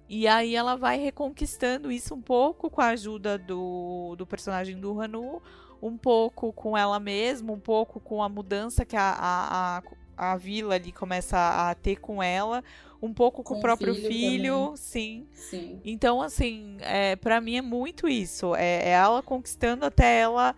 E 0.10 0.28
aí 0.28 0.56
ela 0.56 0.76
vai 0.76 0.98
reconquistando 0.98 1.90
isso 1.90 2.14
um 2.14 2.22
pouco 2.22 2.70
com 2.70 2.82
a 2.82 2.88
ajuda 2.88 3.38
do, 3.38 4.16
do 4.18 4.28
personagem 4.28 4.78
do 4.78 5.00
Hanu, 5.00 5.42
um 5.82 5.98
pouco 5.98 6.52
com 6.52 6.78
ela 6.78 7.00
mesma, 7.00 7.54
um 7.54 7.60
pouco 7.60 8.00
com 8.00 8.22
a 8.22 8.28
mudança 8.28 8.84
que 8.84 8.98
a, 8.98 9.10
a, 9.18 9.78
a, 9.78 10.34
a 10.34 10.36
vila 10.36 10.76
ali 10.76 10.92
começa 10.92 11.38
a 11.38 11.74
ter 11.74 11.96
com 11.96 12.22
ela, 12.22 12.62
um 13.02 13.14
pouco 13.14 13.42
com, 13.42 13.54
com 13.54 13.60
o 13.60 13.62
próprio 13.62 13.96
filho, 13.96 14.10
filho 14.10 14.74
sim. 14.76 15.26
sim. 15.32 15.80
Então, 15.86 16.22
assim, 16.22 16.76
é, 16.82 17.16
para 17.16 17.40
mim 17.40 17.56
é 17.56 17.62
muito 17.62 18.10
isso. 18.10 18.54
É, 18.54 18.84
é 18.84 18.90
ela 18.90 19.24
conquistando 19.24 19.86
até 19.86 20.20
ela 20.20 20.54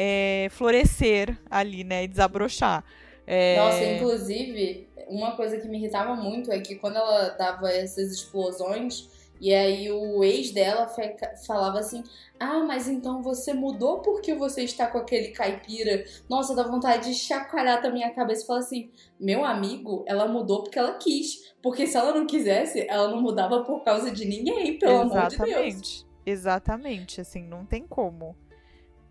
é, 0.00 0.46
florescer 0.50 1.36
ali, 1.50 1.82
né? 1.82 2.04
E 2.04 2.08
desabrochar. 2.08 2.84
É... 3.26 3.56
Nossa, 3.56 3.84
inclusive, 3.84 4.88
uma 5.08 5.32
coisa 5.32 5.58
que 5.58 5.66
me 5.66 5.76
irritava 5.76 6.14
muito 6.14 6.52
é 6.52 6.60
que 6.60 6.76
quando 6.76 6.96
ela 6.96 7.30
dava 7.30 7.68
essas 7.68 8.12
explosões, 8.12 9.08
e 9.40 9.52
aí 9.52 9.90
o 9.90 10.22
ex 10.22 10.52
dela 10.52 10.88
falava 11.44 11.80
assim: 11.80 12.04
Ah, 12.38 12.60
mas 12.60 12.88
então 12.88 13.22
você 13.22 13.52
mudou 13.52 13.98
porque 13.98 14.34
você 14.34 14.62
está 14.62 14.86
com 14.86 14.98
aquele 14.98 15.28
caipira? 15.28 16.04
Nossa, 16.28 16.54
dá 16.54 16.62
vontade 16.62 17.10
de 17.10 17.14
chacoalhar 17.14 17.84
a 17.84 17.90
minha 17.90 18.14
cabeça 18.14 18.44
e 18.44 18.46
falar 18.46 18.60
assim: 18.60 18.90
Meu 19.18 19.44
amigo, 19.44 20.04
ela 20.06 20.28
mudou 20.28 20.62
porque 20.62 20.78
ela 20.78 20.92
quis. 20.92 21.52
Porque 21.60 21.88
se 21.88 21.96
ela 21.96 22.14
não 22.14 22.24
quisesse, 22.24 22.86
ela 22.88 23.08
não 23.08 23.20
mudava 23.20 23.64
por 23.64 23.82
causa 23.82 24.12
de 24.12 24.24
ninguém, 24.24 24.78
pelo 24.78 25.02
Exatamente. 25.02 25.42
amor 25.42 25.64
de 25.66 25.72
Deus. 25.72 26.06
Exatamente, 26.24 27.20
assim, 27.20 27.42
não 27.42 27.66
tem 27.66 27.84
como. 27.84 28.36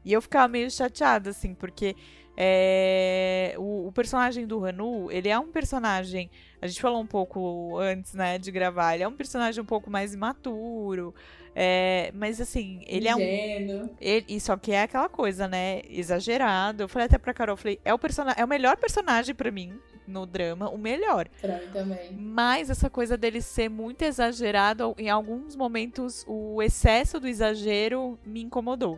E 0.07 0.13
eu 0.13 0.21
ficava 0.21 0.47
meio 0.47 0.71
chateada, 0.71 1.31
assim, 1.31 1.53
porque 1.53 1.93
é, 2.37 3.55
o, 3.57 3.87
o, 3.87 3.91
personagem 3.91 4.47
do 4.47 4.63
Hanu, 4.63 5.11
ele 5.11 5.27
é 5.27 5.37
um 5.37 5.51
personagem. 5.51 6.31
A 6.61 6.67
gente 6.67 6.79
falou 6.79 7.01
um 7.01 7.05
pouco 7.05 7.77
antes, 7.77 8.13
né, 8.13 8.37
de 8.37 8.49
gravar. 8.49 8.93
Ele 8.93 9.03
é 9.03 9.07
um 9.07 9.17
personagem 9.17 9.61
um 9.61 9.65
pouco 9.65 9.91
mais 9.91 10.13
imaturo. 10.13 11.13
É, 11.53 12.09
mas 12.15 12.39
assim, 12.39 12.85
ele 12.87 13.09
Ingênuo. 13.09 13.81
é 13.81 13.83
um. 13.83 13.89
Ele, 13.99 14.39
só 14.39 14.55
que 14.55 14.71
é 14.71 14.83
aquela 14.83 15.09
coisa, 15.09 15.45
né? 15.45 15.81
Exagerado. 15.89 16.83
Eu 16.83 16.87
falei 16.87 17.07
até 17.07 17.17
pra 17.17 17.33
Carol, 17.33 17.57
falei, 17.57 17.77
é 17.83 17.93
o, 17.93 17.99
person 17.99 18.23
é 18.37 18.45
o 18.45 18.47
melhor 18.47 18.77
personagem 18.77 19.35
para 19.35 19.51
mim 19.51 19.77
no 20.07 20.25
drama, 20.25 20.69
o 20.69 20.77
melhor. 20.77 21.27
Pra 21.41 21.57
mim 21.57 21.67
também. 21.73 22.13
Mas 22.13 22.69
essa 22.69 22.89
coisa 22.89 23.17
dele 23.17 23.41
ser 23.41 23.67
muito 23.67 24.03
exagerado, 24.03 24.95
em 24.97 25.09
alguns 25.09 25.53
momentos, 25.53 26.23
o 26.25 26.61
excesso 26.63 27.19
do 27.19 27.27
exagero 27.27 28.17
me 28.25 28.41
incomodou. 28.41 28.97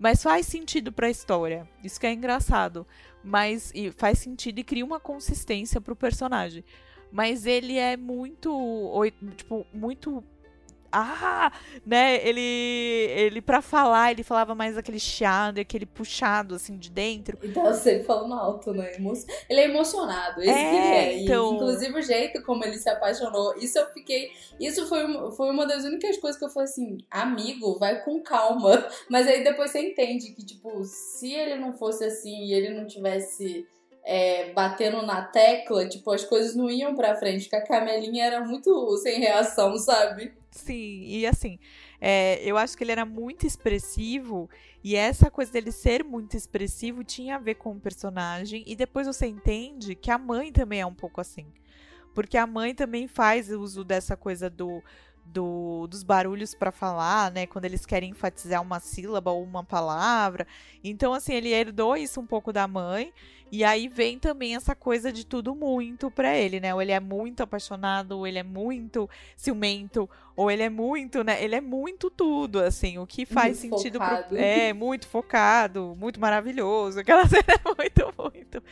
Mas 0.00 0.22
faz 0.22 0.46
sentido 0.46 0.90
para 0.90 1.08
a 1.08 1.10
história. 1.10 1.68
Isso 1.84 2.00
que 2.00 2.06
é 2.06 2.12
engraçado. 2.12 2.86
Mas 3.22 3.70
faz 3.98 4.18
sentido 4.18 4.58
e 4.58 4.64
cria 4.64 4.84
uma 4.84 4.98
consistência 4.98 5.78
pro 5.78 5.94
personagem. 5.94 6.64
Mas 7.12 7.44
ele 7.44 7.76
é 7.76 7.98
muito. 7.98 8.50
Tipo, 9.36 9.66
muito 9.74 10.24
ah, 10.92 11.52
né, 11.86 12.26
ele, 12.26 12.40
ele 12.40 13.40
para 13.40 13.62
falar, 13.62 14.10
ele 14.10 14.22
falava 14.22 14.54
mais 14.54 14.76
aquele 14.76 14.98
chiado, 14.98 15.60
aquele 15.60 15.86
puxado, 15.86 16.54
assim, 16.54 16.76
de 16.76 16.90
dentro. 16.90 17.38
Então, 17.42 17.64
ele 17.84 18.04
falando 18.04 18.34
alto, 18.34 18.72
né, 18.72 18.92
ele 19.48 19.60
é 19.60 19.64
emocionado, 19.64 20.40
esse 20.40 20.50
é, 20.50 20.54
que 20.54 20.76
ele 20.76 20.86
é. 20.86 21.22
Então... 21.22 21.52
E, 21.52 21.54
inclusive 21.56 21.98
o 21.98 22.02
jeito 22.02 22.42
como 22.42 22.64
ele 22.64 22.78
se 22.78 22.88
apaixonou, 22.88 23.56
isso 23.56 23.78
eu 23.78 23.86
fiquei, 23.92 24.30
isso 24.58 24.86
foi, 24.88 25.02
foi 25.32 25.50
uma 25.50 25.66
das 25.66 25.84
únicas 25.84 26.16
coisas 26.18 26.38
que 26.38 26.44
eu 26.44 26.50
falei 26.50 26.68
assim, 26.68 26.98
amigo, 27.10 27.78
vai 27.78 28.02
com 28.04 28.20
calma. 28.22 28.86
Mas 29.08 29.26
aí 29.26 29.44
depois 29.44 29.70
você 29.70 29.80
entende 29.80 30.32
que, 30.32 30.44
tipo, 30.44 30.82
se 30.84 31.32
ele 31.32 31.56
não 31.56 31.72
fosse 31.72 32.04
assim 32.04 32.46
e 32.46 32.52
ele 32.52 32.70
não 32.70 32.86
tivesse... 32.86 33.66
É, 34.12 34.52
batendo 34.52 35.02
na 35.02 35.22
tecla, 35.22 35.88
tipo, 35.88 36.10
as 36.10 36.24
coisas 36.24 36.56
não 36.56 36.68
iam 36.68 36.96
pra 36.96 37.14
frente, 37.14 37.42
porque 37.42 37.54
a 37.54 37.64
Camelinha 37.64 38.24
era 38.24 38.44
muito 38.44 38.96
sem 38.96 39.20
reação, 39.20 39.78
sabe? 39.78 40.32
Sim, 40.50 41.04
e 41.06 41.24
assim, 41.24 41.60
é, 42.00 42.42
eu 42.42 42.56
acho 42.56 42.76
que 42.76 42.82
ele 42.82 42.90
era 42.90 43.04
muito 43.04 43.46
expressivo, 43.46 44.50
e 44.82 44.96
essa 44.96 45.30
coisa 45.30 45.52
dele 45.52 45.70
ser 45.70 46.02
muito 46.02 46.36
expressivo 46.36 47.04
tinha 47.04 47.36
a 47.36 47.38
ver 47.38 47.54
com 47.54 47.70
o 47.70 47.78
personagem, 47.78 48.64
e 48.66 48.74
depois 48.74 49.06
você 49.06 49.28
entende 49.28 49.94
que 49.94 50.10
a 50.10 50.18
mãe 50.18 50.50
também 50.50 50.80
é 50.80 50.86
um 50.86 50.94
pouco 50.94 51.20
assim. 51.20 51.46
Porque 52.12 52.36
a 52.36 52.48
mãe 52.48 52.74
também 52.74 53.06
faz 53.06 53.48
uso 53.48 53.84
dessa 53.84 54.16
coisa 54.16 54.50
do, 54.50 54.82
do, 55.24 55.86
dos 55.86 56.02
barulhos 56.02 56.54
para 56.54 56.72
falar, 56.72 57.30
né? 57.30 57.46
Quando 57.46 57.64
eles 57.64 57.86
querem 57.86 58.10
enfatizar 58.10 58.60
uma 58.60 58.80
sílaba 58.80 59.30
ou 59.30 59.42
uma 59.42 59.64
palavra. 59.64 60.46
Então, 60.82 61.14
assim, 61.14 61.34
ele 61.34 61.50
herdou 61.52 61.96
isso 61.96 62.20
um 62.20 62.26
pouco 62.26 62.52
da 62.52 62.66
mãe. 62.66 63.12
E 63.52 63.64
aí 63.64 63.88
vem 63.88 64.18
também 64.18 64.54
essa 64.54 64.74
coisa 64.74 65.12
de 65.12 65.26
tudo 65.26 65.54
muito 65.54 66.10
pra 66.10 66.36
ele, 66.36 66.60
né? 66.60 66.74
Ou 66.74 66.80
ele 66.80 66.92
é 66.92 67.00
muito 67.00 67.42
apaixonado, 67.42 68.12
ou 68.12 68.26
ele 68.26 68.38
é 68.38 68.42
muito 68.42 69.10
ciumento, 69.36 70.08
ou 70.36 70.50
ele 70.50 70.62
é 70.62 70.70
muito, 70.70 71.24
né? 71.24 71.42
Ele 71.42 71.56
é 71.56 71.60
muito 71.60 72.10
tudo, 72.10 72.60
assim, 72.60 72.98
o 72.98 73.06
que 73.06 73.26
faz 73.26 73.62
muito 73.62 73.78
sentido 73.78 73.98
focado. 73.98 74.28
pro. 74.28 74.36
É, 74.36 74.72
muito 74.72 75.08
focado, 75.08 75.96
muito 75.98 76.20
maravilhoso. 76.20 77.00
Aquela 77.00 77.26
cena 77.28 77.44
é 77.48 77.74
muito, 77.76 78.14
muito. 78.16 78.62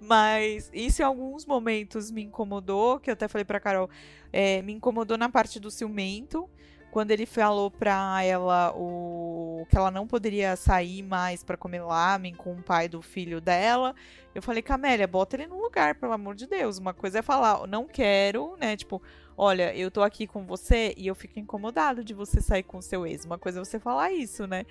Mas 0.00 0.70
isso 0.72 1.02
em 1.02 1.04
alguns 1.04 1.44
momentos 1.44 2.10
me 2.10 2.22
incomodou, 2.22 2.98
que 2.98 3.10
eu 3.10 3.14
até 3.14 3.28
falei 3.28 3.44
pra 3.44 3.60
Carol, 3.60 3.90
é, 4.32 4.62
me 4.62 4.72
incomodou 4.72 5.18
na 5.18 5.28
parte 5.28 5.60
do 5.60 5.70
ciumento 5.70 6.48
quando 6.94 7.10
ele 7.10 7.26
falou 7.26 7.72
pra 7.72 8.22
ela 8.22 8.72
o 8.76 9.66
que 9.68 9.76
ela 9.76 9.90
não 9.90 10.06
poderia 10.06 10.54
sair 10.54 11.02
mais 11.02 11.42
para 11.42 11.56
comer 11.56 11.82
lamen 11.82 12.32
com 12.32 12.52
o 12.52 12.62
pai 12.62 12.88
do 12.88 13.02
filho 13.02 13.40
dela, 13.40 13.96
eu 14.32 14.40
falei, 14.40 14.62
Camélia, 14.62 15.04
bota 15.08 15.34
ele 15.34 15.48
no 15.48 15.60
lugar, 15.60 15.96
pelo 15.96 16.12
amor 16.12 16.36
de 16.36 16.46
Deus. 16.46 16.78
Uma 16.78 16.94
coisa 16.94 17.18
é 17.18 17.22
falar, 17.22 17.66
não 17.66 17.88
quero, 17.88 18.56
né? 18.60 18.76
Tipo, 18.76 19.02
olha, 19.36 19.74
eu 19.74 19.90
tô 19.90 20.02
aqui 20.02 20.24
com 20.24 20.46
você 20.46 20.94
e 20.96 21.08
eu 21.08 21.16
fico 21.16 21.36
incomodado 21.36 22.04
de 22.04 22.14
você 22.14 22.40
sair 22.40 22.62
com 22.62 22.80
seu 22.80 23.04
ex. 23.04 23.24
Uma 23.24 23.38
coisa 23.38 23.58
é 23.58 23.64
você 23.64 23.80
falar 23.80 24.12
isso, 24.12 24.46
né? 24.46 24.64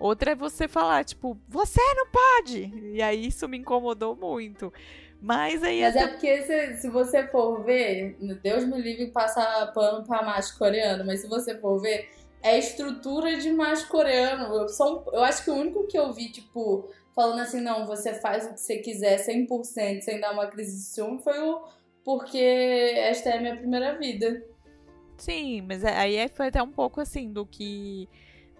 Outra 0.00 0.32
é 0.32 0.34
você 0.34 0.66
falar, 0.66 1.04
tipo, 1.04 1.38
você 1.48 1.80
não 1.94 2.08
pode! 2.08 2.72
E 2.92 3.00
aí 3.00 3.28
isso 3.28 3.48
me 3.48 3.56
incomodou 3.56 4.16
muito. 4.16 4.72
Mas 5.22 5.62
aí. 5.62 5.82
Mas 5.82 5.94
é 5.94 6.08
porque 6.08 6.42
se, 6.42 6.76
se 6.78 6.88
você 6.88 7.26
for 7.28 7.62
ver, 7.62 8.16
Deus 8.42 8.64
me 8.64 8.80
livre 8.82 9.06
passar 9.06 9.72
pano 9.72 10.04
pra 10.04 10.22
macho 10.22 10.58
coreano, 10.58 11.04
mas 11.04 11.20
se 11.20 11.28
você 11.28 11.56
for 11.58 11.80
ver, 11.80 12.10
é 12.42 12.58
estrutura 12.58 13.38
de 13.38 13.52
macho 13.52 13.88
coreano. 13.88 14.52
Eu, 14.52 14.68
sou, 14.68 15.08
eu 15.12 15.22
acho 15.22 15.44
que 15.44 15.50
o 15.50 15.54
único 15.54 15.86
que 15.86 15.96
eu 15.96 16.12
vi, 16.12 16.32
tipo, 16.32 16.90
falando 17.14 17.40
assim, 17.40 17.60
não, 17.60 17.86
você 17.86 18.14
faz 18.14 18.46
o 18.46 18.54
que 18.54 18.60
você 18.60 18.78
quiser 18.78 19.24
100% 19.24 20.00
sem 20.00 20.18
dar 20.20 20.32
uma 20.32 20.48
crise 20.48 20.76
de 20.76 20.82
ciúme, 20.82 21.22
foi 21.22 21.38
o 21.38 21.62
porque 22.04 22.38
esta 22.96 23.30
é 23.30 23.38
a 23.38 23.40
minha 23.40 23.56
primeira 23.56 23.96
vida. 23.96 24.44
Sim, 25.16 25.62
mas 25.62 25.84
é, 25.84 25.96
aí 25.96 26.28
foi 26.30 26.48
até 26.48 26.60
um 26.60 26.72
pouco 26.72 27.00
assim 27.00 27.32
do 27.32 27.46
que 27.46 28.08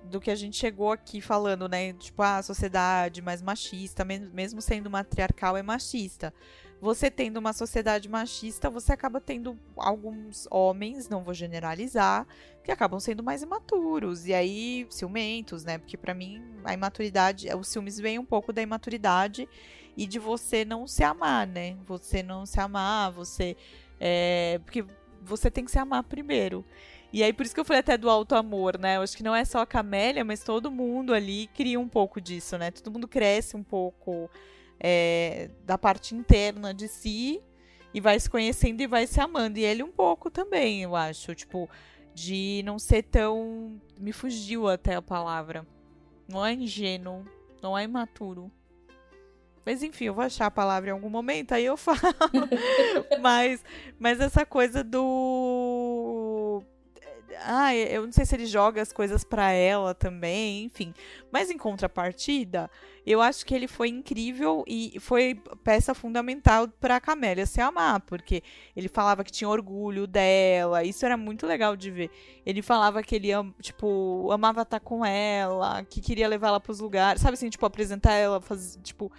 do 0.04 0.20
que 0.20 0.30
a 0.30 0.34
gente 0.34 0.56
chegou 0.56 0.92
aqui 0.92 1.20
falando, 1.20 1.68
né? 1.68 1.92
Tipo, 1.94 2.22
a 2.22 2.42
sociedade 2.42 3.22
mais 3.22 3.40
machista, 3.40 4.04
mesmo 4.04 4.60
sendo 4.60 4.90
matriarcal, 4.90 5.56
é 5.56 5.62
machista. 5.62 6.32
Você 6.80 7.08
tendo 7.10 7.36
uma 7.36 7.52
sociedade 7.52 8.08
machista, 8.08 8.68
você 8.68 8.92
acaba 8.92 9.20
tendo 9.20 9.56
alguns 9.76 10.48
homens, 10.50 11.08
não 11.08 11.22
vou 11.22 11.32
generalizar, 11.32 12.26
que 12.64 12.72
acabam 12.72 12.98
sendo 12.98 13.22
mais 13.22 13.40
imaturos. 13.40 14.26
E 14.26 14.34
aí, 14.34 14.86
ciumentos, 14.90 15.64
né? 15.64 15.78
Porque 15.78 15.96
para 15.96 16.12
mim, 16.12 16.42
a 16.64 16.74
imaturidade, 16.74 17.48
os 17.54 17.68
ciúmes 17.68 17.98
vem 17.98 18.18
um 18.18 18.24
pouco 18.24 18.52
da 18.52 18.60
imaturidade 18.60 19.48
e 19.96 20.06
de 20.06 20.18
você 20.18 20.64
não 20.64 20.88
se 20.88 21.04
amar, 21.04 21.46
né? 21.46 21.76
Você 21.86 22.20
não 22.20 22.44
se 22.44 22.58
amar, 22.58 23.12
você. 23.12 23.56
É, 24.00 24.60
porque 24.64 24.84
você 25.20 25.50
tem 25.50 25.64
que 25.64 25.70
se 25.70 25.78
amar 25.78 26.02
primeiro. 26.02 26.64
E 27.12 27.22
aí, 27.22 27.32
por 27.32 27.44
isso 27.44 27.54
que 27.54 27.60
eu 27.60 27.64
falei 27.64 27.80
até 27.80 27.98
do 27.98 28.08
alto 28.08 28.34
amor, 28.34 28.78
né? 28.78 28.96
Eu 28.96 29.02
acho 29.02 29.16
que 29.16 29.22
não 29.22 29.34
é 29.34 29.44
só 29.44 29.58
a 29.58 29.66
Camélia, 29.66 30.24
mas 30.24 30.42
todo 30.42 30.70
mundo 30.70 31.12
ali 31.12 31.46
cria 31.48 31.78
um 31.78 31.88
pouco 31.88 32.20
disso, 32.20 32.56
né? 32.56 32.70
Todo 32.70 32.90
mundo 32.90 33.06
cresce 33.06 33.54
um 33.54 33.62
pouco 33.62 34.30
é, 34.80 35.50
da 35.64 35.76
parte 35.76 36.14
interna 36.14 36.72
de 36.72 36.88
si 36.88 37.42
e 37.92 38.00
vai 38.00 38.18
se 38.18 38.30
conhecendo 38.30 38.80
e 38.80 38.86
vai 38.86 39.06
se 39.06 39.20
amando. 39.20 39.58
E 39.58 39.64
ele 39.64 39.82
um 39.82 39.92
pouco 39.92 40.30
também, 40.30 40.82
eu 40.82 40.96
acho. 40.96 41.34
Tipo, 41.34 41.68
de 42.14 42.62
não 42.64 42.78
ser 42.78 43.02
tão. 43.02 43.80
Me 44.00 44.12
fugiu 44.12 44.68
até 44.68 44.94
a 44.94 45.02
palavra. 45.02 45.66
Não 46.26 46.44
é 46.44 46.54
ingênuo, 46.54 47.24
não 47.60 47.76
é 47.76 47.84
imaturo. 47.84 48.50
Mas 49.64 49.82
enfim, 49.82 50.06
eu 50.06 50.14
vou 50.14 50.24
achar 50.24 50.46
a 50.46 50.50
palavra 50.50 50.90
em 50.90 50.92
algum 50.92 51.08
momento, 51.08 51.52
aí 51.52 51.64
eu 51.64 51.76
falo. 51.76 51.98
mas, 53.20 53.64
mas 53.98 54.20
essa 54.20 54.44
coisa 54.44 54.82
do 54.82 56.11
ah, 57.40 57.74
eu 57.74 58.04
não 58.04 58.12
sei 58.12 58.24
se 58.24 58.34
ele 58.34 58.46
joga 58.46 58.80
as 58.82 58.92
coisas 58.92 59.24
para 59.24 59.50
ela 59.50 59.94
também, 59.94 60.64
enfim. 60.64 60.94
Mas 61.30 61.50
em 61.50 61.56
contrapartida, 61.56 62.70
eu 63.06 63.20
acho 63.20 63.44
que 63.44 63.54
ele 63.54 63.66
foi 63.66 63.88
incrível 63.88 64.64
e 64.66 64.98
foi 65.00 65.40
peça 65.64 65.94
fundamental 65.94 66.68
para 66.80 67.00
Camélia 67.00 67.46
se 67.46 67.60
amar, 67.60 68.00
porque 68.00 68.42
ele 68.76 68.88
falava 68.88 69.24
que 69.24 69.32
tinha 69.32 69.48
orgulho 69.48 70.06
dela, 70.06 70.84
isso 70.84 71.04
era 71.04 71.16
muito 71.16 71.46
legal 71.46 71.76
de 71.76 71.90
ver. 71.90 72.10
Ele 72.44 72.62
falava 72.62 73.02
que 73.02 73.16
ele 73.16 73.28
tipo, 73.60 74.30
amava 74.30 74.62
estar 74.62 74.80
com 74.80 75.04
ela, 75.04 75.84
que 75.84 76.00
queria 76.00 76.28
levar 76.28 76.48
ela 76.48 76.60
para 76.60 76.72
os 76.72 76.80
lugares, 76.80 77.22
sabe 77.22 77.34
assim, 77.34 77.50
tipo 77.50 77.66
apresentar 77.66 78.12
ela, 78.12 78.40
fazer, 78.40 78.80
tipo, 78.80 79.10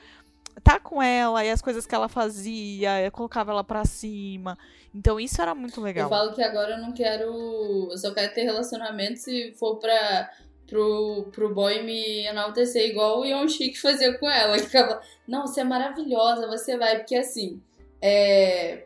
tá 0.63 0.79
com 0.79 1.01
ela 1.01 1.43
e 1.43 1.51
as 1.51 1.61
coisas 1.61 1.85
que 1.85 1.93
ela 1.93 2.07
fazia, 2.07 3.11
colocava 3.11 3.51
ela 3.51 3.63
pra 3.63 3.85
cima. 3.85 4.57
Então 4.95 5.19
isso 5.19 5.41
era 5.41 5.53
muito 5.53 5.81
legal. 5.81 6.05
Eu 6.05 6.09
falo 6.09 6.33
que 6.33 6.41
agora 6.41 6.75
eu 6.75 6.77
não 6.77 6.93
quero. 6.93 7.89
Eu 7.91 7.97
só 7.97 8.13
quero 8.13 8.33
ter 8.33 8.43
relacionamento 8.43 9.19
se 9.19 9.53
for 9.53 9.77
pra. 9.77 10.31
Pro, 10.65 11.27
pro 11.31 11.53
boy 11.53 11.83
me 11.83 12.25
enaltecer 12.25 12.89
igual 12.89 13.19
o 13.19 13.25
Yon 13.25 13.47
Chic 13.49 13.75
fazia 13.77 14.17
com 14.17 14.29
ela. 14.29 14.55
Que 14.57 14.63
ficava, 14.63 15.01
não, 15.27 15.45
você 15.45 15.59
é 15.59 15.63
maravilhosa, 15.63 16.47
você 16.47 16.77
vai. 16.77 16.99
Porque 16.99 17.15
assim, 17.15 17.61
é. 18.01 18.85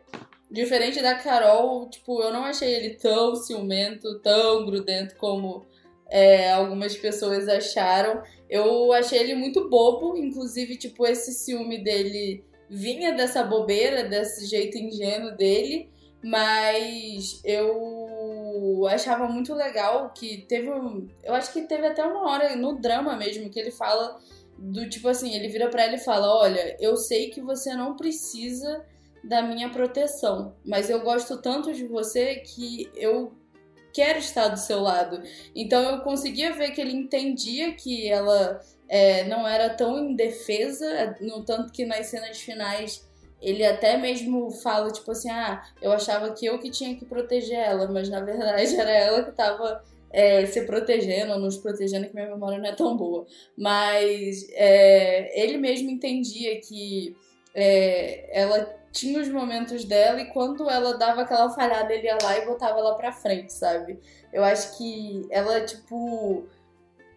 Diferente 0.50 1.02
da 1.02 1.16
Carol, 1.16 1.90
tipo, 1.90 2.22
eu 2.22 2.32
não 2.32 2.46
achei 2.46 2.74
ele 2.74 2.96
tão 2.96 3.36
ciumento, 3.36 4.20
tão 4.20 4.66
grudento 4.66 5.16
como 5.18 5.66
é, 6.10 6.52
algumas 6.52 6.96
pessoas 6.96 7.48
acharam. 7.48 8.22
Eu 8.50 8.92
achei 8.94 9.20
ele 9.20 9.36
muito 9.36 9.70
bobo, 9.70 10.18
inclusive, 10.18 10.78
tipo, 10.78 11.06
esse 11.06 11.34
ciúme 11.34 11.84
dele 11.84 12.44
vinha 12.70 13.14
dessa 13.14 13.44
bobeira, 13.44 14.04
desse 14.04 14.46
jeito 14.46 14.78
ingênuo 14.78 15.36
dele, 15.36 15.90
mas 16.24 17.42
eu 17.44 18.86
achava 18.90 19.28
muito 19.28 19.54
legal 19.54 20.12
que 20.14 20.46
teve. 20.48 20.70
Eu 21.24 21.34
acho 21.34 21.54
que 21.54 21.62
teve 21.62 21.88
até 21.88 22.04
uma 22.06 22.30
hora 22.30 22.56
no 22.56 22.80
drama 22.80 23.16
mesmo 23.16 23.50
que 23.50 23.60
ele 23.60 23.72
fala 23.72 24.18
do 24.58 24.90
tipo 24.90 25.08
assim: 25.08 25.34
ele 25.36 25.48
vira 25.48 25.70
para 25.70 25.84
ela 25.84 25.96
e 25.96 26.00
fala: 26.00 26.28
Olha, 26.40 26.76
eu 26.80 26.96
sei 26.98 27.30
que 27.30 27.42
você 27.42 27.74
não 27.76 27.96
precisa 27.96 28.86
da 29.24 29.42
minha 29.42 29.70
proteção, 29.70 30.56
mas 30.66 30.90
eu 30.90 31.02
gosto 31.02 31.42
tanto 31.42 31.74
de 31.74 31.86
você 31.86 32.36
que 32.36 32.90
eu 32.96 33.34
quero 33.98 34.20
estar 34.20 34.50
do 34.50 34.60
seu 34.60 34.80
lado. 34.80 35.24
Então 35.56 35.82
eu 35.90 36.02
conseguia 36.02 36.54
ver 36.54 36.70
que 36.70 36.80
ele 36.80 36.94
entendia 36.94 37.74
que 37.74 38.08
ela 38.08 38.62
é, 38.88 39.24
não 39.24 39.48
era 39.48 39.72
tão 39.72 39.98
indefesa, 39.98 41.18
no 41.20 41.44
tanto 41.44 41.74
que 41.74 41.84
nas 41.84 42.06
cenas 42.06 42.40
finais 42.40 43.04
ele 43.42 43.66
até 43.66 43.98
mesmo 43.98 44.52
fala, 44.52 44.92
tipo 44.92 45.12
assim, 45.12 45.32
ah, 45.32 45.64
eu 45.82 45.92
achava 45.92 46.32
que 46.32 46.46
eu 46.46 46.60
que 46.60 46.70
tinha 46.70 46.96
que 46.96 47.06
proteger 47.06 47.58
ela, 47.58 47.88
mas 47.88 48.08
na 48.08 48.20
verdade 48.20 48.76
era 48.76 48.92
ela 48.92 49.24
que 49.24 49.32
tava 49.32 49.84
é, 50.12 50.46
se 50.46 50.62
protegendo 50.62 51.34
ou 51.34 51.40
nos 51.40 51.58
protegendo, 51.58 52.08
que 52.08 52.14
minha 52.14 52.30
memória 52.30 52.60
não 52.60 52.70
é 52.70 52.76
tão 52.76 52.96
boa. 52.96 53.26
Mas 53.58 54.48
é, 54.54 55.44
ele 55.44 55.58
mesmo 55.58 55.90
entendia 55.90 56.60
que 56.62 57.16
é, 57.56 58.30
ela 58.32 58.64
tinha 58.92 59.22
os 59.22 59.28
momentos 59.30 59.84
dela 59.86 60.22
e 60.22 60.26
quando 60.32 60.70
ela 60.70 60.98
dava 60.98 61.22
aquela 61.22 61.50
falhada, 61.50 61.94
ele 61.94 62.08
ia 62.08 62.18
lá 62.22 62.38
e 62.38 62.46
botava 62.46 62.80
ela 62.80 62.96
pra 62.96 63.12
frente, 63.12 63.54
sabe? 63.54 64.00
Eu 64.32 64.44
acho 64.44 64.78
que 64.78 65.26
ela, 65.30 65.62
tipo. 65.62 66.48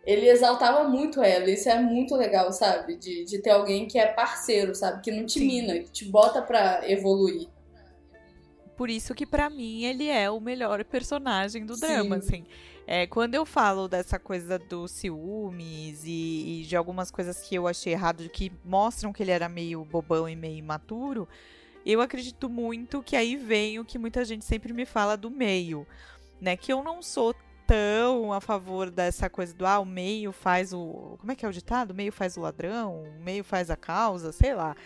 Ele 0.07 0.29
exaltava 0.29 0.89
muito 0.89 1.23
ela, 1.23 1.51
isso 1.51 1.69
é 1.69 1.79
muito 1.79 2.17
legal, 2.17 2.51
sabe? 2.53 2.97
De, 2.97 3.25
de 3.25 3.39
ter 3.39 3.51
alguém 3.51 3.87
que 3.87 3.99
é 3.99 4.07
parceiro, 4.07 4.75
sabe? 4.75 5.03
Que 5.03 5.11
não 5.11 5.27
te 5.27 5.39
Sim. 5.39 5.47
mina, 5.47 5.79
que 5.79 5.91
te 5.91 6.07
bota 6.07 6.41
pra 6.41 6.81
evoluir. 6.91 7.49
Por 8.77 8.89
isso 8.89 9.15
que 9.15 9.27
para 9.27 9.51
mim 9.51 9.85
ele 9.85 10.09
é 10.09 10.31
o 10.31 10.41
melhor 10.41 10.83
personagem 10.87 11.67
do 11.67 11.75
Sim. 11.75 11.81
drama, 11.81 12.17
assim. 12.17 12.47
É, 12.87 13.07
quando 13.07 13.35
eu 13.35 13.47
falo 13.47 13.87
dessa 13.87 14.19
coisa 14.19 14.59
dos 14.59 14.91
ciúmes 14.91 16.03
e, 16.05 16.63
e, 16.63 16.67
de 16.67 16.75
algumas 16.75 17.11
coisas 17.11 17.41
que 17.41 17.55
eu 17.55 17.69
achei 17.69 17.93
errado, 17.93 18.29
que 18.31 18.51
mostram 18.65 19.13
que 19.13 19.23
ele 19.23 19.31
era 19.31 19.49
meio 19.49 19.85
bobão 19.85 20.29
e 20.29 20.35
meio 20.35 20.57
imaturo, 20.57 21.29
eu 21.85 22.01
acredito 22.01 22.49
muito 22.49 23.03
que 23.03 23.17
aí 23.17 23.37
vem 23.37 23.79
o 23.79 23.85
que 23.85 23.99
muita 23.99 24.25
gente 24.25 24.45
sempre 24.45 24.73
me 24.73 24.85
fala 24.85 25.17
do 25.17 25.31
meio, 25.31 25.87
né? 26.41 26.57
Que 26.57 26.73
eu 26.73 26.83
não 26.83 27.03
sou 27.03 27.35
tão 27.67 28.33
a 28.33 28.41
favor 28.41 28.91
dessa 28.91 29.31
coisa 29.31 29.55
do 29.55 29.65
ah, 29.65 29.79
o 29.79 29.85
meio 29.85 30.33
faz 30.33 30.73
o. 30.73 31.17
Como 31.21 31.31
é 31.31 31.37
que 31.37 31.47
é 31.47 31.49
o 31.49 31.53
ditado? 31.53 31.93
O 31.93 31.95
meio 31.95 32.11
faz 32.11 32.37
o 32.37 32.41
ladrão, 32.41 33.05
o 33.05 33.23
meio 33.23 33.45
faz 33.45 33.71
a 33.71 33.77
causa, 33.77 34.33
sei 34.33 34.55
lá. 34.55 34.77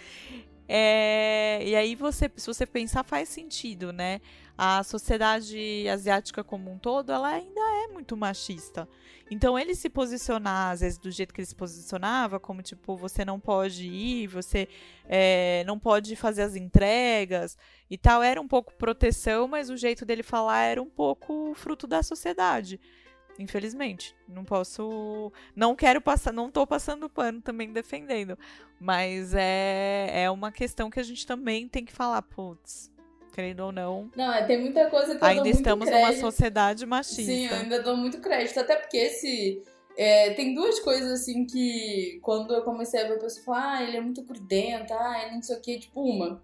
É, 0.69 1.63
e 1.65 1.77
aí 1.77 1.95
você, 1.95 2.31
se 2.37 2.47
você 2.47 2.67
pensar, 2.67 3.05
faz 3.05 3.29
sentido, 3.29 3.93
né? 3.93 4.21
A 4.57 4.83
sociedade 4.85 5.89
asiática 5.89 6.45
como 6.45 6.71
um 6.71 6.79
todo, 6.79 7.11
ela 7.11 7.29
ainda 7.29 7.61
é 7.85 7.89
muito 7.89 8.17
machista. 8.17 8.89
Então 9.31 9.59
ele 9.59 9.75
se 9.75 9.89
posicionar, 9.91 10.73
às 10.73 10.81
vezes, 10.81 10.99
do 10.99 11.11
jeito 11.11 11.35
que 11.35 11.41
ele 11.41 11.47
se 11.47 11.55
posicionava, 11.55 12.39
como 12.39 12.63
tipo, 12.63 12.97
você 12.97 13.25
não 13.25 13.41
pode 13.41 13.89
ir, 13.89 14.29
você 14.29 14.69
é, 15.09 15.65
não 15.67 15.79
pode 15.79 16.15
fazer 16.15 16.43
as 16.43 16.55
entregas 16.55 17.59
e 17.91 17.99
tal, 17.99 18.23
era 18.23 18.41
um 18.41 18.47
pouco 18.47 18.75
proteção, 18.75 19.49
mas 19.49 19.71
o 19.71 19.77
jeito 19.77 20.05
dele 20.05 20.23
falar 20.23 20.63
era 20.63 20.81
um 20.83 20.91
pouco 20.91 21.53
fruto 21.55 21.87
da 21.87 22.03
sociedade. 22.03 22.79
Infelizmente. 23.39 24.15
Não 24.29 24.45
posso. 24.45 25.33
Não 25.57 25.75
quero 25.75 26.01
passar. 26.01 26.33
Não 26.33 26.51
tô 26.51 26.65
passando 26.67 27.11
pano 27.11 27.41
também 27.41 27.73
defendendo. 27.73 28.39
Mas 28.79 29.35
é, 29.35 30.25
é 30.25 30.31
uma 30.31 30.53
questão 30.53 30.91
que 30.91 31.01
a 31.01 31.03
gente 31.03 31.27
também 31.27 31.69
tem 31.69 31.85
que 31.85 31.93
falar, 31.93 32.23
putz. 32.23 32.94
Querendo 33.35 33.61
ou 33.61 33.73
não. 33.73 34.11
Não, 34.17 34.33
é, 34.33 34.45
tem 34.45 34.61
muita 34.61 34.89
coisa 34.89 35.17
que 35.17 35.25
eu 35.25 35.29
Ainda 35.29 35.49
estamos 35.49 35.89
crédito. 35.89 36.07
numa 36.07 36.21
sociedade 36.21 36.87
machista. 36.87 37.23
Sim, 37.23 37.47
eu 37.49 37.55
ainda 37.57 37.83
dou 37.83 37.97
muito 37.97 38.21
crédito. 38.21 38.59
Até 38.61 38.77
porque 38.77 38.97
esse. 38.97 39.63
É, 39.97 40.31
tem 40.31 40.55
duas 40.55 40.81
coisas 40.81 41.21
assim 41.21 41.45
que 41.45 42.19
quando 42.23 42.53
eu 42.55 42.63
comecei 42.63 43.01
a 43.01 43.09
ver 43.09 43.15
a 43.15 43.19
pessoa 43.19 43.45
falar, 43.45 43.79
ah, 43.79 43.83
ele 43.83 43.97
é 43.97 44.01
muito 44.01 44.25
crudento, 44.25 44.93
ah, 44.93 45.23
ele 45.23 45.37
não 45.37 45.43
sei 45.43 45.57
o 45.57 45.61
que, 45.61 45.79
tipo, 45.79 46.01
uma 46.01 46.43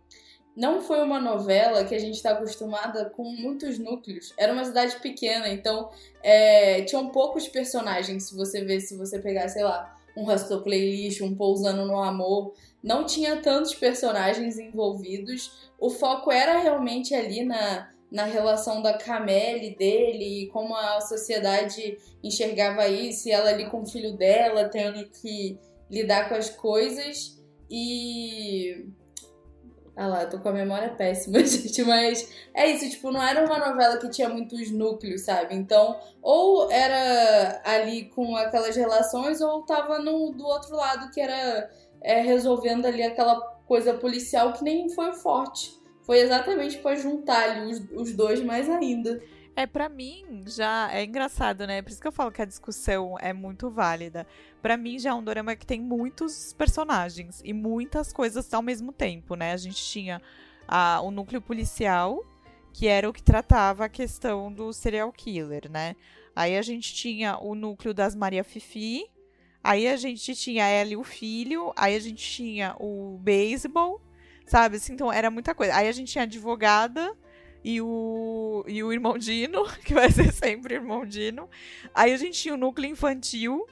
não 0.57 0.81
foi 0.81 1.03
uma 1.03 1.21
novela 1.21 1.85
que 1.85 1.95
a 1.95 1.99
gente 1.99 2.17
está 2.17 2.33
acostumada 2.33 3.07
com 3.11 3.25
muitos 3.25 3.79
núcleos. 3.79 4.35
Era 4.37 4.53
uma 4.53 4.65
cidade 4.65 4.97
pequena, 5.01 5.49
então 5.49 5.91
é, 6.23 6.83
tinham 6.83 7.09
poucos 7.09 7.49
personagens. 7.49 8.25
Se 8.25 8.37
você 8.37 8.65
ver, 8.65 8.81
se 8.81 8.97
você 8.97 9.19
pegar, 9.19 9.49
sei 9.49 9.65
lá, 9.65 9.97
um 10.17 10.31
Hustle 10.31 10.63
Playlist, 10.63 11.21
um 11.23 11.35
Pousando 11.35 11.87
no 11.87 12.03
Amor, 12.03 12.53
não 12.83 13.05
tinha 13.05 13.37
tantos 13.37 13.75
personagens 13.75 14.59
envolvidos. 14.59 15.71
O 15.79 15.91
foco 15.91 16.31
era 16.31 16.59
realmente 16.59 17.15
ali 17.15 17.45
na, 17.45 17.91
na 18.11 18.25
relação 18.25 18.83
da 18.83 18.95
Camille 18.95 19.77
dele, 19.77 20.49
como 20.53 20.75
a 20.75 21.01
sociedade 21.01 21.99
enxergava 22.23 22.89
isso, 22.89 23.29
e 23.29 23.33
ela 23.33 23.51
ali 23.51 23.69
com 23.71 23.83
o 23.83 23.87
filho 23.87 24.17
dela, 24.17 24.69
tendo 24.69 25.09
que 25.11 25.59
lidar 25.91 26.29
com 26.29 26.35
as 26.35 26.51
coisas. 26.51 27.39
E 27.71 28.87
ah 30.01 30.07
lá, 30.07 30.25
tô 30.25 30.39
com 30.39 30.49
a 30.49 30.53
memória 30.53 30.89
péssima, 30.95 31.41
gente, 31.45 31.83
mas 31.83 32.27
é 32.55 32.67
isso, 32.71 32.89
tipo, 32.89 33.11
não 33.11 33.23
era 33.23 33.45
uma 33.45 33.59
novela 33.59 33.99
que 33.99 34.09
tinha 34.09 34.31
muitos 34.31 34.71
núcleos, 34.71 35.23
sabe? 35.23 35.55
Então, 35.55 36.01
ou 36.23 36.71
era 36.73 37.61
ali 37.65 38.07
com 38.07 38.35
aquelas 38.35 38.75
relações, 38.75 39.43
ou 39.43 39.63
tava 39.63 39.99
no, 39.99 40.31
do 40.31 40.47
outro 40.47 40.75
lado, 40.75 41.11
que 41.11 41.21
era 41.21 41.71
é, 42.03 42.21
resolvendo 42.21 42.87
ali 42.87 43.03
aquela 43.03 43.41
coisa 43.67 43.95
policial 43.95 44.53
que 44.53 44.65
nem 44.65 44.89
foi 44.89 45.13
forte. 45.13 45.79
Foi 46.03 46.19
exatamente 46.19 46.79
para 46.79 46.97
juntar 46.97 47.51
ali 47.51 47.73
os, 47.73 47.81
os 47.93 48.13
dois 48.13 48.43
mais 48.43 48.69
ainda. 48.69 49.23
É, 49.55 49.67
para 49.67 49.89
mim, 49.89 50.43
já 50.47 50.91
é 50.93 51.05
engraçado, 51.05 51.67
né? 51.67 51.83
Por 51.83 51.91
isso 51.91 52.01
que 52.01 52.09
eu 52.09 52.13
falo 52.13 52.33
que 52.33 52.41
a 52.41 52.47
discussão 52.47 53.17
é 53.21 53.33
muito 53.33 53.69
válida. 53.69 54.27
Para 54.63 54.77
mim, 54.77 54.99
já 54.99 55.11
é 55.11 55.15
um 55.15 55.23
dorama 55.23 55.55
que 55.55 55.67
tem 55.67 55.81
muitos 55.81 56.53
personagens 56.53 57.43
e 57.45 57.53
muitas 57.53 58.13
coisas 58.13 58.53
ao 58.55 58.63
mesmo 58.63 58.93
tempo, 58.93 59.35
né? 59.35 59.53
A 59.53 59.57
gente 59.57 59.85
tinha 59.85 60.23
a, 60.67 61.01
o 61.03 61.11
núcleo 61.11 61.43
policial, 61.43 62.25
que 62.73 62.87
era 62.87 63.09
o 63.09 63.13
que 63.13 63.23
tratava 63.23 63.85
a 63.85 63.89
questão 63.89 64.53
do 64.53 64.73
serial 64.73 65.13
killer, 65.13 65.71
né? 65.71 65.95
Aí 66.35 66.57
a 66.57 66.63
gente 66.63 66.95
tinha 66.95 67.39
o 67.39 67.55
núcleo 67.55 67.93
das 67.93 68.15
Maria 68.15 68.45
Fifi, 68.45 69.05
aí 69.63 69.89
a 69.89 69.97
gente 69.97 70.35
tinha 70.35 70.67
ela 70.67 70.91
e 70.91 70.97
o 70.97 71.05
filho, 71.05 71.73
aí 71.77 71.95
a 71.95 72.01
gente 72.01 72.23
tinha 72.23 72.75
o 72.79 73.19
beisebol, 73.23 74.01
sabe? 74.47 74.77
Assim, 74.77 74.93
então 74.93 75.13
era 75.13 75.31
muita 75.31 75.55
coisa. 75.55 75.75
Aí 75.75 75.89
a 75.89 75.93
gente 75.93 76.13
tinha 76.13 76.23
a 76.23 76.27
advogada, 76.27 77.17
e 77.63 77.81
o, 77.81 78.65
e 78.67 78.83
o 78.83 78.93
irmão 78.93 79.19
Dino, 79.19 79.65
que 79.85 79.95
vai 79.95 80.11
ser 80.11 80.33
sempre 80.33 80.75
irmão 80.75 81.05
Dino. 81.05 81.49
Aí 81.95 82.13
a 82.13 82.17
gente 82.17 82.41
tinha 82.41 82.55
o 82.55 82.59
núcleo 82.59 82.89
infantil. 82.89 83.67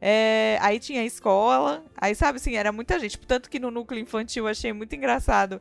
É, 0.00 0.58
aí 0.60 0.78
tinha 0.78 1.02
a 1.02 1.04
escola. 1.04 1.84
Aí, 1.96 2.14
sabe 2.14 2.36
assim, 2.36 2.54
era 2.56 2.72
muita 2.72 2.98
gente. 2.98 3.18
Tanto 3.18 3.50
que 3.50 3.58
no 3.58 3.70
núcleo 3.70 4.00
infantil 4.00 4.44
eu 4.44 4.50
achei 4.50 4.72
muito 4.72 4.94
engraçado 4.94 5.60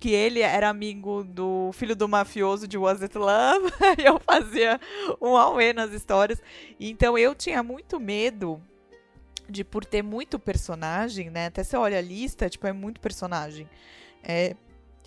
que 0.00 0.10
ele 0.10 0.40
era 0.40 0.68
amigo 0.68 1.24
do 1.24 1.70
filho 1.72 1.94
do 1.94 2.08
mafioso 2.08 2.66
de 2.66 2.76
Was 2.76 3.02
It 3.02 3.16
Love. 3.16 3.72
e 3.98 4.04
eu 4.04 4.18
fazia 4.18 4.80
um 5.20 5.36
auê 5.36 5.72
nas 5.72 5.92
histórias. 5.92 6.42
Então 6.80 7.16
eu 7.16 7.34
tinha 7.34 7.62
muito 7.62 8.00
medo 8.00 8.60
de, 9.48 9.64
por 9.64 9.84
ter 9.84 10.02
muito 10.02 10.38
personagem, 10.38 11.30
né? 11.30 11.46
Até 11.46 11.62
você 11.62 11.76
olha 11.76 11.98
a 11.98 12.02
lista, 12.02 12.48
tipo, 12.48 12.66
é 12.66 12.72
muito 12.72 13.00
personagem. 13.00 13.68
É, 14.22 14.56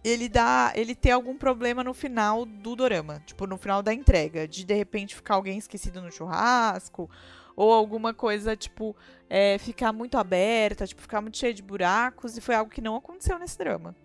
ele 0.03 0.29
dá, 0.29 0.71
ele 0.75 0.95
ter 0.95 1.11
algum 1.11 1.37
problema 1.37 1.83
no 1.83 1.93
final 1.93 2.45
do 2.45 2.75
dorama, 2.75 3.21
tipo 3.25 3.45
no 3.47 3.57
final 3.57 3.81
da 3.81 3.93
entrega, 3.93 4.47
de 4.47 4.63
de 4.63 4.73
repente 4.73 5.15
ficar 5.15 5.35
alguém 5.35 5.57
esquecido 5.57 6.01
no 6.01 6.11
churrasco 6.11 7.09
ou 7.55 7.73
alguma 7.73 8.13
coisa 8.13 8.55
tipo 8.55 8.95
é, 9.29 9.57
ficar 9.57 9.91
muito 9.91 10.17
aberta, 10.17 10.85
tipo 10.85 11.01
ficar 11.01 11.21
muito 11.21 11.37
cheia 11.37 11.53
de 11.53 11.63
buracos 11.63 12.37
e 12.37 12.41
foi 12.41 12.55
algo 12.55 12.71
que 12.71 12.81
não 12.81 12.95
aconteceu 12.95 13.37
nesse 13.39 13.57
drama. 13.57 13.95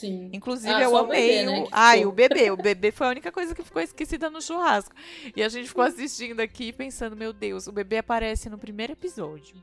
Sim. 0.00 0.30
Inclusive, 0.32 0.72
ah, 0.72 0.82
eu 0.82 0.96
amei. 0.96 1.42
O, 1.42 1.46
bebê, 1.46 1.60
né, 1.60 1.68
Ai, 1.72 2.06
o 2.06 2.12
bebê. 2.12 2.50
O 2.50 2.56
bebê 2.56 2.92
foi 2.92 3.06
a 3.06 3.10
única 3.10 3.32
coisa 3.32 3.54
que 3.54 3.62
ficou 3.62 3.82
esquecida 3.82 4.30
no 4.30 4.40
churrasco. 4.40 4.94
E 5.34 5.42
a 5.42 5.48
gente 5.48 5.68
ficou 5.68 5.84
assistindo 5.84 6.40
aqui 6.40 6.72
pensando, 6.72 7.16
meu 7.16 7.32
Deus, 7.32 7.66
o 7.66 7.72
bebê 7.72 7.98
aparece 7.98 8.48
no 8.48 8.58
primeiro 8.58 8.92
episódio 8.92 9.56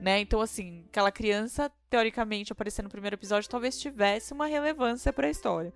né? 0.00 0.20
Então, 0.20 0.40
assim, 0.40 0.84
aquela 0.88 1.12
criança, 1.12 1.70
teoricamente, 1.88 2.52
aparecendo 2.52 2.84
no 2.84 2.90
primeiro 2.90 3.16
episódio, 3.16 3.48
talvez 3.48 3.78
tivesse 3.78 4.32
uma 4.32 4.46
relevância 4.46 5.12
para 5.12 5.26
a 5.26 5.30
história. 5.30 5.72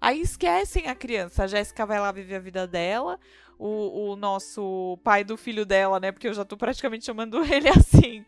Aí 0.00 0.20
esquecem 0.20 0.88
a 0.88 0.94
criança. 0.94 1.44
A 1.44 1.46
Jéssica 1.46 1.86
vai 1.86 2.00
lá 2.00 2.10
viver 2.10 2.36
a 2.36 2.40
vida 2.40 2.66
dela. 2.66 3.18
O, 3.58 4.12
o, 4.12 4.16
nosso 4.16 4.98
pai 5.04 5.22
do 5.22 5.36
filho 5.36 5.66
dela, 5.66 6.00
né? 6.00 6.10
Porque 6.10 6.26
eu 6.26 6.32
já 6.32 6.46
tô 6.46 6.56
praticamente 6.56 7.04
chamando 7.04 7.44
ele 7.44 7.68
assim. 7.68 8.24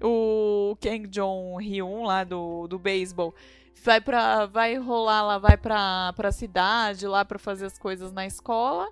O 0.00 0.76
Kang 0.80 1.06
Jong 1.08 1.64
Hyun, 1.64 2.04
lá 2.04 2.22
do, 2.22 2.68
do 2.68 2.78
beisebol. 2.78 3.34
Vai, 3.82 4.00
pra, 4.00 4.46
vai 4.46 4.76
rolar 4.76 5.22
lá, 5.22 5.38
vai 5.38 5.56
pra, 5.56 6.12
pra 6.14 6.32
cidade 6.32 7.06
lá 7.06 7.24
para 7.24 7.38
fazer 7.38 7.66
as 7.66 7.78
coisas 7.78 8.12
na 8.12 8.26
escola. 8.26 8.88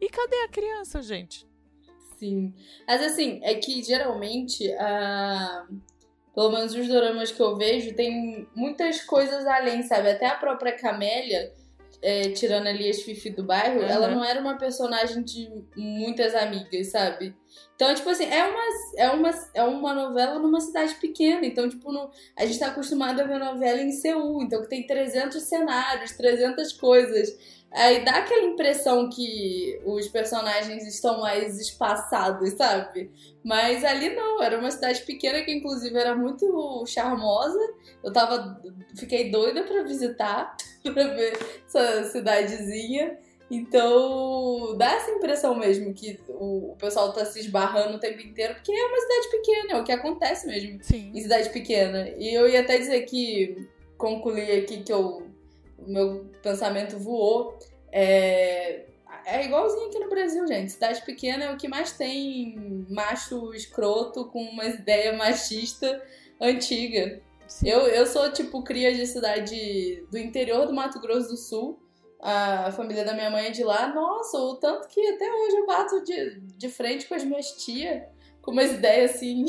E 0.00 0.08
cadê 0.08 0.36
a 0.42 0.48
criança, 0.48 1.02
gente? 1.02 1.46
Sim. 2.18 2.54
Mas 2.86 3.02
assim, 3.02 3.40
é 3.42 3.54
que 3.54 3.82
geralmente, 3.82 4.68
pelo 6.34 6.50
menos 6.50 6.74
os 6.74 6.88
doramas 6.88 7.30
que 7.30 7.40
eu 7.40 7.56
vejo, 7.56 7.94
tem 7.94 8.46
muitas 8.54 9.02
coisas 9.02 9.46
além, 9.46 9.82
sabe? 9.82 10.10
Até 10.10 10.26
a 10.26 10.34
própria 10.34 10.72
Camélia, 10.72 11.52
é, 12.02 12.30
tirando 12.30 12.66
ali 12.66 12.88
as 12.88 13.02
Fifi 13.02 13.30
do 13.30 13.44
bairro, 13.44 13.80
uhum. 13.80 13.86
ela 13.88 14.08
não 14.08 14.24
era 14.24 14.40
uma 14.40 14.56
personagem 14.56 15.22
de 15.22 15.48
muitas 15.76 16.34
amigas, 16.34 16.88
sabe? 16.88 17.34
Então, 17.74 17.94
tipo 17.94 18.08
assim, 18.08 18.24
é 18.24 18.44
uma, 18.44 18.62
é 18.96 19.10
uma, 19.10 19.30
é 19.54 19.62
uma 19.62 19.94
novela 19.94 20.38
numa 20.38 20.60
cidade 20.60 20.94
pequena. 20.96 21.46
Então, 21.46 21.68
tipo, 21.68 21.92
no, 21.92 22.10
a 22.36 22.44
gente 22.44 22.58
tá 22.58 22.68
acostumado 22.68 23.20
a 23.20 23.24
ver 23.24 23.38
novela 23.38 23.80
em 23.80 23.92
Seul, 23.92 24.42
então 24.42 24.62
que 24.62 24.68
tem 24.68 24.86
300 24.86 25.42
cenários, 25.42 26.12
300 26.12 26.72
coisas. 26.74 27.36
Aí 27.70 28.02
dá 28.02 28.12
aquela 28.12 28.46
impressão 28.46 29.10
que 29.10 29.78
os 29.84 30.08
personagens 30.08 30.86
estão 30.86 31.20
mais 31.20 31.60
espaçados, 31.60 32.54
sabe? 32.54 33.10
Mas 33.44 33.84
ali 33.84 34.14
não, 34.14 34.42
era 34.42 34.58
uma 34.58 34.70
cidade 34.70 35.02
pequena 35.02 35.42
que 35.42 35.52
inclusive 35.52 35.96
era 35.96 36.16
muito 36.16 36.84
charmosa. 36.86 37.60
Eu 38.02 38.12
tava. 38.12 38.60
Fiquei 38.96 39.30
doida 39.30 39.64
para 39.64 39.82
visitar, 39.82 40.56
pra 40.82 41.08
ver 41.08 41.38
essa 41.66 42.04
cidadezinha. 42.04 43.18
Então, 43.50 44.76
dá 44.76 44.92
essa 44.92 45.10
impressão 45.10 45.54
mesmo 45.54 45.94
que 45.94 46.20
o, 46.28 46.76
pessoal 46.78 47.12
tá 47.12 47.24
se 47.24 47.40
esbarrando 47.40 47.96
o 47.96 48.00
tempo 48.00 48.20
inteiro, 48.20 48.54
porque 48.54 48.72
é 48.72 48.84
uma 48.84 49.00
cidade 49.00 49.30
pequena, 49.30 49.72
é 49.72 49.80
o 49.80 49.84
que 49.84 49.92
acontece 49.92 50.46
mesmo 50.46 50.78
Sim. 50.82 51.12
em 51.14 51.20
cidade 51.20 51.48
pequena. 51.50 52.10
E 52.18 52.34
eu 52.34 52.48
ia 52.48 52.60
até 52.60 52.76
dizer 52.76 53.02
que, 53.02 53.66
concluí 53.96 54.52
aqui 54.52 54.82
que 54.82 54.92
eu 54.92 55.28
o 55.78 55.90
meu 55.90 56.26
pensamento 56.42 56.98
voou. 56.98 57.56
É, 57.90 58.84
é 59.24 59.44
igualzinho 59.44 59.88
aqui 59.88 59.98
no 59.98 60.10
Brasil, 60.10 60.46
gente. 60.46 60.72
Cidade 60.72 61.02
pequena 61.02 61.44
é 61.44 61.52
o 61.52 61.56
que 61.56 61.68
mais 61.68 61.92
tem 61.92 62.84
macho 62.90 63.54
escroto 63.54 64.26
com 64.26 64.42
uma 64.42 64.66
ideia 64.66 65.12
machista 65.16 66.02
antiga. 66.40 67.20
Eu, 67.64 67.80
eu 67.86 68.04
sou, 68.06 68.30
tipo, 68.30 68.62
cria 68.62 68.92
de 68.92 69.06
cidade 69.06 70.04
do 70.10 70.18
interior 70.18 70.66
do 70.66 70.74
Mato 70.74 71.00
Grosso 71.00 71.28
do 71.28 71.36
Sul. 71.36 71.80
A 72.20 72.72
família 72.72 73.04
da 73.04 73.14
minha 73.14 73.30
mãe 73.30 73.46
é 73.46 73.50
de 73.50 73.62
lá. 73.62 73.92
Nossa, 73.94 74.38
o 74.38 74.56
tanto 74.56 74.88
que 74.88 75.00
até 75.08 75.32
hoje 75.32 75.56
eu 75.56 75.66
bato 75.66 76.04
de, 76.04 76.40
de 76.40 76.68
frente 76.68 77.06
com 77.06 77.14
as 77.14 77.24
minhas 77.24 77.52
tias, 77.52 78.02
com 78.42 78.50
umas 78.50 78.72
ideias 78.72 79.12
assim, 79.12 79.46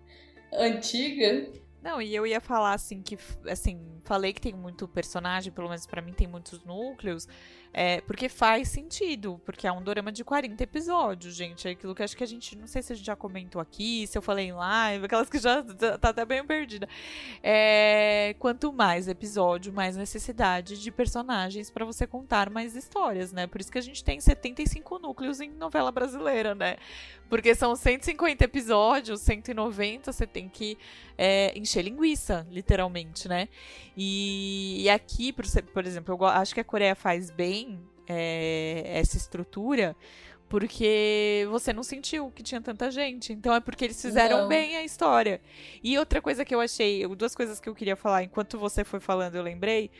antigas. 0.52 1.60
Não, 1.82 2.00
e 2.00 2.14
eu 2.14 2.26
ia 2.26 2.40
falar 2.40 2.74
assim 2.74 3.00
que 3.00 3.16
assim, 3.48 3.80
falei 4.04 4.34
que 4.34 4.40
tem 4.40 4.52
muito 4.52 4.86
personagem, 4.86 5.50
pelo 5.50 5.68
menos 5.68 5.86
para 5.86 6.02
mim 6.02 6.12
tem 6.12 6.26
muitos 6.26 6.62
núcleos, 6.62 7.26
é, 7.72 8.00
porque 8.00 8.28
faz 8.28 8.68
sentido, 8.68 9.40
porque 9.44 9.66
é 9.66 9.72
um 9.72 9.80
dorama 9.80 10.10
de 10.10 10.24
40 10.24 10.62
episódios, 10.62 11.34
gente. 11.34 11.68
É 11.68 11.70
aquilo 11.70 11.94
que 11.94 12.02
acho 12.02 12.16
que 12.16 12.24
a 12.24 12.26
gente, 12.26 12.56
não 12.56 12.66
sei 12.66 12.82
se 12.82 12.92
a 12.92 12.96
gente 12.96 13.06
já 13.06 13.14
comentou 13.14 13.60
aqui, 13.60 14.06
se 14.06 14.18
eu 14.18 14.22
falei 14.22 14.46
em 14.46 14.52
live, 14.52 15.04
aquelas 15.04 15.30
que 15.30 15.38
já 15.38 15.62
tá 15.62 16.08
até 16.08 16.24
bem 16.24 16.44
perdida. 16.44 16.88
É, 17.42 18.34
quanto 18.38 18.72
mais 18.72 19.06
episódio, 19.06 19.72
mais 19.72 19.96
necessidade 19.96 20.80
de 20.80 20.90
personagens 20.90 21.70
para 21.70 21.84
você 21.84 22.06
contar 22.06 22.50
mais 22.50 22.74
histórias, 22.74 23.32
né? 23.32 23.46
Por 23.46 23.60
isso 23.60 23.70
que 23.70 23.78
a 23.78 23.82
gente 23.82 24.02
tem 24.02 24.20
75 24.20 24.98
núcleos 24.98 25.40
em 25.40 25.50
novela 25.50 25.92
brasileira, 25.92 26.54
né? 26.54 26.76
Porque 27.28 27.54
são 27.54 27.76
150 27.76 28.44
episódios, 28.44 29.20
190, 29.20 30.12
você 30.12 30.26
tem 30.26 30.48
que 30.48 30.76
é, 31.22 31.52
encher 31.54 31.82
linguiça, 31.82 32.46
literalmente, 32.50 33.28
né? 33.28 33.46
E, 33.94 34.84
e 34.84 34.88
aqui, 34.88 35.34
por, 35.34 35.44
por 35.70 35.86
exemplo, 35.86 36.16
eu 36.18 36.24
acho 36.24 36.54
que 36.54 36.60
a 36.60 36.64
Coreia 36.64 36.94
faz 36.94 37.30
bem 37.30 37.78
é, 38.08 38.82
essa 38.86 39.18
estrutura, 39.18 39.94
Porque 40.48 41.46
você 41.50 41.74
não 41.74 41.82
sentiu 41.82 42.30
que 42.30 42.42
tinha 42.42 42.60
tanta 42.62 42.90
gente. 42.90 43.34
Então 43.34 43.54
é 43.54 43.60
porque 43.60 43.84
eles 43.84 44.00
fizeram 44.00 44.38
não. 44.38 44.48
bem 44.48 44.78
a 44.78 44.82
história. 44.82 45.42
E 45.84 45.98
outra 45.98 46.22
coisa 46.22 46.42
que 46.42 46.54
eu 46.54 46.60
achei, 46.60 47.06
duas 47.14 47.34
coisas 47.36 47.60
que 47.60 47.68
eu 47.68 47.74
queria 47.74 47.96
falar 47.96 48.24
enquanto 48.24 48.58
você 48.58 48.82
foi 48.82 48.98
falando, 48.98 49.34
eu 49.34 49.42
lembrei. 49.42 49.90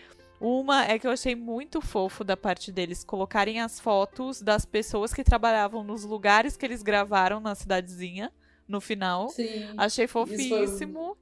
Uma 0.40 0.86
é 0.86 0.98
que 0.98 1.06
eu 1.06 1.10
achei 1.10 1.34
muito 1.36 1.82
fofo 1.82 2.24
da 2.24 2.36
parte 2.36 2.72
deles 2.72 3.04
colocarem 3.04 3.60
as 3.60 3.78
fotos 3.78 4.40
das 4.40 4.64
pessoas 4.64 5.12
que 5.12 5.22
trabalhavam 5.22 5.84
nos 5.84 6.02
lugares 6.02 6.56
que 6.56 6.64
eles 6.64 6.82
gravaram 6.82 7.40
na 7.40 7.54
cidadezinha 7.54 8.32
no 8.70 8.80
final. 8.80 9.28
Sim. 9.28 9.74
Achei 9.76 10.06
fofíssimo. 10.06 11.16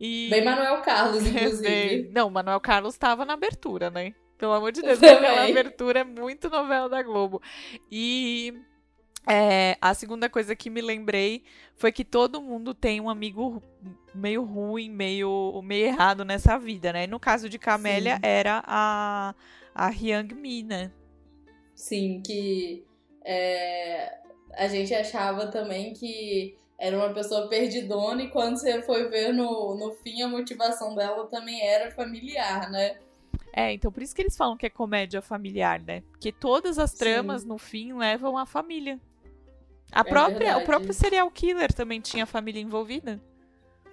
E... 0.00 0.28
Bem 0.30 0.42
Manuel 0.42 0.80
Carlos, 0.80 1.22
inclusive. 1.26 2.10
Não, 2.12 2.30
Manuel 2.30 2.60
Carlos 2.60 2.94
estava 2.94 3.24
na 3.24 3.34
abertura, 3.34 3.90
né? 3.90 4.14
Pelo 4.38 4.52
amor 4.54 4.72
de 4.72 4.80
Deus, 4.82 5.02
aquela 5.02 5.46
abertura 5.46 6.00
é 6.00 6.04
muito 6.04 6.48
novela 6.48 6.88
da 6.88 7.02
Globo. 7.02 7.42
E 7.92 8.54
é, 9.28 9.76
a 9.80 9.92
segunda 9.92 10.30
coisa 10.30 10.56
que 10.56 10.70
me 10.70 10.80
lembrei 10.80 11.44
foi 11.76 11.92
que 11.92 12.04
todo 12.04 12.40
mundo 12.40 12.72
tem 12.72 13.00
um 13.00 13.10
amigo 13.10 13.62
meio 14.14 14.42
ruim, 14.42 14.88
meio, 14.88 15.60
meio 15.62 15.86
errado 15.86 16.24
nessa 16.24 16.58
vida, 16.58 16.92
né? 16.92 17.06
no 17.06 17.20
caso 17.20 17.48
de 17.48 17.58
Camélia, 17.58 18.16
Sim. 18.16 18.22
era 18.22 18.62
a, 18.66 19.34
a 19.74 19.88
Hyang 19.90 20.34
Mi, 20.34 20.62
né? 20.62 20.90
Sim, 21.74 22.22
que 22.24 22.84
é, 23.24 24.18
a 24.54 24.68
gente 24.68 24.94
achava 24.94 25.46
também 25.46 25.92
que 25.92 26.56
era 26.80 26.96
uma 26.96 27.10
pessoa 27.12 27.46
perdidona 27.46 28.22
e 28.22 28.30
quando 28.30 28.56
você 28.56 28.80
foi 28.80 29.06
ver 29.08 29.34
no, 29.34 29.76
no 29.76 29.92
fim 29.96 30.22
a 30.22 30.28
motivação 30.28 30.94
dela 30.94 31.26
também 31.26 31.60
era 31.60 31.90
familiar, 31.90 32.70
né? 32.70 32.96
É, 33.52 33.74
então 33.74 33.92
por 33.92 34.02
isso 34.02 34.14
que 34.14 34.22
eles 34.22 34.36
falam 34.36 34.56
que 34.56 34.64
é 34.64 34.70
comédia 34.70 35.20
familiar, 35.20 35.78
né? 35.82 36.00
Porque 36.10 36.32
todas 36.32 36.78
as 36.78 36.94
tramas 36.94 37.42
Sim. 37.42 37.48
no 37.48 37.58
fim 37.58 37.92
levam 37.92 38.38
à 38.38 38.46
família. 38.46 38.98
A 39.92 40.00
é 40.00 40.04
própria, 40.04 40.56
o 40.56 40.64
próprio 40.64 40.94
serial 40.94 41.30
killer 41.30 41.70
também 41.72 42.00
tinha 42.00 42.24
família 42.24 42.62
envolvida. 42.62 43.20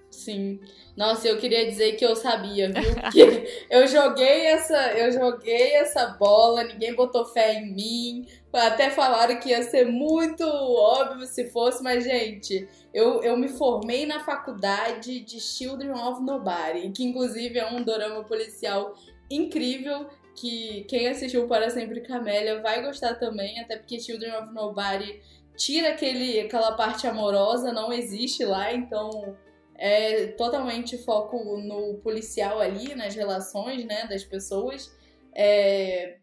Sim. 0.10 0.60
Nossa, 0.96 1.28
eu 1.28 1.38
queria 1.38 1.70
dizer 1.70 1.94
que 1.94 2.06
eu 2.06 2.16
sabia, 2.16 2.72
viu? 2.72 2.96
Porque 3.02 3.66
eu 3.70 3.88
joguei 3.88 4.48
essa, 4.48 4.94
eu 4.94 5.12
joguei 5.12 5.74
essa 5.76 6.08
bola, 6.20 6.64
ninguém 6.64 6.96
botou 6.96 7.26
fé 7.26 7.56
em 7.56 7.74
mim. 7.74 8.28
Até 8.52 8.90
falaram 8.90 9.40
que 9.40 9.50
ia 9.50 9.62
ser 9.62 9.86
muito 9.86 10.44
óbvio 10.44 11.28
se 11.28 11.50
fosse, 11.50 11.84
mas 11.84 12.04
gente, 12.04 12.68
eu, 12.92 13.22
eu 13.22 13.38
me 13.38 13.48
formei 13.48 14.08
na 14.08 14.20
faculdade 14.20 15.20
de 15.20 15.40
Children 15.40 15.92
of 15.92 16.24
Nobody, 16.24 16.90
que 16.90 17.04
inclusive 17.04 17.60
é 17.60 17.70
um 17.70 17.84
dorama 17.84 18.24
policial 18.24 18.96
incrível 19.30 20.10
que 20.34 20.86
quem 20.88 21.08
assistiu 21.08 21.48
Para 21.48 21.70
Sempre 21.70 22.02
Camélia 22.02 22.62
vai 22.62 22.82
gostar 22.84 23.16
também, 23.16 23.60
até 23.60 23.78
porque 23.78 24.00
Children 24.00 24.38
of 24.38 24.54
Nobody 24.54 25.22
tira 25.56 25.90
aquele, 25.90 26.40
aquela 26.40 26.72
parte 26.74 27.06
amorosa, 27.06 27.74
não 27.74 27.92
existe 27.92 28.46
lá, 28.46 28.72
então 28.74 29.36
é 29.78 30.28
totalmente 30.28 30.98
foco 30.98 31.58
no 31.58 32.00
policial 32.00 32.60
ali, 32.60 32.96
nas 32.96 33.16
relações 33.16 33.86
né, 33.86 34.08
das 34.08 34.24
pessoas. 34.24 34.92
É, 35.34 36.18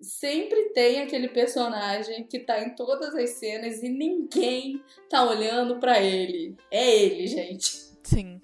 sempre 0.00 0.70
tem 0.70 1.00
aquele 1.00 1.28
personagem 1.28 2.24
que 2.24 2.38
tá 2.38 2.60
em 2.60 2.74
todas 2.74 3.14
as 3.14 3.30
cenas 3.30 3.82
e 3.82 3.88
ninguém 3.88 4.82
tá 5.08 5.24
olhando 5.24 5.78
para 5.80 6.00
ele. 6.00 6.56
É 6.70 6.94
ele, 6.94 7.26
gente. 7.26 7.88
Sim. 8.02 8.40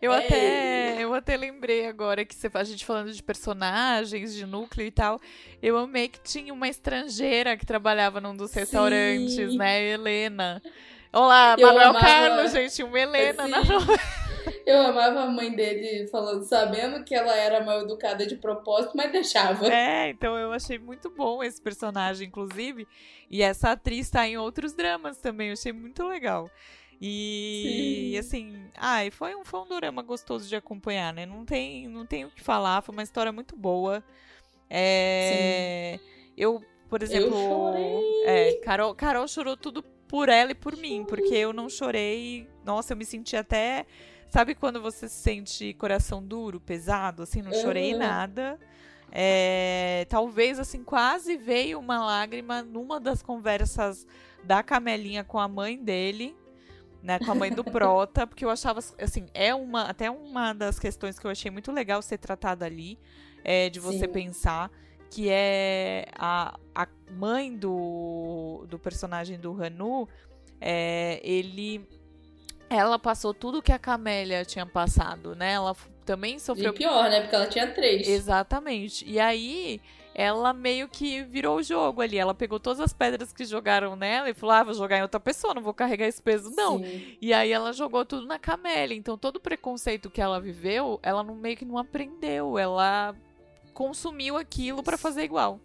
Eu, 0.00 0.12
é 0.12 0.18
até, 0.18 1.04
eu 1.04 1.14
até 1.14 1.36
lembrei 1.36 1.86
agora 1.86 2.24
que 2.24 2.34
você, 2.34 2.50
a 2.52 2.64
gente 2.64 2.84
falando 2.84 3.12
de 3.12 3.22
personagens, 3.22 4.34
de 4.34 4.44
núcleo 4.44 4.84
e 4.84 4.90
tal. 4.90 5.20
Eu 5.62 5.78
amei 5.78 6.08
que 6.08 6.20
tinha 6.20 6.52
uma 6.52 6.68
estrangeira 6.68 7.56
que 7.56 7.64
trabalhava 7.64 8.20
num 8.20 8.34
dos 8.34 8.52
restaurantes, 8.52 9.36
Sim. 9.36 9.56
né? 9.56 9.80
Helena. 9.90 10.60
Olá, 11.12 11.56
eu 11.58 11.66
Manuel 11.66 11.90
amava... 11.90 12.06
Carlos, 12.06 12.52
gente, 12.52 12.82
uma 12.82 12.98
Helena 12.98 13.46
na 13.46 13.58
Eu 14.64 14.80
amava 14.80 15.20
a 15.20 15.26
mãe 15.26 15.54
dele 15.54 16.06
falando, 16.08 16.42
sabendo 16.44 17.04
que 17.04 17.14
ela 17.14 17.36
era 17.36 17.62
mal 17.62 17.82
educada 17.82 18.26
de 18.26 18.36
propósito, 18.36 18.96
mas 18.96 19.12
deixava. 19.12 19.66
É, 19.66 20.08
então 20.08 20.38
eu 20.38 20.52
achei 20.52 20.78
muito 20.78 21.10
bom 21.10 21.42
esse 21.42 21.60
personagem, 21.60 22.28
inclusive. 22.28 22.88
E 23.30 23.42
essa 23.42 23.72
atriz 23.72 24.08
tá 24.08 24.26
em 24.26 24.38
outros 24.38 24.72
dramas 24.72 25.18
também, 25.18 25.48
eu 25.48 25.52
achei 25.52 25.72
muito 25.72 26.02
legal. 26.06 26.50
E 26.98 28.12
Sim. 28.12 28.18
assim, 28.18 28.70
ai, 28.74 29.10
foi 29.10 29.34
um, 29.34 29.44
foi 29.44 29.60
um 29.60 29.68
drama 29.68 30.02
gostoso 30.02 30.48
de 30.48 30.56
acompanhar, 30.56 31.12
né? 31.12 31.26
Não 31.26 31.44
tem, 31.44 31.88
não 31.88 32.06
tem 32.06 32.24
o 32.24 32.30
que 32.30 32.42
falar, 32.42 32.80
foi 32.80 32.94
uma 32.94 33.02
história 33.02 33.32
muito 33.32 33.54
boa. 33.54 34.02
É, 34.70 35.98
eu, 36.36 36.62
por 36.88 37.02
exemplo, 37.02 37.36
eu 37.76 38.24
é, 38.24 38.52
Carol, 38.64 38.94
Carol 38.94 39.28
chorou 39.28 39.56
tudo 39.56 39.84
por 40.12 40.28
ela 40.28 40.50
e 40.50 40.54
por 40.54 40.76
mim, 40.76 41.06
porque 41.08 41.34
eu 41.34 41.54
não 41.54 41.70
chorei. 41.70 42.46
Nossa, 42.66 42.92
eu 42.92 42.96
me 42.98 43.04
senti 43.06 43.34
até. 43.34 43.86
Sabe 44.28 44.54
quando 44.54 44.78
você 44.78 45.08
se 45.08 45.14
sente 45.14 45.72
coração 45.72 46.22
duro, 46.22 46.60
pesado? 46.60 47.22
Assim, 47.22 47.40
não 47.40 47.50
chorei 47.54 47.94
uhum. 47.94 47.98
nada. 47.98 48.60
É, 49.10 50.04
talvez, 50.10 50.58
assim, 50.58 50.84
quase 50.84 51.38
veio 51.38 51.78
uma 51.78 52.04
lágrima 52.04 52.62
numa 52.62 53.00
das 53.00 53.22
conversas 53.22 54.06
da 54.44 54.62
Camelinha 54.62 55.24
com 55.24 55.40
a 55.40 55.48
mãe 55.48 55.82
dele 55.82 56.36
né, 57.02 57.18
com 57.18 57.32
a 57.32 57.34
mãe 57.34 57.50
do 57.50 57.64
Prota, 57.64 58.26
porque 58.26 58.44
eu 58.44 58.50
achava, 58.50 58.80
assim, 59.00 59.26
é 59.32 59.54
uma, 59.54 59.84
até 59.84 60.10
uma 60.10 60.52
das 60.52 60.78
questões 60.78 61.18
que 61.18 61.26
eu 61.26 61.30
achei 61.30 61.50
muito 61.50 61.72
legal 61.72 62.02
ser 62.02 62.18
tratada 62.18 62.66
ali, 62.66 62.98
é, 63.42 63.70
de 63.70 63.80
você 63.80 64.00
Sim. 64.00 64.12
pensar, 64.12 64.70
que 65.12 65.28
é 65.28 66.06
a, 66.18 66.58
a 66.74 66.88
mãe 67.10 67.54
do, 67.54 68.64
do 68.66 68.78
personagem 68.78 69.38
do 69.38 69.52
Hanu, 69.62 70.08
é, 70.58 71.20
ele, 71.22 71.86
ela 72.70 72.98
passou 72.98 73.34
tudo 73.34 73.60
que 73.60 73.72
a 73.72 73.78
Camélia 73.78 74.42
tinha 74.42 74.64
passado, 74.64 75.36
né, 75.36 75.52
ela 75.52 75.76
também 76.06 76.38
sofreu... 76.38 76.72
E 76.72 76.76
pior, 76.76 77.10
né, 77.10 77.20
porque 77.20 77.36
ela 77.36 77.46
tinha 77.46 77.70
três. 77.70 78.08
Exatamente, 78.08 79.04
e 79.06 79.20
aí 79.20 79.82
ela 80.14 80.54
meio 80.54 80.88
que 80.88 81.22
virou 81.22 81.58
o 81.58 81.62
jogo 81.62 82.02
ali. 82.02 82.18
Ela 82.18 82.34
pegou 82.34 82.60
todas 82.60 82.80
as 82.80 82.92
pedras 82.92 83.32
que 83.32 83.44
jogaram 83.44 83.96
nela 83.96 84.28
e 84.28 84.34
falou: 84.34 84.54
ah, 84.54 84.64
vou 84.64 84.74
jogar 84.74 84.98
em 84.98 85.02
outra 85.02 85.18
pessoa, 85.18 85.54
não 85.54 85.62
vou 85.62 85.72
carregar 85.72 86.06
esse 86.06 86.20
peso, 86.20 86.50
não. 86.54 86.78
Sim. 86.78 87.16
E 87.20 87.32
aí 87.32 87.50
ela 87.50 87.72
jogou 87.72 88.04
tudo 88.04 88.26
na 88.26 88.38
Camélia. 88.38 88.94
Então 88.94 89.16
todo 89.16 89.36
o 89.36 89.40
preconceito 89.40 90.10
que 90.10 90.20
ela 90.20 90.38
viveu, 90.38 91.00
ela 91.02 91.22
não, 91.22 91.34
meio 91.34 91.56
que 91.56 91.64
não 91.64 91.78
aprendeu. 91.78 92.58
Ela 92.58 93.14
consumiu 93.72 94.36
aquilo 94.36 94.82
para 94.82 94.96
fazer 94.96 95.24
igual. 95.24 95.60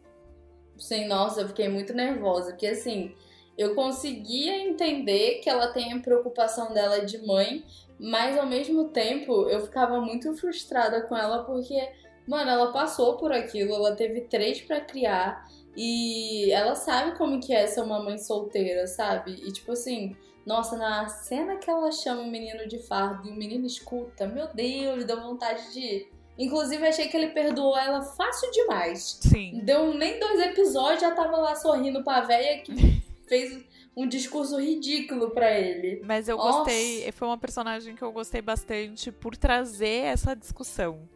Sim, 0.78 1.08
nossa, 1.08 1.41
eu 1.41 1.47
fiquei 1.47 1.68
muito 1.68 1.93
nervosa, 1.93 2.51
porque 2.51 2.68
assim, 2.68 3.16
eu 3.58 3.74
conseguia 3.74 4.58
entender 4.68 5.39
que 5.39 5.49
ela 5.49 5.68
tem 5.68 5.93
a 5.93 5.99
preocupação 5.99 6.74
dela 6.74 7.05
de 7.05 7.18
mãe, 7.26 7.64
mas 7.99 8.38
ao 8.38 8.45
mesmo 8.45 8.89
tempo 8.89 9.49
eu 9.49 9.62
ficava 9.62 9.99
muito 9.99 10.36
frustrada 10.36 11.01
com 11.01 11.18
ela 11.18 11.43
porque 11.43 11.89
Mano, 12.28 12.51
ela 12.51 12.74
passou 12.74 13.16
por 13.16 13.32
aquilo, 13.32 13.74
ela 13.74 13.95
teve 13.95 14.22
três 14.22 14.60
para 14.60 14.82
criar 14.82 15.47
e 15.76 16.51
ela 16.51 16.76
sabe 16.76 17.18
como 17.18 17.39
que 17.39 17.53
é 17.53 17.66
ser 17.66 17.82
uma 17.82 18.03
mãe 18.03 18.18
solteira, 18.18 18.86
sabe? 18.86 19.32
E 19.32 19.51
tipo 19.53 19.72
assim, 19.72 20.14
nossa, 20.45 20.78
na 20.78 21.08
cena 21.08 21.55
que 21.55 21.70
ela 21.70 21.89
chama 21.89 22.24
o 22.24 22.30
menino 22.30 22.68
de 22.68 22.80
fardo 22.80 23.30
e 23.30 23.32
o 23.32 23.36
menino 23.36 23.66
escuta, 23.66 24.28
meu 24.28 24.53
Deus, 24.53 25.05
deu 25.05 25.22
vontade 25.22 25.72
de. 25.72 26.12
Inclusive, 26.38 26.85
achei 26.85 27.07
que 27.07 27.17
ele 27.17 27.29
perdoou 27.29 27.77
ela 27.77 28.01
fácil 28.01 28.51
demais. 28.51 29.17
Sim. 29.21 29.61
Deu 29.63 29.93
nem 29.93 30.19
dois 30.19 30.39
episódios, 30.41 31.01
já 31.01 31.11
tava 31.11 31.38
lá 31.38 31.55
sorrindo 31.55 32.03
pra 32.03 32.21
véia 32.21 32.61
que 32.61 33.01
fez 33.27 33.65
um 33.95 34.07
discurso 34.07 34.59
ridículo 34.59 35.31
para 35.31 35.51
ele. 35.51 36.01
Mas 36.05 36.29
eu 36.29 36.38
Nossa. 36.38 36.59
gostei, 36.59 37.11
foi 37.11 37.27
uma 37.27 37.38
personagem 37.38 37.95
que 37.95 38.01
eu 38.03 38.11
gostei 38.11 38.41
bastante 38.41 39.11
por 39.11 39.35
trazer 39.35 40.05
essa 40.05 40.35
discussão. 40.35 41.09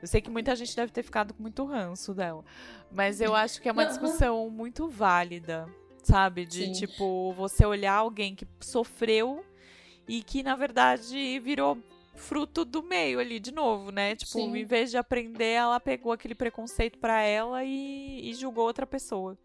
Eu 0.00 0.06
sei 0.06 0.20
que 0.20 0.30
muita 0.30 0.54
gente 0.54 0.74
deve 0.74 0.92
ter 0.92 1.02
ficado 1.02 1.34
com 1.34 1.42
muito 1.42 1.64
ranço 1.64 2.14
dela. 2.14 2.44
Mas 2.90 3.20
eu 3.20 3.34
acho 3.34 3.60
que 3.60 3.68
é 3.68 3.72
uma 3.72 3.84
discussão 3.84 4.48
muito 4.48 4.88
válida, 4.88 5.68
sabe? 6.02 6.46
De 6.46 6.66
Sim. 6.66 6.72
tipo, 6.72 7.32
você 7.32 7.66
olhar 7.66 7.94
alguém 7.94 8.34
que 8.34 8.46
sofreu 8.60 9.44
e 10.08 10.22
que, 10.22 10.42
na 10.42 10.56
verdade, 10.56 11.38
virou 11.40 11.76
fruto 12.20 12.64
do 12.64 12.82
meio 12.82 13.18
ali 13.18 13.40
de 13.40 13.52
novo, 13.52 13.90
né? 13.90 14.14
Tipo, 14.14 14.32
Sim. 14.32 14.56
em 14.56 14.64
vez 14.64 14.90
de 14.90 14.96
aprender, 14.96 15.52
ela 15.52 15.80
pegou 15.80 16.12
aquele 16.12 16.34
preconceito 16.34 16.98
para 16.98 17.22
ela 17.22 17.64
e, 17.64 18.30
e 18.30 18.34
julgou 18.34 18.66
outra 18.66 18.86
pessoa. 18.86 19.36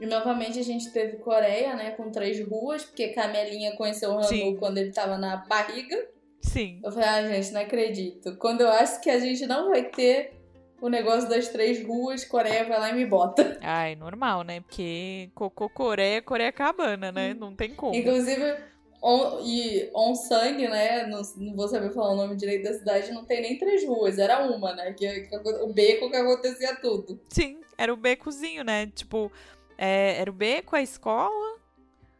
E 0.00 0.06
novamente 0.06 0.58
a 0.58 0.62
gente 0.62 0.90
teve 0.92 1.16
Coreia, 1.16 1.74
né? 1.74 1.90
Com 1.90 2.10
três 2.10 2.40
ruas, 2.46 2.84
porque 2.84 3.08
Camelinha 3.08 3.76
conheceu 3.76 4.10
o 4.10 4.18
Hanu 4.18 4.56
quando 4.56 4.78
ele 4.78 4.92
tava 4.92 5.18
na 5.18 5.38
barriga. 5.38 5.96
Sim. 6.40 6.80
Eu 6.84 6.92
falei, 6.92 7.08
ah, 7.08 7.28
gente, 7.28 7.52
não 7.52 7.60
acredito. 7.60 8.36
Quando 8.36 8.60
eu 8.60 8.68
acho 8.68 9.00
que 9.00 9.10
a 9.10 9.18
gente 9.18 9.44
não 9.46 9.70
vai 9.70 9.82
ter 9.84 10.38
o 10.80 10.88
negócio 10.88 11.28
das 11.28 11.48
três 11.48 11.84
ruas, 11.84 12.24
Coreia 12.24 12.64
vai 12.64 12.78
lá 12.78 12.90
e 12.90 12.94
me 12.94 13.04
bota. 13.04 13.58
Ai, 13.60 13.96
normal, 13.96 14.42
né? 14.42 14.60
Porque 14.60 15.30
Cocô 15.34 15.68
Coreia, 15.68 16.22
Coreia 16.22 16.52
Cabana, 16.52 17.10
né? 17.10 17.34
Não 17.34 17.54
tem 17.54 17.74
como. 17.74 17.94
Inclusive, 17.94 18.56
on, 19.02 19.40
e 19.42 19.90
Onsang, 19.94 20.68
né? 20.68 21.06
Não, 21.06 21.22
não, 21.36 21.54
vou 21.54 21.68
saber 21.68 21.92
falar 21.92 22.12
o 22.12 22.16
nome 22.16 22.36
direito 22.36 22.64
da 22.64 22.74
cidade, 22.74 23.12
não 23.12 23.24
tem 23.24 23.40
nem 23.42 23.58
três 23.58 23.86
ruas, 23.86 24.18
era 24.18 24.46
uma, 24.46 24.74
né? 24.74 24.92
Que, 24.92 25.22
que 25.22 25.36
o 25.36 25.72
beco 25.72 26.10
que 26.10 26.16
acontecia 26.16 26.76
tudo. 26.76 27.20
Sim, 27.28 27.60
era 27.76 27.92
o 27.92 27.96
becozinho, 27.96 28.64
né? 28.64 28.86
Tipo, 28.86 29.30
É, 29.76 30.20
era 30.20 30.28
o 30.28 30.34
beco, 30.34 30.74
a 30.74 30.82
escola, 30.82 31.58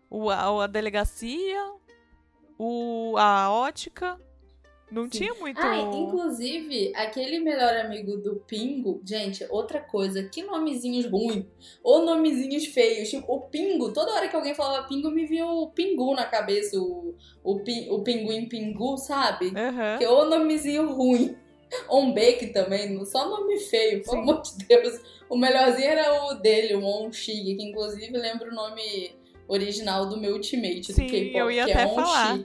o, 0.09 0.31
a, 0.31 0.65
a 0.65 0.67
delegacia, 0.69 1.73
o, 2.57 3.17
a 3.19 3.51
ótica. 3.51 4.17
Não 4.91 5.05
Sim. 5.05 5.11
tinha 5.11 5.35
muito. 5.35 5.61
Ah, 5.61 5.77
inclusive, 5.77 6.93
aquele 6.95 7.39
melhor 7.41 7.77
amigo 7.77 8.17
do 8.17 8.37
Pingo, 8.47 9.01
gente, 9.05 9.47
outra 9.51 9.81
coisa, 9.81 10.23
que 10.23 10.43
nomezinhos 10.43 11.07
ruins. 11.07 11.45
Ou 11.83 12.05
nomezinhos 12.05 12.67
feios. 12.67 13.11
Tipo, 13.11 13.33
o 13.33 13.41
Pingo, 13.43 13.93
toda 13.93 14.13
hora 14.13 14.29
que 14.29 14.37
alguém 14.37 14.55
falava 14.55 14.89
Pingo, 14.89 15.11
me 15.11 15.27
vinha 15.27 15.47
o 15.47 15.69
Pingu 15.71 16.15
na 16.15 16.25
cabeça, 16.25 16.79
o, 16.79 17.15
o, 17.45 17.55
o 17.95 18.03
Pinguim 18.03 18.47
Pingu, 18.49 18.97
sabe? 18.97 19.47
Uhum. 19.47 19.99
Que 19.99 20.05
é 20.05 20.11
o 20.11 20.25
nomezinho 20.25 20.93
ruim. 20.93 21.37
Onbek 21.91 22.47
também, 22.47 23.05
só 23.05 23.29
nome 23.29 23.59
feio, 23.59 24.03
pelo 24.03 24.19
amor 24.19 24.43
de 24.43 24.67
Deus. 24.67 25.01
O 25.29 25.37
melhorzinho 25.37 25.89
era 25.89 26.25
o 26.25 26.35
dele, 26.35 26.75
o 26.75 26.83
Onshig, 26.83 27.57
que 27.57 27.63
inclusive 27.63 28.17
lembra 28.17 28.51
o 28.51 28.55
nome 28.55 29.13
original 29.47 30.07
do 30.07 30.19
meu 30.19 30.35
ultimate 30.35 30.93
Sim, 30.93 31.07
do 31.07 31.11
K-pop, 31.11 31.37
eu 31.37 31.51
ia 31.51 31.65
que 31.65 31.73
até 31.73 31.83
é 31.83 31.95
falar. 31.95 32.39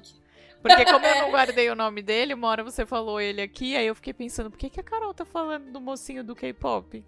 Porque 0.64 0.86
como 0.86 1.05
eu 1.05 1.16
não 1.22 1.32
guardei 1.32 1.70
o 1.70 1.76
nome 1.76 2.01
dele, 2.01 2.34
uma 2.34 2.47
hora 2.47 2.64
você 2.64 2.86
falou 2.86 3.20
ele 3.20 3.41
aqui, 3.41 3.76
aí 3.76 3.86
eu 3.86 3.93
fiquei 3.93 4.14
pensando, 4.14 4.49
por 4.49 4.57
que, 4.57 4.70
que 4.70 4.80
a 4.80 4.84
Carol 4.84 5.14
tá 5.14 5.26
falando 5.26 5.70
do 5.72 5.82
mocinho 5.82 6.24
do 6.24 6.34
K-pop? 6.34 7.03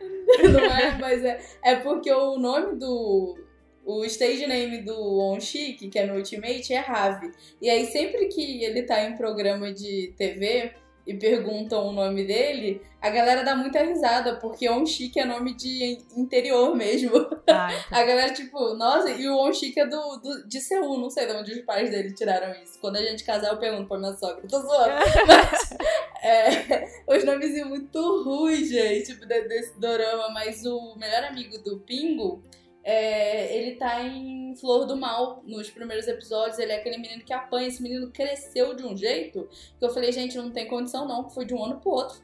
Não 0.00 0.64
é, 0.64 0.98
mas 0.98 1.24
é, 1.24 1.40
é 1.64 1.76
porque 1.76 2.10
o 2.10 2.38
nome 2.38 2.78
do. 2.78 3.36
O 3.84 4.04
stage 4.04 4.46
name 4.46 4.82
do 4.82 5.18
Onshik, 5.18 5.88
que 5.88 5.98
é 5.98 6.06
no 6.06 6.14
Ultimate, 6.14 6.72
é 6.72 6.78
Ravi. 6.78 7.32
E 7.60 7.68
aí 7.68 7.86
sempre 7.86 8.28
que 8.28 8.62
ele 8.62 8.84
tá 8.84 9.02
em 9.02 9.16
programa 9.16 9.72
de 9.72 10.14
TV, 10.16 10.72
e 11.06 11.14
perguntam 11.14 11.88
o 11.88 11.92
nome 11.92 12.24
dele, 12.24 12.80
a 13.00 13.10
galera 13.10 13.42
dá 13.42 13.56
muita 13.56 13.82
risada, 13.82 14.36
porque 14.36 14.68
Onchik 14.68 15.18
é 15.18 15.24
nome 15.24 15.54
de 15.54 15.98
interior 16.16 16.74
mesmo. 16.76 17.16
Ah, 17.48 17.68
então. 17.72 17.82
A 17.98 18.04
galera, 18.04 18.32
tipo, 18.32 18.74
nossa, 18.74 19.10
e 19.10 19.28
o 19.28 19.36
Onchik 19.36 19.78
é 19.78 19.86
do, 19.86 20.16
do, 20.18 20.48
de 20.48 20.60
Seul, 20.60 20.98
não 20.98 21.10
sei 21.10 21.26
de 21.26 21.32
onde 21.32 21.52
os 21.52 21.60
pais 21.62 21.90
dele 21.90 22.14
tiraram 22.14 22.54
isso. 22.62 22.78
Quando 22.80 22.96
a 22.96 23.02
gente 23.02 23.24
casar, 23.24 23.50
eu 23.50 23.58
pergunto 23.58 23.88
pra 23.88 23.98
minha 23.98 24.14
sogra, 24.14 24.46
tô 24.48 24.60
zoando. 24.60 24.94
Mas, 25.26 25.76
é, 26.22 26.88
os 27.08 27.24
nomes 27.24 27.66
muito 27.66 28.22
ruins, 28.22 28.68
gente, 28.68 29.14
tipo, 29.14 29.26
desse 29.26 29.78
dorama, 29.80 30.30
mas 30.30 30.64
o 30.64 30.94
melhor 30.96 31.24
amigo 31.24 31.58
do 31.58 31.80
Pingo 31.80 32.42
é, 32.84 33.56
ele 33.56 33.76
tá 33.76 34.02
em 34.02 34.54
Flor 34.56 34.86
do 34.86 34.96
Mal 34.96 35.42
nos 35.46 35.70
primeiros 35.70 36.08
episódios. 36.08 36.58
Ele 36.58 36.72
é 36.72 36.76
aquele 36.76 36.98
menino 36.98 37.24
que 37.24 37.32
apanha. 37.32 37.68
Esse 37.68 37.82
menino 37.82 38.10
cresceu 38.10 38.74
de 38.74 38.84
um 38.84 38.96
jeito 38.96 39.48
que 39.78 39.84
eu 39.84 39.90
falei, 39.90 40.10
gente, 40.12 40.36
não 40.36 40.50
tem 40.50 40.66
condição 40.66 41.06
não, 41.06 41.30
foi 41.30 41.44
de 41.44 41.54
um 41.54 41.64
ano 41.64 41.80
pro 41.80 41.90
outro. 41.90 42.18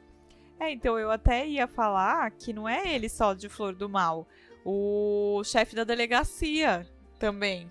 É, 0.61 0.73
então 0.73 0.99
eu 0.99 1.11
até 1.11 1.47
ia 1.47 1.69
falar 1.69 2.31
que 2.33 2.53
não 2.53 2.69
é 2.69 2.93
ele 2.93 3.09
só 3.09 3.33
de 3.35 3.49
Flor 3.49 3.75
do 3.75 3.89
Mal. 3.89 4.27
O 4.65 5.43
chefe 5.45 5.77
da 5.77 5.85
delegacia 5.85 6.85
também. 7.19 7.71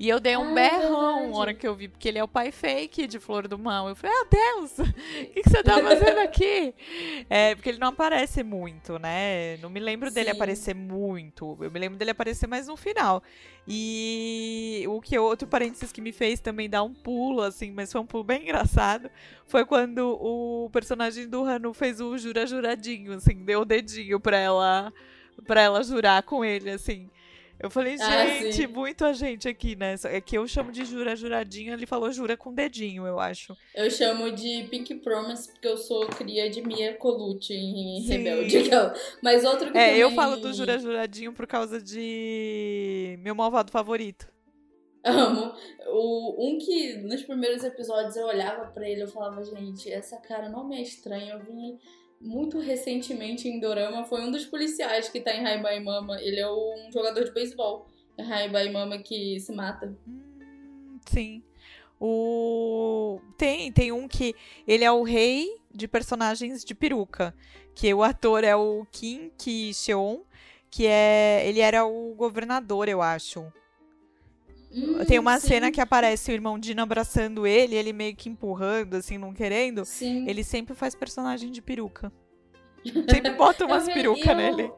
E 0.00 0.08
eu 0.08 0.18
dei 0.18 0.34
um 0.34 0.52
ah, 0.52 0.54
berrão 0.54 1.30
na 1.30 1.36
hora 1.36 1.52
que 1.52 1.68
eu 1.68 1.74
vi, 1.74 1.86
porque 1.86 2.08
ele 2.08 2.18
é 2.18 2.24
o 2.24 2.26
pai 2.26 2.50
fake 2.50 3.06
de 3.06 3.20
Flor 3.20 3.46
do 3.46 3.58
Mal. 3.58 3.86
Eu 3.86 3.94
falei, 3.94 4.16
ah, 4.16 4.26
Deus, 4.30 4.78
o 4.88 4.92
que, 4.94 5.42
que, 5.42 5.50
você 5.50 5.62
tá 5.62 5.74
fazendo 5.84 6.20
aqui? 6.20 6.74
É, 7.28 7.54
porque 7.54 7.68
ele 7.68 7.78
não 7.78 7.88
aparece 7.88 8.42
muito, 8.42 8.98
né? 8.98 9.58
Não 9.58 9.68
me 9.68 9.78
lembro 9.78 10.08
Sim. 10.08 10.14
dele 10.14 10.30
aparecer 10.30 10.74
muito. 10.74 11.58
Eu 11.60 11.70
me 11.70 11.78
lembro 11.78 11.98
dele 11.98 12.12
aparecer 12.12 12.46
mais 12.46 12.66
no 12.66 12.78
final. 12.78 13.22
E 13.68 14.86
o 14.88 15.02
que 15.02 15.18
outro 15.18 15.46
parênteses 15.46 15.92
que 15.92 16.00
me 16.00 16.12
fez 16.12 16.40
também 16.40 16.70
dar 16.70 16.82
um 16.82 16.94
pulo, 16.94 17.42
assim, 17.42 17.70
mas 17.70 17.92
foi 17.92 18.00
um 18.00 18.06
pulo 18.06 18.24
bem 18.24 18.44
engraçado, 18.44 19.10
foi 19.46 19.66
quando 19.66 20.16
o 20.18 20.70
personagem 20.70 21.28
do 21.28 21.44
Hanu 21.44 21.74
fez 21.74 22.00
o 22.00 22.16
jura 22.16 22.46
juradinho, 22.46 23.12
assim, 23.12 23.44
deu 23.44 23.60
o 23.60 23.64
dedinho 23.66 24.18
pra 24.18 24.38
ela, 24.38 24.90
pra 25.46 25.60
ela 25.60 25.82
jurar 25.82 26.22
com 26.22 26.42
ele, 26.42 26.70
assim. 26.70 27.10
Eu 27.62 27.68
falei, 27.68 27.94
ah, 28.00 28.26
gente, 28.26 28.64
ah, 28.64 28.68
muito 28.68 29.04
a 29.04 29.12
gente 29.12 29.46
aqui, 29.46 29.76
né? 29.76 29.94
É 30.04 30.18
que 30.18 30.38
eu 30.38 30.48
chamo 30.48 30.72
de 30.72 30.82
jura 30.82 31.14
juradinho, 31.14 31.74
ele 31.74 31.84
falou 31.84 32.10
jura 32.10 32.34
com 32.34 32.54
dedinho, 32.54 33.06
eu 33.06 33.20
acho. 33.20 33.54
Eu 33.74 33.90
chamo 33.90 34.32
de 34.32 34.66
Pink 34.70 34.94
Promise 34.96 35.52
porque 35.52 35.68
eu 35.68 35.76
sou 35.76 36.06
cria 36.06 36.48
de 36.48 36.62
Mia 36.62 36.94
Colucci 36.94 37.52
em 37.52 38.00
Sim. 38.00 38.08
Rebelde. 38.16 38.70
Mas 39.22 39.44
outro 39.44 39.70
que 39.70 39.76
É, 39.76 39.88
também... 39.88 40.00
eu 40.00 40.10
falo 40.12 40.36
do 40.36 40.54
jura 40.54 40.78
juradinho 40.78 41.34
por 41.34 41.46
causa 41.46 41.82
de 41.82 43.18
meu 43.20 43.34
malvado 43.34 43.70
favorito. 43.70 44.26
Amo. 45.04 45.52
O, 45.88 46.48
um 46.48 46.58
que 46.58 46.94
nos 46.98 47.22
primeiros 47.22 47.62
episódios 47.62 48.16
eu 48.16 48.26
olhava 48.26 48.66
para 48.66 48.88
ele 48.88 49.02
eu 49.02 49.08
falava, 49.08 49.42
gente, 49.44 49.90
essa 49.90 50.16
cara 50.16 50.48
não 50.48 50.66
me 50.66 50.78
é 50.78 50.82
estranha. 50.82 51.34
Eu 51.34 51.40
vim 51.40 51.78
muito 52.20 52.58
recentemente 52.58 53.48
em 53.48 53.58
Dorama 53.58 54.04
foi 54.04 54.20
um 54.20 54.30
dos 54.30 54.44
policiais 54.44 55.08
que 55.08 55.20
tá 55.20 55.34
em 55.34 55.46
Haibai 55.46 55.80
Mama. 55.80 56.20
Ele 56.20 56.38
é 56.38 56.50
um 56.50 56.90
jogador 56.92 57.24
de 57.24 57.32
beisebol. 57.32 57.86
É 58.18 58.22
Haibai 58.22 58.70
Mama 58.70 58.98
que 58.98 59.40
se 59.40 59.52
mata. 59.52 59.96
Hum, 60.06 60.98
sim. 61.06 61.42
O 61.98 63.20
tem 63.36 63.72
tem 63.72 63.92
um 63.92 64.06
que 64.06 64.34
ele 64.66 64.84
é 64.84 64.92
o 64.92 65.02
rei 65.02 65.60
de 65.72 65.86
personagens 65.86 66.64
de 66.64 66.74
peruca, 66.74 67.34
que 67.74 67.92
o 67.92 68.02
ator 68.02 68.44
é 68.44 68.56
o 68.56 68.86
Kim 68.90 69.30
Ki 69.38 69.72
Seon, 69.72 70.20
que 70.70 70.86
é 70.86 71.42
ele 71.46 71.60
era 71.60 71.84
o 71.84 72.14
governador, 72.14 72.88
eu 72.88 73.00
acho. 73.02 73.52
Hum, 74.72 75.04
Tem 75.04 75.18
uma 75.18 75.38
sim. 75.38 75.48
cena 75.48 75.70
que 75.70 75.80
aparece 75.80 76.30
o 76.30 76.34
irmão 76.34 76.58
Dino 76.58 76.82
abraçando 76.82 77.46
ele, 77.46 77.74
ele 77.74 77.92
meio 77.92 78.14
que 78.14 78.28
empurrando, 78.28 78.94
assim, 78.94 79.18
não 79.18 79.32
querendo. 79.32 79.84
Sim. 79.84 80.28
Ele 80.28 80.44
sempre 80.44 80.74
faz 80.74 80.94
personagem 80.94 81.50
de 81.50 81.60
peruca. 81.60 82.12
Sempre 83.10 83.32
bota 83.32 83.66
umas 83.66 83.84
perucas 83.84 84.34
nele. 84.34 84.72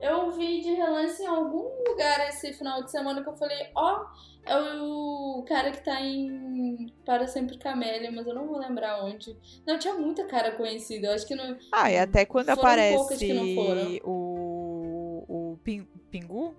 Eu 0.00 0.30
vi 0.32 0.62
de 0.62 0.72
relance 0.72 1.22
em 1.22 1.26
algum 1.26 1.68
lugar 1.86 2.26
esse 2.28 2.52
final 2.54 2.82
de 2.82 2.90
semana 2.90 3.22
que 3.22 3.28
eu 3.28 3.36
falei, 3.36 3.68
ó, 3.74 4.00
oh, 4.00 4.50
é 4.50 4.56
o 4.80 5.44
cara 5.46 5.70
que 5.70 5.84
tá 5.84 6.00
em 6.00 6.92
Para 7.04 7.26
Sempre 7.26 7.58
Camélia, 7.58 8.10
mas 8.10 8.26
eu 8.26 8.34
não 8.34 8.46
vou 8.46 8.58
lembrar 8.58 9.04
onde. 9.04 9.36
Não, 9.66 9.78
tinha 9.78 9.94
muita 9.94 10.24
cara 10.24 10.52
conhecida, 10.52 11.08
eu 11.08 11.12
acho 11.12 11.26
que 11.26 11.34
não. 11.34 11.56
Ah, 11.70 11.90
e 11.90 11.98
até 11.98 12.24
quando 12.24 12.48
aparece 12.48 13.30
o, 14.02 15.24
o 15.28 15.58
Pingu, 16.10 16.54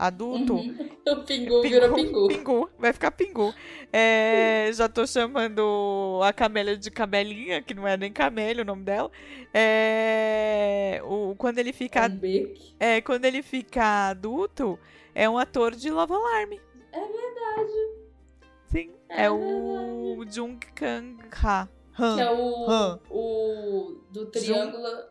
adulto. 0.00 0.54
Uhum. 0.54 0.90
O 1.10 1.24
pingu, 1.24 1.62
pingu 1.62 1.62
virou 1.62 1.94
pingu. 1.94 2.28
Pingu, 2.28 2.70
vai 2.78 2.92
ficar 2.92 3.10
pingu. 3.10 3.52
É, 3.92 4.70
já 4.72 4.88
tô 4.88 5.04
chamando 5.06 6.20
a 6.22 6.32
Camélia 6.32 6.76
de 6.76 6.88
Camelinha, 6.88 7.62
que 7.62 7.74
não 7.74 7.88
é 7.88 7.96
nem 7.96 8.12
Camélia 8.12 8.62
o 8.62 8.66
nome 8.66 8.84
dela. 8.84 9.10
É, 9.52 11.00
o, 11.02 11.34
quando 11.36 11.58
ele 11.58 11.72
fica. 11.72 12.02
É, 12.78 13.00
quando 13.00 13.24
ele 13.24 13.42
fica 13.42 14.10
adulto, 14.10 14.78
é 15.14 15.28
um 15.28 15.36
ator 15.36 15.74
de 15.74 15.90
Love 15.90 16.12
Alarm. 16.12 16.52
É 16.92 17.00
verdade. 17.00 17.72
Sim, 18.66 18.92
é, 19.08 19.24
é 19.24 19.30
o 19.30 20.24
Jung 20.30 20.60
Kang 20.74 21.16
Ha. 21.42 21.68
Han. 21.98 22.16
Que 22.16 22.22
é 22.22 22.30
o, 22.30 22.70
Han. 22.70 23.00
o 23.10 24.00
do 24.12 24.26
triângulo. 24.26 24.86
Jung... 24.86 25.02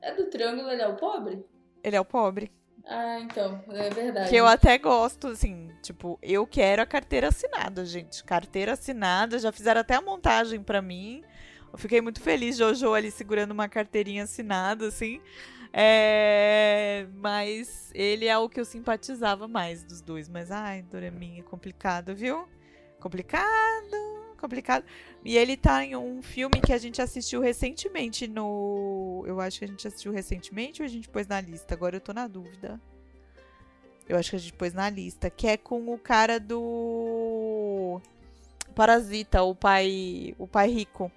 É 0.00 0.14
do 0.14 0.30
triângulo, 0.30 0.70
ele 0.70 0.80
é 0.80 0.88
o 0.88 0.96
pobre? 0.96 1.44
Ele 1.82 1.96
é 1.96 2.00
o 2.00 2.04
pobre. 2.04 2.50
Ah, 2.86 3.18
então, 3.20 3.62
é 3.70 3.90
verdade. 3.90 4.28
Que 4.28 4.36
eu 4.36 4.46
até 4.46 4.76
gosto, 4.76 5.28
assim, 5.28 5.70
tipo, 5.82 6.18
eu 6.22 6.46
quero 6.46 6.82
a 6.82 6.86
carteira 6.86 7.28
assinada, 7.28 7.84
gente. 7.84 8.22
Carteira 8.24 8.72
assinada, 8.72 9.38
já 9.38 9.50
fizeram 9.50 9.80
até 9.80 9.94
a 9.94 10.02
montagem 10.02 10.62
para 10.62 10.82
mim. 10.82 11.22
Eu 11.72 11.78
fiquei 11.78 12.00
muito 12.00 12.20
feliz, 12.20 12.56
Jojo 12.56 12.92
ali 12.92 13.10
segurando 13.10 13.52
uma 13.52 13.68
carteirinha 13.68 14.24
assinada, 14.24 14.86
assim. 14.86 15.20
É... 15.72 17.06
Mas 17.14 17.90
ele 17.94 18.26
é 18.26 18.36
o 18.38 18.48
que 18.48 18.60
eu 18.60 18.64
simpatizava 18.64 19.48
mais 19.48 19.82
dos 19.82 20.00
dois. 20.00 20.28
Mas, 20.28 20.50
ai, 20.50 20.82
Doraminha, 20.82 21.40
é 21.40 21.42
complicado, 21.42 22.14
viu? 22.14 22.46
Complicado 23.00 24.13
complicado. 24.44 24.84
E 25.24 25.36
ele 25.36 25.56
tá 25.56 25.84
em 25.84 25.96
um 25.96 26.22
filme 26.22 26.60
que 26.60 26.72
a 26.72 26.78
gente 26.78 27.00
assistiu 27.00 27.40
recentemente 27.40 28.26
no. 28.26 29.24
Eu 29.26 29.40
acho 29.40 29.58
que 29.58 29.64
a 29.64 29.68
gente 29.68 29.88
assistiu 29.88 30.12
recentemente 30.12 30.82
ou 30.82 30.86
a 30.86 30.88
gente 30.88 31.08
pôs 31.08 31.26
na 31.26 31.40
lista? 31.40 31.74
Agora 31.74 31.96
eu 31.96 32.00
tô 32.00 32.12
na 32.12 32.26
dúvida. 32.26 32.80
Eu 34.06 34.18
acho 34.18 34.30
que 34.30 34.36
a 34.36 34.38
gente 34.38 34.52
pôs 34.52 34.74
na 34.74 34.88
lista. 34.90 35.30
Que 35.30 35.48
é 35.48 35.56
com 35.56 35.92
o 35.92 35.98
cara 35.98 36.38
do. 36.38 38.00
Parasita, 38.74 39.42
o 39.42 39.54
pai. 39.54 40.34
O 40.38 40.46
pai 40.46 40.68
rico. 40.70 41.10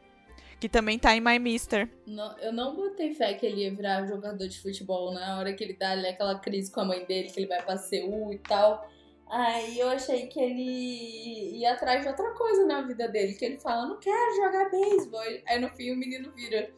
Que 0.59 0.69
também 0.69 0.97
tá 0.97 1.15
em 1.15 1.21
My 1.21 1.37
Mister. 1.37 1.87
Não, 2.07 2.35
eu 2.39 2.51
não 2.51 2.75
botei 2.75 3.13
fé 3.13 3.33
que 3.35 3.45
ele 3.45 3.61
ia 3.61 3.75
virar 3.75 4.07
jogador 4.07 4.47
de 4.47 4.59
futebol 4.59 5.13
na 5.13 5.37
hora 5.37 5.53
que 5.53 5.63
ele 5.63 5.73
dá 5.73 5.91
ali 5.91 6.07
aquela 6.07 6.39
crise 6.39 6.71
com 6.71 6.79
a 6.79 6.85
mãe 6.85 7.05
dele, 7.05 7.29
que 7.29 7.39
ele 7.39 7.47
vai 7.47 7.61
pra 7.61 7.77
Seul 7.77 8.33
e 8.33 8.39
tal. 8.39 8.89
Aí 9.29 9.79
eu 9.79 9.89
achei 9.89 10.27
que 10.27 10.39
ele 10.39 11.57
ia 11.57 11.73
atrás 11.73 12.01
de 12.01 12.07
outra 12.07 12.31
coisa 12.31 12.65
na 12.65 12.81
vida 12.81 13.07
dele, 13.07 13.33
que 13.33 13.43
ele 13.43 13.57
fala, 13.57 13.87
não 13.87 13.99
quero 13.99 14.35
jogar 14.35 14.69
beisebol. 14.69 15.21
Aí 15.45 15.59
no 15.59 15.69
fim 15.69 15.91
o 15.91 15.97
menino 15.97 16.31
vira 16.31 16.69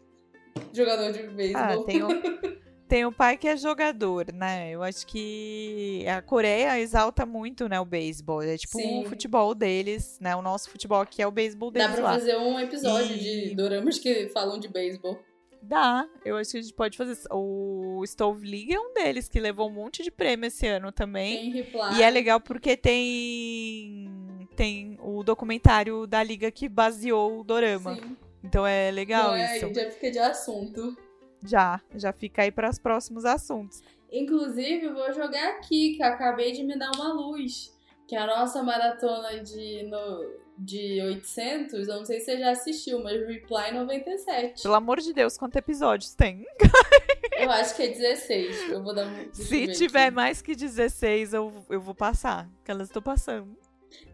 jogador 0.74 1.12
de 1.12 1.24
beisebol. 1.28 1.82
Ah, 1.82 1.86
tem 1.86 2.04
o, 2.04 2.08
tem 2.90 3.06
o 3.06 3.12
pai 3.12 3.38
que 3.38 3.48
é 3.48 3.56
jogador, 3.56 4.34
né? 4.34 4.72
Eu 4.72 4.82
acho 4.82 5.06
que 5.06 6.04
a 6.08 6.24
Coreia 6.24 6.80
exalta 6.80 7.24
muito, 7.24 7.70
né, 7.70 7.80
o 7.80 7.86
beisebol. 7.86 8.42
É 8.42 8.58
tipo 8.58 8.80
Sim. 8.80 9.04
o 9.04 9.10
futebol 9.10 9.54
deles, 9.54 10.18
né? 10.20 10.36
O 10.36 10.42
nosso 10.42 10.72
futebol 10.72 11.02
aqui 11.02 11.22
é 11.22 11.28
o 11.28 11.32
beisebol 11.32 11.70
deles 11.70 11.90
Dá 11.90 11.94
pra 11.94 12.04
lá. 12.04 12.14
fazer 12.14 12.36
um 12.36 12.60
episódio 12.60 13.16
e... 13.16 13.50
de 13.50 13.56
doramas 13.56 14.00
que 14.00 14.30
falam 14.30 14.60
de 14.60 14.68
beisebol. 14.68 15.20
Dá, 15.62 16.08
eu 16.24 16.38
acho 16.38 16.52
que 16.52 16.58
a 16.58 16.62
gente 16.62 16.74
pode 16.74 16.98
fazer. 16.98 17.18
O 17.32 18.02
Stove 18.06 18.50
League 18.50 18.74
é 18.74 18.80
um 18.80 18.94
deles 18.94 19.28
que 19.28 19.40
levou 19.40 19.68
um 19.68 19.74
monte 19.74 20.04
de 20.04 20.10
prêmio 20.10 20.48
esse 20.48 20.66
ano 20.66 20.92
também. 20.92 21.38
Tem 21.38 21.52
reply. 21.52 21.98
E 21.98 22.04
é 22.04 22.10
legal 22.10 22.40
porque 22.40 22.78
tem 22.78 24.10
tem 24.56 24.98
o 25.02 25.24
documentário 25.24 26.06
da 26.06 26.22
liga 26.24 26.52
que 26.52 26.68
baseou 26.68 27.40
o 27.40 27.44
dorama. 27.44 27.96
Sim. 27.96 28.18
Então 28.44 28.66
é 28.66 28.90
legal 28.92 29.30
Não, 29.30 29.36
é, 29.36 29.58
isso. 29.58 29.74
já 29.74 29.92
fica 29.92 30.12
de 30.12 30.20
assunto. 30.20 30.98
Já, 31.44 31.82
já 31.96 32.12
fica 32.12 32.42
aí 32.42 32.52
para 32.52 32.70
os 32.70 32.80
próximos 32.80 33.26
assuntos. 33.26 33.82
Inclusive, 34.12 34.86
eu 34.86 34.94
vou 34.94 35.14
jogar 35.14 35.50
aqui, 35.52 35.96
que 35.96 36.04
eu 36.04 36.08
acabei 36.08 36.52
de 36.52 36.64
me 36.64 36.78
dar 36.78 36.92
uma 36.96 37.14
luz. 37.14 37.74
Que 38.08 38.16
a 38.16 38.26
nossa 38.26 38.64
maratona 38.64 39.40
de, 39.42 39.84
no, 39.84 40.34
de 40.60 41.02
800, 41.02 41.88
eu 41.88 41.96
não 41.96 42.06
sei 42.06 42.20
se 42.20 42.26
você 42.26 42.38
já 42.38 42.52
assistiu, 42.52 43.02
mas 43.02 43.26
Reply 43.26 43.72
97. 43.74 44.64
Pelo 44.64 44.76
amor 44.76 45.00
de 45.00 45.14
Deus, 45.14 45.38
quantos 45.38 45.56
episódios 45.56 46.14
tem? 46.14 46.46
Eu 47.38 47.50
acho 47.50 47.74
que 47.76 47.84
é 47.84 47.88
16. 47.88 48.70
Eu 48.70 48.84
vou 48.84 48.94
dar 48.94 49.08
um. 49.08 49.34
Se 49.34 49.66
ver 49.66 49.74
tiver 49.74 50.08
aqui. 50.08 50.16
mais 50.16 50.42
que 50.42 50.54
16, 50.54 51.34
eu, 51.34 51.66
eu 51.70 51.80
vou 51.80 51.96
passar. 51.96 52.50
Que 52.66 52.72
elas 52.72 52.90
estão 52.90 53.02
passando. 53.02 53.58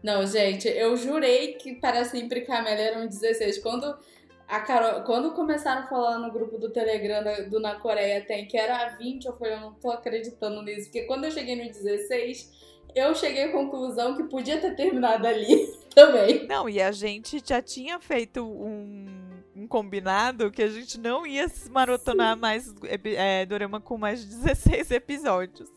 Não, 0.00 0.24
gente, 0.24 0.68
eu 0.68 0.96
jurei 0.96 1.54
que 1.54 1.74
para 1.74 2.04
sempre 2.04 2.42
Camélia 2.42 2.90
eram 2.90 3.06
16. 3.08 3.58
Quando 3.58 3.98
a 4.46 4.60
Carol, 4.60 5.02
quando 5.02 5.32
começaram 5.32 5.82
a 5.82 5.86
falar 5.88 6.18
no 6.18 6.32
grupo 6.32 6.56
do 6.56 6.70
Telegram 6.70 7.24
do 7.50 7.58
Na 7.58 7.74
Coreia 7.74 8.24
tem 8.24 8.46
que 8.46 8.56
era 8.56 8.90
20, 8.96 9.24
eu 9.24 9.36
falei, 9.36 9.54
eu 9.54 9.60
não 9.60 9.74
tô 9.74 9.90
acreditando 9.90 10.62
nisso. 10.62 10.84
Porque 10.84 11.02
quando 11.02 11.24
eu 11.24 11.32
cheguei 11.32 11.56
no 11.56 11.64
16, 11.64 12.55
eu 12.96 13.14
cheguei 13.14 13.44
à 13.44 13.52
conclusão 13.52 14.16
que 14.16 14.24
podia 14.24 14.60
ter 14.60 14.74
terminado 14.74 15.26
ali 15.26 15.66
também. 15.94 16.46
Não, 16.46 16.68
e 16.68 16.80
a 16.80 16.90
gente 16.90 17.42
já 17.44 17.60
tinha 17.60 18.00
feito 18.00 18.42
um, 18.42 19.06
um 19.54 19.66
combinado 19.68 20.50
que 20.50 20.62
a 20.62 20.68
gente 20.68 20.98
não 20.98 21.26
ia 21.26 21.48
se 21.48 21.70
maratonar 21.70 22.36
mais 22.36 22.74
é, 23.04 23.44
dorama 23.46 23.80
com 23.80 23.98
mais 23.98 24.20
de 24.26 24.34
16 24.36 24.90
episódios. 24.90 25.70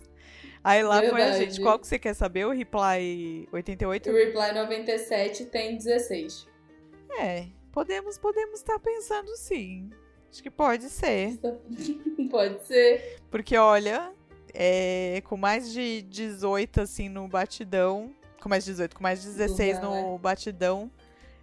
Aí 0.64 0.84
lá 0.84 1.00
foi 1.00 1.08
a 1.08 1.14
Verdade. 1.14 1.46
gente. 1.46 1.62
Qual 1.62 1.80
que 1.80 1.88
você 1.88 1.98
quer 1.98 2.14
saber? 2.14 2.46
O 2.46 2.52
Reply 2.52 3.48
O 3.52 3.56
88? 3.56 4.12
Reply 4.12 4.54
97 4.54 5.46
tem 5.46 5.78
16. 5.78 6.48
É, 7.18 7.48
podemos 7.72 8.18
podemos 8.18 8.60
estar 8.60 8.78
pensando 8.80 9.36
sim. 9.38 9.90
Acho 10.32 10.44
que 10.44 10.50
pode 10.52 10.90
ser. 10.90 11.40
Pode 12.30 12.64
ser. 12.68 13.18
Porque, 13.32 13.58
olha, 13.58 14.12
é, 14.54 15.22
com 15.26 15.38
mais 15.38 15.72
de 15.72 16.02
18, 16.04 16.82
assim, 16.82 17.10
no 17.10 17.28
batidão. 17.28 18.14
Com 18.42 18.48
mais 18.50 18.64
de 18.64 18.72
18, 18.72 18.96
com 18.96 19.04
mais 19.04 19.22
de 19.22 19.28
16 19.28 19.80
Dúvida, 19.80 20.02
no 20.02 20.18
batidão, 20.18 20.90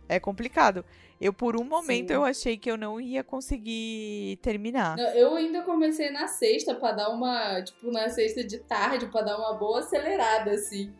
é 0.08 0.18
complicado. 0.18 0.84
Eu, 1.20 1.32
por 1.32 1.56
um 1.58 1.64
momento, 1.64 2.08
Sim. 2.08 2.14
eu 2.14 2.24
achei 2.24 2.56
que 2.56 2.70
eu 2.70 2.76
não 2.76 3.00
ia 3.00 3.22
conseguir 3.24 4.38
terminar. 4.42 4.98
Eu 5.14 5.34
ainda 5.34 5.62
comecei 5.62 6.10
na 6.10 6.26
sexta 6.26 6.74
pra 6.74 6.92
dar 6.92 7.10
uma. 7.10 7.62
Tipo, 7.62 7.90
na 7.90 8.08
sexta 8.08 8.44
de 8.44 8.58
tarde, 8.58 9.06
pra 9.06 9.22
dar 9.22 9.38
uma 9.38 9.54
boa 9.54 9.80
acelerada, 9.80 10.50
assim. 10.52 10.92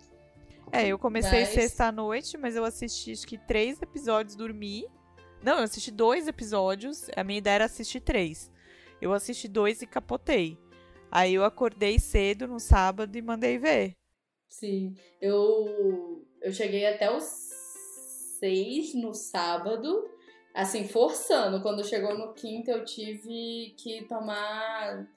É, 0.72 0.86
eu 0.86 0.98
comecei 0.98 1.40
Mas- 1.40 1.50
sexta-noite, 1.50 2.36
mas 2.36 2.56
eu 2.56 2.64
assisti 2.64 3.12
acho 3.12 3.26
que 3.26 3.38
três 3.38 3.80
episódios, 3.80 4.34
dormi. 4.34 4.86
Não, 5.42 5.58
eu 5.58 5.64
assisti 5.64 5.90
dois 5.90 6.26
episódios. 6.26 7.08
A 7.14 7.22
minha 7.22 7.38
ideia 7.38 7.54
era 7.56 7.64
assistir 7.66 8.00
três. 8.00 8.50
Eu 9.00 9.12
assisti 9.12 9.46
dois 9.48 9.80
e 9.82 9.86
capotei. 9.86 10.58
Aí 11.16 11.32
eu 11.32 11.44
acordei 11.46 11.98
cedo 11.98 12.46
no 12.46 12.60
sábado 12.60 13.16
e 13.16 13.22
mandei 13.22 13.56
ver. 13.56 13.92
Sim. 14.50 14.94
Eu, 15.18 16.22
eu 16.42 16.52
cheguei 16.52 16.84
até 16.84 17.10
os 17.10 17.24
seis 18.38 18.92
no 18.94 19.14
sábado, 19.14 20.10
assim, 20.54 20.86
forçando. 20.86 21.62
Quando 21.62 21.82
chegou 21.86 22.18
no 22.18 22.34
quinto, 22.34 22.70
eu 22.70 22.84
tive 22.84 23.74
que 23.78 24.04
tomar 24.06 25.08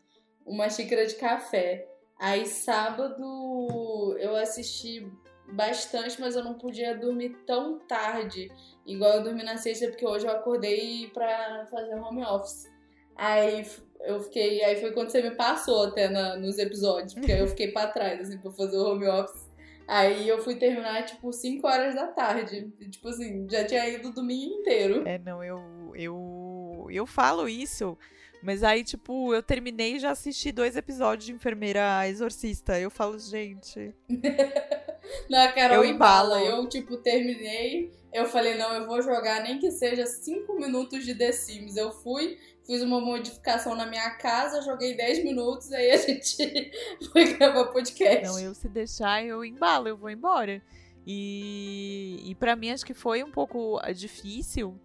uma 0.46 0.70
xícara 0.70 1.06
de 1.06 1.16
café. 1.16 1.86
Aí 2.18 2.46
sábado 2.46 4.16
eu 4.20 4.38
assisti 4.38 5.06
bastante, 5.52 6.22
mas 6.22 6.34
eu 6.34 6.46
não 6.46 6.54
podia 6.54 6.98
dormir 6.98 7.36
tão 7.46 7.78
tarde, 7.78 8.50
igual 8.86 9.18
eu 9.18 9.24
dormi 9.24 9.44
na 9.44 9.58
sexta, 9.58 9.90
porque 9.90 10.08
hoje 10.08 10.26
eu 10.26 10.32
acordei 10.32 11.10
pra 11.10 11.68
fazer 11.70 11.96
home 11.96 12.24
office. 12.24 12.70
Aí 13.18 13.66
eu 14.02 14.20
fiquei. 14.22 14.64
Aí 14.64 14.76
foi 14.80 14.92
quando 14.92 15.10
você 15.10 15.22
me 15.22 15.32
passou 15.32 15.84
até 15.88 16.10
na- 16.10 16.36
nos 16.38 16.58
episódios, 16.58 17.14
porque 17.14 17.32
aí 17.32 17.40
eu 17.40 17.48
fiquei 17.48 17.70
pra 17.72 17.88
trás, 17.88 18.20
assim, 18.22 18.38
pra 18.38 18.52
fazer 18.52 18.78
o 18.78 18.86
home 18.92 19.08
office. 19.08 19.48
Aí 19.88 20.28
eu 20.30 20.38
fui 20.40 20.56
terminar, 20.56 21.04
tipo, 21.06 21.34
5 21.34 21.68
horas 21.68 21.96
da 21.96 22.08
tarde. 22.08 22.72
E, 22.80 22.90
Tipo 22.90 23.08
assim, 23.10 23.48
já 23.50 23.66
tinha 23.66 23.88
ido 23.90 24.10
o 24.10 24.14
domingo 24.14 24.54
inteiro. 24.56 25.08
É, 25.08 25.18
não, 25.18 25.44
eu, 25.44 25.92
eu, 25.96 26.88
eu 26.92 27.06
falo 27.08 27.50
isso, 27.50 27.98
mas 28.44 28.64
aí, 28.64 28.84
tipo, 28.84 29.34
eu 29.34 29.42
terminei 29.42 29.96
e 29.96 30.00
já 30.00 30.12
assisti 30.12 30.52
dois 30.52 30.78
episódios 30.78 31.26
de 31.26 31.34
Enfermeira 31.34 32.08
Exorcista. 32.08 32.80
Eu 32.80 32.92
falo, 32.92 33.18
gente, 33.18 33.92
Na 35.30 35.52
Carol 35.52 35.84
Eu 35.84 35.86
embala. 35.86 36.40
Eu, 36.42 36.68
tipo, 36.68 36.98
terminei. 36.98 37.92
Eu 38.14 38.26
falei, 38.26 38.56
não, 38.56 38.74
eu 38.74 38.86
vou 38.88 39.02
jogar 39.02 39.42
nem 39.44 39.60
que 39.60 39.72
seja 39.72 40.06
5 40.06 40.54
minutos 40.56 41.06
de 41.06 41.16
The 41.16 41.32
Sims. 41.32 41.76
Eu 41.78 41.92
fui, 41.92 42.38
fiz 42.70 42.84
uma 42.84 43.02
modificação 43.02 43.74
na 43.74 43.88
minha 43.88 44.12
casa, 44.12 44.62
joguei 44.62 44.96
10 44.96 45.24
minutos, 45.24 45.72
aí 45.72 45.90
a 45.90 45.98
gente 46.06 46.72
foi 47.12 47.34
gravar 47.34 47.66
podcast. 47.66 48.28
não, 48.28 48.40
eu 48.40 48.54
se 48.54 48.70
deixar, 48.70 49.26
eu 49.26 49.44
embalo, 49.44 49.88
eu 49.88 49.98
vou 49.98 50.12
embora. 50.12 50.62
E, 51.04 52.22
e 52.30 52.36
para 52.36 52.56
mim, 52.56 52.70
acho 52.70 52.86
que 52.86 52.94
foi 52.94 53.24
um 53.24 53.32
pouco 53.32 53.80
ah, 53.82 53.92
difícil, 53.92 54.80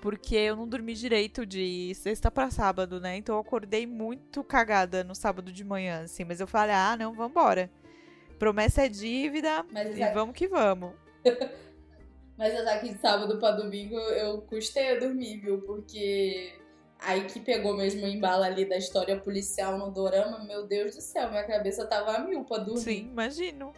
porque 0.00 0.36
eu 0.36 0.54
não 0.54 0.68
dormi 0.68 0.94
direito 0.94 1.44
de 1.44 1.92
sexta 1.96 2.30
pra 2.30 2.52
sábado, 2.52 3.00
né? 3.00 3.16
Então 3.16 3.34
eu 3.34 3.40
acordei 3.40 3.84
muito 3.84 4.44
cagada 4.44 5.02
no 5.02 5.16
sábado 5.16 5.50
de 5.50 5.64
manhã, 5.64 6.04
assim. 6.04 6.22
Mas 6.22 6.38
eu 6.38 6.46
falei, 6.46 6.76
ah, 6.76 6.96
não, 6.96 7.14
vambora. 7.14 7.68
Promessa 8.38 8.86
é 8.86 8.88
dívida 8.88 9.64
Mas 9.72 9.98
e 9.98 10.12
vamos 10.12 10.36
que 10.36 10.46
vamos. 10.46 10.92
Mas 12.38 12.54
essa 12.54 12.74
aqui 12.74 12.92
de 12.92 13.00
sábado 13.00 13.38
pra 13.38 13.52
domingo 13.52 13.96
eu 13.96 14.40
custei 14.42 14.96
a 14.96 15.00
dormir, 15.00 15.38
viu? 15.38 15.62
Porque 15.62 16.52
aí 17.06 17.24
que 17.26 17.40
pegou 17.40 17.76
mesmo 17.76 18.04
o 18.04 18.08
embalo 18.08 18.42
ali 18.44 18.64
da 18.64 18.76
história 18.76 19.16
policial 19.18 19.78
no 19.78 19.90
dorama, 19.90 20.44
meu 20.44 20.66
Deus 20.66 20.94
do 20.94 21.00
céu, 21.00 21.30
minha 21.30 21.44
cabeça 21.44 21.86
tava 21.86 22.12
a 22.16 22.18
mil 22.20 22.44
pra 22.44 22.58
dormir. 22.58 22.80
Sim, 22.80 23.08
imagino. 23.10 23.72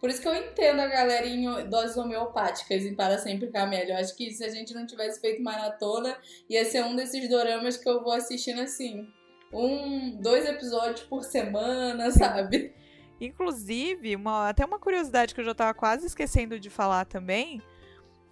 Por 0.00 0.10
isso 0.10 0.20
que 0.20 0.26
eu 0.26 0.34
entendo 0.34 0.80
a 0.80 0.86
galera 0.88 1.24
em 1.26 1.68
doses 1.68 1.96
homeopáticas 1.96 2.84
em 2.84 2.92
Para 2.94 3.18
Sempre 3.18 3.46
Camélia. 3.52 3.94
Eu 3.94 3.98
acho 4.00 4.16
que 4.16 4.32
se 4.32 4.44
a 4.44 4.48
gente 4.48 4.74
não 4.74 4.84
tivesse 4.84 5.20
feito 5.20 5.40
maratona, 5.40 6.16
ia 6.50 6.64
ser 6.64 6.82
um 6.84 6.96
desses 6.96 7.28
doramas 7.28 7.76
que 7.76 7.88
eu 7.88 8.02
vou 8.02 8.12
assistindo 8.12 8.60
assim. 8.60 9.06
Um, 9.52 10.16
dois 10.20 10.44
episódios 10.48 11.02
por 11.02 11.22
semana, 11.22 12.10
sabe? 12.10 12.74
Inclusive, 13.20 14.16
uma- 14.16 14.48
até 14.48 14.64
uma 14.64 14.78
curiosidade 14.78 15.34
que 15.34 15.40
eu 15.40 15.44
já 15.44 15.54
tava 15.54 15.72
quase 15.72 16.06
esquecendo 16.06 16.58
de 16.58 16.68
falar 16.68 17.04
também 17.04 17.62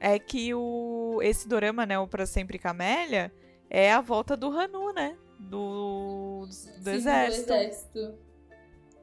é 0.00 0.18
que 0.18 0.52
o, 0.52 1.20
esse 1.22 1.46
dorama, 1.46 1.86
né, 1.86 1.96
o 1.98 2.08
Pra 2.08 2.26
Sempre 2.26 2.58
Camélia, 2.58 3.32
é 3.70 3.92
a 3.92 4.00
volta 4.00 4.36
do 4.36 4.48
Hanu, 4.50 4.92
né? 4.92 5.16
Do, 5.38 6.44
do 6.46 6.52
Sim, 6.52 6.90
exército. 6.90 7.46
Do 7.46 7.54
exército. 7.54 8.18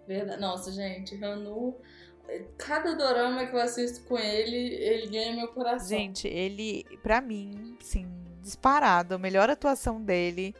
Verdade. 0.06 0.42
Nossa, 0.42 0.72
gente, 0.72 1.24
Hanu. 1.24 1.76
Cada 2.58 2.94
dorama 2.94 3.48
que 3.48 3.56
eu 3.56 3.60
assisto 3.60 4.06
com 4.06 4.18
ele, 4.18 4.76
ele 4.76 5.08
ganha 5.08 5.34
meu 5.34 5.48
coração. 5.48 5.88
Gente, 5.88 6.28
ele, 6.28 6.84
pra 7.02 7.22
mim, 7.22 7.78
sim, 7.80 8.06
disparado, 8.42 9.16
a 9.16 9.18
melhor 9.18 9.50
atuação 9.50 10.02
dele 10.02 10.54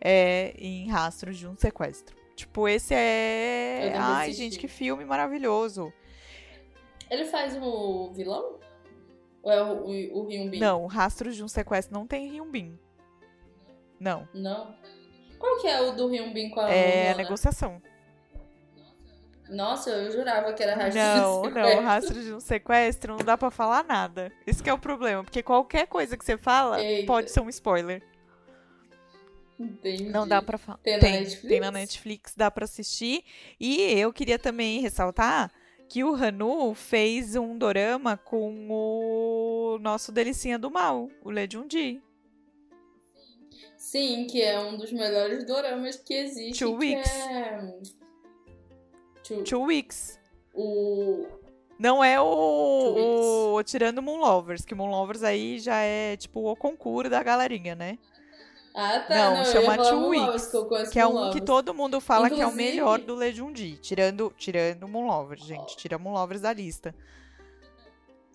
é 0.00 0.54
em 0.56 0.88
Rastros 0.88 1.36
de 1.36 1.48
um 1.48 1.56
Sequestro. 1.56 2.16
Tipo, 2.36 2.68
esse 2.68 2.94
é. 2.94 3.92
Ai, 3.96 4.28
assistir. 4.28 4.44
gente, 4.44 4.58
que 4.58 4.68
filme 4.68 5.04
maravilhoso. 5.04 5.92
Ele 7.10 7.24
faz 7.24 7.56
o 7.60 8.12
vilão? 8.14 8.60
Ou 9.42 9.52
é 9.52 9.62
o, 9.62 9.84
o, 9.84 10.20
o 10.20 10.28
Hyun-bin? 10.28 10.60
Não, 10.60 10.86
Rastros 10.86 11.34
de 11.34 11.42
um 11.42 11.48
Sequestro 11.48 11.92
não 11.92 12.06
tem 12.06 12.30
Hyun-Bin. 12.30 12.78
Não. 14.00 14.26
Não? 14.34 14.74
Qual 15.38 15.60
que 15.60 15.68
é 15.68 15.80
o 15.82 15.92
do 15.92 16.08
Hyun-bin 16.08 16.50
com 16.50 16.60
a 16.60 16.70
É 16.70 17.08
a 17.08 17.10
Lana? 17.12 17.22
negociação. 17.22 17.80
Nossa, 19.48 19.90
eu 19.90 20.12
jurava 20.12 20.52
que 20.52 20.62
era 20.62 20.76
rastro 20.76 21.00
Não, 21.02 21.42
de 21.42 21.48
não, 21.48 21.54
sequestro. 21.64 21.82
rastro 21.84 22.22
de 22.22 22.32
um 22.34 22.40
sequestro 22.40 23.16
não 23.16 23.24
dá 23.24 23.36
pra 23.36 23.50
falar 23.50 23.82
nada. 23.84 24.30
Esse 24.46 24.62
que 24.62 24.70
é 24.70 24.72
o 24.72 24.78
problema, 24.78 25.24
porque 25.24 25.42
qualquer 25.42 25.86
coisa 25.88 26.16
que 26.16 26.24
você 26.24 26.38
fala 26.38 26.80
Eita. 26.80 27.06
pode 27.06 27.30
ser 27.32 27.40
um 27.40 27.48
spoiler. 27.48 28.00
Entendi. 29.58 30.04
Não 30.04 30.26
dá 30.26 30.40
pra 30.40 30.56
falar. 30.56 30.78
Tem 30.78 30.94
na 30.94 31.00
tem, 31.00 31.12
Netflix? 31.20 31.48
tem 31.48 31.60
na 31.60 31.70
Netflix, 31.70 32.34
dá 32.36 32.50
pra 32.50 32.64
assistir. 32.64 33.24
E 33.58 33.82
eu 33.98 34.12
queria 34.12 34.38
também 34.38 34.80
ressaltar 34.80 35.50
que 35.88 36.04
o 36.04 36.14
Hanu 36.14 36.72
fez 36.72 37.34
um 37.34 37.58
dorama 37.58 38.16
com 38.16 38.68
o 38.70 39.78
nosso 39.80 40.12
delicinha 40.12 40.58
do 40.58 40.70
mal, 40.70 41.10
o 41.24 41.30
Lee 41.30 41.48
Jun-ji. 41.50 42.00
Sim, 43.76 44.26
que 44.26 44.42
é 44.42 44.58
um 44.60 44.76
dos 44.76 44.92
melhores 44.92 45.46
doramas 45.46 45.96
que 45.96 46.14
existe. 46.14 46.58
Two 46.58 46.78
que 46.78 46.84
Weeks. 46.86 47.10
É... 47.10 47.72
Two- 49.22 49.44
Two 49.44 49.62
Weeks. 49.62 50.18
O... 50.54 51.26
Não 51.78 52.04
é 52.04 52.20
o, 52.20 53.54
o 53.54 53.62
Tirando 53.62 54.02
Moon 54.02 54.18
Lovers, 54.18 54.64
que 54.64 54.74
Moon 54.74 54.90
Lovers 54.90 55.22
aí 55.22 55.58
já 55.58 55.80
é 55.80 56.16
tipo 56.16 56.50
o 56.50 56.54
concurso 56.54 57.08
da 57.10 57.22
galerinha, 57.22 57.74
né? 57.74 57.98
Ah, 58.74 59.00
tá. 59.00 59.14
Não, 59.14 59.36
não 59.38 59.44
chama 59.44 59.76
Two 59.78 60.08
Weeks, 60.08 60.46
que, 60.46 60.90
que 60.92 61.00
é 61.00 61.06
um 61.06 61.30
que 61.30 61.40
todo 61.40 61.74
mundo 61.74 62.00
fala 62.00 62.26
Inclusive... 62.26 62.46
que 62.46 62.50
é 62.50 62.52
o 62.52 62.56
melhor 62.56 62.98
do 62.98 63.14
Lejundi, 63.14 63.78
tirando, 63.78 64.32
tirando 64.36 64.86
Moonlovers, 64.86 65.42
gente. 65.42 65.76
Tira 65.76 65.98
Moonlovers 65.98 66.40
da 66.42 66.52
lista. 66.52 66.94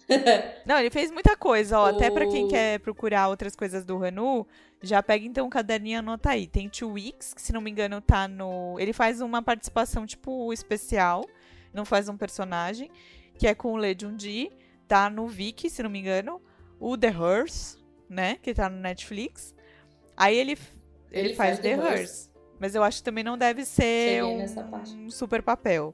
Não, 0.65 0.79
ele 0.79 0.89
fez 0.89 1.11
muita 1.11 1.35
coisa, 1.35 1.79
ó. 1.79 1.83
O... 1.83 1.95
Até 1.95 2.09
para 2.09 2.27
quem 2.27 2.47
quer 2.47 2.79
procurar 2.79 3.27
outras 3.27 3.55
coisas 3.55 3.83
do 3.83 4.03
Hanu, 4.03 4.47
já 4.81 5.01
pega 5.01 5.25
então 5.25 5.47
um 5.47 5.49
caderninho 5.49 5.95
e 5.95 5.99
anota 5.99 6.31
aí. 6.31 6.47
Tem 6.47 6.69
Two 6.69 6.93
Weeks, 6.93 7.33
que 7.33 7.41
se 7.41 7.51
não 7.51 7.61
me 7.61 7.71
engano 7.71 8.01
tá 8.01 8.27
no. 8.27 8.79
Ele 8.79 8.93
faz 8.93 9.21
uma 9.21 9.41
participação, 9.41 10.05
tipo, 10.05 10.53
especial. 10.53 11.25
Não 11.73 11.85
faz 11.85 12.07
um 12.07 12.17
personagem. 12.17 12.89
Que 13.37 13.47
é 13.47 13.55
com 13.55 13.73
o 13.73 13.77
Lee 13.77 13.97
Jun-ji. 13.99 14.51
Tá 14.87 15.09
no 15.09 15.27
Viki, 15.27 15.69
se 15.69 15.81
não 15.81 15.89
me 15.89 15.99
engano. 15.99 16.41
O 16.79 16.97
The 16.97 17.09
Hearse, 17.09 17.77
né? 18.07 18.37
Que 18.41 18.53
tá 18.53 18.69
no 18.69 18.77
Netflix. 18.77 19.55
Aí 20.15 20.37
ele, 20.37 20.57
ele, 21.11 21.29
ele 21.29 21.35
faz, 21.35 21.57
faz 21.57 21.59
The 21.59 21.71
Hearse. 21.71 22.29
Mas 22.59 22.75
eu 22.75 22.83
acho 22.83 22.99
que 22.99 23.03
também 23.03 23.23
não 23.23 23.37
deve 23.37 23.65
ser 23.65 24.23
um 24.23 25.09
super 25.09 25.41
papel. 25.41 25.93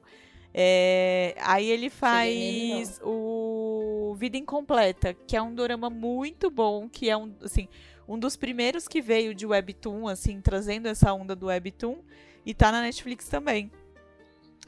É, 0.54 1.34
aí 1.38 1.70
ele 1.70 1.88
faz 1.88 3.00
o 3.02 4.14
Vida 4.18 4.36
Incompleta, 4.36 5.14
que 5.14 5.36
é 5.36 5.40
um 5.40 5.54
dorama 5.54 5.88
muito 5.88 6.50
bom, 6.50 6.88
que 6.88 7.08
é 7.08 7.16
um, 7.16 7.34
assim, 7.42 7.68
um 8.06 8.18
dos 8.18 8.36
primeiros 8.36 8.86
que 8.86 9.00
veio 9.00 9.34
de 9.34 9.46
Webtoon, 9.46 10.08
assim, 10.08 10.40
trazendo 10.40 10.88
essa 10.88 11.12
onda 11.12 11.34
do 11.34 11.46
Webtoon, 11.46 11.98
e 12.44 12.52
tá 12.52 12.70
na 12.70 12.82
Netflix 12.82 13.28
também. 13.28 13.70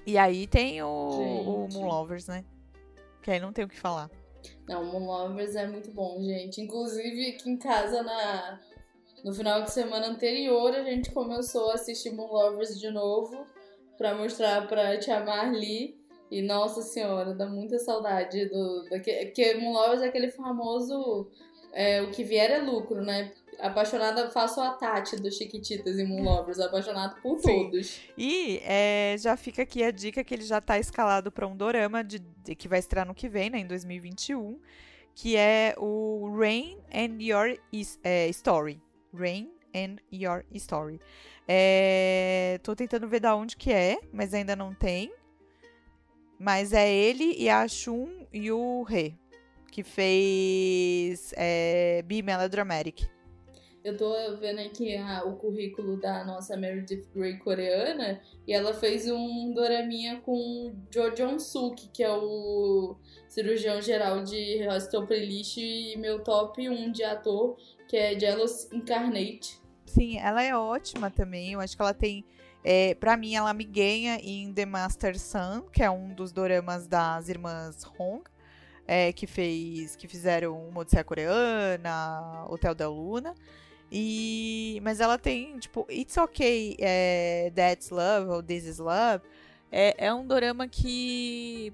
E 0.07 0.17
aí 0.17 0.47
tem 0.47 0.83
o, 0.83 0.89
o 0.89 1.69
Moon 1.73 1.87
Lovers, 1.87 2.29
né? 2.29 2.45
Que 3.23 3.31
aí 3.31 3.41
não 3.41 3.53
tem 3.53 3.65
o 3.65 3.69
que 3.69 3.79
falar. 3.79 4.11
Não, 4.67 4.85
Moon 4.85 5.07
Lovers 5.07 5.55
é 5.55 5.67
muito 5.67 5.91
bom, 5.91 6.23
gente. 6.23 6.61
Inclusive, 6.61 7.31
aqui 7.31 7.51
em 7.51 7.57
casa, 7.57 8.03
na, 8.03 8.61
no 9.23 9.35
final 9.35 9.63
de 9.63 9.71
semana 9.71 10.07
anterior, 10.07 10.75
a 10.75 10.83
gente 10.83 11.11
começou 11.11 11.71
a 11.71 11.75
assistir 11.75 12.11
Moon 12.11 12.31
Lovers 12.31 12.79
de 12.79 12.91
novo 12.91 13.47
para 13.97 14.15
mostrar 14.15 14.67
pra 14.67 14.99
Tia 14.99 15.21
Marli. 15.21 15.97
E 16.31 16.43
nossa 16.43 16.83
senhora, 16.83 17.35
dá 17.35 17.47
muita 17.47 17.79
saudade 17.79 18.47
do. 18.49 18.89
Daquele, 18.91 19.27
porque 19.27 19.43
é 19.43 20.09
aquele 20.09 20.31
famoso. 20.31 21.31
É, 21.73 22.03
o 22.03 22.11
que 22.11 22.23
vier 22.23 22.51
é 22.51 22.59
lucro, 22.59 23.03
né? 23.03 23.33
Apaixonada, 23.59 24.31
faço 24.31 24.61
a 24.61 24.71
Tati 24.71 25.17
do 25.17 25.31
Chiquititas 25.31 25.99
e 25.99 26.05
Moonlovers, 26.05 26.59
apaixonado 26.61 27.21
por 27.21 27.39
Sim. 27.39 27.65
todos. 27.65 28.01
E 28.17 28.61
é, 28.65 29.17
já 29.19 29.37
fica 29.37 29.63
aqui 29.63 29.83
a 29.83 29.91
dica 29.91 30.25
que 30.25 30.35
ele 30.35 30.45
já 30.45 30.61
tá 30.61 30.79
escalado 30.79 31.31
para 31.31 31.47
um 31.47 31.57
dorama 31.57 32.03
de, 32.03 32.19
de, 32.19 32.55
que 32.55 32.69
vai 32.69 32.79
estrear 32.79 33.07
no 33.07 33.15
que 33.15 33.29
vem, 33.29 33.51
né, 33.51 33.59
em 33.59 33.67
2021, 33.67 34.59
que 35.15 35.37
é 35.37 35.75
o 35.79 36.37
Rain 36.37 36.79
and 36.93 37.21
Your 37.21 37.57
is, 37.73 37.99
é, 38.03 38.29
Story. 38.29 38.81
Rain 39.13 39.54
and 39.75 39.97
Your 40.13 40.45
Story. 40.55 41.01
É, 41.47 42.59
tô 42.63 42.75
tentando 42.75 43.09
ver 43.09 43.21
da 43.21 43.37
onde 43.37 43.57
que 43.57 43.73
é, 43.73 43.99
mas 44.13 44.33
ainda 44.33 44.57
não 44.57 44.73
tem. 44.73 45.13
Mas 46.39 46.73
é 46.73 46.93
ele 46.93 47.35
e 47.39 47.49
a 47.49 47.67
Shun 47.69 48.27
e 48.33 48.51
o 48.51 48.85
que 49.71 49.83
fez 49.83 51.33
é, 51.37 52.03
Be 52.03 52.23
Melodramatic. 52.23 53.09
Eu 53.85 53.99
tô 53.99 54.15
vendo 54.39 54.61
aqui 54.61 54.97
a, 54.97 55.25
o 55.25 55.37
currículo 55.37 56.01
da 56.01 56.25
nossa 56.25 56.57
Meredith 56.57 57.07
Grey 57.15 57.37
coreana 57.37 58.19
e 58.47 58.53
ela 58.55 58.73
fez 58.73 59.07
um 59.11 59.53
doraminha 59.53 60.23
com 60.23 60.75
Jo 60.91 61.11
Jong-suk, 61.11 61.89
que 61.89 62.03
é 62.03 62.11
o 62.11 62.97
cirurgião 63.29 63.83
geral 63.83 64.25
de 64.25 64.61
Playlist 65.07 65.59
e 65.59 65.97
meu 65.99 66.25
top 66.25 66.67
1 66.67 66.93
de 66.93 67.05
ator, 67.05 67.59
que 67.87 67.97
é 67.97 68.19
Jealous 68.19 68.73
Incarnate. 68.73 69.64
Sim, 69.95 70.19
ela 70.19 70.43
é 70.43 70.57
ótima 70.57 71.09
também. 71.09 71.53
Eu 71.53 71.61
acho 71.61 71.77
que 71.77 71.83
ela 71.83 71.95
tem. 71.95 72.25
É, 72.65 72.95
para 72.97 73.17
mim, 73.17 73.37
ela 73.37 73.55
me 73.55 73.63
ganha 73.63 74.19
em 74.21 74.53
The 74.53 74.67
Master 74.67 75.17
Sun, 75.17 75.63
que 75.73 75.85
é 75.85 75.91
um 75.91 76.13
dos 76.13 76.33
doramas 76.33 76.89
das 76.89 77.29
irmãs 77.29 77.85
Hong, 77.97 78.25
é, 78.89 79.13
que 79.13 79.25
fez, 79.25 79.95
que 79.95 80.09
fizeram 80.09 80.59
uma 80.69 80.81
Odisseia 80.81 81.05
Coreana, 81.05 82.45
Hotel 82.49 82.75
da 82.75 82.89
Luna. 82.89 83.35
E, 83.93 84.81
mas 84.83 84.99
ela 84.99 85.17
tem, 85.17 85.59
tipo, 85.61 85.87
It's 85.89 86.17
Okay, 86.17 86.77
é, 86.81 87.53
That's 87.55 87.91
Love, 87.91 88.31
ou 88.31 88.43
This 88.43 88.65
Is 88.65 88.79
Love. 88.79 89.23
É, 89.71 90.07
é 90.07 90.13
um 90.15 90.27
dorama 90.27 90.67
que 90.67 91.73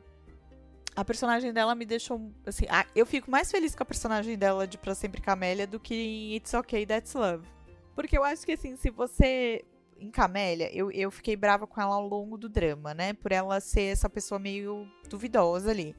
a 0.94 1.04
personagem 1.04 1.54
dela 1.54 1.74
me 1.74 1.86
deixou. 1.86 2.30
Assim, 2.44 2.66
eu 2.94 3.06
fico 3.06 3.30
mais 3.30 3.50
feliz 3.50 3.74
com 3.74 3.82
a 3.82 3.86
personagem 3.86 4.36
dela 4.36 4.66
de 4.66 4.76
Pra 4.76 4.94
Sempre 4.94 5.22
Camélia 5.22 5.66
do 5.66 5.80
que 5.80 5.94
em 5.94 6.36
It's 6.36 6.52
Okay, 6.52 6.84
That's 6.84 7.14
Love. 7.14 7.59
Porque 7.95 8.16
eu 8.16 8.24
acho 8.24 8.45
que, 8.45 8.53
assim, 8.53 8.76
se 8.76 8.91
você. 8.91 9.64
Em 9.99 10.11
Camélia, 10.11 10.74
eu, 10.74 10.91
eu 10.91 11.11
fiquei 11.11 11.36
brava 11.36 11.66
com 11.66 11.78
ela 11.78 11.95
ao 11.95 12.09
longo 12.09 12.38
do 12.38 12.49
drama, 12.49 12.95
né? 12.95 13.12
Por 13.12 13.32
ela 13.32 13.61
ser 13.61 13.82
essa 13.82 14.09
pessoa 14.09 14.38
meio 14.38 14.91
duvidosa 15.11 15.70
ali. 15.70 15.95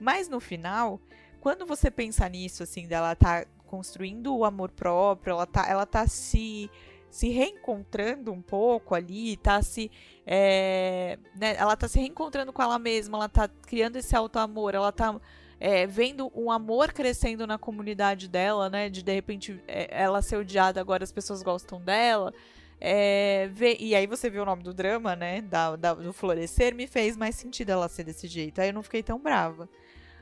Mas 0.00 0.26
no 0.26 0.40
final, 0.40 0.98
quando 1.38 1.66
você 1.66 1.90
pensa 1.90 2.26
nisso, 2.30 2.62
assim, 2.62 2.86
dela 2.86 3.14
tá 3.14 3.44
construindo 3.66 4.34
o 4.34 4.46
amor 4.46 4.70
próprio, 4.70 5.32
ela 5.32 5.46
tá, 5.46 5.66
ela 5.68 5.84
tá 5.84 6.06
se 6.06 6.70
se 7.12 7.28
reencontrando 7.28 8.32
um 8.32 8.40
pouco 8.40 8.94
ali, 8.94 9.36
tá 9.36 9.60
se. 9.60 9.90
É, 10.26 11.18
né, 11.36 11.54
ela 11.58 11.76
tá 11.76 11.86
se 11.86 12.00
reencontrando 12.00 12.54
com 12.54 12.62
ela 12.62 12.78
mesma, 12.78 13.18
ela 13.18 13.28
tá 13.28 13.46
criando 13.48 13.96
esse 13.96 14.16
auto-amor, 14.16 14.74
ela 14.74 14.90
tá 14.90 15.20
é, 15.64 15.86
vendo 15.86 16.28
um 16.34 16.50
amor 16.50 16.92
crescendo 16.92 17.46
na 17.46 17.56
comunidade 17.56 18.28
dela, 18.28 18.68
né? 18.68 18.90
De 18.90 19.00
de 19.00 19.14
repente 19.14 19.62
é, 19.68 19.86
ela 19.92 20.20
ser 20.20 20.34
odiada, 20.34 20.80
agora 20.80 21.04
as 21.04 21.12
pessoas 21.12 21.40
gostam 21.40 21.80
dela. 21.80 22.34
É, 22.80 23.48
vê, 23.52 23.76
e 23.78 23.94
aí 23.94 24.08
você 24.08 24.28
vê 24.28 24.40
o 24.40 24.44
nome 24.44 24.64
do 24.64 24.74
drama, 24.74 25.14
né? 25.14 25.40
Da, 25.40 25.76
da, 25.76 25.94
do 25.94 26.12
florescer, 26.12 26.74
me 26.74 26.88
fez 26.88 27.16
mais 27.16 27.36
sentido 27.36 27.70
ela 27.70 27.88
ser 27.88 28.02
desse 28.02 28.26
jeito. 28.26 28.60
Aí 28.60 28.70
eu 28.70 28.74
não 28.74 28.82
fiquei 28.82 29.04
tão 29.04 29.20
brava. 29.20 29.68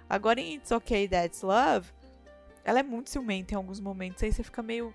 Agora 0.06 0.38
em 0.38 0.56
It's 0.56 0.70
Okay 0.70 1.08
That's 1.08 1.40
Love, 1.40 1.90
ela 2.62 2.80
é 2.80 2.82
muito 2.82 3.08
ciumenta 3.08 3.54
em 3.54 3.56
alguns 3.56 3.80
momentos. 3.80 4.22
Aí 4.22 4.30
você 4.30 4.42
fica 4.42 4.62
meio. 4.62 4.92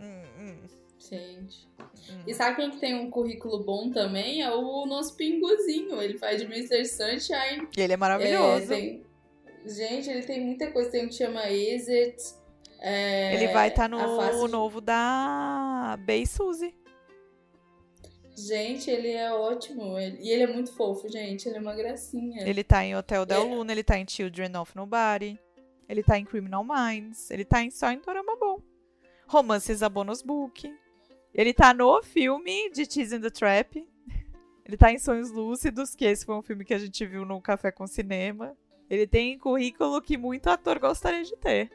Hum, 0.00 0.22
hum. 0.40 0.56
Gente. 0.98 1.68
Hum. 2.10 2.22
E 2.26 2.32
sabe 2.32 2.56
quem 2.56 2.70
que 2.70 2.78
tem 2.78 2.94
um 2.94 3.10
currículo 3.10 3.62
bom 3.62 3.90
também? 3.90 4.40
É 4.40 4.50
o 4.50 4.86
nosso 4.86 5.14
pinguzinho. 5.14 6.00
Ele 6.00 6.16
faz 6.16 6.40
de 6.40 6.46
Mr. 6.46 6.86
Sunshine. 6.86 7.68
E 7.76 7.80
ele 7.82 7.92
é 7.92 7.96
maravilhoso. 7.98 8.72
É, 8.72 8.76
tem, 8.76 9.07
Gente, 9.68 10.08
ele 10.08 10.22
tem 10.22 10.40
muita 10.40 10.70
coisa. 10.70 10.90
Tem 10.90 11.04
um 11.04 11.08
que 11.08 11.14
chama 11.14 11.50
Exit. 11.50 12.16
É, 12.80 13.34
ele 13.34 13.48
vai 13.52 13.68
estar 13.68 13.82
tá 13.82 13.88
no 13.88 14.46
de... 14.46 14.52
novo 14.52 14.80
da 14.80 15.98
Bay 16.06 16.26
Suzy. 16.26 16.74
Gente, 18.36 18.88
ele 18.88 19.10
é 19.10 19.32
ótimo. 19.32 19.98
Ele... 19.98 20.18
E 20.20 20.30
ele 20.30 20.44
é 20.44 20.46
muito 20.46 20.72
fofo, 20.72 21.08
gente. 21.08 21.48
Ele 21.48 21.58
é 21.58 21.60
uma 21.60 21.74
gracinha. 21.74 22.48
Ele 22.48 22.62
tá 22.62 22.84
em 22.84 22.96
Hotel 22.96 23.26
Del 23.26 23.42
é... 23.42 23.44
Luna, 23.44 23.72
ele 23.72 23.82
tá 23.82 23.98
em 23.98 24.08
Children 24.08 24.56
of 24.56 24.76
Nobody. 24.76 25.38
Ele 25.88 26.02
tá 26.02 26.18
em 26.18 26.24
Criminal 26.24 26.64
Minds. 26.64 27.30
Ele 27.30 27.44
tá 27.44 27.62
em 27.62 27.70
só 27.70 27.90
em 27.90 27.98
Dorama 27.98 28.36
Bom. 28.36 28.62
Romances 29.26 29.82
a 29.82 29.88
Bonus 29.88 30.22
Book. 30.22 30.72
Ele 31.34 31.52
tá 31.52 31.74
no 31.74 32.02
filme 32.02 32.70
de 32.70 32.86
Tease 32.86 33.16
in 33.16 33.20
the 33.20 33.30
Trap. 33.30 33.86
Ele 34.64 34.76
tá 34.76 34.92
em 34.92 34.98
Sonhos 34.98 35.30
Lúcidos, 35.30 35.94
que 35.94 36.04
esse 36.04 36.24
foi 36.24 36.34
um 36.34 36.42
filme 36.42 36.64
que 36.64 36.74
a 36.74 36.78
gente 36.78 37.04
viu 37.06 37.24
no 37.24 37.40
Café 37.40 37.72
com 37.72 37.86
Cinema. 37.86 38.56
Ele 38.88 39.06
tem 39.06 39.38
currículo 39.38 40.00
que 40.00 40.16
muito 40.16 40.48
ator 40.48 40.78
gostaria 40.78 41.22
de 41.22 41.36
ter. 41.36 41.70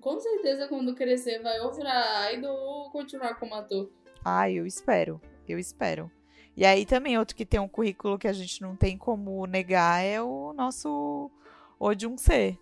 Com 0.00 0.18
certeza, 0.18 0.68
quando 0.68 0.94
crescer, 0.94 1.42
vai 1.42 1.60
ou 1.60 1.72
virar 1.72 2.32
idol 2.32 2.56
ou 2.56 2.90
continuar 2.90 3.34
como 3.34 3.54
ator. 3.54 3.90
Ah, 4.24 4.50
eu 4.50 4.66
espero. 4.66 5.20
Eu 5.48 5.58
espero. 5.58 6.10
E 6.56 6.64
aí 6.64 6.86
também 6.86 7.18
outro 7.18 7.34
que 7.34 7.46
tem 7.46 7.60
um 7.60 7.68
currículo 7.68 8.18
que 8.18 8.28
a 8.28 8.32
gente 8.32 8.60
não 8.62 8.76
tem 8.76 8.96
como 8.96 9.46
negar 9.46 10.02
é 10.04 10.20
o 10.22 10.52
nosso 10.52 11.30
Odium 11.78 12.16
C. 12.16 12.56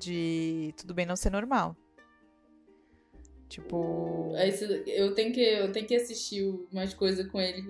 De 0.00 0.74
Tudo 0.76 0.92
Bem 0.94 1.06
Não 1.06 1.14
Ser 1.14 1.30
Normal. 1.30 1.76
Tipo. 3.48 4.32
Eu 4.86 5.14
tenho 5.14 5.32
que, 5.32 5.40
eu 5.40 5.70
tenho 5.70 5.86
que 5.86 5.94
assistir 5.94 6.42
mais 6.72 6.92
coisa 6.92 7.24
com 7.28 7.40
ele. 7.40 7.62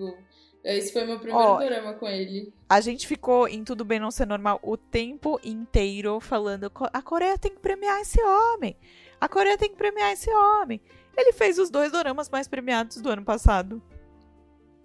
Esse 0.67 0.91
foi 0.91 1.05
meu 1.05 1.17
primeiro 1.17 1.39
Ó, 1.39 1.59
drama 1.63 1.93
com 1.93 2.05
ele. 2.05 2.53
A 2.67 2.81
gente 2.81 3.07
ficou 3.07 3.47
em 3.47 3.63
Tudo 3.63 3.85
Bem 3.85 3.99
Não 4.01 4.11
Ser 4.11 4.27
Normal 4.27 4.59
o 4.61 4.75
tempo 4.75 5.39
inteiro 5.41 6.19
falando: 6.19 6.69
a 6.91 7.01
Coreia 7.01 7.37
tem 7.37 7.53
que 7.53 7.61
premiar 7.61 8.01
esse 8.01 8.21
homem. 8.21 8.75
A 9.19 9.29
Coreia 9.29 9.57
tem 9.57 9.69
que 9.69 9.77
premiar 9.77 10.11
esse 10.11 10.29
homem. 10.29 10.81
Ele 11.15 11.31
fez 11.31 11.57
os 11.57 11.69
dois 11.69 11.93
doramas 11.93 12.29
mais 12.29 12.49
premiados 12.49 12.99
do 12.99 13.09
ano 13.09 13.23
passado. 13.23 13.81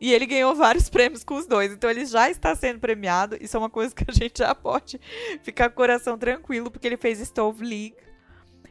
E 0.00 0.12
ele 0.12 0.24
ganhou 0.24 0.54
vários 0.54 0.88
prêmios 0.90 1.24
com 1.24 1.34
os 1.34 1.46
dois. 1.46 1.72
Então 1.72 1.90
ele 1.90 2.06
já 2.06 2.30
está 2.30 2.54
sendo 2.54 2.78
premiado. 2.78 3.36
Isso 3.40 3.56
é 3.56 3.58
uma 3.58 3.70
coisa 3.70 3.92
que 3.92 4.04
a 4.08 4.12
gente 4.12 4.38
já 4.38 4.54
pode 4.54 5.00
ficar 5.42 5.68
com 5.68 5.74
o 5.74 5.76
coração 5.76 6.16
tranquilo, 6.16 6.70
porque 6.70 6.86
ele 6.86 6.96
fez 6.96 7.18
Stove 7.18 7.64
League. 7.64 7.96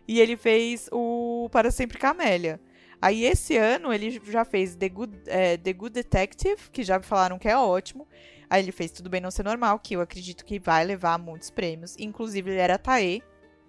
E 0.07 0.21
ele 0.21 0.37
fez 0.37 0.87
o 0.93 1.49
Para 1.51 1.71
Sempre 1.71 1.99
Camélia. 1.99 2.57
Aí 3.01 3.25
esse 3.25 3.57
ano 3.57 3.91
ele 3.91 4.21
já 4.23 4.45
fez 4.45 4.75
The 4.75 4.89
Good, 4.89 5.17
é, 5.25 5.57
The 5.57 5.73
Good 5.73 5.93
Detective, 5.93 6.69
que 6.71 6.83
já 6.83 7.01
falaram 7.01 7.39
que 7.39 7.49
é 7.49 7.57
ótimo. 7.57 8.07
Aí 8.47 8.61
ele 8.61 8.71
fez 8.71 8.91
Tudo 8.91 9.09
Bem 9.09 9.21
Não 9.21 9.31
Ser 9.31 9.43
Normal, 9.43 9.79
que 9.79 9.95
eu 9.95 10.01
acredito 10.01 10.45
que 10.45 10.59
vai 10.59 10.85
levar 10.85 11.17
muitos 11.17 11.49
prêmios. 11.49 11.95
Inclusive, 11.97 12.51
ele 12.51 12.59
era 12.59 12.77
Tae, 12.77 13.23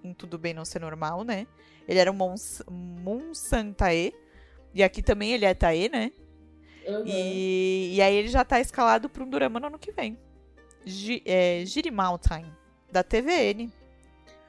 em 0.05 0.13
Tudo 0.13 0.39
Bem 0.39 0.53
Não 0.53 0.65
Ser 0.65 0.81
Normal, 0.81 1.25
né? 1.25 1.47
Ele 1.89 1.99
era 1.99 2.11
o 2.11 2.15
Moon 2.15 3.33
Sang 3.35 3.73
Tae. 3.73 4.13
E 4.75 4.83
aqui 4.83 5.03
também 5.03 5.33
ele 5.33 5.45
é 5.45 5.55
Tae, 5.55 5.89
né? 5.89 6.13
Uhum. 6.87 7.05
E, 7.07 7.95
e 7.95 8.03
aí 8.03 8.15
ele 8.15 8.29
já 8.29 8.45
tá 8.45 8.61
escalado 8.61 9.09
para 9.09 9.23
um 9.23 9.31
drama 9.31 9.61
no 9.61 9.69
ano 9.69 9.79
que 9.79 9.93
vem. 9.93 10.19
G 10.85 11.23
é, 11.25 11.65
Time, 11.65 12.53
da 12.91 13.03
TVN. 13.03 13.71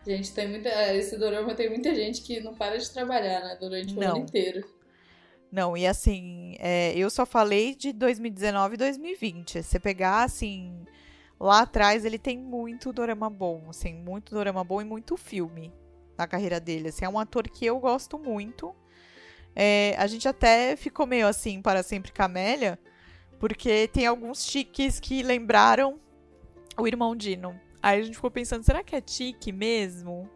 Gente, 0.05 0.33
tem 0.33 0.49
muita. 0.49 0.69
Esse 0.93 1.17
dorama 1.17 1.55
tem 1.55 1.69
muita 1.69 1.93
gente 1.95 2.21
que 2.21 2.39
não 2.41 2.53
para 2.53 2.77
de 2.77 2.89
trabalhar, 2.89 3.41
né? 3.41 3.57
Durante 3.59 3.93
o 3.93 3.99
não. 3.99 4.15
ano 4.15 4.17
inteiro. 4.17 4.63
Não, 5.51 5.77
e 5.77 5.85
assim, 5.85 6.55
é, 6.57 6.97
eu 6.97 7.09
só 7.11 7.27
falei 7.27 7.75
de 7.75 7.93
2019 7.93 8.73
e 8.73 8.77
2020. 8.77 9.61
Se 9.61 9.63
você 9.63 9.79
pegar, 9.79 10.23
assim, 10.23 10.83
lá 11.39 11.61
atrás 11.61 12.03
ele 12.05 12.17
tem 12.17 12.37
muito 12.37 12.91
dorama 12.91 13.29
bom, 13.29 13.65
assim, 13.69 13.93
muito 13.93 14.33
dorama 14.33 14.63
bom 14.63 14.81
e 14.81 14.85
muito 14.85 15.15
filme 15.15 15.71
na 16.17 16.25
carreira 16.25 16.59
dele. 16.59 16.89
Assim, 16.89 17.05
é 17.05 17.09
um 17.09 17.19
ator 17.19 17.47
que 17.47 17.65
eu 17.65 17.79
gosto 17.79 18.17
muito. 18.17 18.75
É, 19.55 19.95
a 19.99 20.07
gente 20.07 20.27
até 20.27 20.75
ficou 20.75 21.05
meio 21.05 21.27
assim 21.27 21.61
para 21.61 21.83
sempre 21.83 22.11
Camélia, 22.11 22.79
porque 23.39 23.87
tem 23.89 24.07
alguns 24.07 24.45
chiques 24.45 24.99
que 24.99 25.21
lembraram 25.21 25.99
o 26.77 26.87
irmão 26.87 27.15
Dino. 27.15 27.59
Aí 27.83 27.99
a 27.99 28.03
gente 28.03 28.15
ficou 28.15 28.31
pensando, 28.31 28.63
será 28.63 28.81
que 28.81 28.95
é 28.95 29.01
tique 29.01 29.51
mesmo? 29.51 30.29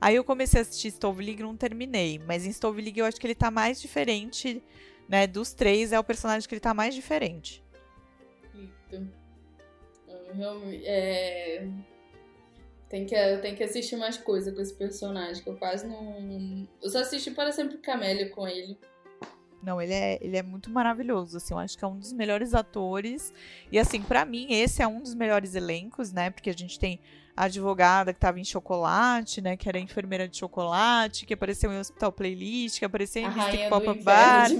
Aí 0.00 0.14
eu 0.14 0.22
comecei 0.22 0.60
a 0.60 0.62
assistir 0.62 0.92
Stove 0.92 1.24
League 1.24 1.40
e 1.40 1.42
não 1.42 1.56
terminei. 1.56 2.20
Mas 2.20 2.46
em 2.46 2.52
Stove 2.52 2.80
League 2.80 3.00
eu 3.00 3.04
acho 3.04 3.20
que 3.20 3.26
ele 3.26 3.34
tá 3.34 3.50
mais 3.50 3.80
diferente, 3.80 4.62
né? 5.08 5.26
Dos 5.26 5.52
três, 5.52 5.92
é 5.92 5.98
o 5.98 6.04
personagem 6.04 6.48
que 6.48 6.54
ele 6.54 6.60
tá 6.60 6.72
mais 6.72 6.94
diferente. 6.94 7.60
Eita. 8.54 9.04
É... 10.84 11.66
Tem 12.88 13.04
que, 13.04 13.16
tem 13.38 13.56
que 13.56 13.64
assistir 13.64 13.96
mais 13.96 14.16
coisa 14.16 14.52
com 14.52 14.60
esse 14.60 14.74
personagem, 14.74 15.42
que 15.42 15.50
eu 15.50 15.56
quase 15.56 15.84
não. 15.88 16.68
Eu 16.80 16.88
só 16.88 16.98
assisti 17.00 17.32
para 17.32 17.50
sempre 17.50 17.78
Camélia 17.78 18.30
com 18.30 18.46
ele. 18.46 18.78
Não, 19.62 19.80
ele 19.80 19.92
é, 19.92 20.18
ele 20.20 20.36
é 20.36 20.42
muito 20.42 20.70
maravilhoso, 20.70 21.36
assim, 21.36 21.54
eu 21.54 21.58
acho 21.58 21.78
que 21.78 21.84
é 21.84 21.88
um 21.88 21.98
dos 21.98 22.12
melhores 22.12 22.52
atores. 22.52 23.32
E 23.70 23.78
assim, 23.78 24.02
para 24.02 24.24
mim, 24.24 24.48
esse 24.50 24.82
é 24.82 24.88
um 24.88 25.00
dos 25.00 25.14
melhores 25.14 25.54
elencos, 25.54 26.12
né? 26.12 26.30
Porque 26.30 26.50
a 26.50 26.54
gente 26.54 26.78
tem 26.78 26.98
a 27.36 27.44
advogada 27.44 28.12
que 28.12 28.20
tava 28.20 28.40
em 28.40 28.44
chocolate, 28.44 29.40
né? 29.40 29.56
Que 29.56 29.68
era 29.68 29.78
enfermeira 29.78 30.28
de 30.28 30.36
chocolate, 30.36 31.24
que 31.24 31.34
apareceu 31.34 31.72
em 31.72 31.78
Hospital 31.78 32.12
Playlist, 32.12 32.80
que 32.80 32.84
apareceu 32.84 33.22
em 33.22 33.26
a 33.26 33.30
Mystic 33.30 33.68
Pop 33.68 33.86
Bar. 34.02 34.50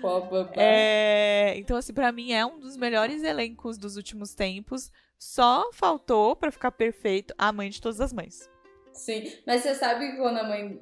Pop 0.00 0.30
Bar. 0.30 0.52
É, 0.56 1.54
então, 1.56 1.76
assim, 1.76 1.92
para 1.92 2.10
mim 2.10 2.32
é 2.32 2.44
um 2.44 2.58
dos 2.58 2.76
melhores 2.76 3.22
elencos 3.22 3.78
dos 3.78 3.96
últimos 3.96 4.34
tempos. 4.34 4.90
Só 5.18 5.70
faltou 5.72 6.34
para 6.34 6.50
ficar 6.50 6.72
perfeito 6.72 7.32
a 7.38 7.52
mãe 7.52 7.70
de 7.70 7.80
todas 7.80 8.00
as 8.00 8.12
mães. 8.12 8.50
Sim, 8.92 9.32
mas 9.46 9.62
você 9.62 9.74
sabe 9.74 10.10
que 10.10 10.16
quando 10.16 10.38
a 10.38 10.44
mãe 10.44 10.78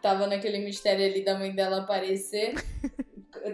tava 0.00 0.26
naquele 0.26 0.58
mistério 0.58 1.04
ali 1.04 1.24
da 1.24 1.38
mãe 1.38 1.54
dela 1.54 1.78
aparecer, 1.78 2.54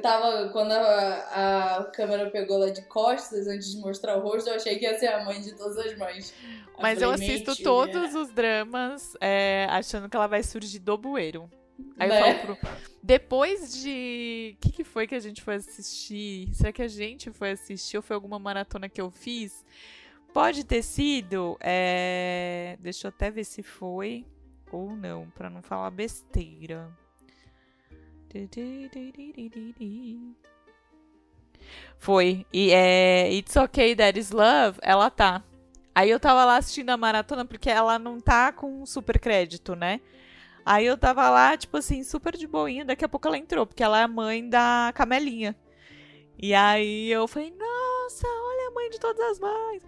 tava 0.02 0.48
quando 0.50 0.72
a, 0.72 1.78
a 1.78 1.84
câmera 1.84 2.30
pegou 2.30 2.58
lá 2.58 2.70
de 2.70 2.82
costas 2.82 3.46
antes 3.46 3.72
de 3.72 3.78
mostrar 3.78 4.16
o 4.16 4.20
rosto, 4.20 4.48
eu 4.48 4.56
achei 4.56 4.78
que 4.78 4.84
ia 4.84 4.98
ser 4.98 5.08
a 5.08 5.24
mãe 5.24 5.40
de 5.40 5.56
todas 5.56 5.78
as 5.78 5.96
mães. 5.96 6.34
Mas 6.78 7.00
eu, 7.00 7.10
falei, 7.10 7.28
eu 7.28 7.34
assisto 7.34 7.62
todos 7.62 8.14
os 8.14 8.30
dramas 8.30 9.14
é, 9.20 9.66
achando 9.70 10.08
que 10.08 10.16
ela 10.16 10.26
vai 10.26 10.42
surgir 10.42 10.78
do 10.78 10.96
bueiro. 10.96 11.50
Aí 11.98 12.08
né? 12.08 12.18
eu 12.18 12.36
falo 12.36 12.56
pro. 12.56 12.68
Depois 13.02 13.82
de. 13.82 14.56
O 14.56 14.60
que, 14.60 14.72
que 14.72 14.84
foi 14.84 15.06
que 15.06 15.14
a 15.14 15.20
gente 15.20 15.42
foi 15.42 15.56
assistir? 15.56 16.48
Será 16.54 16.72
que 16.72 16.82
a 16.82 16.88
gente 16.88 17.30
foi 17.32 17.50
assistir 17.50 17.96
ou 17.96 18.02
foi 18.02 18.14
alguma 18.14 18.38
maratona 18.38 18.88
que 18.88 19.00
eu 19.00 19.10
fiz? 19.10 19.64
Pode 20.32 20.64
ter 20.64 20.82
sido. 20.82 21.56
É... 21.60 22.76
Deixa 22.80 23.06
eu 23.06 23.08
até 23.08 23.30
ver 23.30 23.44
se 23.44 23.62
foi 23.62 24.24
ou 24.74 24.96
não, 24.96 25.30
para 25.30 25.48
não 25.48 25.62
falar 25.62 25.90
besteira. 25.90 26.90
Foi. 31.98 32.44
E 32.52 32.72
é 32.72 33.32
It's 33.32 33.56
Okay 33.56 33.94
That 33.96 34.18
Is 34.18 34.30
Love, 34.30 34.78
ela 34.82 35.10
tá. 35.10 35.42
Aí 35.94 36.10
eu 36.10 36.18
tava 36.18 36.44
lá 36.44 36.56
assistindo 36.56 36.90
a 36.90 36.96
maratona 36.96 37.44
porque 37.44 37.70
ela 37.70 37.98
não 37.98 38.20
tá 38.20 38.52
com 38.52 38.84
super 38.84 39.18
crédito, 39.18 39.76
né? 39.76 40.00
Aí 40.66 40.86
eu 40.86 40.96
tava 40.96 41.28
lá, 41.30 41.56
tipo 41.56 41.76
assim, 41.76 42.02
super 42.02 42.36
de 42.36 42.46
boinha. 42.46 42.84
Daqui 42.84 43.04
a 43.04 43.08
pouco 43.08 43.28
ela 43.28 43.38
entrou, 43.38 43.66
porque 43.66 43.82
ela 43.82 44.00
é 44.00 44.02
a 44.02 44.08
mãe 44.08 44.48
da 44.48 44.92
Camelinha. 44.94 45.54
E 46.36 46.52
aí 46.54 47.10
eu 47.10 47.28
falei, 47.28 47.50
nossa, 47.52 48.26
olha 48.26 48.68
a 48.68 48.74
mãe 48.74 48.90
de 48.90 48.98
todas 48.98 49.20
as 49.30 49.38
mães. 49.38 49.82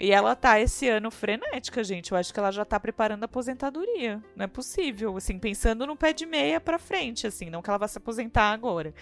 E 0.00 0.12
ela 0.12 0.34
tá 0.34 0.58
esse 0.58 0.88
ano 0.88 1.10
frenética, 1.10 1.84
gente. 1.84 2.10
Eu 2.10 2.16
acho 2.16 2.32
que 2.32 2.40
ela 2.40 2.50
já 2.50 2.64
tá 2.64 2.80
preparando 2.80 3.22
a 3.22 3.26
aposentadoria. 3.26 4.24
Não 4.34 4.44
é 4.46 4.48
possível, 4.48 5.14
assim, 5.14 5.38
pensando 5.38 5.86
no 5.86 5.94
pé 5.94 6.14
de 6.14 6.24
meia 6.24 6.58
pra 6.58 6.78
frente, 6.78 7.26
assim, 7.26 7.50
não 7.50 7.60
que 7.60 7.68
ela 7.68 7.78
vá 7.78 7.86
se 7.86 7.98
aposentar 7.98 8.50
agora. 8.50 8.94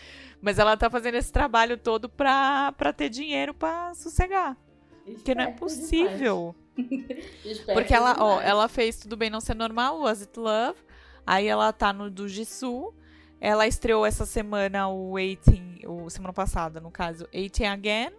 Mas 0.42 0.58
ela 0.58 0.76
tá 0.76 0.90
fazendo 0.90 1.14
esse 1.14 1.32
trabalho 1.32 1.78
todo 1.78 2.08
pra, 2.08 2.72
pra 2.72 2.92
ter 2.92 3.08
dinheiro 3.10 3.54
pra 3.54 3.94
sossegar. 3.94 4.56
Porque 5.04 5.36
não 5.36 5.44
é 5.44 5.52
possível. 5.52 6.52
Porque 7.72 7.94
ela, 7.94 8.16
ó, 8.18 8.40
ela 8.40 8.68
fez 8.68 8.98
Tudo 8.98 9.16
Bem 9.16 9.30
Não 9.30 9.40
Ser 9.40 9.54
Normal, 9.54 10.00
Was 10.00 10.22
It 10.22 10.36
Love. 10.38 10.80
Aí 11.24 11.46
ela 11.46 11.72
tá 11.72 11.92
no 11.92 12.10
do 12.10 12.28
Jisoo. 12.28 12.92
Ela 13.40 13.68
estreou 13.68 14.04
essa 14.04 14.26
semana 14.26 14.88
o 14.88 15.16
18, 15.16 15.88
o 15.88 16.10
semana 16.10 16.32
passada, 16.32 16.80
no 16.80 16.90
caso, 16.90 17.28
18 17.32 17.64
Again. 17.66 18.10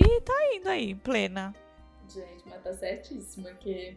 E 0.00 0.20
tá 0.22 0.54
indo 0.54 0.68
aí, 0.68 0.94
plena. 0.94 1.54
Gente, 2.08 2.44
mas 2.48 2.62
tá 2.62 2.72
certíssima 2.74 3.50
que 3.54 3.96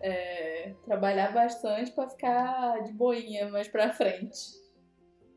é, 0.00 0.72
trabalhar 0.84 1.32
bastante 1.32 1.92
para 1.92 2.08
ficar 2.08 2.82
de 2.82 2.92
boinha 2.92 3.48
mais 3.48 3.68
pra 3.68 3.92
frente. 3.92 4.66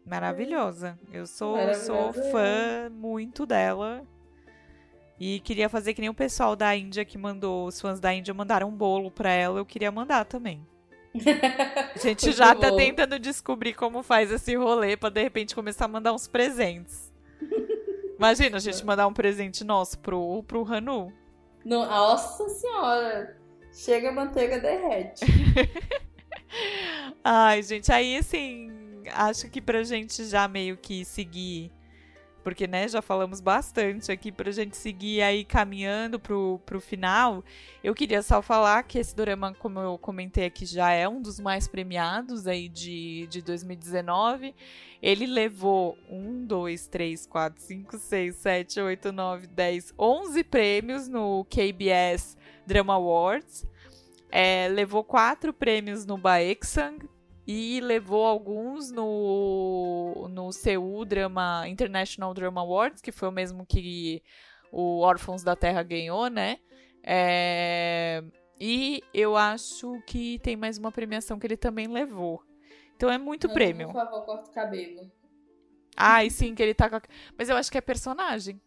Maravilhosa. 0.05 0.97
Eu 1.11 1.27
sou, 1.27 1.55
sou 1.75 2.13
fã 2.13 2.89
muito 2.91 3.45
dela. 3.45 4.03
E 5.19 5.39
queria 5.41 5.67
fazer 5.67 5.93
que 5.93 6.01
nem 6.01 6.09
o 6.09 6.13
pessoal 6.13 6.55
da 6.55 6.75
Índia 6.75 7.03
que 7.03 7.17
mandou, 7.17 7.67
os 7.67 7.79
fãs 7.79 7.99
da 7.99 8.13
Índia 8.13 8.33
mandaram 8.33 8.69
um 8.69 8.75
bolo 8.75 9.11
pra 9.11 9.29
ela, 9.29 9.59
eu 9.59 9.65
queria 9.65 9.91
mandar 9.91 10.23
também. 10.25 10.65
A 11.93 11.99
gente 11.99 12.31
já 12.31 12.55
tá 12.55 12.73
tentando 12.75 13.19
descobrir 13.19 13.73
como 13.73 14.01
faz 14.01 14.31
esse 14.31 14.55
rolê 14.55 14.95
pra 14.95 15.09
de 15.09 15.21
repente 15.21 15.53
começar 15.53 15.85
a 15.85 15.89
mandar 15.89 16.13
uns 16.13 16.27
presentes. 16.27 17.08
Imagina 18.19 18.57
a 18.57 18.59
gente 18.59 18.85
mandar 18.85 19.07
um 19.07 19.13
presente 19.13 19.63
nosso 19.63 19.97
pro, 19.99 20.43
pro 20.43 20.65
Hanu. 20.65 21.13
Nossa 21.63 22.49
senhora! 22.49 23.37
Chega 23.71 24.09
a 24.09 24.11
manteiga 24.11 24.59
derrete. 24.59 25.23
Ai, 27.23 27.63
gente, 27.63 27.89
aí 27.93 28.17
assim, 28.17 29.03
acho 29.13 29.49
que 29.49 29.61
pra 29.61 29.83
gente 29.83 30.25
já 30.25 30.49
meio 30.49 30.75
que 30.75 31.05
seguir 31.05 31.71
porque 32.43 32.67
né, 32.67 32.87
já 32.87 33.01
falamos 33.01 33.41
bastante 33.41 34.11
aqui 34.11 34.31
pra 34.31 34.51
gente 34.51 34.77
seguir 34.77 35.21
aí 35.21 35.43
caminhando 35.43 36.19
pro, 36.19 36.59
pro 36.65 36.79
final. 36.79 37.43
Eu 37.83 37.93
queria 37.93 38.21
só 38.21 38.41
falar 38.41 38.83
que 38.83 38.97
esse 38.97 39.15
dorama, 39.15 39.53
como 39.53 39.79
eu 39.79 39.97
comentei 39.97 40.45
aqui, 40.45 40.65
já 40.65 40.91
é 40.91 41.07
um 41.07 41.21
dos 41.21 41.39
mais 41.39 41.67
premiados 41.67 42.47
aí 42.47 42.69
de, 42.69 43.27
de 43.27 43.41
2019. 43.41 44.55
Ele 45.01 45.25
levou 45.25 45.97
1, 46.09 46.45
2, 46.45 46.87
3, 46.87 47.25
4, 47.25 47.61
5, 47.61 47.97
6, 47.97 48.35
7, 48.35 48.79
8, 48.81 49.11
9, 49.11 49.47
10, 49.47 49.93
11 49.97 50.43
prêmios 50.43 51.07
no 51.07 51.45
KBS 51.45 52.37
Drama 52.65 52.93
Awards. 52.93 53.65
É, 54.31 54.67
levou 54.67 55.03
quatro 55.03 55.51
prêmios 55.51 56.05
no 56.05 56.17
Baeksang, 56.17 57.08
e 57.51 57.81
levou 57.81 58.27
alguns 58.27 58.91
no, 58.91 60.27
no 60.29 60.51
Seul 60.51 61.03
Drama, 61.03 61.67
International 61.67 62.31
Drama 62.31 62.61
Awards, 62.61 63.01
que 63.01 63.11
foi 63.11 63.27
o 63.27 63.31
mesmo 63.31 63.65
que 63.65 64.21
o 64.71 64.99
Órfãos 64.99 65.41
da 65.41 65.55
Terra 65.55 65.81
ganhou, 65.81 66.27
né? 66.29 66.59
É, 67.03 68.23
e 68.61 69.01
eu 69.11 69.35
acho 69.35 69.99
que 70.05 70.37
tem 70.43 70.55
mais 70.55 70.77
uma 70.77 70.91
premiação 70.91 71.39
que 71.39 71.47
ele 71.47 71.57
também 71.57 71.87
levou. 71.87 72.43
Então 72.95 73.09
é 73.09 73.17
muito 73.17 73.47
Não, 73.47 73.53
prêmio. 73.55 73.87
Por 73.87 73.95
favor, 73.95 74.25
corta 74.27 74.51
o 74.51 74.53
cabelo. 74.53 75.11
Ai, 75.97 76.29
sim, 76.29 76.53
que 76.53 76.61
ele 76.61 76.75
tá 76.75 76.87
com 76.87 76.97
a... 76.97 77.01
Mas 77.35 77.49
eu 77.49 77.57
acho 77.57 77.71
que 77.71 77.79
é 77.79 77.81
personagem. 77.81 78.61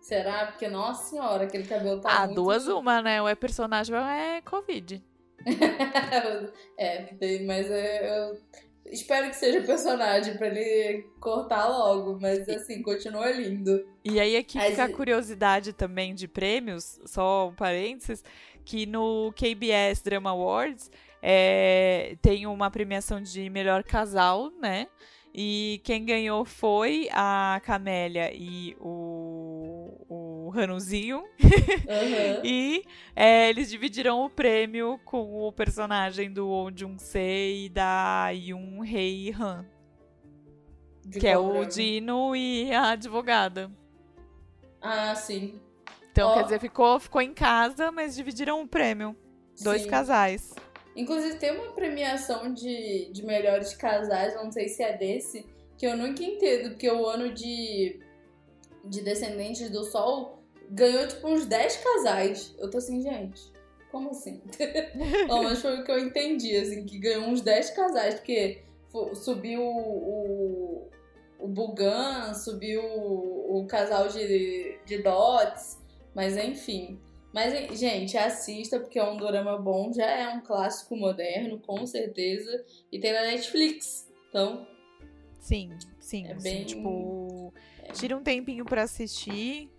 Será? 0.00 0.46
Porque, 0.46 0.66
nossa 0.68 1.10
senhora, 1.10 1.44
aquele 1.44 1.68
cabelo 1.68 2.00
tá 2.00 2.10
ah, 2.10 2.26
muito... 2.26 2.34
duas 2.34 2.66
uma, 2.66 3.00
né? 3.00 3.22
Ou 3.22 3.28
é 3.28 3.36
personagem 3.36 3.94
ou 3.94 4.02
é 4.02 4.42
Covid. 4.42 5.06
é, 6.78 7.08
mas 7.44 7.70
eu 7.70 8.38
espero 8.86 9.28
que 9.28 9.36
seja 9.36 9.60
personagem 9.62 10.36
para 10.36 10.48
ele 10.48 11.04
cortar 11.20 11.68
logo, 11.68 12.18
mas 12.20 12.48
assim, 12.48 12.82
continua 12.82 13.30
lindo. 13.30 13.86
E 14.04 14.18
aí 14.18 14.36
aqui 14.36 14.58
fica 14.58 14.84
a 14.84 14.92
curiosidade 14.92 15.72
também 15.72 16.14
de 16.14 16.26
prêmios, 16.26 17.00
só 17.06 17.48
um 17.48 17.54
parênteses, 17.54 18.24
que 18.64 18.86
no 18.86 19.32
KBS 19.32 20.02
Drama 20.02 20.30
Awards 20.30 20.90
é, 21.22 22.16
tem 22.20 22.46
uma 22.46 22.70
premiação 22.70 23.20
de 23.20 23.48
melhor 23.50 23.82
casal, 23.82 24.50
né? 24.60 24.86
E 25.34 25.80
quem 25.84 26.04
ganhou 26.04 26.44
foi 26.44 27.08
a 27.12 27.60
Camélia 27.64 28.32
e 28.34 28.76
o, 28.80 30.04
o 30.08 30.17
Hanuzinho. 30.58 31.18
Uhum. 31.18 32.44
e 32.44 32.84
é, 33.14 33.48
eles 33.48 33.70
dividiram 33.70 34.24
o 34.24 34.30
prêmio 34.30 35.00
com 35.04 35.46
o 35.46 35.52
personagem 35.52 36.32
do 36.32 36.48
Oh 36.48 36.70
Jung-se 36.74 37.64
e 37.64 37.68
da 37.68 38.30
Yoon 38.30 38.84
Hei 38.84 39.32
Han. 39.32 39.64
De 41.04 41.20
que 41.20 41.26
é 41.26 41.38
o 41.38 41.64
Dino 41.64 42.36
e 42.36 42.72
a 42.72 42.90
advogada. 42.90 43.70
Ah, 44.80 45.14
sim. 45.14 45.58
Então, 46.12 46.30
oh. 46.30 46.34
quer 46.34 46.44
dizer, 46.44 46.60
ficou, 46.60 47.00
ficou 47.00 47.22
em 47.22 47.32
casa, 47.32 47.90
mas 47.90 48.14
dividiram 48.14 48.62
o 48.62 48.68
prêmio. 48.68 49.16
Dois 49.62 49.82
sim. 49.82 49.88
casais. 49.88 50.54
Inclusive, 50.94 51.38
tem 51.38 51.52
uma 51.52 51.72
premiação 51.72 52.52
de, 52.52 53.10
de 53.12 53.24
melhores 53.24 53.72
casais, 53.72 54.34
não 54.34 54.50
sei 54.50 54.68
se 54.68 54.82
é 54.82 54.96
desse, 54.96 55.46
que 55.76 55.86
eu 55.86 55.96
nunca 55.96 56.22
entendo, 56.24 56.70
porque 56.70 56.90
o 56.90 57.06
ano 57.06 57.32
de, 57.32 58.00
de 58.84 59.00
Descendentes 59.00 59.70
do 59.70 59.84
Sol 59.84 60.37
ganhou, 60.70 61.06
tipo, 61.08 61.28
uns 61.28 61.46
10 61.46 61.76
casais. 61.76 62.54
Eu 62.58 62.70
tô 62.70 62.78
assim, 62.78 63.00
gente, 63.02 63.52
como 63.90 64.10
assim? 64.10 64.42
não, 65.28 65.42
mas 65.44 65.60
foi 65.60 65.80
o 65.80 65.84
que 65.84 65.90
eu 65.90 65.98
entendi, 65.98 66.56
assim, 66.56 66.84
que 66.84 66.98
ganhou 66.98 67.24
uns 67.24 67.40
10 67.40 67.70
casais, 67.70 68.14
porque 68.14 68.62
subiu 69.14 69.62
o, 69.62 70.88
o 71.38 71.48
Bugan, 71.48 72.34
subiu 72.34 72.82
o, 72.82 73.60
o 73.60 73.66
casal 73.66 74.08
de, 74.08 74.78
de 74.84 74.98
Dots, 74.98 75.78
mas 76.14 76.36
enfim. 76.36 76.98
Mas, 77.32 77.78
gente, 77.78 78.16
assista, 78.16 78.80
porque 78.80 78.98
é 78.98 79.04
um 79.04 79.16
dorama 79.16 79.58
bom, 79.58 79.92
já 79.92 80.06
é 80.06 80.28
um 80.30 80.40
clássico 80.40 80.96
moderno, 80.96 81.58
com 81.60 81.86
certeza. 81.86 82.64
E 82.90 82.98
tem 82.98 83.12
na 83.12 83.22
Netflix. 83.22 84.10
Então. 84.28 84.66
Sim, 85.38 85.70
sim. 86.00 86.26
É 86.26 86.34
bem. 86.34 86.64
tipo, 86.64 87.52
é. 87.82 87.92
tira 87.92 88.16
um 88.16 88.22
tempinho 88.22 88.64
para 88.64 88.82
assistir. 88.82 89.70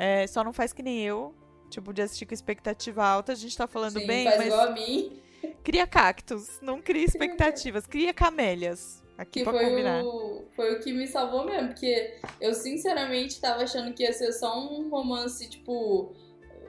É, 0.00 0.26
só 0.26 0.42
não 0.42 0.52
faz 0.52 0.72
que 0.72 0.82
nem 0.82 1.04
eu. 1.04 1.34
Tipo, 1.68 1.92
de 1.92 2.00
assistir 2.00 2.24
com 2.24 2.32
expectativa 2.32 3.04
alta. 3.04 3.32
A 3.32 3.34
gente 3.34 3.54
tá 3.54 3.66
falando 3.66 4.00
sim, 4.00 4.06
bem. 4.06 4.24
Faz 4.24 4.38
mas... 4.38 4.46
igual 4.46 4.68
a 4.68 4.70
mim. 4.70 5.20
Cria 5.62 5.86
cactos, 5.86 6.58
não 6.62 6.80
cria 6.80 7.04
expectativas, 7.06 7.86
cria 7.86 8.14
camélias. 8.14 9.02
Aqui 9.18 9.40
que 9.40 9.44
pra 9.44 9.52
foi 9.52 9.68
combinar. 9.68 10.02
O, 10.02 10.46
foi 10.56 10.74
o 10.74 10.80
que 10.80 10.90
me 10.90 11.06
salvou 11.06 11.44
mesmo, 11.44 11.68
porque 11.68 12.18
eu 12.40 12.54
sinceramente 12.54 13.38
tava 13.38 13.62
achando 13.62 13.92
que 13.92 14.02
ia 14.02 14.12
ser 14.14 14.32
só 14.32 14.58
um 14.58 14.88
romance, 14.88 15.46
tipo, 15.50 16.14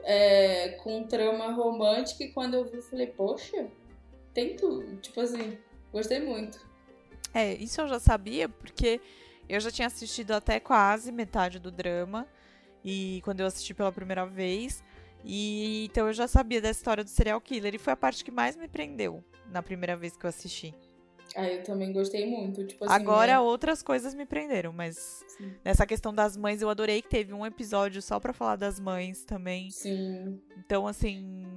é, 0.03 0.77
com 0.83 1.05
trama 1.05 1.53
romântica, 1.53 2.25
e 2.25 2.33
quando 2.33 2.55
eu 2.55 2.65
vi, 2.65 2.77
eu 2.77 2.83
falei, 2.83 3.07
poxa, 3.07 3.67
tem 4.33 4.57
tudo. 4.57 4.97
Tipo 4.97 5.21
assim, 5.21 5.57
gostei 5.93 6.19
muito. 6.19 6.59
É, 7.33 7.53
isso 7.53 7.79
eu 7.79 7.87
já 7.87 7.99
sabia, 7.99 8.49
porque 8.49 8.99
eu 9.47 9.59
já 9.61 9.71
tinha 9.71 9.87
assistido 9.87 10.31
até 10.31 10.59
quase 10.59 11.09
metade 11.09 11.57
do 11.57 11.71
drama. 11.71 12.27
E 12.83 13.21
quando 13.23 13.41
eu 13.41 13.45
assisti 13.45 13.73
pela 13.73 13.91
primeira 13.91 14.25
vez. 14.25 14.83
E 15.23 15.85
então 15.85 16.07
eu 16.07 16.13
já 16.13 16.27
sabia 16.27 16.61
da 16.61 16.69
história 16.69 17.03
do 17.03 17.09
serial 17.09 17.39
killer. 17.39 17.75
E 17.75 17.77
foi 17.77 17.93
a 17.93 17.97
parte 17.97 18.23
que 18.23 18.31
mais 18.31 18.55
me 18.55 18.67
prendeu 18.67 19.23
na 19.49 19.61
primeira 19.61 19.95
vez 19.95 20.17
que 20.17 20.25
eu 20.25 20.29
assisti. 20.29 20.73
Ah, 21.35 21.47
eu 21.47 21.63
também 21.63 21.93
gostei 21.93 22.29
muito. 22.29 22.65
Tipo 22.65 22.85
assim, 22.85 22.93
Agora 22.93 23.33
né? 23.33 23.39
outras 23.39 23.81
coisas 23.81 24.13
me 24.13 24.25
prenderam, 24.25 24.73
mas 24.73 25.23
Sim. 25.27 25.53
nessa 25.63 25.85
questão 25.85 26.13
das 26.13 26.35
mães 26.35 26.61
eu 26.61 26.69
adorei 26.69 27.01
que 27.01 27.07
teve 27.07 27.33
um 27.33 27.45
episódio 27.45 28.01
só 28.01 28.19
para 28.19 28.33
falar 28.33 28.57
das 28.57 28.79
mães 28.79 29.23
também. 29.23 29.71
Sim. 29.71 30.41
Então, 30.57 30.85
assim, 30.87 31.47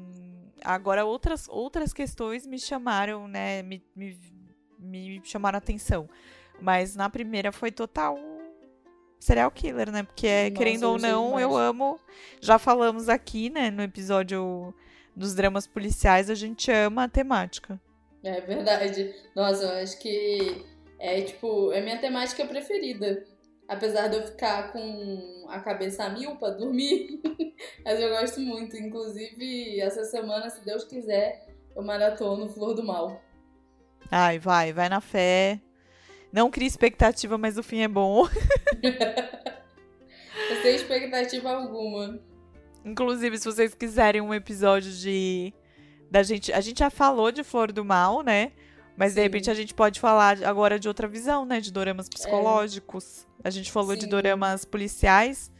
agora 0.62 1.04
outras, 1.04 1.48
outras 1.48 1.92
questões 1.92 2.46
me 2.46 2.58
chamaram, 2.58 3.26
né? 3.26 3.62
Me, 3.62 3.82
me, 3.96 4.18
me 4.78 5.20
chamaram 5.24 5.56
a 5.56 5.58
atenção. 5.58 6.08
Mas 6.60 6.94
na 6.94 7.10
primeira 7.10 7.50
foi 7.50 7.72
total 7.72 8.16
serial 9.24 9.50
killer, 9.50 9.90
né? 9.90 10.02
Porque, 10.02 10.50
Nossa, 10.50 10.50
querendo 10.52 10.84
ou 10.84 10.98
não, 10.98 11.40
eu 11.40 11.56
amo. 11.56 11.98
Já 12.42 12.58
falamos 12.58 13.08
aqui, 13.08 13.48
né, 13.48 13.70
no 13.70 13.82
episódio 13.82 14.74
dos 15.16 15.34
dramas 15.34 15.66
policiais, 15.66 16.28
a 16.28 16.34
gente 16.34 16.70
ama 16.70 17.04
a 17.04 17.08
temática. 17.08 17.80
É 18.22 18.40
verdade. 18.42 19.14
Nossa, 19.34 19.64
eu 19.64 19.82
acho 19.82 19.98
que 19.98 20.62
é 20.98 21.22
tipo, 21.22 21.72
é 21.72 21.80
minha 21.80 21.98
temática 21.98 22.44
preferida. 22.44 23.24
Apesar 23.66 24.08
de 24.08 24.16
eu 24.16 24.26
ficar 24.26 24.72
com 24.72 25.46
a 25.48 25.58
cabeça 25.58 26.04
a 26.04 26.10
mil 26.10 26.36
pra 26.36 26.50
dormir, 26.50 27.22
mas 27.82 27.98
eu 27.98 28.10
gosto 28.10 28.40
muito. 28.40 28.76
Inclusive, 28.76 29.80
essa 29.80 30.04
semana, 30.04 30.50
se 30.50 30.62
Deus 30.62 30.84
quiser, 30.84 31.46
eu 31.74 31.82
maratono 31.82 32.50
Flor 32.50 32.74
do 32.74 32.84
Mal. 32.84 33.18
Ai, 34.10 34.38
vai, 34.38 34.70
vai 34.74 34.90
na 34.90 35.00
fé. 35.00 35.62
Não 36.34 36.50
crie 36.50 36.66
expectativa, 36.66 37.38
mas 37.38 37.56
o 37.56 37.62
fim 37.62 37.82
é 37.82 37.86
bom. 37.86 38.26
Sem 40.62 40.74
expectativa 40.74 41.52
alguma. 41.52 42.18
Inclusive, 42.84 43.38
se 43.38 43.44
vocês 43.44 43.72
quiserem 43.72 44.20
um 44.20 44.34
episódio 44.34 44.90
de 44.90 45.54
da 46.10 46.24
gente. 46.24 46.52
A 46.52 46.60
gente 46.60 46.80
já 46.80 46.90
falou 46.90 47.30
de 47.30 47.44
Flor 47.44 47.70
do 47.70 47.84
Mal, 47.84 48.22
né? 48.22 48.50
Mas 48.96 49.12
Sim. 49.12 49.14
de 49.14 49.22
repente 49.22 49.48
a 49.48 49.54
gente 49.54 49.72
pode 49.72 50.00
falar 50.00 50.42
agora 50.42 50.76
de 50.76 50.88
outra 50.88 51.06
visão, 51.06 51.44
né? 51.44 51.60
De 51.60 51.72
doramas 51.72 52.08
psicológicos. 52.08 53.28
É. 53.44 53.46
A 53.46 53.50
gente 53.50 53.70
falou 53.70 53.92
Sim. 53.92 54.00
de 54.00 54.06
doramas 54.08 54.64
policiais. 54.64 55.52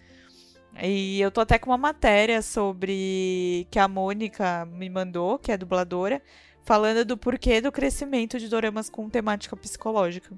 E 0.82 1.20
eu 1.20 1.30
tô 1.30 1.40
até 1.40 1.56
com 1.56 1.70
uma 1.70 1.78
matéria 1.78 2.42
sobre 2.42 3.68
que 3.70 3.78
a 3.78 3.86
Mônica 3.86 4.64
me 4.66 4.90
mandou, 4.90 5.38
que 5.38 5.52
é 5.52 5.56
dubladora, 5.56 6.20
falando 6.64 7.04
do 7.04 7.16
porquê 7.16 7.60
do 7.60 7.70
crescimento 7.70 8.40
de 8.40 8.48
doramas 8.48 8.90
com 8.90 9.08
temática 9.08 9.56
psicológica. 9.56 10.36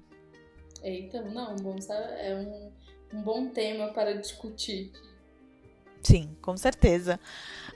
Eita, 0.86 1.20
não, 1.20 1.56
bom, 1.56 1.74
é 2.20 2.32
um, 2.32 2.72
um 3.12 3.22
bom 3.22 3.48
tema 3.48 3.88
para 3.88 4.14
discutir. 4.14 4.92
Sim, 6.00 6.36
com 6.40 6.56
certeza. 6.56 7.18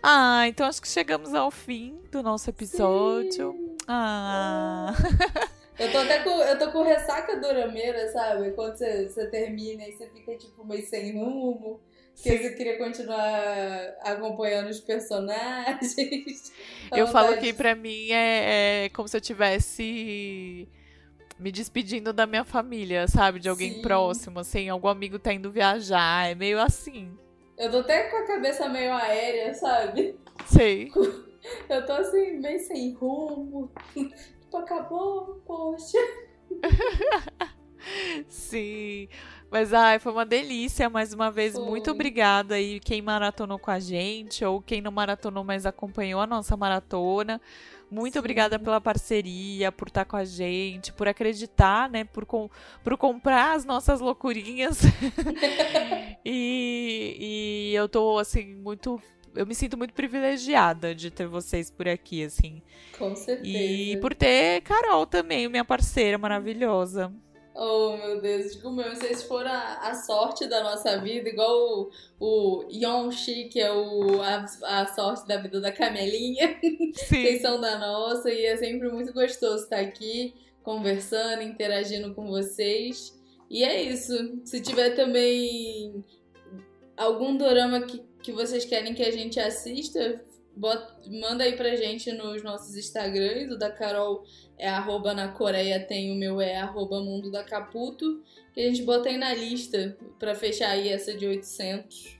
Ah, 0.00 0.46
então 0.46 0.64
acho 0.64 0.80
que 0.80 0.86
chegamos 0.86 1.34
ao 1.34 1.50
fim 1.50 1.98
do 2.12 2.22
nosso 2.22 2.48
episódio. 2.48 3.50
Sim. 3.50 3.76
Ah. 3.88 4.94
Eu 5.76 5.90
tô 5.90 5.98
até 5.98 6.22
com, 6.22 6.30
eu 6.30 6.56
tô 6.56 6.70
com 6.70 6.84
ressaca 6.84 7.36
dorameira, 7.40 8.12
sabe? 8.12 8.52
Quando 8.52 8.76
você, 8.76 9.08
você 9.08 9.26
termina 9.26 9.82
e 9.88 9.92
você 9.92 10.06
fica 10.10 10.36
tipo 10.36 10.64
meio 10.64 10.86
sem 10.86 11.12
rumo. 11.12 11.80
Porque 12.14 12.38
você 12.38 12.50
queria 12.50 12.78
continuar 12.78 13.96
acompanhando 14.02 14.68
os 14.68 14.78
personagens. 14.78 16.52
Eu 16.92 17.08
falo 17.08 17.36
que 17.38 17.52
pra 17.52 17.74
mim 17.74 18.10
é, 18.10 18.84
é 18.84 18.88
como 18.90 19.08
se 19.08 19.16
eu 19.16 19.20
tivesse 19.20 20.68
me 21.40 21.50
despedindo 21.50 22.12
da 22.12 22.26
minha 22.26 22.44
família, 22.44 23.08
sabe? 23.08 23.40
De 23.40 23.48
alguém 23.48 23.74
Sim. 23.74 23.80
próximo, 23.80 24.40
assim, 24.40 24.68
algum 24.68 24.88
amigo 24.88 25.18
tá 25.18 25.32
indo 25.32 25.50
viajar. 25.50 26.30
É 26.30 26.34
meio 26.34 26.60
assim. 26.60 27.10
Eu 27.56 27.70
tô 27.70 27.78
até 27.78 28.04
com 28.04 28.16
a 28.16 28.26
cabeça 28.26 28.68
meio 28.68 28.92
aérea, 28.92 29.52
sabe? 29.54 30.16
Sei. 30.46 30.92
Eu 31.68 31.86
tô 31.86 31.92
assim, 31.92 32.38
meio 32.38 32.60
sem 32.60 32.92
rumo. 32.92 33.72
Tipo, 34.50 34.56
acabou, 34.56 35.40
poxa. 35.46 35.98
Sim. 38.28 39.08
Mas 39.50 39.72
ai, 39.72 39.98
foi 39.98 40.12
uma 40.12 40.26
delícia 40.26 40.90
mais 40.90 41.12
uma 41.12 41.30
vez. 41.30 41.54
Foi. 41.54 41.64
Muito 41.64 41.90
obrigada 41.90 42.56
aí 42.56 42.80
quem 42.80 43.00
maratonou 43.00 43.58
com 43.58 43.70
a 43.70 43.78
gente 43.78 44.44
ou 44.44 44.60
quem 44.60 44.80
não 44.80 44.90
maratonou, 44.90 45.44
mas 45.44 45.66
acompanhou 45.66 46.20
a 46.20 46.26
nossa 46.26 46.56
maratona. 46.56 47.40
Muito 47.90 48.12
Sim. 48.12 48.18
obrigada 48.20 48.58
pela 48.58 48.80
parceria, 48.80 49.72
por 49.72 49.88
estar 49.88 50.04
com 50.04 50.16
a 50.16 50.24
gente, 50.24 50.92
por 50.92 51.08
acreditar, 51.08 51.90
né? 51.90 52.04
Por, 52.04 52.24
com, 52.24 52.48
por 52.84 52.96
comprar 52.96 53.56
as 53.56 53.64
nossas 53.64 54.00
loucurinhas. 54.00 54.80
e, 56.24 57.16
e 57.72 57.74
eu 57.74 57.88
tô, 57.88 58.18
assim, 58.18 58.54
muito. 58.54 59.00
Eu 59.34 59.46
me 59.46 59.54
sinto 59.54 59.76
muito 59.76 59.94
privilegiada 59.94 60.94
de 60.94 61.10
ter 61.10 61.26
vocês 61.26 61.70
por 61.70 61.88
aqui, 61.88 62.24
assim. 62.24 62.62
Com 62.96 63.14
certeza. 63.16 63.48
E 63.48 63.96
por 64.00 64.14
ter 64.14 64.60
Carol 64.62 65.06
também, 65.06 65.48
minha 65.48 65.64
parceira 65.64 66.18
maravilhosa. 66.18 67.12
Oh, 67.54 67.96
meu 67.96 68.20
Deus, 68.20 68.52
digo 68.52 68.70
mesmo, 68.70 68.94
vocês 68.94 69.24
foram 69.24 69.50
a, 69.50 69.88
a, 69.88 69.94
sorte 69.94 70.46
da 70.46 70.62
nossa 70.62 70.98
vida, 70.98 71.28
igual 71.28 71.50
o, 71.50 71.90
o 72.20 72.64
Yonshi, 72.70 73.48
que 73.48 73.60
é 73.60 73.72
o, 73.72 74.22
a, 74.22 74.46
a 74.62 74.86
sorte 74.86 75.26
da 75.26 75.36
vida 75.36 75.60
da 75.60 75.72
Camelinha. 75.72 76.58
Sim. 76.94 77.22
Vocês 77.22 77.42
são 77.42 77.60
da 77.60 77.78
nossa 77.78 78.30
e 78.30 78.46
é 78.46 78.56
sempre 78.56 78.88
muito 78.88 79.12
gostoso 79.12 79.64
estar 79.64 79.80
aqui 79.80 80.34
conversando, 80.62 81.42
interagindo 81.42 82.14
com 82.14 82.28
vocês. 82.28 83.18
E 83.50 83.64
é 83.64 83.82
isso. 83.82 84.40
Se 84.44 84.60
tiver 84.60 84.90
também 84.90 86.04
algum 86.96 87.36
dorama 87.36 87.82
que, 87.82 88.00
que 88.22 88.30
vocês 88.30 88.64
querem 88.64 88.94
que 88.94 89.02
a 89.02 89.10
gente 89.10 89.40
assista, 89.40 90.22
bota, 90.56 90.94
manda 91.08 91.44
aí 91.44 91.56
pra 91.56 91.76
gente 91.76 92.12
nos 92.12 92.42
nossos 92.42 92.76
Instagrams. 92.76 93.54
O 93.54 93.58
da 93.58 93.70
Carol 93.70 94.24
é 94.58 94.68
arroba 94.68 95.14
na 95.14 95.28
Coreia, 95.28 95.80
tem 95.80 96.12
o 96.12 96.14
meu 96.14 96.40
é 96.40 96.56
arroba 96.56 97.00
mundo 97.00 97.30
da 97.30 97.44
Caputo. 97.44 98.22
Que 98.52 98.60
a 98.60 98.68
gente 98.68 98.82
bota 98.82 99.08
aí 99.08 99.16
na 99.16 99.32
lista 99.32 99.96
pra 100.18 100.34
fechar 100.34 100.70
aí 100.70 100.88
essa 100.88 101.14
de 101.14 101.26
800. 101.26 102.18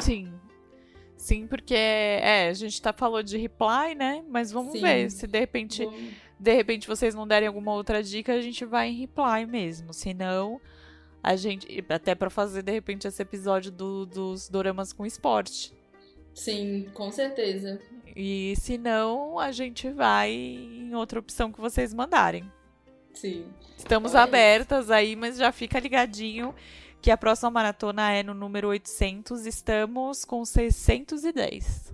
Sim. 0.00 0.32
Sim, 1.16 1.46
porque 1.46 1.74
é, 1.74 2.48
a 2.48 2.52
gente 2.52 2.80
tá 2.80 2.92
falando 2.92 3.26
de 3.26 3.36
reply, 3.36 3.94
né? 3.96 4.24
Mas 4.28 4.52
vamos 4.52 4.72
Sim. 4.72 4.80
ver 4.80 5.10
se 5.10 5.26
de 5.26 5.38
repente, 5.38 5.84
vamos... 5.84 6.00
de 6.38 6.54
repente 6.54 6.86
vocês 6.86 7.14
não 7.14 7.26
derem 7.26 7.48
alguma 7.48 7.74
outra 7.74 8.02
dica, 8.02 8.32
a 8.32 8.40
gente 8.40 8.64
vai 8.64 8.88
em 8.88 9.00
reply 9.00 9.44
mesmo. 9.46 9.92
Se 9.92 10.14
não, 10.14 10.60
a 11.22 11.34
gente 11.34 11.84
até 11.88 12.14
para 12.14 12.30
fazer 12.30 12.62
de 12.62 12.72
repente 12.72 13.08
esse 13.08 13.20
episódio 13.20 13.72
do, 13.72 14.06
dos 14.06 14.48
doramas 14.48 14.92
com 14.92 15.04
esporte. 15.04 15.77
Sim, 16.38 16.88
com 16.94 17.10
certeza. 17.10 17.80
E 18.14 18.54
se 18.56 18.78
não, 18.78 19.40
a 19.40 19.50
gente 19.50 19.90
vai 19.90 20.30
em 20.30 20.94
outra 20.94 21.18
opção 21.18 21.50
que 21.50 21.60
vocês 21.60 21.92
mandarem. 21.92 22.50
Sim. 23.12 23.44
Estamos 23.76 24.14
Olha 24.14 24.22
abertas 24.22 24.88
aí, 24.88 25.16
mas 25.16 25.36
já 25.36 25.50
fica 25.50 25.80
ligadinho 25.80 26.54
que 27.02 27.10
a 27.10 27.16
próxima 27.16 27.50
maratona 27.50 28.12
é 28.12 28.22
no 28.22 28.34
número 28.34 28.68
800. 28.68 29.46
Estamos 29.46 30.24
com 30.24 30.44
610. 30.44 31.92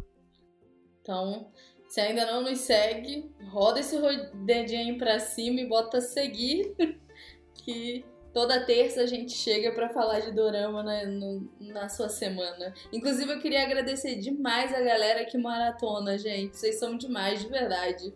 Então, 1.01 1.51
se 1.89 2.03
ainda 2.03 2.27
não 2.27 2.43
nos 2.43 2.59
segue, 2.59 3.31
roda 3.49 3.81
esse 3.81 3.97
dedinho 4.45 4.93
aí 4.93 4.99
pra 4.99 5.19
cima 5.19 5.61
e 5.61 5.67
bota 5.67 6.03
seguir, 6.03 6.75
que 7.65 8.05
toda 8.35 8.67
terça 8.67 9.03
a 9.03 9.07
gente 9.07 9.33
chega 9.33 9.71
para 9.71 9.89
falar 9.89 10.19
de 10.19 10.33
dorama 10.33 10.83
na, 10.83 11.07
no, 11.07 11.49
na 11.61 11.89
sua 11.89 12.09
semana. 12.09 12.75
Inclusive, 12.93 13.33
eu 13.33 13.41
queria 13.41 13.63
agradecer 13.63 14.17
demais 14.17 14.75
a 14.75 14.81
galera 14.81 15.25
que 15.25 15.39
maratona, 15.39 16.19
gente. 16.19 16.57
Vocês 16.57 16.79
são 16.81 16.99
demais, 16.99 17.41
de 17.41 17.49
verdade. 17.49 18.13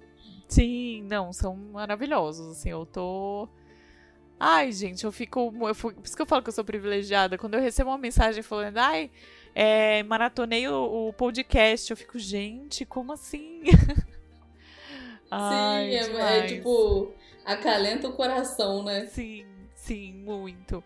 Sim, 0.48 1.06
não, 1.08 1.32
são 1.32 1.54
maravilhosos. 1.54 2.58
Assim, 2.58 2.70
eu 2.70 2.84
tô. 2.84 3.48
Ai, 4.40 4.72
gente, 4.72 5.04
eu 5.04 5.12
fico. 5.12 5.54
Eu 5.60 5.74
fico 5.74 5.94
por 5.94 6.04
isso 6.04 6.16
que 6.16 6.22
eu 6.22 6.26
falo 6.26 6.42
que 6.42 6.48
eu 6.48 6.54
sou 6.54 6.64
privilegiada. 6.64 7.38
Quando 7.38 7.54
eu 7.54 7.60
recebo 7.60 7.90
uma 7.90 7.98
mensagem 7.98 8.42
falando, 8.42 8.78
ai, 8.78 9.10
é, 9.54 10.02
maratonei 10.02 10.66
o, 10.66 11.08
o, 11.08 11.12
podcast, 11.12 11.92
eu 11.92 11.96
fico, 11.96 12.18
gente, 12.18 12.84
como 12.84 13.12
assim? 13.12 13.62
ai, 15.30 16.02
Sim, 16.02 16.16
é, 16.16 16.38
é 16.38 16.42
tipo, 16.46 17.12
acalenta 17.44 18.08
o 18.08 18.12
coração, 18.12 18.82
né? 18.82 19.06
Sim, 19.06 19.44
sim, 19.88 20.12
muito. 20.12 20.84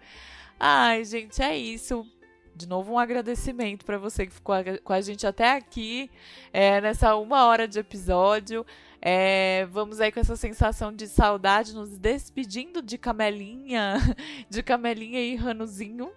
Ai, 0.59 1.05
gente, 1.05 1.43
é 1.43 1.57
isso. 1.57 2.07
De 2.55 2.69
novo, 2.69 2.93
um 2.93 2.99
agradecimento 2.99 3.85
para 3.85 3.99
você 3.99 4.27
que 4.27 4.33
ficou 4.33 4.55
com 4.85 4.93
a 4.93 5.01
gente 5.01 5.27
até 5.27 5.57
aqui, 5.57 6.11
é, 6.53 6.81
nessa 6.81 7.16
uma 7.16 7.47
hora 7.47 7.66
de 7.66 7.81
episódio. 7.81 8.65
É, 9.01 9.66
vamos 9.73 10.01
aí 10.01 10.12
com 10.12 10.20
essa 10.20 10.37
sensação 10.37 10.93
de 10.93 11.09
saudade, 11.09 11.74
nos 11.74 11.99
despedindo 11.99 12.81
de 12.81 12.97
Camelinha, 12.97 13.97
de 14.49 14.62
Camelinha 14.62 15.20
e 15.20 15.35
Ranuzinho. 15.35 16.12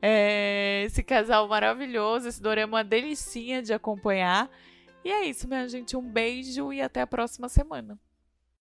É, 0.00 0.84
esse 0.86 1.02
casal 1.02 1.48
maravilhoso, 1.48 2.28
esse 2.28 2.40
dorama 2.40 2.76
uma 2.76 2.84
delicinha 2.84 3.60
de 3.60 3.72
acompanhar. 3.72 4.48
E 5.04 5.10
é 5.10 5.24
isso, 5.24 5.48
minha 5.48 5.68
gente. 5.68 5.96
Um 5.96 6.08
beijo 6.08 6.72
e 6.72 6.80
até 6.80 7.00
a 7.00 7.06
próxima 7.06 7.48
semana. 7.48 7.98